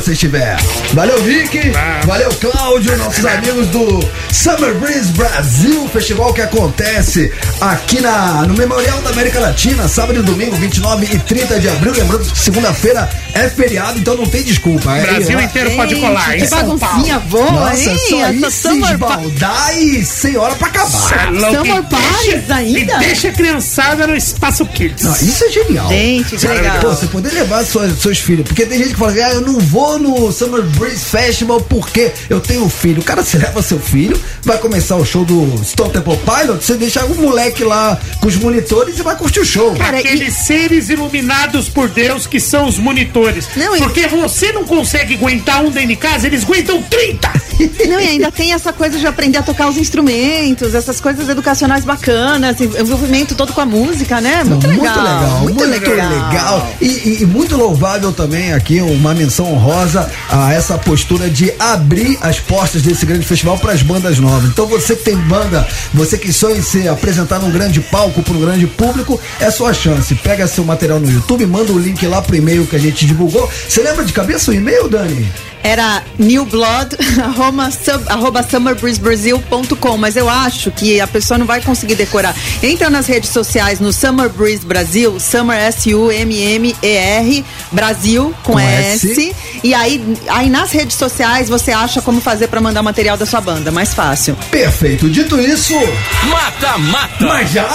Você 0.00 0.12
estiver. 0.12 0.56
Valeu, 0.94 1.22
Rick. 1.22 1.58
Valeu, 2.06 2.30
Cláudio, 2.40 2.96
nossos 2.98 3.24
amigos 3.24 3.66
do 3.68 4.00
Summer 4.32 4.74
Breeze 4.74 5.12
Brasil, 5.12 5.88
festival 5.88 6.32
que 6.32 6.40
acontece 6.40 7.32
aqui 7.60 8.00
na, 8.00 8.42
no 8.46 8.54
Memorial 8.54 9.00
da 9.02 9.10
América 9.10 9.40
Latina, 9.40 9.88
sábado 9.88 10.20
e 10.20 10.22
domingo, 10.22 10.56
29 10.56 11.06
e 11.14 11.18
30 11.18 11.58
de 11.60 11.68
abril. 11.68 11.92
Lembrando 11.92 12.30
que 12.30 12.38
segunda-feira 12.38 13.08
é 13.34 13.48
feriado, 13.48 13.98
então 13.98 14.16
não 14.16 14.26
tem 14.26 14.42
desculpa. 14.42 14.96
é 14.96 15.02
Brasil 15.02 15.40
inteiro 15.40 15.70
pode 15.72 15.96
colar. 15.96 16.32
que 16.34 16.46
São 16.46 16.58
Paulo. 16.60 16.78
baguncinha 16.78 17.18
boa, 17.20 17.50
Nossa, 17.50 17.90
hein? 17.90 18.40
só 18.40 18.50
se 18.50 18.68
Summer 18.68 18.92
esbaldar 18.92 19.78
e 19.78 20.04
sem 20.04 20.36
hora 20.36 20.54
pra 20.54 20.68
é 20.68 20.70
acabar. 20.70 21.32
louco, 21.32 21.56
Summer 21.56 21.82
Paris 21.84 22.50
ainda? 22.50 22.78
E 22.78 22.98
deixa 22.98 23.28
a 23.28 23.32
criançada 23.32 24.06
no 24.06 24.16
espaço 24.16 24.64
Kids. 24.66 25.02
Não, 25.04 25.12
isso 25.14 25.44
é 25.44 25.48
genial. 25.50 25.88
Gente, 25.88 26.36
que 26.36 26.46
legal. 26.46 26.78
Pô, 26.80 26.88
você 26.90 27.06
poder 27.06 27.32
levar 27.32 27.64
suas, 27.64 27.98
seus 28.00 28.18
filhos. 28.18 28.46
Porque 28.46 28.66
tem 28.66 28.78
gente 28.78 28.90
que 28.90 28.96
fala, 28.96 29.12
ah, 29.12 29.32
eu 29.34 29.40
não 29.40 29.58
vou 29.58 29.87
no 29.96 30.32
Summer 30.32 30.62
Breeze 30.62 31.04
Festival 31.04 31.60
porque 31.62 32.10
eu 32.28 32.40
tenho 32.40 32.64
um 32.64 32.68
filho. 32.68 33.00
O 33.00 33.04
cara, 33.04 33.22
você 33.22 33.38
leva 33.38 33.62
seu 33.62 33.78
filho, 33.78 34.20
vai 34.42 34.58
começar 34.58 34.96
o 34.96 35.04
show 35.04 35.24
do 35.24 35.60
Stone 35.64 35.92
Temple 35.92 36.16
Pilot, 36.18 36.62
você 36.64 36.74
deixa 36.74 37.04
o 37.04 37.14
moleque 37.14 37.62
lá 37.62 37.96
com 38.20 38.26
os 38.26 38.36
monitores 38.36 38.98
e 38.98 39.02
vai 39.02 39.14
curtir 39.16 39.40
o 39.40 39.44
show. 39.44 39.74
Cara, 39.76 39.98
Aqueles 39.98 40.34
seres 40.34 40.88
iluminados 40.88 41.68
por 41.68 41.88
Deus 41.88 42.26
que 42.26 42.40
são 42.40 42.66
os 42.66 42.78
monitores. 42.78 43.46
Não, 43.56 43.76
e- 43.76 43.78
Porque 43.78 44.06
você 44.08 44.50
não 44.52 44.64
consegue 44.64 45.14
aguentar 45.14 45.62
um 45.64 45.70
dentro 45.70 45.88
de 45.88 45.96
casa, 45.96 46.26
eles 46.26 46.42
aguentam 46.44 46.82
30. 46.82 47.30
Não, 47.88 48.00
e 48.00 48.06
ainda 48.08 48.30
tem 48.30 48.52
essa 48.52 48.72
coisa 48.72 48.98
de 48.98 49.06
aprender 49.06 49.38
a 49.38 49.42
tocar 49.42 49.68
os 49.68 49.76
instrumentos, 49.76 50.74
essas 50.74 51.00
coisas 51.00 51.28
educacionais 51.28 51.84
bacanas, 51.84 52.60
envolvimento 52.60 53.34
todo 53.34 53.52
com 53.52 53.60
a 53.60 53.66
música, 53.66 54.20
né? 54.20 54.44
Muito 54.44 54.66
Não, 54.66 54.74
legal. 54.76 55.38
Muito 55.40 55.64
legal, 55.64 55.90
muito, 55.90 55.90
legal. 55.90 56.70
E, 56.80 56.86
e- 56.86 57.18
e 57.22 57.26
muito 57.26 57.56
louvável 57.56 58.12
também 58.12 58.52
aqui 58.52 58.80
uma 58.80 59.12
menção 59.14 59.52
honrosa 59.52 59.77
a 60.30 60.52
essa 60.52 60.76
postura 60.78 61.28
de 61.28 61.52
abrir 61.58 62.18
as 62.20 62.40
portas 62.40 62.82
desse 62.82 63.06
grande 63.06 63.26
festival 63.26 63.58
para 63.58 63.72
as 63.72 63.82
bandas 63.82 64.18
novas. 64.18 64.50
Então 64.50 64.66
você 64.66 64.96
que 64.96 65.04
tem 65.04 65.16
banda, 65.16 65.66
você 65.94 66.18
que 66.18 66.32
sonha 66.32 66.56
em 66.56 66.62
se 66.62 66.88
apresentar 66.88 67.38
num 67.38 67.50
grande 67.50 67.80
palco 67.80 68.22
para 68.22 68.34
um 68.34 68.40
grande 68.40 68.66
público, 68.66 69.20
é 69.40 69.50
sua 69.50 69.72
chance. 69.72 70.14
Pega 70.16 70.46
seu 70.46 70.64
material 70.64 71.00
no 71.00 71.10
YouTube, 71.10 71.46
manda 71.46 71.72
o 71.72 71.78
link 71.78 72.04
lá 72.06 72.20
pro 72.22 72.36
e-mail 72.36 72.66
que 72.66 72.76
a 72.76 72.80
gente 72.80 73.06
divulgou. 73.06 73.48
Você 73.68 73.82
lembra 73.82 74.04
de 74.04 74.12
cabeça 74.12 74.50
o 74.50 74.54
e-mail, 74.54 74.88
Dani? 74.88 75.28
Era 75.62 76.02
newblood, 76.18 76.96
arroba, 77.22 77.70
sub, 77.70 78.04
arroba 78.08 78.42
summerbreezebrasil.com, 78.42 79.96
mas 79.96 80.16
eu 80.16 80.28
acho 80.28 80.70
que 80.70 81.00
a 81.00 81.06
pessoa 81.06 81.36
não 81.36 81.46
vai 81.46 81.60
conseguir 81.60 81.94
decorar. 81.96 82.34
Entra 82.62 82.88
nas 82.88 83.06
redes 83.06 83.30
sociais 83.30 83.80
no 83.80 83.92
Summer 83.92 84.28
Breeze 84.28 84.64
Brasil, 84.64 85.18
Summer 85.18 85.58
S-U-M-M-E-R, 85.58 87.44
Brasil 87.72 88.34
com, 88.42 88.52
Com 88.52 88.58
S. 88.60 89.10
S. 89.10 89.34
E 89.68 89.74
aí, 89.74 90.02
aí 90.28 90.48
nas 90.48 90.72
redes 90.72 90.96
sociais 90.96 91.46
você 91.46 91.72
acha 91.72 92.00
como 92.00 92.22
fazer 92.22 92.48
pra 92.48 92.58
mandar 92.58 92.82
material 92.82 93.18
da 93.18 93.26
sua 93.26 93.38
banda, 93.38 93.70
mais 93.70 93.92
fácil. 93.92 94.34
Perfeito. 94.50 95.10
Dito 95.10 95.38
isso, 95.38 95.74
Mata, 96.26 96.78
mata. 96.78 97.26
mas 97.26 97.50
já! 97.52 97.68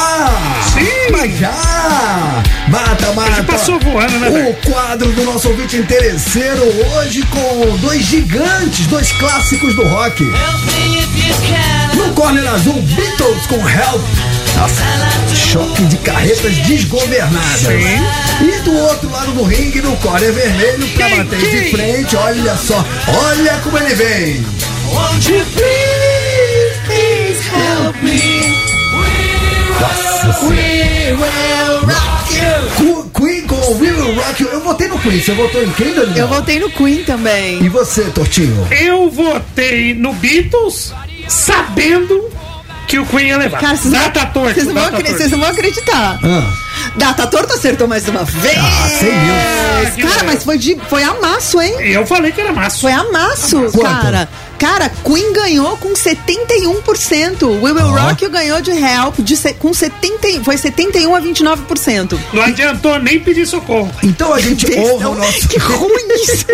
Sim. 0.74 1.12
Mas 1.12 1.38
já! 1.38 2.44
Mata, 2.68 3.14
mata! 3.14 3.44
passou 3.44 3.80
voando, 3.80 4.18
né, 4.18 4.28
velho? 4.28 4.50
O 4.50 4.72
quadro 4.72 5.12
do 5.12 5.24
nosso 5.24 5.50
ouvinte 5.50 5.78
interesseiro 5.78 6.64
hoje 6.96 7.22
com 7.28 7.78
dois 7.78 8.02
gigantes, 8.04 8.88
dois 8.88 9.12
clássicos 9.12 9.76
do 9.76 9.84
rock. 9.84 10.24
No 11.94 12.12
corner 12.16 12.48
azul, 12.48 12.82
Beatles 12.82 13.46
com 13.46 13.70
Help. 13.70 14.02
Nossa, 14.58 15.36
choque 15.36 15.84
de 15.86 15.98
carretas 15.98 16.56
desgovernadas. 16.58 17.62
E 18.42 18.62
do 18.64 18.74
outro 18.78 19.10
lado 19.12 19.32
do 19.32 19.44
ringue, 19.44 19.82
no 19.82 19.96
corner 19.98 20.32
vermelho, 20.32 20.88
pra 20.90 21.10
bater 21.10 21.40
de 21.40 21.70
quem? 21.76 21.83
Frente, 21.84 22.16
olha 22.16 22.56
só, 22.56 22.84
olha 23.08 23.60
como 23.62 23.78
ele 23.78 23.94
vem. 23.94 24.46
Won't 24.94 25.30
you 25.30 25.44
please, 25.54 26.80
please 26.86 27.50
help 27.50 27.96
me? 28.02 28.54
Nossa 29.82 30.34
Senhora. 30.40 30.64
Queen 33.14 33.46
com 33.48 33.56
We 33.76 33.92
Will 33.92 34.16
Rock 34.16 34.44
You. 34.44 34.50
Eu 34.50 34.62
votei 34.62 34.88
no 34.88 35.00
Queen. 35.00 35.22
Você 35.22 35.34
votou 35.34 35.64
em 35.64 35.70
quem, 35.72 35.94
Daniel? 35.94 36.18
Eu 36.18 36.28
votei 36.28 36.60
no 36.60 36.70
Queen 36.70 37.04
também. 37.04 37.64
E 37.64 37.70
você, 37.70 38.04
Tortinho? 38.06 38.68
Eu 38.72 39.10
votei 39.10 39.94
no 39.94 40.14
Beatles 40.14 40.94
sabendo 41.28 42.33
que 42.88 43.00
o 43.00 43.06
Queen 43.06 43.28
ia 43.28 43.38
levar. 43.38 43.60
Cara, 43.60 43.76
vocês 43.76 43.92
data 43.94 44.20
não, 44.26 44.32
torta, 44.32 44.54
vocês 44.54 44.68
não, 44.68 44.74
vão 44.74 45.02
vocês 45.02 45.32
não 45.32 45.40
vão 45.40 45.50
acreditar. 45.50 46.20
Ah, 46.24 46.54
Data 46.96 47.28
torta 47.28 47.54
acertou 47.54 47.88
mais 47.88 48.08
uma 48.08 48.24
vez. 48.24 48.58
Ah, 48.58 48.90
100 48.90 49.10
mil. 49.12 49.34
Ah, 49.34 49.84
Cara, 49.84 50.10
legal. 50.10 50.26
mas 50.26 50.44
foi, 50.44 50.58
de, 50.58 50.78
foi 50.90 51.04
amasso, 51.04 51.62
hein? 51.62 51.76
Eu 51.80 52.06
falei 52.06 52.32
que 52.32 52.42
era 52.42 52.52
massa. 52.52 52.80
Foi 52.80 52.92
amasso, 52.92 53.62
Quanto? 53.72 54.02
cara. 54.02 54.30
Cara, 54.60 54.90
Queen 55.04 55.34
ganhou 55.34 55.76
com 55.78 55.94
71%. 55.94 57.62
We 57.62 57.72
Will 57.72 57.86
Ó. 57.86 57.90
Rock 58.08 58.24
You 58.24 58.30
ganhou 58.32 58.62
de 58.62 58.72
Help 58.72 59.20
de 59.20 59.36
com 59.56 59.74
70, 59.74 60.28
e- 60.30 60.44
foi 60.44 60.56
71 60.58 61.14
a 61.16 61.22
29%. 61.22 62.18
Não 62.32 62.42
adiantou 62.44 62.98
nem 63.00 63.20
pedir 63.20 63.46
socorro. 63.46 63.92
então 64.04 64.34
a 64.34 64.40
gente 64.40 64.66
honra 64.80 65.10
o 65.10 65.16
nosso. 65.16 65.48
Que 65.48 65.58
ruim 65.58 66.08
isso. 66.24 66.46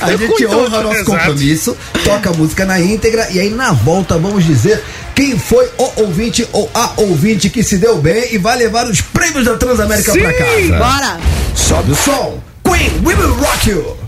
A 0.00 0.16
gente 0.16 0.46
honra 0.46 0.78
o 0.78 0.82
nosso 0.82 1.04
compromisso, 1.04 1.76
toca 2.04 2.30
a 2.30 2.32
música 2.32 2.64
na 2.64 2.80
íntegra 2.80 3.28
e 3.30 3.38
aí 3.38 3.50
na 3.50 3.72
volta 3.72 4.18
vamos 4.18 4.44
dizer 4.44 4.82
quem 5.20 5.38
foi 5.38 5.70
o 5.76 6.00
ouvinte 6.00 6.48
ou 6.50 6.70
a 6.72 6.94
ouvinte 6.96 7.50
que 7.50 7.62
se 7.62 7.76
deu 7.76 7.98
bem 7.98 8.32
e 8.32 8.38
vai 8.38 8.56
levar 8.56 8.86
os 8.86 9.02
prêmios 9.02 9.44
da 9.44 9.54
Transamérica 9.54 10.12
Sim. 10.12 10.20
pra 10.20 10.32
casa. 10.32 10.78
Bora. 10.78 11.20
Sobe 11.54 11.92
o 11.92 11.94
som. 11.94 12.40
Queen, 12.64 12.90
we 13.04 13.14
will 13.14 13.34
rock 13.34 13.68
you. 13.68 13.98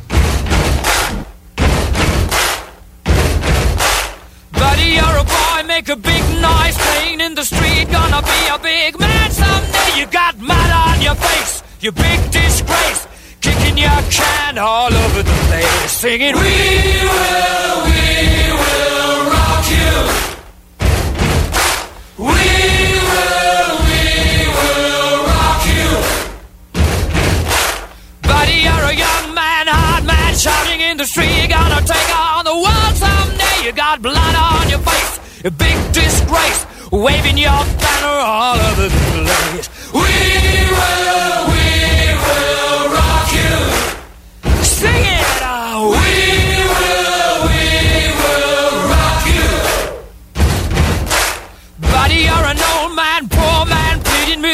Buddy, 4.52 4.94
you're 4.94 5.18
a 5.18 5.24
boy, 5.24 5.66
make 5.66 5.92
a 5.92 5.96
big 5.96 6.22
noise 6.40 6.78
playing 6.78 7.20
in 7.20 7.34
the 7.34 7.44
street. 7.44 7.90
Gonna 7.90 8.22
be 8.22 8.48
a 8.50 8.58
big 8.58 8.98
man 8.98 9.30
someday. 9.32 10.00
You 10.00 10.06
got 10.06 10.38
mud 10.38 10.70
on 10.70 11.02
your 11.02 11.16
face, 11.16 11.62
you 11.82 11.92
big 11.92 12.30
disgrace. 12.30 13.06
Kicking 13.42 13.76
your 13.76 14.02
can 14.08 14.56
all 14.56 14.90
over 14.90 15.22
the 15.22 15.38
place, 15.48 15.92
singing, 15.92 16.36
We 16.36 16.40
will, 16.40 17.84
we 17.84 18.52
will 18.56 19.30
rock 19.30 19.70
you. 19.70 20.31
Shouting 30.42 30.80
in 30.80 30.96
the 30.96 31.06
street. 31.06 31.46
Gonna 31.48 31.80
take 31.86 32.10
on 32.18 32.44
the 32.44 32.56
world 32.64 32.94
someday. 32.96 33.56
You 33.64 33.72
got 33.72 34.02
blood 34.02 34.34
on 34.34 34.68
your 34.68 34.80
face, 34.80 35.20
a 35.44 35.50
big 35.50 35.76
disgrace, 35.92 36.66
waving 36.90 37.38
your 37.38 37.62
banner 37.82 38.18
all 38.34 38.58
over 38.58 38.88
the 38.88 39.02
place. 39.22 39.68
We 39.94 40.12
will, 40.78 41.38
we 41.54 41.68
will 42.24 42.82
rock 42.98 43.28
you. 43.38 43.54
Sing 44.64 45.04
it 45.04 45.11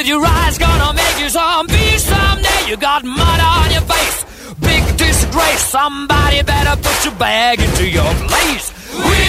your 0.09 0.25
eyes, 0.25 0.57
gonna 0.57 0.95
make 0.95 1.21
you 1.21 1.29
zombie 1.29 1.99
someday. 1.99 2.61
You 2.67 2.77
got 2.79 3.05
mud 3.05 3.41
on 3.41 3.71
your 3.71 3.83
face, 3.83 4.25
big 4.59 4.83
disgrace. 4.97 5.61
Somebody 5.69 6.43
better 6.43 6.81
put 6.81 7.05
your 7.05 7.15
bag 7.17 7.61
into 7.61 7.87
your 7.87 8.13
place. 8.27 8.73
We 8.95 9.25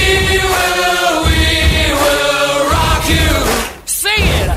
will, 0.54 1.16
we 1.28 1.44
will 2.02 2.70
rock 2.72 3.04
you. 3.16 3.32
Sing 3.86 4.24
it. 4.40 4.50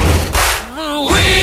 We 1.11 1.42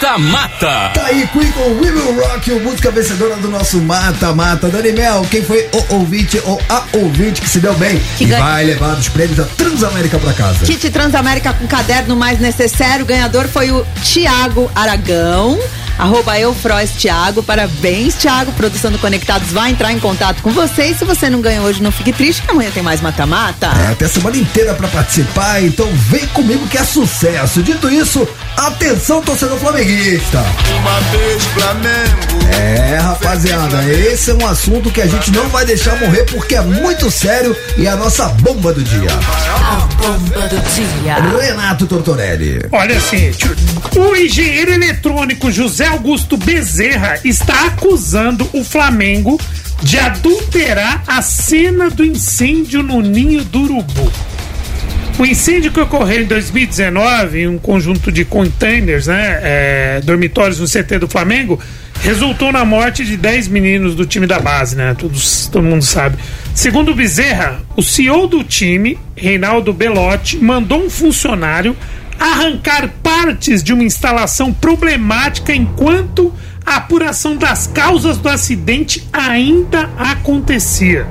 Mata, 0.00 0.18
mata. 0.18 0.90
Tá 0.92 1.06
aí, 1.06 1.26
Queen 1.28 1.50
com 1.52 1.60
We 1.80 1.90
Will 1.90 2.20
Rock 2.20 2.50
You, 2.50 2.60
música 2.60 2.90
vencedora 2.90 3.36
do 3.36 3.48
nosso 3.48 3.78
Mata 3.80 4.34
Mata. 4.34 4.68
Dani 4.68 4.92
Mel, 4.92 5.24
quem 5.30 5.42
foi 5.42 5.68
o 5.72 5.94
ouvinte 5.94 6.40
ou 6.44 6.60
a 6.68 6.82
ouvinte 6.94 7.40
que 7.40 7.48
se 7.48 7.60
deu 7.60 7.72
bem 7.74 8.00
Que 8.18 8.24
e 8.24 8.26
ganha- 8.26 8.42
vai 8.42 8.64
levar 8.64 8.98
os 8.98 9.08
prêmios 9.08 9.36
da 9.38 9.44
Transamérica 9.44 10.18
pra 10.18 10.32
casa? 10.32 10.64
Kit 10.66 10.90
Transamérica 10.90 11.52
com 11.54 11.66
caderno 11.66 12.16
mais 12.16 12.38
necessário. 12.40 13.04
O 13.04 13.06
ganhador 13.06 13.46
foi 13.48 13.70
o 13.70 13.86
Tiago 14.02 14.70
Aragão. 14.74 15.58
Arroba 15.96 16.36
Eufroes 16.40 16.90
Thiago, 16.90 17.40
parabéns 17.40 18.14
Thiago, 18.16 18.50
produção 18.54 18.90
do 18.90 18.98
Conectados 18.98 19.52
vai 19.52 19.70
entrar 19.70 19.92
em 19.92 20.00
contato 20.00 20.42
com 20.42 20.50
você 20.50 20.86
e 20.86 20.94
se 20.96 21.04
você 21.04 21.30
não 21.30 21.40
ganhou 21.40 21.64
hoje 21.66 21.80
não 21.80 21.92
fique 21.92 22.12
triste 22.12 22.42
que 22.42 22.50
amanhã 22.50 22.68
tem 22.74 22.82
mais 22.82 23.00
mata-mata. 23.00 23.68
É, 23.88 23.94
tem 23.94 24.08
a 24.08 24.10
semana 24.10 24.36
inteira 24.36 24.74
pra 24.74 24.88
participar, 24.88 25.62
então 25.62 25.88
vem 26.08 26.26
comigo 26.26 26.66
que 26.66 26.76
é 26.76 26.82
sucesso. 26.82 27.62
Dito 27.62 27.88
isso, 27.88 28.26
atenção 28.56 29.22
torcedor 29.22 29.58
flamenguista. 29.58 30.44
Uma 30.78 31.00
vez 31.10 31.44
Flamengo. 31.44 32.54
É, 32.54 32.98
rapaziada, 32.98 33.84
esse 33.90 34.30
é 34.30 34.34
um 34.34 34.46
assunto 34.46 34.90
que 34.90 35.00
a 35.00 35.06
gente 35.06 35.30
não 35.32 35.48
vai 35.48 35.64
deixar 35.64 35.98
morrer 35.98 36.24
porque 36.24 36.54
é 36.54 36.60
muito 36.60 37.10
sério 37.10 37.56
e 37.76 37.86
é 37.86 37.90
a 37.90 37.96
nossa 37.96 38.28
bomba 38.28 38.72
do 38.72 38.82
dia. 38.82 39.10
A 39.10 39.86
bomba 39.96 40.48
do 40.48 40.60
dia. 40.74 41.14
Renato 41.40 41.86
Tortorelli. 41.86 42.60
Olha 42.72 42.96
assim, 42.96 43.30
o 43.96 44.16
engenheiro 44.16 44.72
eletrônico 44.72 45.50
José 45.50 45.86
Augusto 45.86 46.36
Bezerra 46.36 47.18
está 47.24 47.66
acusando 47.66 48.48
o 48.52 48.64
Flamengo 48.64 49.40
de 49.82 49.98
adulterar 49.98 51.02
a 51.06 51.20
cena 51.20 51.90
do 51.90 52.04
incêndio 52.04 52.82
no 52.82 53.00
Ninho 53.02 53.44
do 53.44 53.60
Urubu. 53.60 54.12
O 55.16 55.24
incêndio 55.24 55.70
que 55.70 55.78
ocorreu 55.78 56.22
em 56.22 56.26
2019 56.26 57.42
em 57.42 57.46
um 57.46 57.56
conjunto 57.56 58.10
de 58.10 58.24
containers, 58.24 59.06
né, 59.06 59.38
é, 59.42 60.00
dormitórios 60.02 60.58
no 60.58 60.66
CT 60.66 60.98
do 60.98 61.08
Flamengo, 61.08 61.60
resultou 62.00 62.50
na 62.50 62.64
morte 62.64 63.04
de 63.04 63.16
10 63.16 63.46
meninos 63.46 63.94
do 63.94 64.04
time 64.04 64.26
da 64.26 64.40
base, 64.40 64.76
né? 64.76 64.94
Todos, 64.98 65.46
todo 65.46 65.62
mundo 65.62 65.84
sabe. 65.84 66.18
Segundo 66.52 66.94
Bezerra, 66.94 67.62
o 67.76 67.82
CEO 67.82 68.26
do 68.26 68.42
time, 68.42 68.98
Reinaldo 69.16 69.72
Belotti, 69.72 70.36
mandou 70.36 70.84
um 70.84 70.90
funcionário 70.90 71.76
arrancar 72.18 72.90
partes 73.02 73.62
de 73.62 73.72
uma 73.72 73.84
instalação 73.84 74.52
problemática 74.52 75.54
enquanto 75.54 76.32
a 76.66 76.76
apuração 76.76 77.36
das 77.36 77.68
causas 77.68 78.18
do 78.18 78.28
acidente 78.28 79.06
ainda 79.12 79.90
acontecia. 79.96 81.06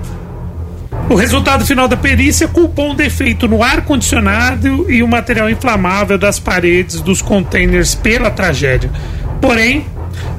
O 1.10 1.16
resultado 1.16 1.66
final 1.66 1.88
da 1.88 1.98
perícia 1.98 2.48
culpou 2.48 2.92
um 2.92 2.96
defeito 2.96 3.48
no 3.48 3.62
ar-condicionado 3.62 4.90
e 4.90 5.04
o 5.04 5.08
material 5.08 5.50
inflamável 5.50 6.18
das 6.18 6.40
paredes 6.40 7.02
dos 7.02 7.22
containers 7.22 7.94
pela 7.94 8.32
tragédia. 8.32 8.90
Porém, 9.42 9.86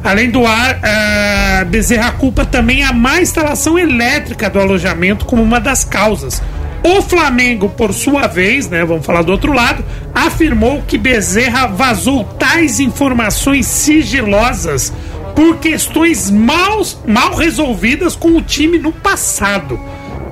além 0.02 0.30
do 0.30 0.46
ar, 0.46 0.80
a 0.82 1.64
Bezerra 1.64 2.12
culpa 2.12 2.44
também 2.44 2.82
a 2.82 2.92
má 2.92 3.20
instalação 3.20 3.78
elétrica 3.78 4.48
do 4.48 4.58
alojamento 4.58 5.26
como 5.26 5.42
uma 5.42 5.60
das 5.60 5.84
causas. 5.84 6.42
O 6.82 7.00
Flamengo, 7.02 7.68
por 7.68 7.94
sua 7.94 8.26
vez, 8.26 8.68
né, 8.68 8.84
vamos 8.84 9.06
falar 9.06 9.22
do 9.22 9.32
outro 9.32 9.52
lado, 9.52 9.84
afirmou 10.14 10.82
que 10.82 10.98
Bezerra 10.98 11.66
vazou 11.66 12.24
tais 12.24 12.80
informações 12.80 13.66
sigilosas 13.66 14.92
por 15.34 15.56
questões 15.58 16.30
mal, 16.30 16.82
mal 17.06 17.34
resolvidas 17.34 18.14
com 18.14 18.36
o 18.36 18.42
time 18.42 18.78
no 18.78 18.92
passado. 18.92 19.78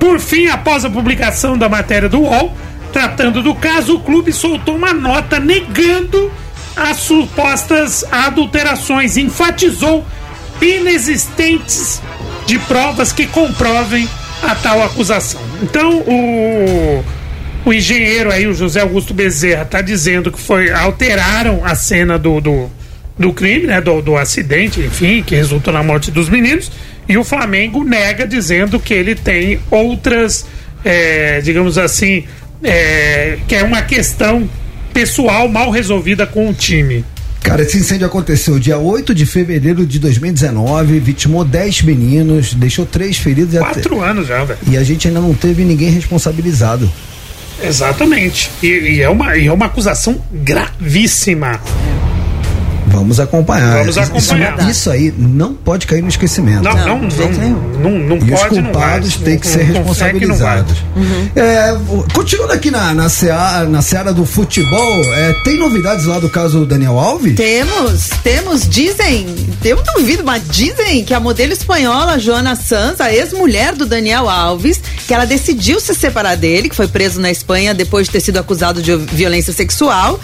Por 0.03 0.19
fim, 0.19 0.47
após 0.47 0.83
a 0.83 0.89
publicação 0.89 1.57
da 1.57 1.69
matéria 1.69 2.09
do 2.09 2.19
UOL, 2.19 2.53
tratando 2.91 3.41
do 3.41 3.55
caso, 3.55 3.95
o 3.95 3.99
clube 4.01 4.33
soltou 4.33 4.75
uma 4.75 4.93
nota 4.93 5.39
negando 5.39 6.29
as 6.75 6.97
supostas 6.97 8.03
adulterações, 8.11 9.15
enfatizou 9.15 10.05
inexistentes 10.61 12.01
de 12.45 12.59
provas 12.59 13.13
que 13.13 13.25
comprovem 13.27 14.05
a 14.41 14.53
tal 14.55 14.83
acusação. 14.83 15.39
Então, 15.61 15.99
o, 15.99 17.01
o 17.63 17.73
engenheiro 17.73 18.29
aí, 18.29 18.45
o 18.45 18.53
José 18.53 18.81
Augusto 18.81 19.13
Bezerra, 19.13 19.63
está 19.63 19.81
dizendo 19.81 20.33
que 20.33 20.39
foi 20.39 20.69
alteraram 20.69 21.61
a 21.63 21.75
cena 21.75 22.19
do, 22.19 22.41
do, 22.41 22.69
do 23.17 23.31
crime, 23.31 23.67
né, 23.67 23.79
do, 23.79 24.01
do 24.01 24.17
acidente, 24.17 24.81
enfim, 24.81 25.23
que 25.23 25.33
resultou 25.33 25.71
na 25.71 25.81
morte 25.81 26.11
dos 26.11 26.27
meninos, 26.27 26.69
e 27.07 27.17
o 27.17 27.23
Flamengo 27.23 27.83
nega 27.83 28.27
dizendo 28.27 28.79
que 28.79 28.93
ele 28.93 29.15
tem 29.15 29.59
outras, 29.69 30.45
é, 30.83 31.41
digamos 31.41 31.77
assim, 31.77 32.23
é, 32.63 33.37
que 33.47 33.55
é 33.55 33.63
uma 33.63 33.81
questão 33.81 34.49
pessoal 34.93 35.47
mal 35.49 35.69
resolvida 35.71 36.25
com 36.25 36.49
o 36.49 36.53
time. 36.53 37.03
Cara, 37.41 37.61
esse 37.63 37.77
incêndio 37.77 38.07
aconteceu 38.07 38.57
dia 38.57 38.77
8 38.77 39.13
de 39.13 39.25
fevereiro 39.25 39.85
de 39.85 39.99
2019, 39.99 40.97
vitimou 40.99 41.43
10 41.43 41.81
meninos, 41.81 42.53
deixou 42.53 42.85
três 42.85 43.17
feridos. 43.17 43.53
e 43.53 43.57
até- 43.57 43.73
Quatro 43.73 44.01
anos 44.01 44.27
já, 44.27 44.45
velho. 44.45 44.59
E 44.71 44.77
a 44.77 44.83
gente 44.83 45.09
ainda 45.09 45.19
não 45.19 45.33
teve 45.33 45.65
ninguém 45.65 45.89
responsabilizado. 45.89 46.89
Exatamente. 47.61 48.49
E, 48.61 48.67
e 48.67 49.01
é 49.01 49.09
uma, 49.09 49.35
e 49.35 49.47
é 49.47 49.51
uma 49.51 49.65
acusação 49.65 50.21
gravíssima. 50.31 51.59
Vamos 53.03 53.19
acompanhar. 53.19 53.79
Vamos 53.79 53.97
acompanhar. 53.97 54.57
Isso, 54.59 54.69
isso 54.69 54.89
aí 54.89 55.13
não 55.17 55.53
pode 55.53 55.85
cair 55.85 56.01
no 56.01 56.07
esquecimento. 56.07 56.63
Não, 56.63 56.73
não, 56.73 56.99
não, 57.01 57.09
não, 57.81 57.99
não, 57.99 58.17
e 58.17 58.33
os 58.33 58.39
pode, 58.39 58.55
vai. 58.55 58.63
culpados 58.63 59.15
têm 59.17 59.37
que 59.37 59.45
Não- 59.47 59.53
ser 59.53 59.63
responsabilizados. 59.63 60.77
É, 61.35 61.73
o- 61.89 62.05
continuando 62.13 62.53
aqui 62.53 62.71
na, 62.71 62.93
na, 62.93 63.09
seara, 63.09 63.65
na 63.67 63.81
seara 63.81 64.13
do 64.13 64.25
futebol, 64.25 65.03
é, 65.15 65.33
tem 65.43 65.57
novidades 65.57 66.05
lá 66.05 66.17
do 66.19 66.29
caso 66.29 66.65
Daniel 66.65 66.97
Alves? 66.97 67.35
Temos, 67.35 68.09
temos, 68.23 68.67
dizem, 68.69 69.27
eu 69.63 69.81
duvido, 69.97 70.23
mas 70.23 70.43
dizem 70.49 71.03
que 71.03 71.13
a 71.13 71.19
modelo 71.19 71.51
espanhola 71.51 72.17
Joana 72.19 72.55
Sanz, 72.55 73.01
a 73.01 73.13
ex-mulher 73.13 73.75
do 73.75 73.85
Daniel 73.85 74.29
Alves, 74.29 74.79
que 75.05 75.13
ela 75.13 75.25
decidiu 75.25 75.79
se 75.81 75.93
separar 75.93 76.35
dele, 76.37 76.69
que 76.69 76.75
foi 76.75 76.87
preso 76.87 77.19
na 77.19 77.29
Espanha 77.29 77.73
depois 77.73 78.05
de 78.07 78.13
ter 78.13 78.21
sido 78.21 78.37
acusado 78.39 78.81
de 78.81 78.95
violência 78.95 79.51
sexual. 79.51 80.17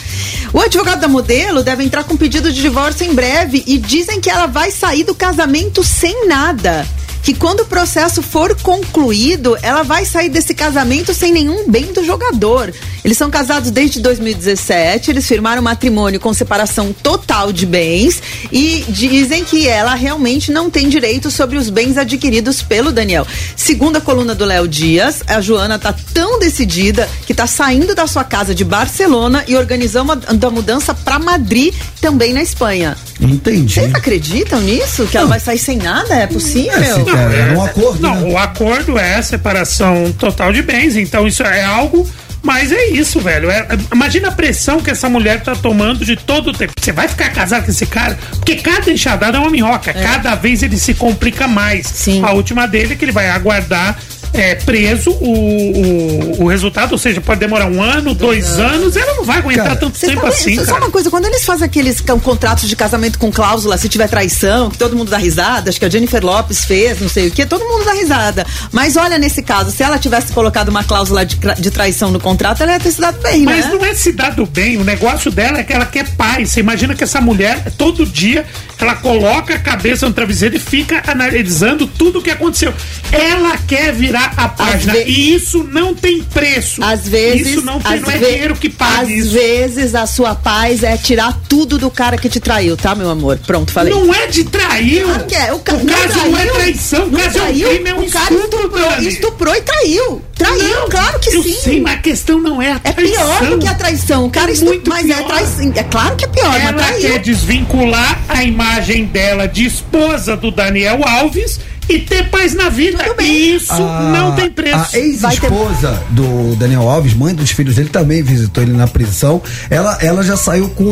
O 0.54 0.62
advogado 0.62 1.02
da 1.02 1.08
modelo 1.08 1.62
deve 1.62 1.84
entrar 1.84 2.04
com 2.04 2.16
pedido 2.16 2.52
de 2.52 2.69
divórcio 2.70 3.04
em 3.04 3.16
breve 3.16 3.64
e 3.66 3.80
dizem 3.80 4.22
que 4.22 4.30
ela 4.30 4.46
vai 4.46 4.70
sair 4.70 5.04
do 5.04 5.16
casamento 5.16 5.84
sem 5.84 6.28
nada. 6.28 6.86
Que 7.24 7.34
quando 7.34 7.62
o 7.62 7.66
processo 7.66 8.22
for 8.22 8.56
concluído, 8.62 9.58
ela 9.62 9.84
vai 9.84 10.06
sair 10.06 10.30
desse 10.30 10.54
casamento 10.54 11.14
sem 11.14 11.32
nenhum 11.32 11.70
bem 11.70 11.94
do 11.94 12.04
jogador. 12.04 12.74
Eles 13.04 13.18
são 13.18 13.30
casados 13.30 13.72
desde 13.72 14.00
2017, 14.00 15.12
eles 15.12 15.28
firmaram 15.28 15.62
matrimônio 15.62 16.20
com 16.20 16.34
separação 16.34 16.94
total 16.94 17.52
de 17.52 17.66
bens 17.66 18.22
e 18.52 18.84
dizem 18.90 19.44
que 19.44 19.68
ela 19.68 19.96
realmente 19.96 20.52
não 20.52 20.70
tem 20.70 20.90
direito 20.90 21.30
sobre 21.32 21.58
os 21.58 21.70
bens 21.70 21.98
adquiridos 21.98 22.62
pelo 22.62 22.92
Daniel. 22.92 23.26
Segundo 23.56 23.98
a 23.98 24.02
coluna 24.02 24.36
do 24.36 24.46
Léo 24.46 24.68
Dias, 24.68 25.24
a 25.28 25.42
Joana 25.42 25.80
tá 25.80 25.94
tão 26.14 26.40
decidida 26.40 27.10
que 27.26 27.34
tá 27.34 27.48
saindo 27.48 27.96
da 27.96 28.08
sua 28.08 28.24
casa 28.24 28.54
de 28.54 28.64
Barcelona 28.64 29.44
e 29.48 29.56
organizando 29.56 30.14
uma, 30.14 30.48
a 30.48 30.50
mudança 30.50 30.94
para 30.94 31.20
Madrid, 31.20 31.74
também 32.02 32.34
na 32.34 32.42
Espanha. 32.42 32.98
Entendi. 33.20 33.74
Vocês 33.76 33.94
acreditam 33.94 34.62
nisso? 34.62 35.06
Que 35.08 35.18
ela 35.18 35.28
vai 35.28 35.40
sair 35.40 35.58
sem 35.60 35.78
nada? 35.78 36.14
É 36.16 36.28
possível? 36.28 36.80
Não, 37.06 37.64
Não, 38.00 38.30
o 38.32 38.38
acordo 38.38 38.98
é 38.98 39.16
a 39.16 39.22
separação 39.24 40.12
total 40.18 40.54
de 40.54 40.62
bens, 40.62 40.96
então 40.96 41.28
isso 41.28 41.44
é 41.44 41.64
algo. 41.64 42.10
Mas 42.42 42.72
é 42.72 42.86
isso, 42.92 43.20
velho. 43.20 43.52
É- 43.52 43.68
é- 43.70 43.78
imagina 43.94 44.30
a 44.30 44.32
pressão 44.32 44.80
que 44.80 44.90
essa 44.90 45.10
mulher 45.10 45.42
tá 45.42 45.54
tomando 45.56 46.06
de 46.06 46.16
todo 46.16 46.52
o 46.52 46.54
tempo. 46.54 46.72
Você 46.80 46.94
vai 46.94 47.06
ficar 47.10 47.30
casado 47.32 47.66
com 47.66 47.72
esse 47.72 47.86
cara? 47.86 48.18
Porque 48.32 48.56
cada 48.56 48.90
enxadada 48.90 49.38
é 49.38 49.42
uma 49.42 49.50
minhoca. 49.50 49.94
Cada 49.94 50.36
vez 50.36 50.64
ele 50.64 50.78
se 50.78 50.94
complica 50.94 51.50
mais. 51.50 51.86
Sim. 51.88 52.24
A 52.24 52.32
última 52.32 52.66
dele 52.66 52.94
é 52.94 52.96
que 52.96 53.04
ele 53.04 53.12
vai 53.12 53.30
aguardar 53.30 54.00
é, 54.34 54.56
preso 54.56 55.12
o, 55.12 56.40
o, 56.40 56.44
o 56.44 56.48
resultado, 56.48 56.92
ou 56.92 56.98
seja, 56.98 57.20
pode 57.22 57.40
demorar 57.40 57.66
um 57.68 57.82
ano, 57.82 58.14
dois 58.14 58.60
anos, 58.60 58.96
ela 58.96 59.16
não 59.16 59.24
vai 59.24 59.40
aguentar 59.40 59.78
tanto 59.78 59.98
Vocês 59.98 60.12
tempo 60.12 60.22
sabem- 60.22 60.38
assim, 60.38 60.56
Só 60.56 60.66
cara. 60.74 60.86
uma 60.86 60.92
coisa, 60.92 61.10
quando 61.10 61.26
eles 61.26 61.44
fazem 61.46 61.66
aqueles 61.66 62.02
contratos 62.02 62.68
de 62.70 62.76
casamento 62.76 63.18
com 63.20 63.32
cláusula, 63.32 63.78
se 63.78 63.90
tiver 63.90 64.08
traição, 64.08 64.70
que 64.70 64.78
todo 64.78 64.96
mundo 64.96 65.10
dá 65.10 65.18
risada, 65.18 65.70
acho 65.70 65.80
que 65.80 65.86
a 65.86 65.90
Jennifer 65.90 66.24
Lopes 66.24 66.64
fez, 66.66 67.00
não 67.02 67.10
sei 67.10 67.28
o 67.28 67.32
que, 67.32 67.46
todo 67.46 67.64
mundo 67.66 67.86
dá 67.86 67.94
risada. 67.94 68.46
Mas 68.72 68.96
olha, 68.98 69.18
nesse 69.18 69.42
caso, 69.42 69.72
se 69.72 69.82
ela 69.84 69.98
tivesse 69.98 70.32
colocado 70.32 70.70
uma 70.70 70.84
cláusula 70.84 71.26
de, 71.26 71.38
de 71.60 71.72
traição 71.72 72.12
no 72.12 72.20
contrato, 72.20 72.62
ela 72.64 72.74
ia 72.74 72.80
ter 72.80 72.92
se 72.92 73.02
dado 73.02 73.20
bem, 73.22 73.44
Mas 73.44 73.66
né? 73.66 73.72
não 73.74 73.86
é 73.86 73.94
se 73.96 74.12
dar 74.12 74.32
do 74.34 74.46
bem, 74.46 74.78
o 74.78 74.84
negócio 74.84 75.32
dela 75.32 75.60
é 75.60 75.64
que 75.64 75.74
ela 75.74 75.86
quer 75.86 76.08
paz. 76.16 76.50
Você 76.52 76.60
imagina 76.60 76.94
que 76.96 77.04
essa 77.04 77.20
mulher, 77.22 77.72
todo 77.78 78.06
dia, 78.06 78.46
ela 78.78 78.96
coloca 78.96 79.56
a 79.56 79.60
cabeça 79.60 80.08
no 80.08 80.14
travesseiro 80.14 80.56
e 80.56 80.60
fica 80.60 81.02
analisando 81.08 81.88
tudo 81.88 82.20
o 82.20 82.22
que 82.22 82.30
aconteceu. 82.32 82.74
Ela 83.12 83.58
quer 83.68 83.92
virar 83.94 84.19
a 84.38 84.48
página. 84.50 84.98
E 84.98 85.34
isso 85.36 85.64
não 85.64 85.94
tem 85.94 86.22
preço. 86.24 86.84
Às 86.84 87.08
vezes, 87.08 87.48
Isso 87.48 87.62
não, 87.62 87.80
tem, 87.80 88.00
não 88.00 88.10
é 88.12 88.18
ve- 88.18 88.26
dinheiro 88.26 88.56
que 88.56 88.70
paga 88.70 89.02
Às 89.04 89.10
isso. 89.10 89.32
vezes 89.32 89.96
a 89.96 90.06
sua 90.06 90.36
paz 90.36 90.84
é 90.84 90.98
tirar 90.98 91.38
tudo 91.48 91.78
do 91.78 91.90
cara 91.90 92.18
que 92.18 92.30
te 92.30 92.40
traiu, 92.40 92.76
tá, 92.78 92.94
meu 92.96 93.10
amor? 93.10 93.38
Pronto, 93.46 93.72
falei. 93.72 93.94
Não 93.94 94.14
é 94.14 94.28
de 94.28 94.44
trair. 94.46 95.04
Claro 95.04 95.26
que 95.26 95.36
é. 95.36 95.54
O, 95.54 95.60
ca- 95.60 95.74
O 95.74 95.86
caso 95.86 96.18
não 96.30 96.38
é 96.38 96.46
traição, 96.46 97.04
o 97.06 97.12
não 97.12 97.20
caso 97.20 97.38
é 97.38 97.42
um 97.42 97.46
traiu, 97.46 97.70
crime, 97.70 97.90
é 97.90 97.94
um 97.94 98.00
o 98.06 98.10
cara 98.10 98.34
estupro, 98.34 98.60
estuprou, 98.60 99.00
estuprou 99.10 99.56
e 99.56 99.62
traiu. 99.62 100.22
Traiu, 100.36 100.58
Não, 100.82 100.90
claro 100.90 101.20
que 101.20 101.36
eu 101.36 101.44
sim. 101.44 101.54
sei, 101.62 101.82
mas 101.82 101.96
a 101.96 101.98
questão 101.98 102.40
não 102.40 102.62
é 102.62 102.72
a 102.72 102.80
É 102.84 102.94
pior 102.94 103.12
traição. 103.26 103.50
do 103.50 103.60
que 103.60 103.68
a 103.68 103.74
traição. 103.74 104.26
O 104.26 104.30
cara 104.30 104.50
É 104.50 104.54
estuprou, 104.54 104.76
muito 104.76 104.90
mas 104.90 105.10
é 105.10 105.16
pior. 105.16 105.28
traição. 105.28 105.72
É 105.76 105.84
claro 105.84 106.16
que 106.16 106.24
é 106.26 106.28
pior, 106.30 106.50
mas 106.50 106.64
Ela 106.64 106.74
traiu. 106.74 107.02
quer 107.12 107.20
desvincular 107.20 108.20
a 108.30 108.44
imagem 108.44 109.06
dela 109.06 109.48
de 109.48 109.66
esposa 109.66 110.38
do 110.38 110.50
Daniel 110.52 111.02
Alves 111.06 111.60
e 111.90 112.00
ter 112.00 112.30
paz 112.30 112.54
na 112.54 112.70
vida. 112.70 113.04
E 113.20 113.56
isso 113.56 113.74
A- 113.74 114.12
não 114.16 114.32
tem 114.34 114.50
preço. 114.50 114.76
A 114.96 115.00
ex-esposa 115.00 116.02
do 116.12 116.56
Daniel 116.56 116.88
Alves, 116.88 117.14
mãe 117.14 117.34
dos 117.34 117.52
filhos 117.52 117.76
dele, 117.76 117.90
também 117.90 118.22
visitou 118.22 118.64
ele 118.64 118.74
na 118.74 118.88
prisão. 118.88 119.42
Ela, 119.70 119.98
ela 120.02 120.24
já 120.24 120.38
saiu 120.38 120.70
com 120.70 120.84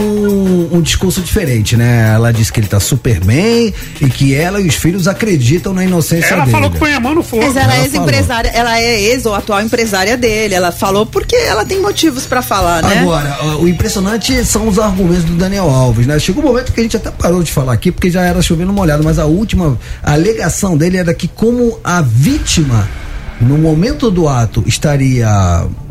um 0.72 0.82
discurso 0.82 1.22
diferente, 1.22 1.76
né? 1.78 2.11
Ela 2.15 2.32
disse 2.32 2.52
que 2.52 2.60
ele 2.60 2.68
tá 2.68 2.80
super 2.80 3.19
bem 3.24 3.74
e 4.02 4.10
que 4.10 4.34
ela 4.34 4.60
e 4.60 4.68
os 4.68 4.76
filhos 4.76 5.07
acreditam 5.07 5.74
na 5.74 5.84
inocência 5.84 6.34
Ela 6.34 6.41
dele. 6.41 6.52
falou 6.52 6.72
que 6.72 6.78
põe 6.80 6.94
a 6.94 6.99
mão 6.99 7.14
no 7.14 7.24
fogo. 7.24 7.44
Mas 7.44 7.56
ela, 7.56 7.74
é 7.74 7.78
Ela 7.78 7.86
ex-empresária, 7.86 8.49
ela 8.49 8.80
é 8.80 9.02
ex 9.02 9.26
ou 9.26 9.36
atual 9.36 9.61
empresária 9.61 10.18
dele. 10.18 10.56
Ela 10.56 10.72
falou 10.72 11.06
porque 11.06 11.36
ela 11.36 11.64
tem 11.65 11.80
motivos 11.82 12.26
pra 12.26 12.41
falar, 12.41 12.82
né? 12.84 12.99
Agora, 12.99 13.38
o 13.60 13.68
impressionante 13.68 14.44
são 14.45 14.68
os 14.68 14.80
argumentos 14.80 15.26
do 15.26 15.34
Daniel 15.36 15.69
Alves, 15.69 16.07
né? 16.07 16.18
Chegou 16.19 16.44
um 16.44 16.48
momento 16.48 16.72
que 16.72 16.80
a 16.80 16.84
gente 16.84 16.98
até 16.98 17.11
parou 17.11 17.44
de 17.44 17.52
falar 17.52 17.74
aqui, 17.74 17.91
porque 17.91 18.10
já 18.10 18.22
era 18.24 18.41
chovendo 18.41 18.72
molhado, 18.74 19.03
mas 19.03 19.19
a 19.19 19.26
última 19.26 19.78
a 20.02 20.14
alegação 20.14 20.78
dele 20.78 20.86
era 20.95 21.14
que 21.14 21.27
como 21.27 21.80
a 21.84 22.01
vítima 22.01 22.88
no 23.39 23.57
momento 23.57 24.09
do 24.09 24.27
ato 24.27 24.64
estaria, 24.65 25.27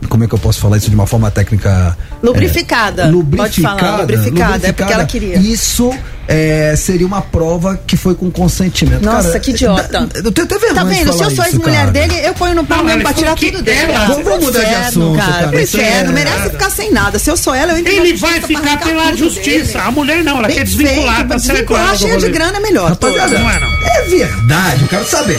como 0.09 0.25
é 0.25 0.27
que 0.27 0.35
eu 0.35 0.39
posso 0.39 0.59
falar 0.61 0.77
isso 0.79 0.91
de 0.91 0.97
uma 0.97 1.07
forma 1.07 1.31
técnica? 1.31 1.97
Lubrificada. 2.23 3.05
É, 3.05 3.37
Pode 3.37 3.61
falar, 3.61 4.01
lubrificada, 4.01 4.67
é 4.69 4.73
porque 4.73 4.93
ela 4.93 5.05
queria. 5.05 5.37
Isso 5.39 5.93
é, 6.27 6.75
seria 6.77 7.07
uma 7.07 7.23
prova 7.23 7.79
que 7.87 7.97
foi 7.97 8.17
com 8.17 8.29
consentimento. 8.33 9.05
Nossa, 9.05 9.29
Cara, 9.29 9.41
que 9.41 9.51
idiota. 9.53 10.09
Eu 10.15 10.33
tenho 10.33 10.45
até 10.47 10.59
vergonha 10.59 10.75
Tá 10.75 10.83
de 10.83 10.89
vendo? 10.91 11.13
Se 11.13 11.23
eu 11.23 11.31
sou 11.31 11.31
isso, 11.31 11.43
ex-mulher 11.45 11.79
cara. 11.79 11.91
dele, 11.93 12.15
eu 12.27 12.35
ponho 12.35 12.55
no 12.57 12.65
pau 12.65 12.83
mesmo 12.83 13.03
pra 13.03 13.13
tirar 13.13 13.37
tudo 13.37 13.63
dele. 13.63 13.93
ela- 13.93 14.07
Vamos- 14.07 14.25
vamos 14.25 14.45
mudar 14.47 14.65
de 14.65 14.75
assunto, 14.75 15.17
cara. 15.19 15.33
cara. 15.45 15.63
Inferno, 15.63 16.11
é- 16.11 16.13
merece 16.15 16.51
ficar 16.51 16.71
sem 16.71 16.91
nada. 16.93 17.19
Se 17.21 17.31
eu 17.31 17.37
sou 17.37 17.55
ela, 17.55 17.73
eu 17.73 17.79
entro 17.79 17.95
na 17.95 18.01
Ele 18.01 18.17
vai 18.17 18.41
ficar 18.41 18.79
pela 18.81 19.15
justiça. 19.15 19.75
dele. 19.79 19.85
A 19.87 19.91
mulher 19.93 20.25
não, 20.25 20.39
ela 20.39 20.49
Bem 20.49 20.57
quer 20.57 20.65
desvincular, 20.65 21.15
feito, 21.17 21.29
tá 21.29 21.37
desvincular 21.37 21.97
cheia 21.97 22.17
de 22.19 22.29
grana 22.29 22.57
é 22.57 22.61
melhor. 22.61 22.89
Rapaziada, 22.91 23.39
Não 23.39 23.49
é, 23.51 23.61
não. 23.61 23.69
é 23.87 24.03
verdade, 24.09 24.83
eu 24.83 24.89
quero 24.89 25.07
saber. 25.07 25.39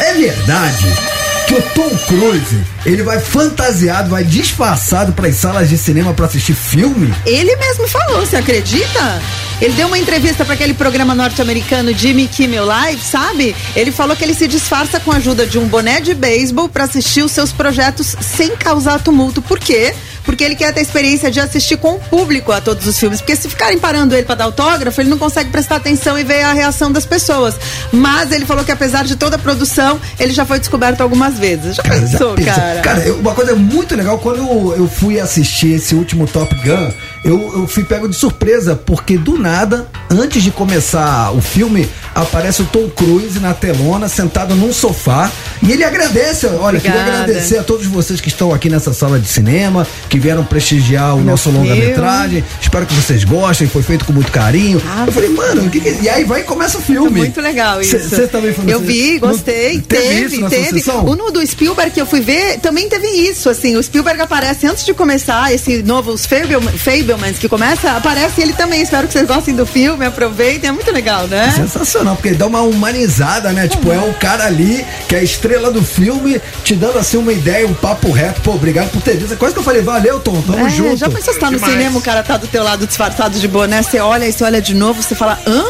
É 0.00 0.14
verdade 0.14 1.11
que 1.46 1.54
o 1.54 1.62
Tom 1.74 1.90
Cruise, 2.06 2.56
ele 2.84 3.02
vai 3.02 3.20
fantasiado, 3.20 4.10
vai 4.10 4.24
disfarçado 4.24 5.12
para 5.12 5.28
as 5.28 5.36
salas 5.36 5.68
de 5.68 5.78
cinema 5.78 6.12
para 6.12 6.26
assistir 6.26 6.54
filme? 6.54 7.12
Ele 7.24 7.54
mesmo 7.56 7.86
falou, 7.86 8.20
você 8.20 8.36
acredita? 8.36 9.22
Ele 9.60 9.74
deu 9.74 9.86
uma 9.86 9.98
entrevista 9.98 10.44
para 10.44 10.54
aquele 10.54 10.74
programa 10.74 11.14
norte-americano 11.14 11.94
Jimmy 11.94 12.26
Kimmel 12.26 12.64
Live, 12.64 13.00
sabe? 13.00 13.54
Ele 13.76 13.92
falou 13.92 14.16
que 14.16 14.24
ele 14.24 14.34
se 14.34 14.48
disfarça 14.48 14.98
com 14.98 15.12
a 15.12 15.16
ajuda 15.16 15.46
de 15.46 15.56
um 15.56 15.68
boné 15.68 16.00
de 16.00 16.14
beisebol 16.14 16.68
para 16.68 16.82
assistir 16.82 17.22
os 17.22 17.30
seus 17.30 17.52
projetos 17.52 18.16
sem 18.20 18.56
causar 18.56 19.00
tumulto. 19.00 19.40
Por 19.40 19.60
quê? 19.60 19.94
Porque 20.24 20.42
ele 20.42 20.54
quer 20.56 20.72
ter 20.72 20.80
a 20.80 20.82
experiência 20.82 21.30
de 21.30 21.38
assistir 21.40 21.76
com 21.76 21.94
o 21.94 22.00
público 22.00 22.50
a 22.50 22.60
todos 22.60 22.86
os 22.86 22.98
filmes. 22.98 23.20
Porque 23.20 23.36
se 23.36 23.48
ficarem 23.48 23.78
parando 23.78 24.14
ele 24.14 24.24
para 24.24 24.36
dar 24.36 24.44
autógrafo, 24.44 25.00
ele 25.00 25.10
não 25.10 25.18
consegue 25.18 25.50
prestar 25.50 25.76
atenção 25.76 26.18
e 26.18 26.24
ver 26.24 26.42
a 26.42 26.52
reação 26.52 26.90
das 26.90 27.06
pessoas. 27.06 27.54
Mas 27.92 28.32
ele 28.32 28.44
falou 28.44 28.64
que 28.64 28.72
apesar 28.72 29.04
de 29.04 29.16
toda 29.16 29.36
a 29.36 29.38
produção, 29.38 30.00
ele 30.18 30.32
já 30.32 30.44
foi 30.44 30.58
descoberto 30.58 31.00
algumas 31.00 31.38
vezes. 31.38 31.76
Já 31.76 31.82
pensou, 31.82 32.34
pensa. 32.34 32.50
cara? 32.52 32.71
Cara, 32.80 33.00
eu- 33.04 33.16
uma 33.18 33.34
coisa 33.34 33.54
muito 33.54 33.94
legal, 33.94 34.18
quando 34.18 34.38
eu, 34.38 34.74
eu 34.76 34.88
fui 34.88 35.20
assistir 35.20 35.72
esse 35.74 35.94
último 35.94 36.26
Top 36.26 36.54
Gun, 36.56 36.90
eu, 37.24 37.52
eu 37.54 37.66
fui 37.68 37.84
pego 37.84 38.08
de 38.08 38.16
surpresa, 38.16 38.74
porque 38.74 39.16
do 39.16 39.38
nada, 39.38 39.88
antes 40.10 40.42
de 40.42 40.50
começar 40.50 41.30
o 41.32 41.40
filme, 41.40 41.88
aparece 42.14 42.62
o 42.62 42.64
Tom 42.64 42.88
Cruise 42.90 43.38
na 43.38 43.54
telona, 43.54 44.08
sentado 44.08 44.54
num 44.54 44.72
sofá, 44.72 45.30
e 45.62 45.70
ele 45.70 45.84
agradece. 45.84 46.46
Olha, 46.46 46.80
queria 46.80 46.98
Obrigada. 47.00 47.22
agradecer 47.22 47.58
a 47.58 47.62
todos 47.62 47.86
vocês 47.86 48.20
que 48.20 48.28
estão 48.28 48.52
aqui 48.52 48.68
nessa 48.68 48.92
sala 48.92 49.18
de 49.18 49.28
cinema, 49.28 49.86
que 50.08 50.18
vieram 50.18 50.44
prestigiar 50.44 51.14
o 51.14 51.20
nosso 51.22 51.50
filme. 51.50 51.68
longa-metragem. 51.68 52.44
Espero 52.60 52.86
que 52.86 52.94
vocês 52.94 53.24
gostem, 53.24 53.68
foi 53.68 53.82
feito 53.82 54.04
com 54.04 54.12
muito 54.12 54.32
carinho. 54.32 54.80
eu 55.06 55.12
falei, 55.12 55.28
mano, 55.30 55.70
que 55.70 55.80
que... 55.80 55.98
e 56.02 56.08
aí 56.08 56.24
vai 56.24 56.40
e 56.40 56.44
começa 56.44 56.78
o 56.78 56.80
filme. 56.82 57.20
Muito 57.20 57.40
legal 57.40 57.80
isso. 57.80 57.98
Você 57.98 58.26
também 58.26 58.52
foi 58.52 58.64
Eu 58.72 58.80
vi, 58.80 59.18
gostei. 59.18 59.76
Não- 59.76 59.82
teve 59.82 60.38
teve, 60.38 60.48
teve. 60.48 60.90
O 61.04 61.14
no 61.14 61.30
do 61.30 61.46
Spielberg 61.46 61.90
que 61.92 62.00
eu 62.00 62.06
fui 62.06 62.20
ver 62.20 62.58
também 62.58 62.88
teve 62.88 63.06
isso, 63.06 63.48
assim. 63.48 63.76
O 63.76 63.82
Spielberg 63.82 64.20
aparece 64.20 64.66
antes 64.66 64.84
de 64.84 64.92
começar 64.92 65.52
esse 65.52 65.82
novo, 65.82 66.10
os 66.12 66.26
Fableman- 66.26 66.72
Fablemans 67.12 67.38
que 67.38 67.48
começa, 67.48 67.92
aparece 67.92 68.40
ele 68.40 68.52
também. 68.52 68.80
Espero 68.82 69.06
que 69.06 69.12
vocês 69.12 69.26
gostem 69.26 69.54
do 69.54 69.66
filme, 69.66 70.04
aproveitem. 70.06 70.68
É 70.70 70.72
muito 70.72 70.90
legal, 70.90 71.26
né? 71.26 71.52
Sensacional, 71.54 72.14
porque 72.16 72.28
ele 72.28 72.36
dá 72.36 72.46
uma 72.46 72.62
humanizada, 72.62 73.52
né? 73.52 73.68
Tipo, 73.68 73.92
é 73.92 73.98
o 73.98 74.14
cara 74.14 74.44
ali 74.46 74.84
que 75.08 75.14
é 75.14 75.18
a 75.18 75.22
estrela 75.22 75.70
do 75.70 75.82
filme, 75.84 76.40
te 76.64 76.74
dando 76.74 76.98
assim 76.98 77.16
uma 77.18 77.32
ideia, 77.32 77.66
um 77.66 77.74
papo 77.74 78.10
reto. 78.10 78.40
Pô, 78.40 78.52
obrigado 78.54 78.90
por 78.90 79.02
ter 79.02 79.16
visto. 79.16 79.36
Quase 79.36 79.54
que 79.54 79.60
eu 79.60 79.64
falei, 79.64 79.82
valeu, 79.82 80.20
Tom, 80.20 80.40
tamo 80.42 80.66
É, 80.66 80.70
junto. 80.70 80.96
já 80.96 81.08
pensou 81.08 81.34
se 81.34 81.40
tá 81.40 81.50
no 81.50 81.56
Demais. 81.58 81.72
cinema, 81.72 81.98
o 81.98 82.02
cara 82.02 82.22
tá 82.22 82.36
do 82.36 82.46
teu 82.46 82.62
lado 82.62 82.86
disfarçado 82.86 83.38
de 83.38 83.46
boné, 83.48 83.82
você 83.82 84.00
olha 84.00 84.26
e 84.26 84.32
você 84.32 84.44
olha 84.44 84.60
de 84.60 84.74
novo, 84.74 85.02
você 85.02 85.14
fala, 85.14 85.38
hã? 85.46 85.64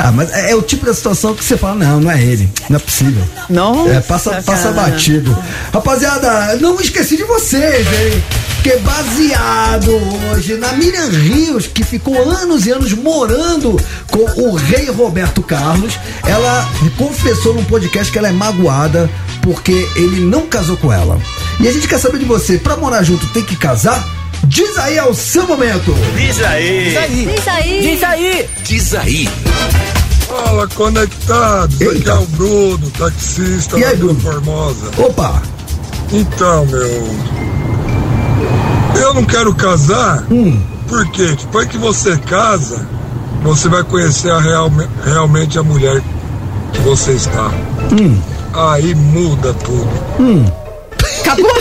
Ah, 0.00 0.12
mas 0.12 0.30
é, 0.32 0.52
é 0.52 0.54
o 0.54 0.62
tipo 0.62 0.86
da 0.86 0.94
situação 0.94 1.34
que 1.34 1.44
você 1.44 1.56
fala, 1.56 1.74
não, 1.74 2.00
não 2.00 2.10
é 2.10 2.22
ele. 2.22 2.48
Não 2.70 2.76
é 2.76 2.78
possível. 2.80 3.22
Nossa, 3.50 3.90
É, 3.90 4.00
passa, 4.00 4.42
passa 4.42 4.70
batido. 4.72 5.36
Rapaziada, 5.72 6.56
não 6.56 6.80
esqueci 6.80 7.16
de 7.16 7.24
vocês, 7.24 7.86
hein? 7.86 8.22
Que 8.62 8.76
baseado 8.78 9.90
hoje 10.32 10.54
na 10.54 10.72
Miriam 10.72 11.08
Rios, 11.08 11.66
que 11.66 11.82
ficou 11.84 12.20
anos 12.30 12.66
e 12.66 12.70
anos 12.70 12.92
morando 12.92 13.80
com 14.10 14.42
o 14.42 14.54
rei 14.54 14.90
Roberto 14.90 15.42
Carlos, 15.42 15.98
ela 16.26 16.68
confessou 16.96 17.54
num 17.54 17.64
podcast 17.64 18.12
que 18.12 18.18
ela 18.18 18.28
é 18.28 18.32
magoada 18.32 19.08
porque 19.42 19.88
ele 19.96 20.20
não 20.20 20.46
casou 20.46 20.76
com 20.76 20.92
ela. 20.92 21.18
E 21.60 21.66
a 21.66 21.72
gente 21.72 21.88
quer 21.88 21.98
saber 21.98 22.18
de 22.18 22.24
você, 22.24 22.58
pra 22.58 22.76
morar 22.76 23.02
junto 23.02 23.26
tem 23.28 23.44
que 23.44 23.56
casar? 23.56 24.06
Diz 24.44 24.76
aí, 24.78 24.96
é 24.96 25.04
o 25.04 25.14
seu 25.14 25.46
momento. 25.46 25.94
Diz 26.16 26.40
aí. 26.42 26.84
Diz 26.84 26.96
aí. 26.98 27.26
Diz 27.26 27.48
aí. 27.48 27.80
Diz 27.82 28.04
aí. 28.04 28.48
Diz 28.64 28.94
aí. 28.94 29.87
Fala, 30.28 30.66
conectados. 30.68 31.80
Aqui 31.80 32.08
é 32.08 32.14
o 32.14 32.26
Bruno, 32.26 32.90
taxista 32.98 33.78
E 33.78 33.84
aí, 33.84 33.96
Bruno? 33.96 34.20
Formosa. 34.20 34.90
Opa! 34.98 35.42
Então, 36.12 36.66
meu. 36.66 37.08
Eu 39.00 39.14
não 39.14 39.24
quero 39.24 39.54
casar, 39.54 40.24
Hum. 40.30 40.60
porque 40.88 41.28
depois 41.28 41.68
que 41.68 41.78
você 41.78 42.16
casa, 42.18 42.86
você 43.42 43.68
vai 43.68 43.82
conhecer 43.84 44.30
a 44.30 44.38
real, 44.40 44.70
realmente 45.04 45.58
a 45.58 45.62
mulher 45.62 46.02
que 46.72 46.80
você 46.80 47.12
está. 47.12 47.50
Hum. 47.92 48.20
Aí 48.52 48.94
muda 48.94 49.54
tudo. 49.54 49.88
Hum. 50.18 50.44
Acabou? 51.20 51.52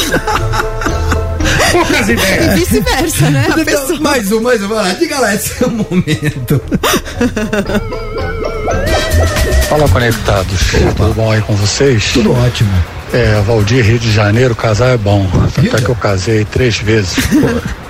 Poucas 1.71 2.09
ideias. 2.09 2.45
E 2.53 2.55
vice-versa, 2.59 3.29
né? 3.29 3.45
A 3.45 3.49
Então, 3.59 3.65
pessoa- 3.65 3.99
mais 3.99 4.31
um, 4.31 4.41
mais 4.41 4.63
um, 4.63 4.67
vai 4.67 4.77
lá. 4.77 4.93
Diga 4.93 5.19
lá, 5.19 5.35
esse 5.35 5.63
é 5.63 5.67
o 5.67 5.71
momento. 5.71 6.61
Fala 9.69 9.87
conectados, 9.89 10.61
tudo 10.95 11.13
bom 11.13 11.31
aí 11.31 11.41
com 11.41 11.53
vocês? 11.55 12.11
Tudo 12.13 12.31
ótimo. 12.33 12.71
É, 13.13 13.41
Valdir, 13.41 13.83
Rio 13.85 13.99
de 13.99 14.11
Janeiro, 14.11 14.55
casar 14.55 14.93
é 14.93 14.97
bom. 14.97 15.25
Até 15.57 15.81
que 15.81 15.89
eu 15.89 15.95
casei 15.95 16.45
três 16.45 16.77
vezes. 16.77 17.15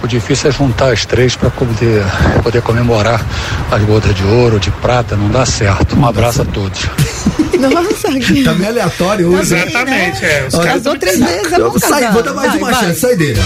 O 0.01 0.07
difícil 0.07 0.49
é 0.49 0.53
juntar 0.53 0.91
as 0.91 1.05
três 1.05 1.35
para 1.35 1.49
poder, 1.51 2.03
poder 2.43 2.61
comemorar 2.63 3.23
as 3.71 3.81
bodas 3.83 4.13
de 4.15 4.23
ouro, 4.23 4.59
de 4.59 4.71
prata, 4.71 5.15
não 5.15 5.29
dá 5.29 5.45
certo. 5.45 5.95
Um 5.95 6.05
abraço 6.05 6.41
a 6.41 6.45
todos. 6.45 6.81
Nossa, 7.59 8.11
que... 8.19 8.43
Tá 8.43 8.53
meio 8.53 8.69
aleatório 8.69 9.27
hoje. 9.33 9.55
Exatamente, 9.55 10.25
é. 10.25 10.45
Os 10.47 10.53
Olha, 10.55 10.73
Casou 10.73 10.97
três 10.97 11.19
vezes, 11.19 11.51
é 11.53 11.59
bom 11.59 11.77
Sai, 11.79 11.89
casar. 12.01 12.13
vou 12.13 12.23
dar 12.23 12.33
mais 12.33 12.49
Vai, 12.49 12.57
uma 12.59 12.71
vai. 12.71 12.83
chance, 12.85 12.99
saideira. 12.99 13.41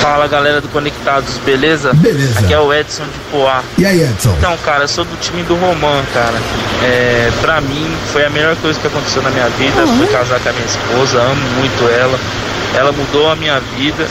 Fala 0.00 0.26
galera 0.26 0.60
do 0.60 0.68
Conectados, 0.68 1.38
beleza? 1.38 1.94
Beleza. 1.94 2.40
Aqui 2.40 2.52
é 2.52 2.60
o 2.60 2.72
Edson 2.72 3.04
de 3.04 3.18
Poá. 3.30 3.62
E 3.78 3.86
aí, 3.86 4.02
Edson? 4.02 4.34
Então, 4.36 4.56
cara, 4.58 4.84
eu 4.84 4.88
sou 4.88 5.04
do 5.04 5.16
time 5.16 5.42
do 5.44 5.54
Roman, 5.54 6.02
cara. 6.12 6.38
É, 6.82 7.30
pra 7.40 7.60
mim, 7.60 7.90
foi 8.12 8.24
a 8.24 8.30
melhor 8.30 8.54
coisa 8.56 8.78
que 8.78 8.86
aconteceu 8.86 9.22
na 9.22 9.30
minha 9.30 9.48
vida. 9.50 9.86
Foi 9.86 10.06
casar 10.08 10.38
com 10.40 10.48
a 10.50 10.52
minha 10.52 10.66
esposa, 10.66 11.22
amo 11.22 11.40
muito 11.58 11.88
ela. 11.88 12.18
Ela 12.74 12.92
mudou 12.92 13.30
a 13.30 13.36
minha 13.36 13.58
vida. 13.78 14.06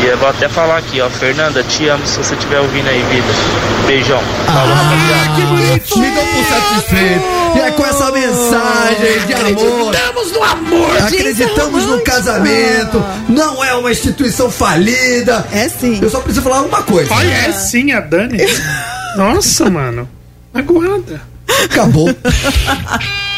E 0.00 0.06
eu 0.06 0.16
vou 0.18 0.28
até 0.28 0.48
falar 0.48 0.78
aqui, 0.78 1.00
ó. 1.00 1.10
Fernanda, 1.10 1.62
te 1.62 1.88
amo 1.88 2.06
se 2.06 2.18
você 2.18 2.34
estiver 2.34 2.60
ouvindo 2.60 2.88
aí, 2.88 3.02
vida. 3.04 3.26
Beijão. 3.86 4.20
Falou, 4.46 4.74
rapaziada. 4.74 5.34
que 5.34 5.42
bonitinho. 5.42 6.00
Me 6.00 6.10
deu 6.10 6.24
por 6.24 6.44
satisfeito. 6.44 7.24
E 7.56 7.60
é 7.60 7.70
com 7.72 7.86
essa 7.86 8.12
mensagem 8.12 9.26
de 9.26 9.34
amor. 9.34 9.94
Acreditamos 9.94 10.32
no 10.32 10.42
amor. 10.42 10.96
Acreditamos 10.98 11.84
no 11.86 12.00
casamento. 12.00 13.04
Não 13.28 13.64
é 13.64 13.74
uma 13.74 13.90
instituição 13.90 14.50
falida. 14.50 15.46
É 15.52 15.68
sim. 15.68 15.98
Eu 16.00 16.10
só 16.10 16.20
preciso 16.20 16.42
falar 16.42 16.62
uma 16.62 16.82
coisa. 16.82 17.12
Olha, 17.12 17.28
é 17.28 17.52
sim 17.52 17.92
a 17.92 18.00
Dani. 18.00 18.38
Nossa, 19.16 19.68
mano. 19.68 20.08
Aguarda. 20.54 21.20
Acabou. 21.64 22.08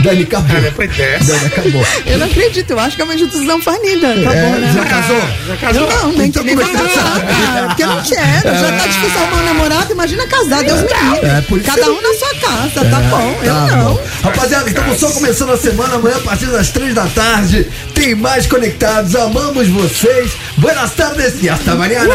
Dani, 0.00 0.22
acabou. 0.24 0.56
Ah, 0.56 0.86
dessa. 0.86 1.32
Dani, 1.32 1.46
acabou. 1.46 1.86
Eu 2.06 2.18
não 2.18 2.26
acredito, 2.26 2.70
eu 2.70 2.78
acho 2.78 2.96
que 2.96 3.02
é 3.02 3.04
uma 3.04 3.14
instituição 3.14 3.60
falida. 3.62 4.08
Acabou, 4.12 4.32
É, 4.32 4.58
né? 4.58 4.72
já 4.74 4.84
casou? 4.84 5.22
Já 5.48 5.56
casou? 5.56 5.82
Eu 5.82 5.96
não, 5.96 6.12
nem, 6.12 6.28
Então 6.28 6.42
nem 6.44 6.54
é 6.54 6.58
que 6.58 6.72
cara, 6.72 7.66
porque 7.68 7.82
eu 7.82 7.86
não 7.88 8.02
quero. 8.02 8.58
Já 8.58 8.72
tá 8.78 8.86
difícil 8.86 9.20
arrumar 9.22 9.42
um 9.42 9.44
namorado, 9.46 9.92
imagina 9.92 10.26
casar, 10.26 10.62
Deus 10.64 10.80
me 10.82 10.88
livre. 10.88 11.26
É, 11.26 11.62
Cada 11.64 11.82
que- 11.82 11.90
um 11.90 12.00
na 12.02 12.14
sua 12.14 12.34
casa, 12.40 12.84
tá 12.90 13.00
bom? 13.10 13.38
Eu 13.42 13.54
Tá 13.54 13.66
não. 13.76 13.94
bom. 13.94 14.00
Rapaziada, 14.22 14.68
estamos 14.68 14.98
só 15.00 15.10
começando 15.10 15.50
a 15.52 15.56
semana. 15.58 15.94
Amanhã, 15.94 16.16
a 16.16 16.20
partir 16.20 16.46
das 16.46 16.68
três 16.70 16.94
da 16.94 17.06
tarde, 17.06 17.66
tem 17.94 18.14
mais 18.14 18.46
conectados. 18.46 19.14
Amamos 19.16 19.68
vocês. 19.68 20.32
Buenas 20.56 20.92
tardes 20.92 21.42
e 21.42 21.48
hasta 21.48 21.74
mañana. 21.74 22.14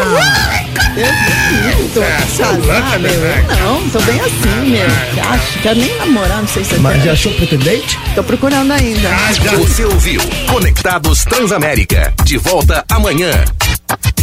Tô 1.94 2.00
casar, 2.00 2.98
meu. 3.00 3.10
Eu 3.12 3.56
não, 3.64 3.88
tô 3.90 4.00
bem 4.02 4.20
assim, 4.20 4.70
meu. 4.70 4.86
Acha? 5.30 5.58
Quero 5.62 5.78
nem 5.80 5.96
namorar, 5.98 6.38
não 6.40 6.48
sei 6.48 6.64
se 6.64 6.70
você 6.70 6.78
Mas 6.80 7.02
já 7.04 7.12
achou 7.12 7.32
pretendente? 7.40 7.98
Tô 8.14 8.22
procurando 8.22 8.70
ainda. 8.70 9.08
Você 9.56 9.84
ouviu 9.84 10.20
Conectados 10.46 11.24
Transamérica. 11.24 12.12
De 12.22 12.36
volta 12.36 12.84
amanhã. 12.90 13.30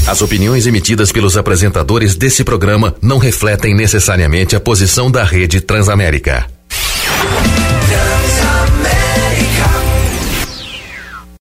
As 0.05 0.21
opiniões 0.21 0.67
emitidas 0.67 1.11
pelos 1.11 1.35
apresentadores 1.35 2.15
desse 2.15 2.43
programa 2.43 2.95
não 3.01 3.17
refletem 3.17 3.75
necessariamente 3.75 4.55
a 4.55 4.59
posição 4.59 5.09
da 5.09 5.23
rede 5.23 5.59
Transamérica. 5.59 6.45
Transamérica. 6.69 8.46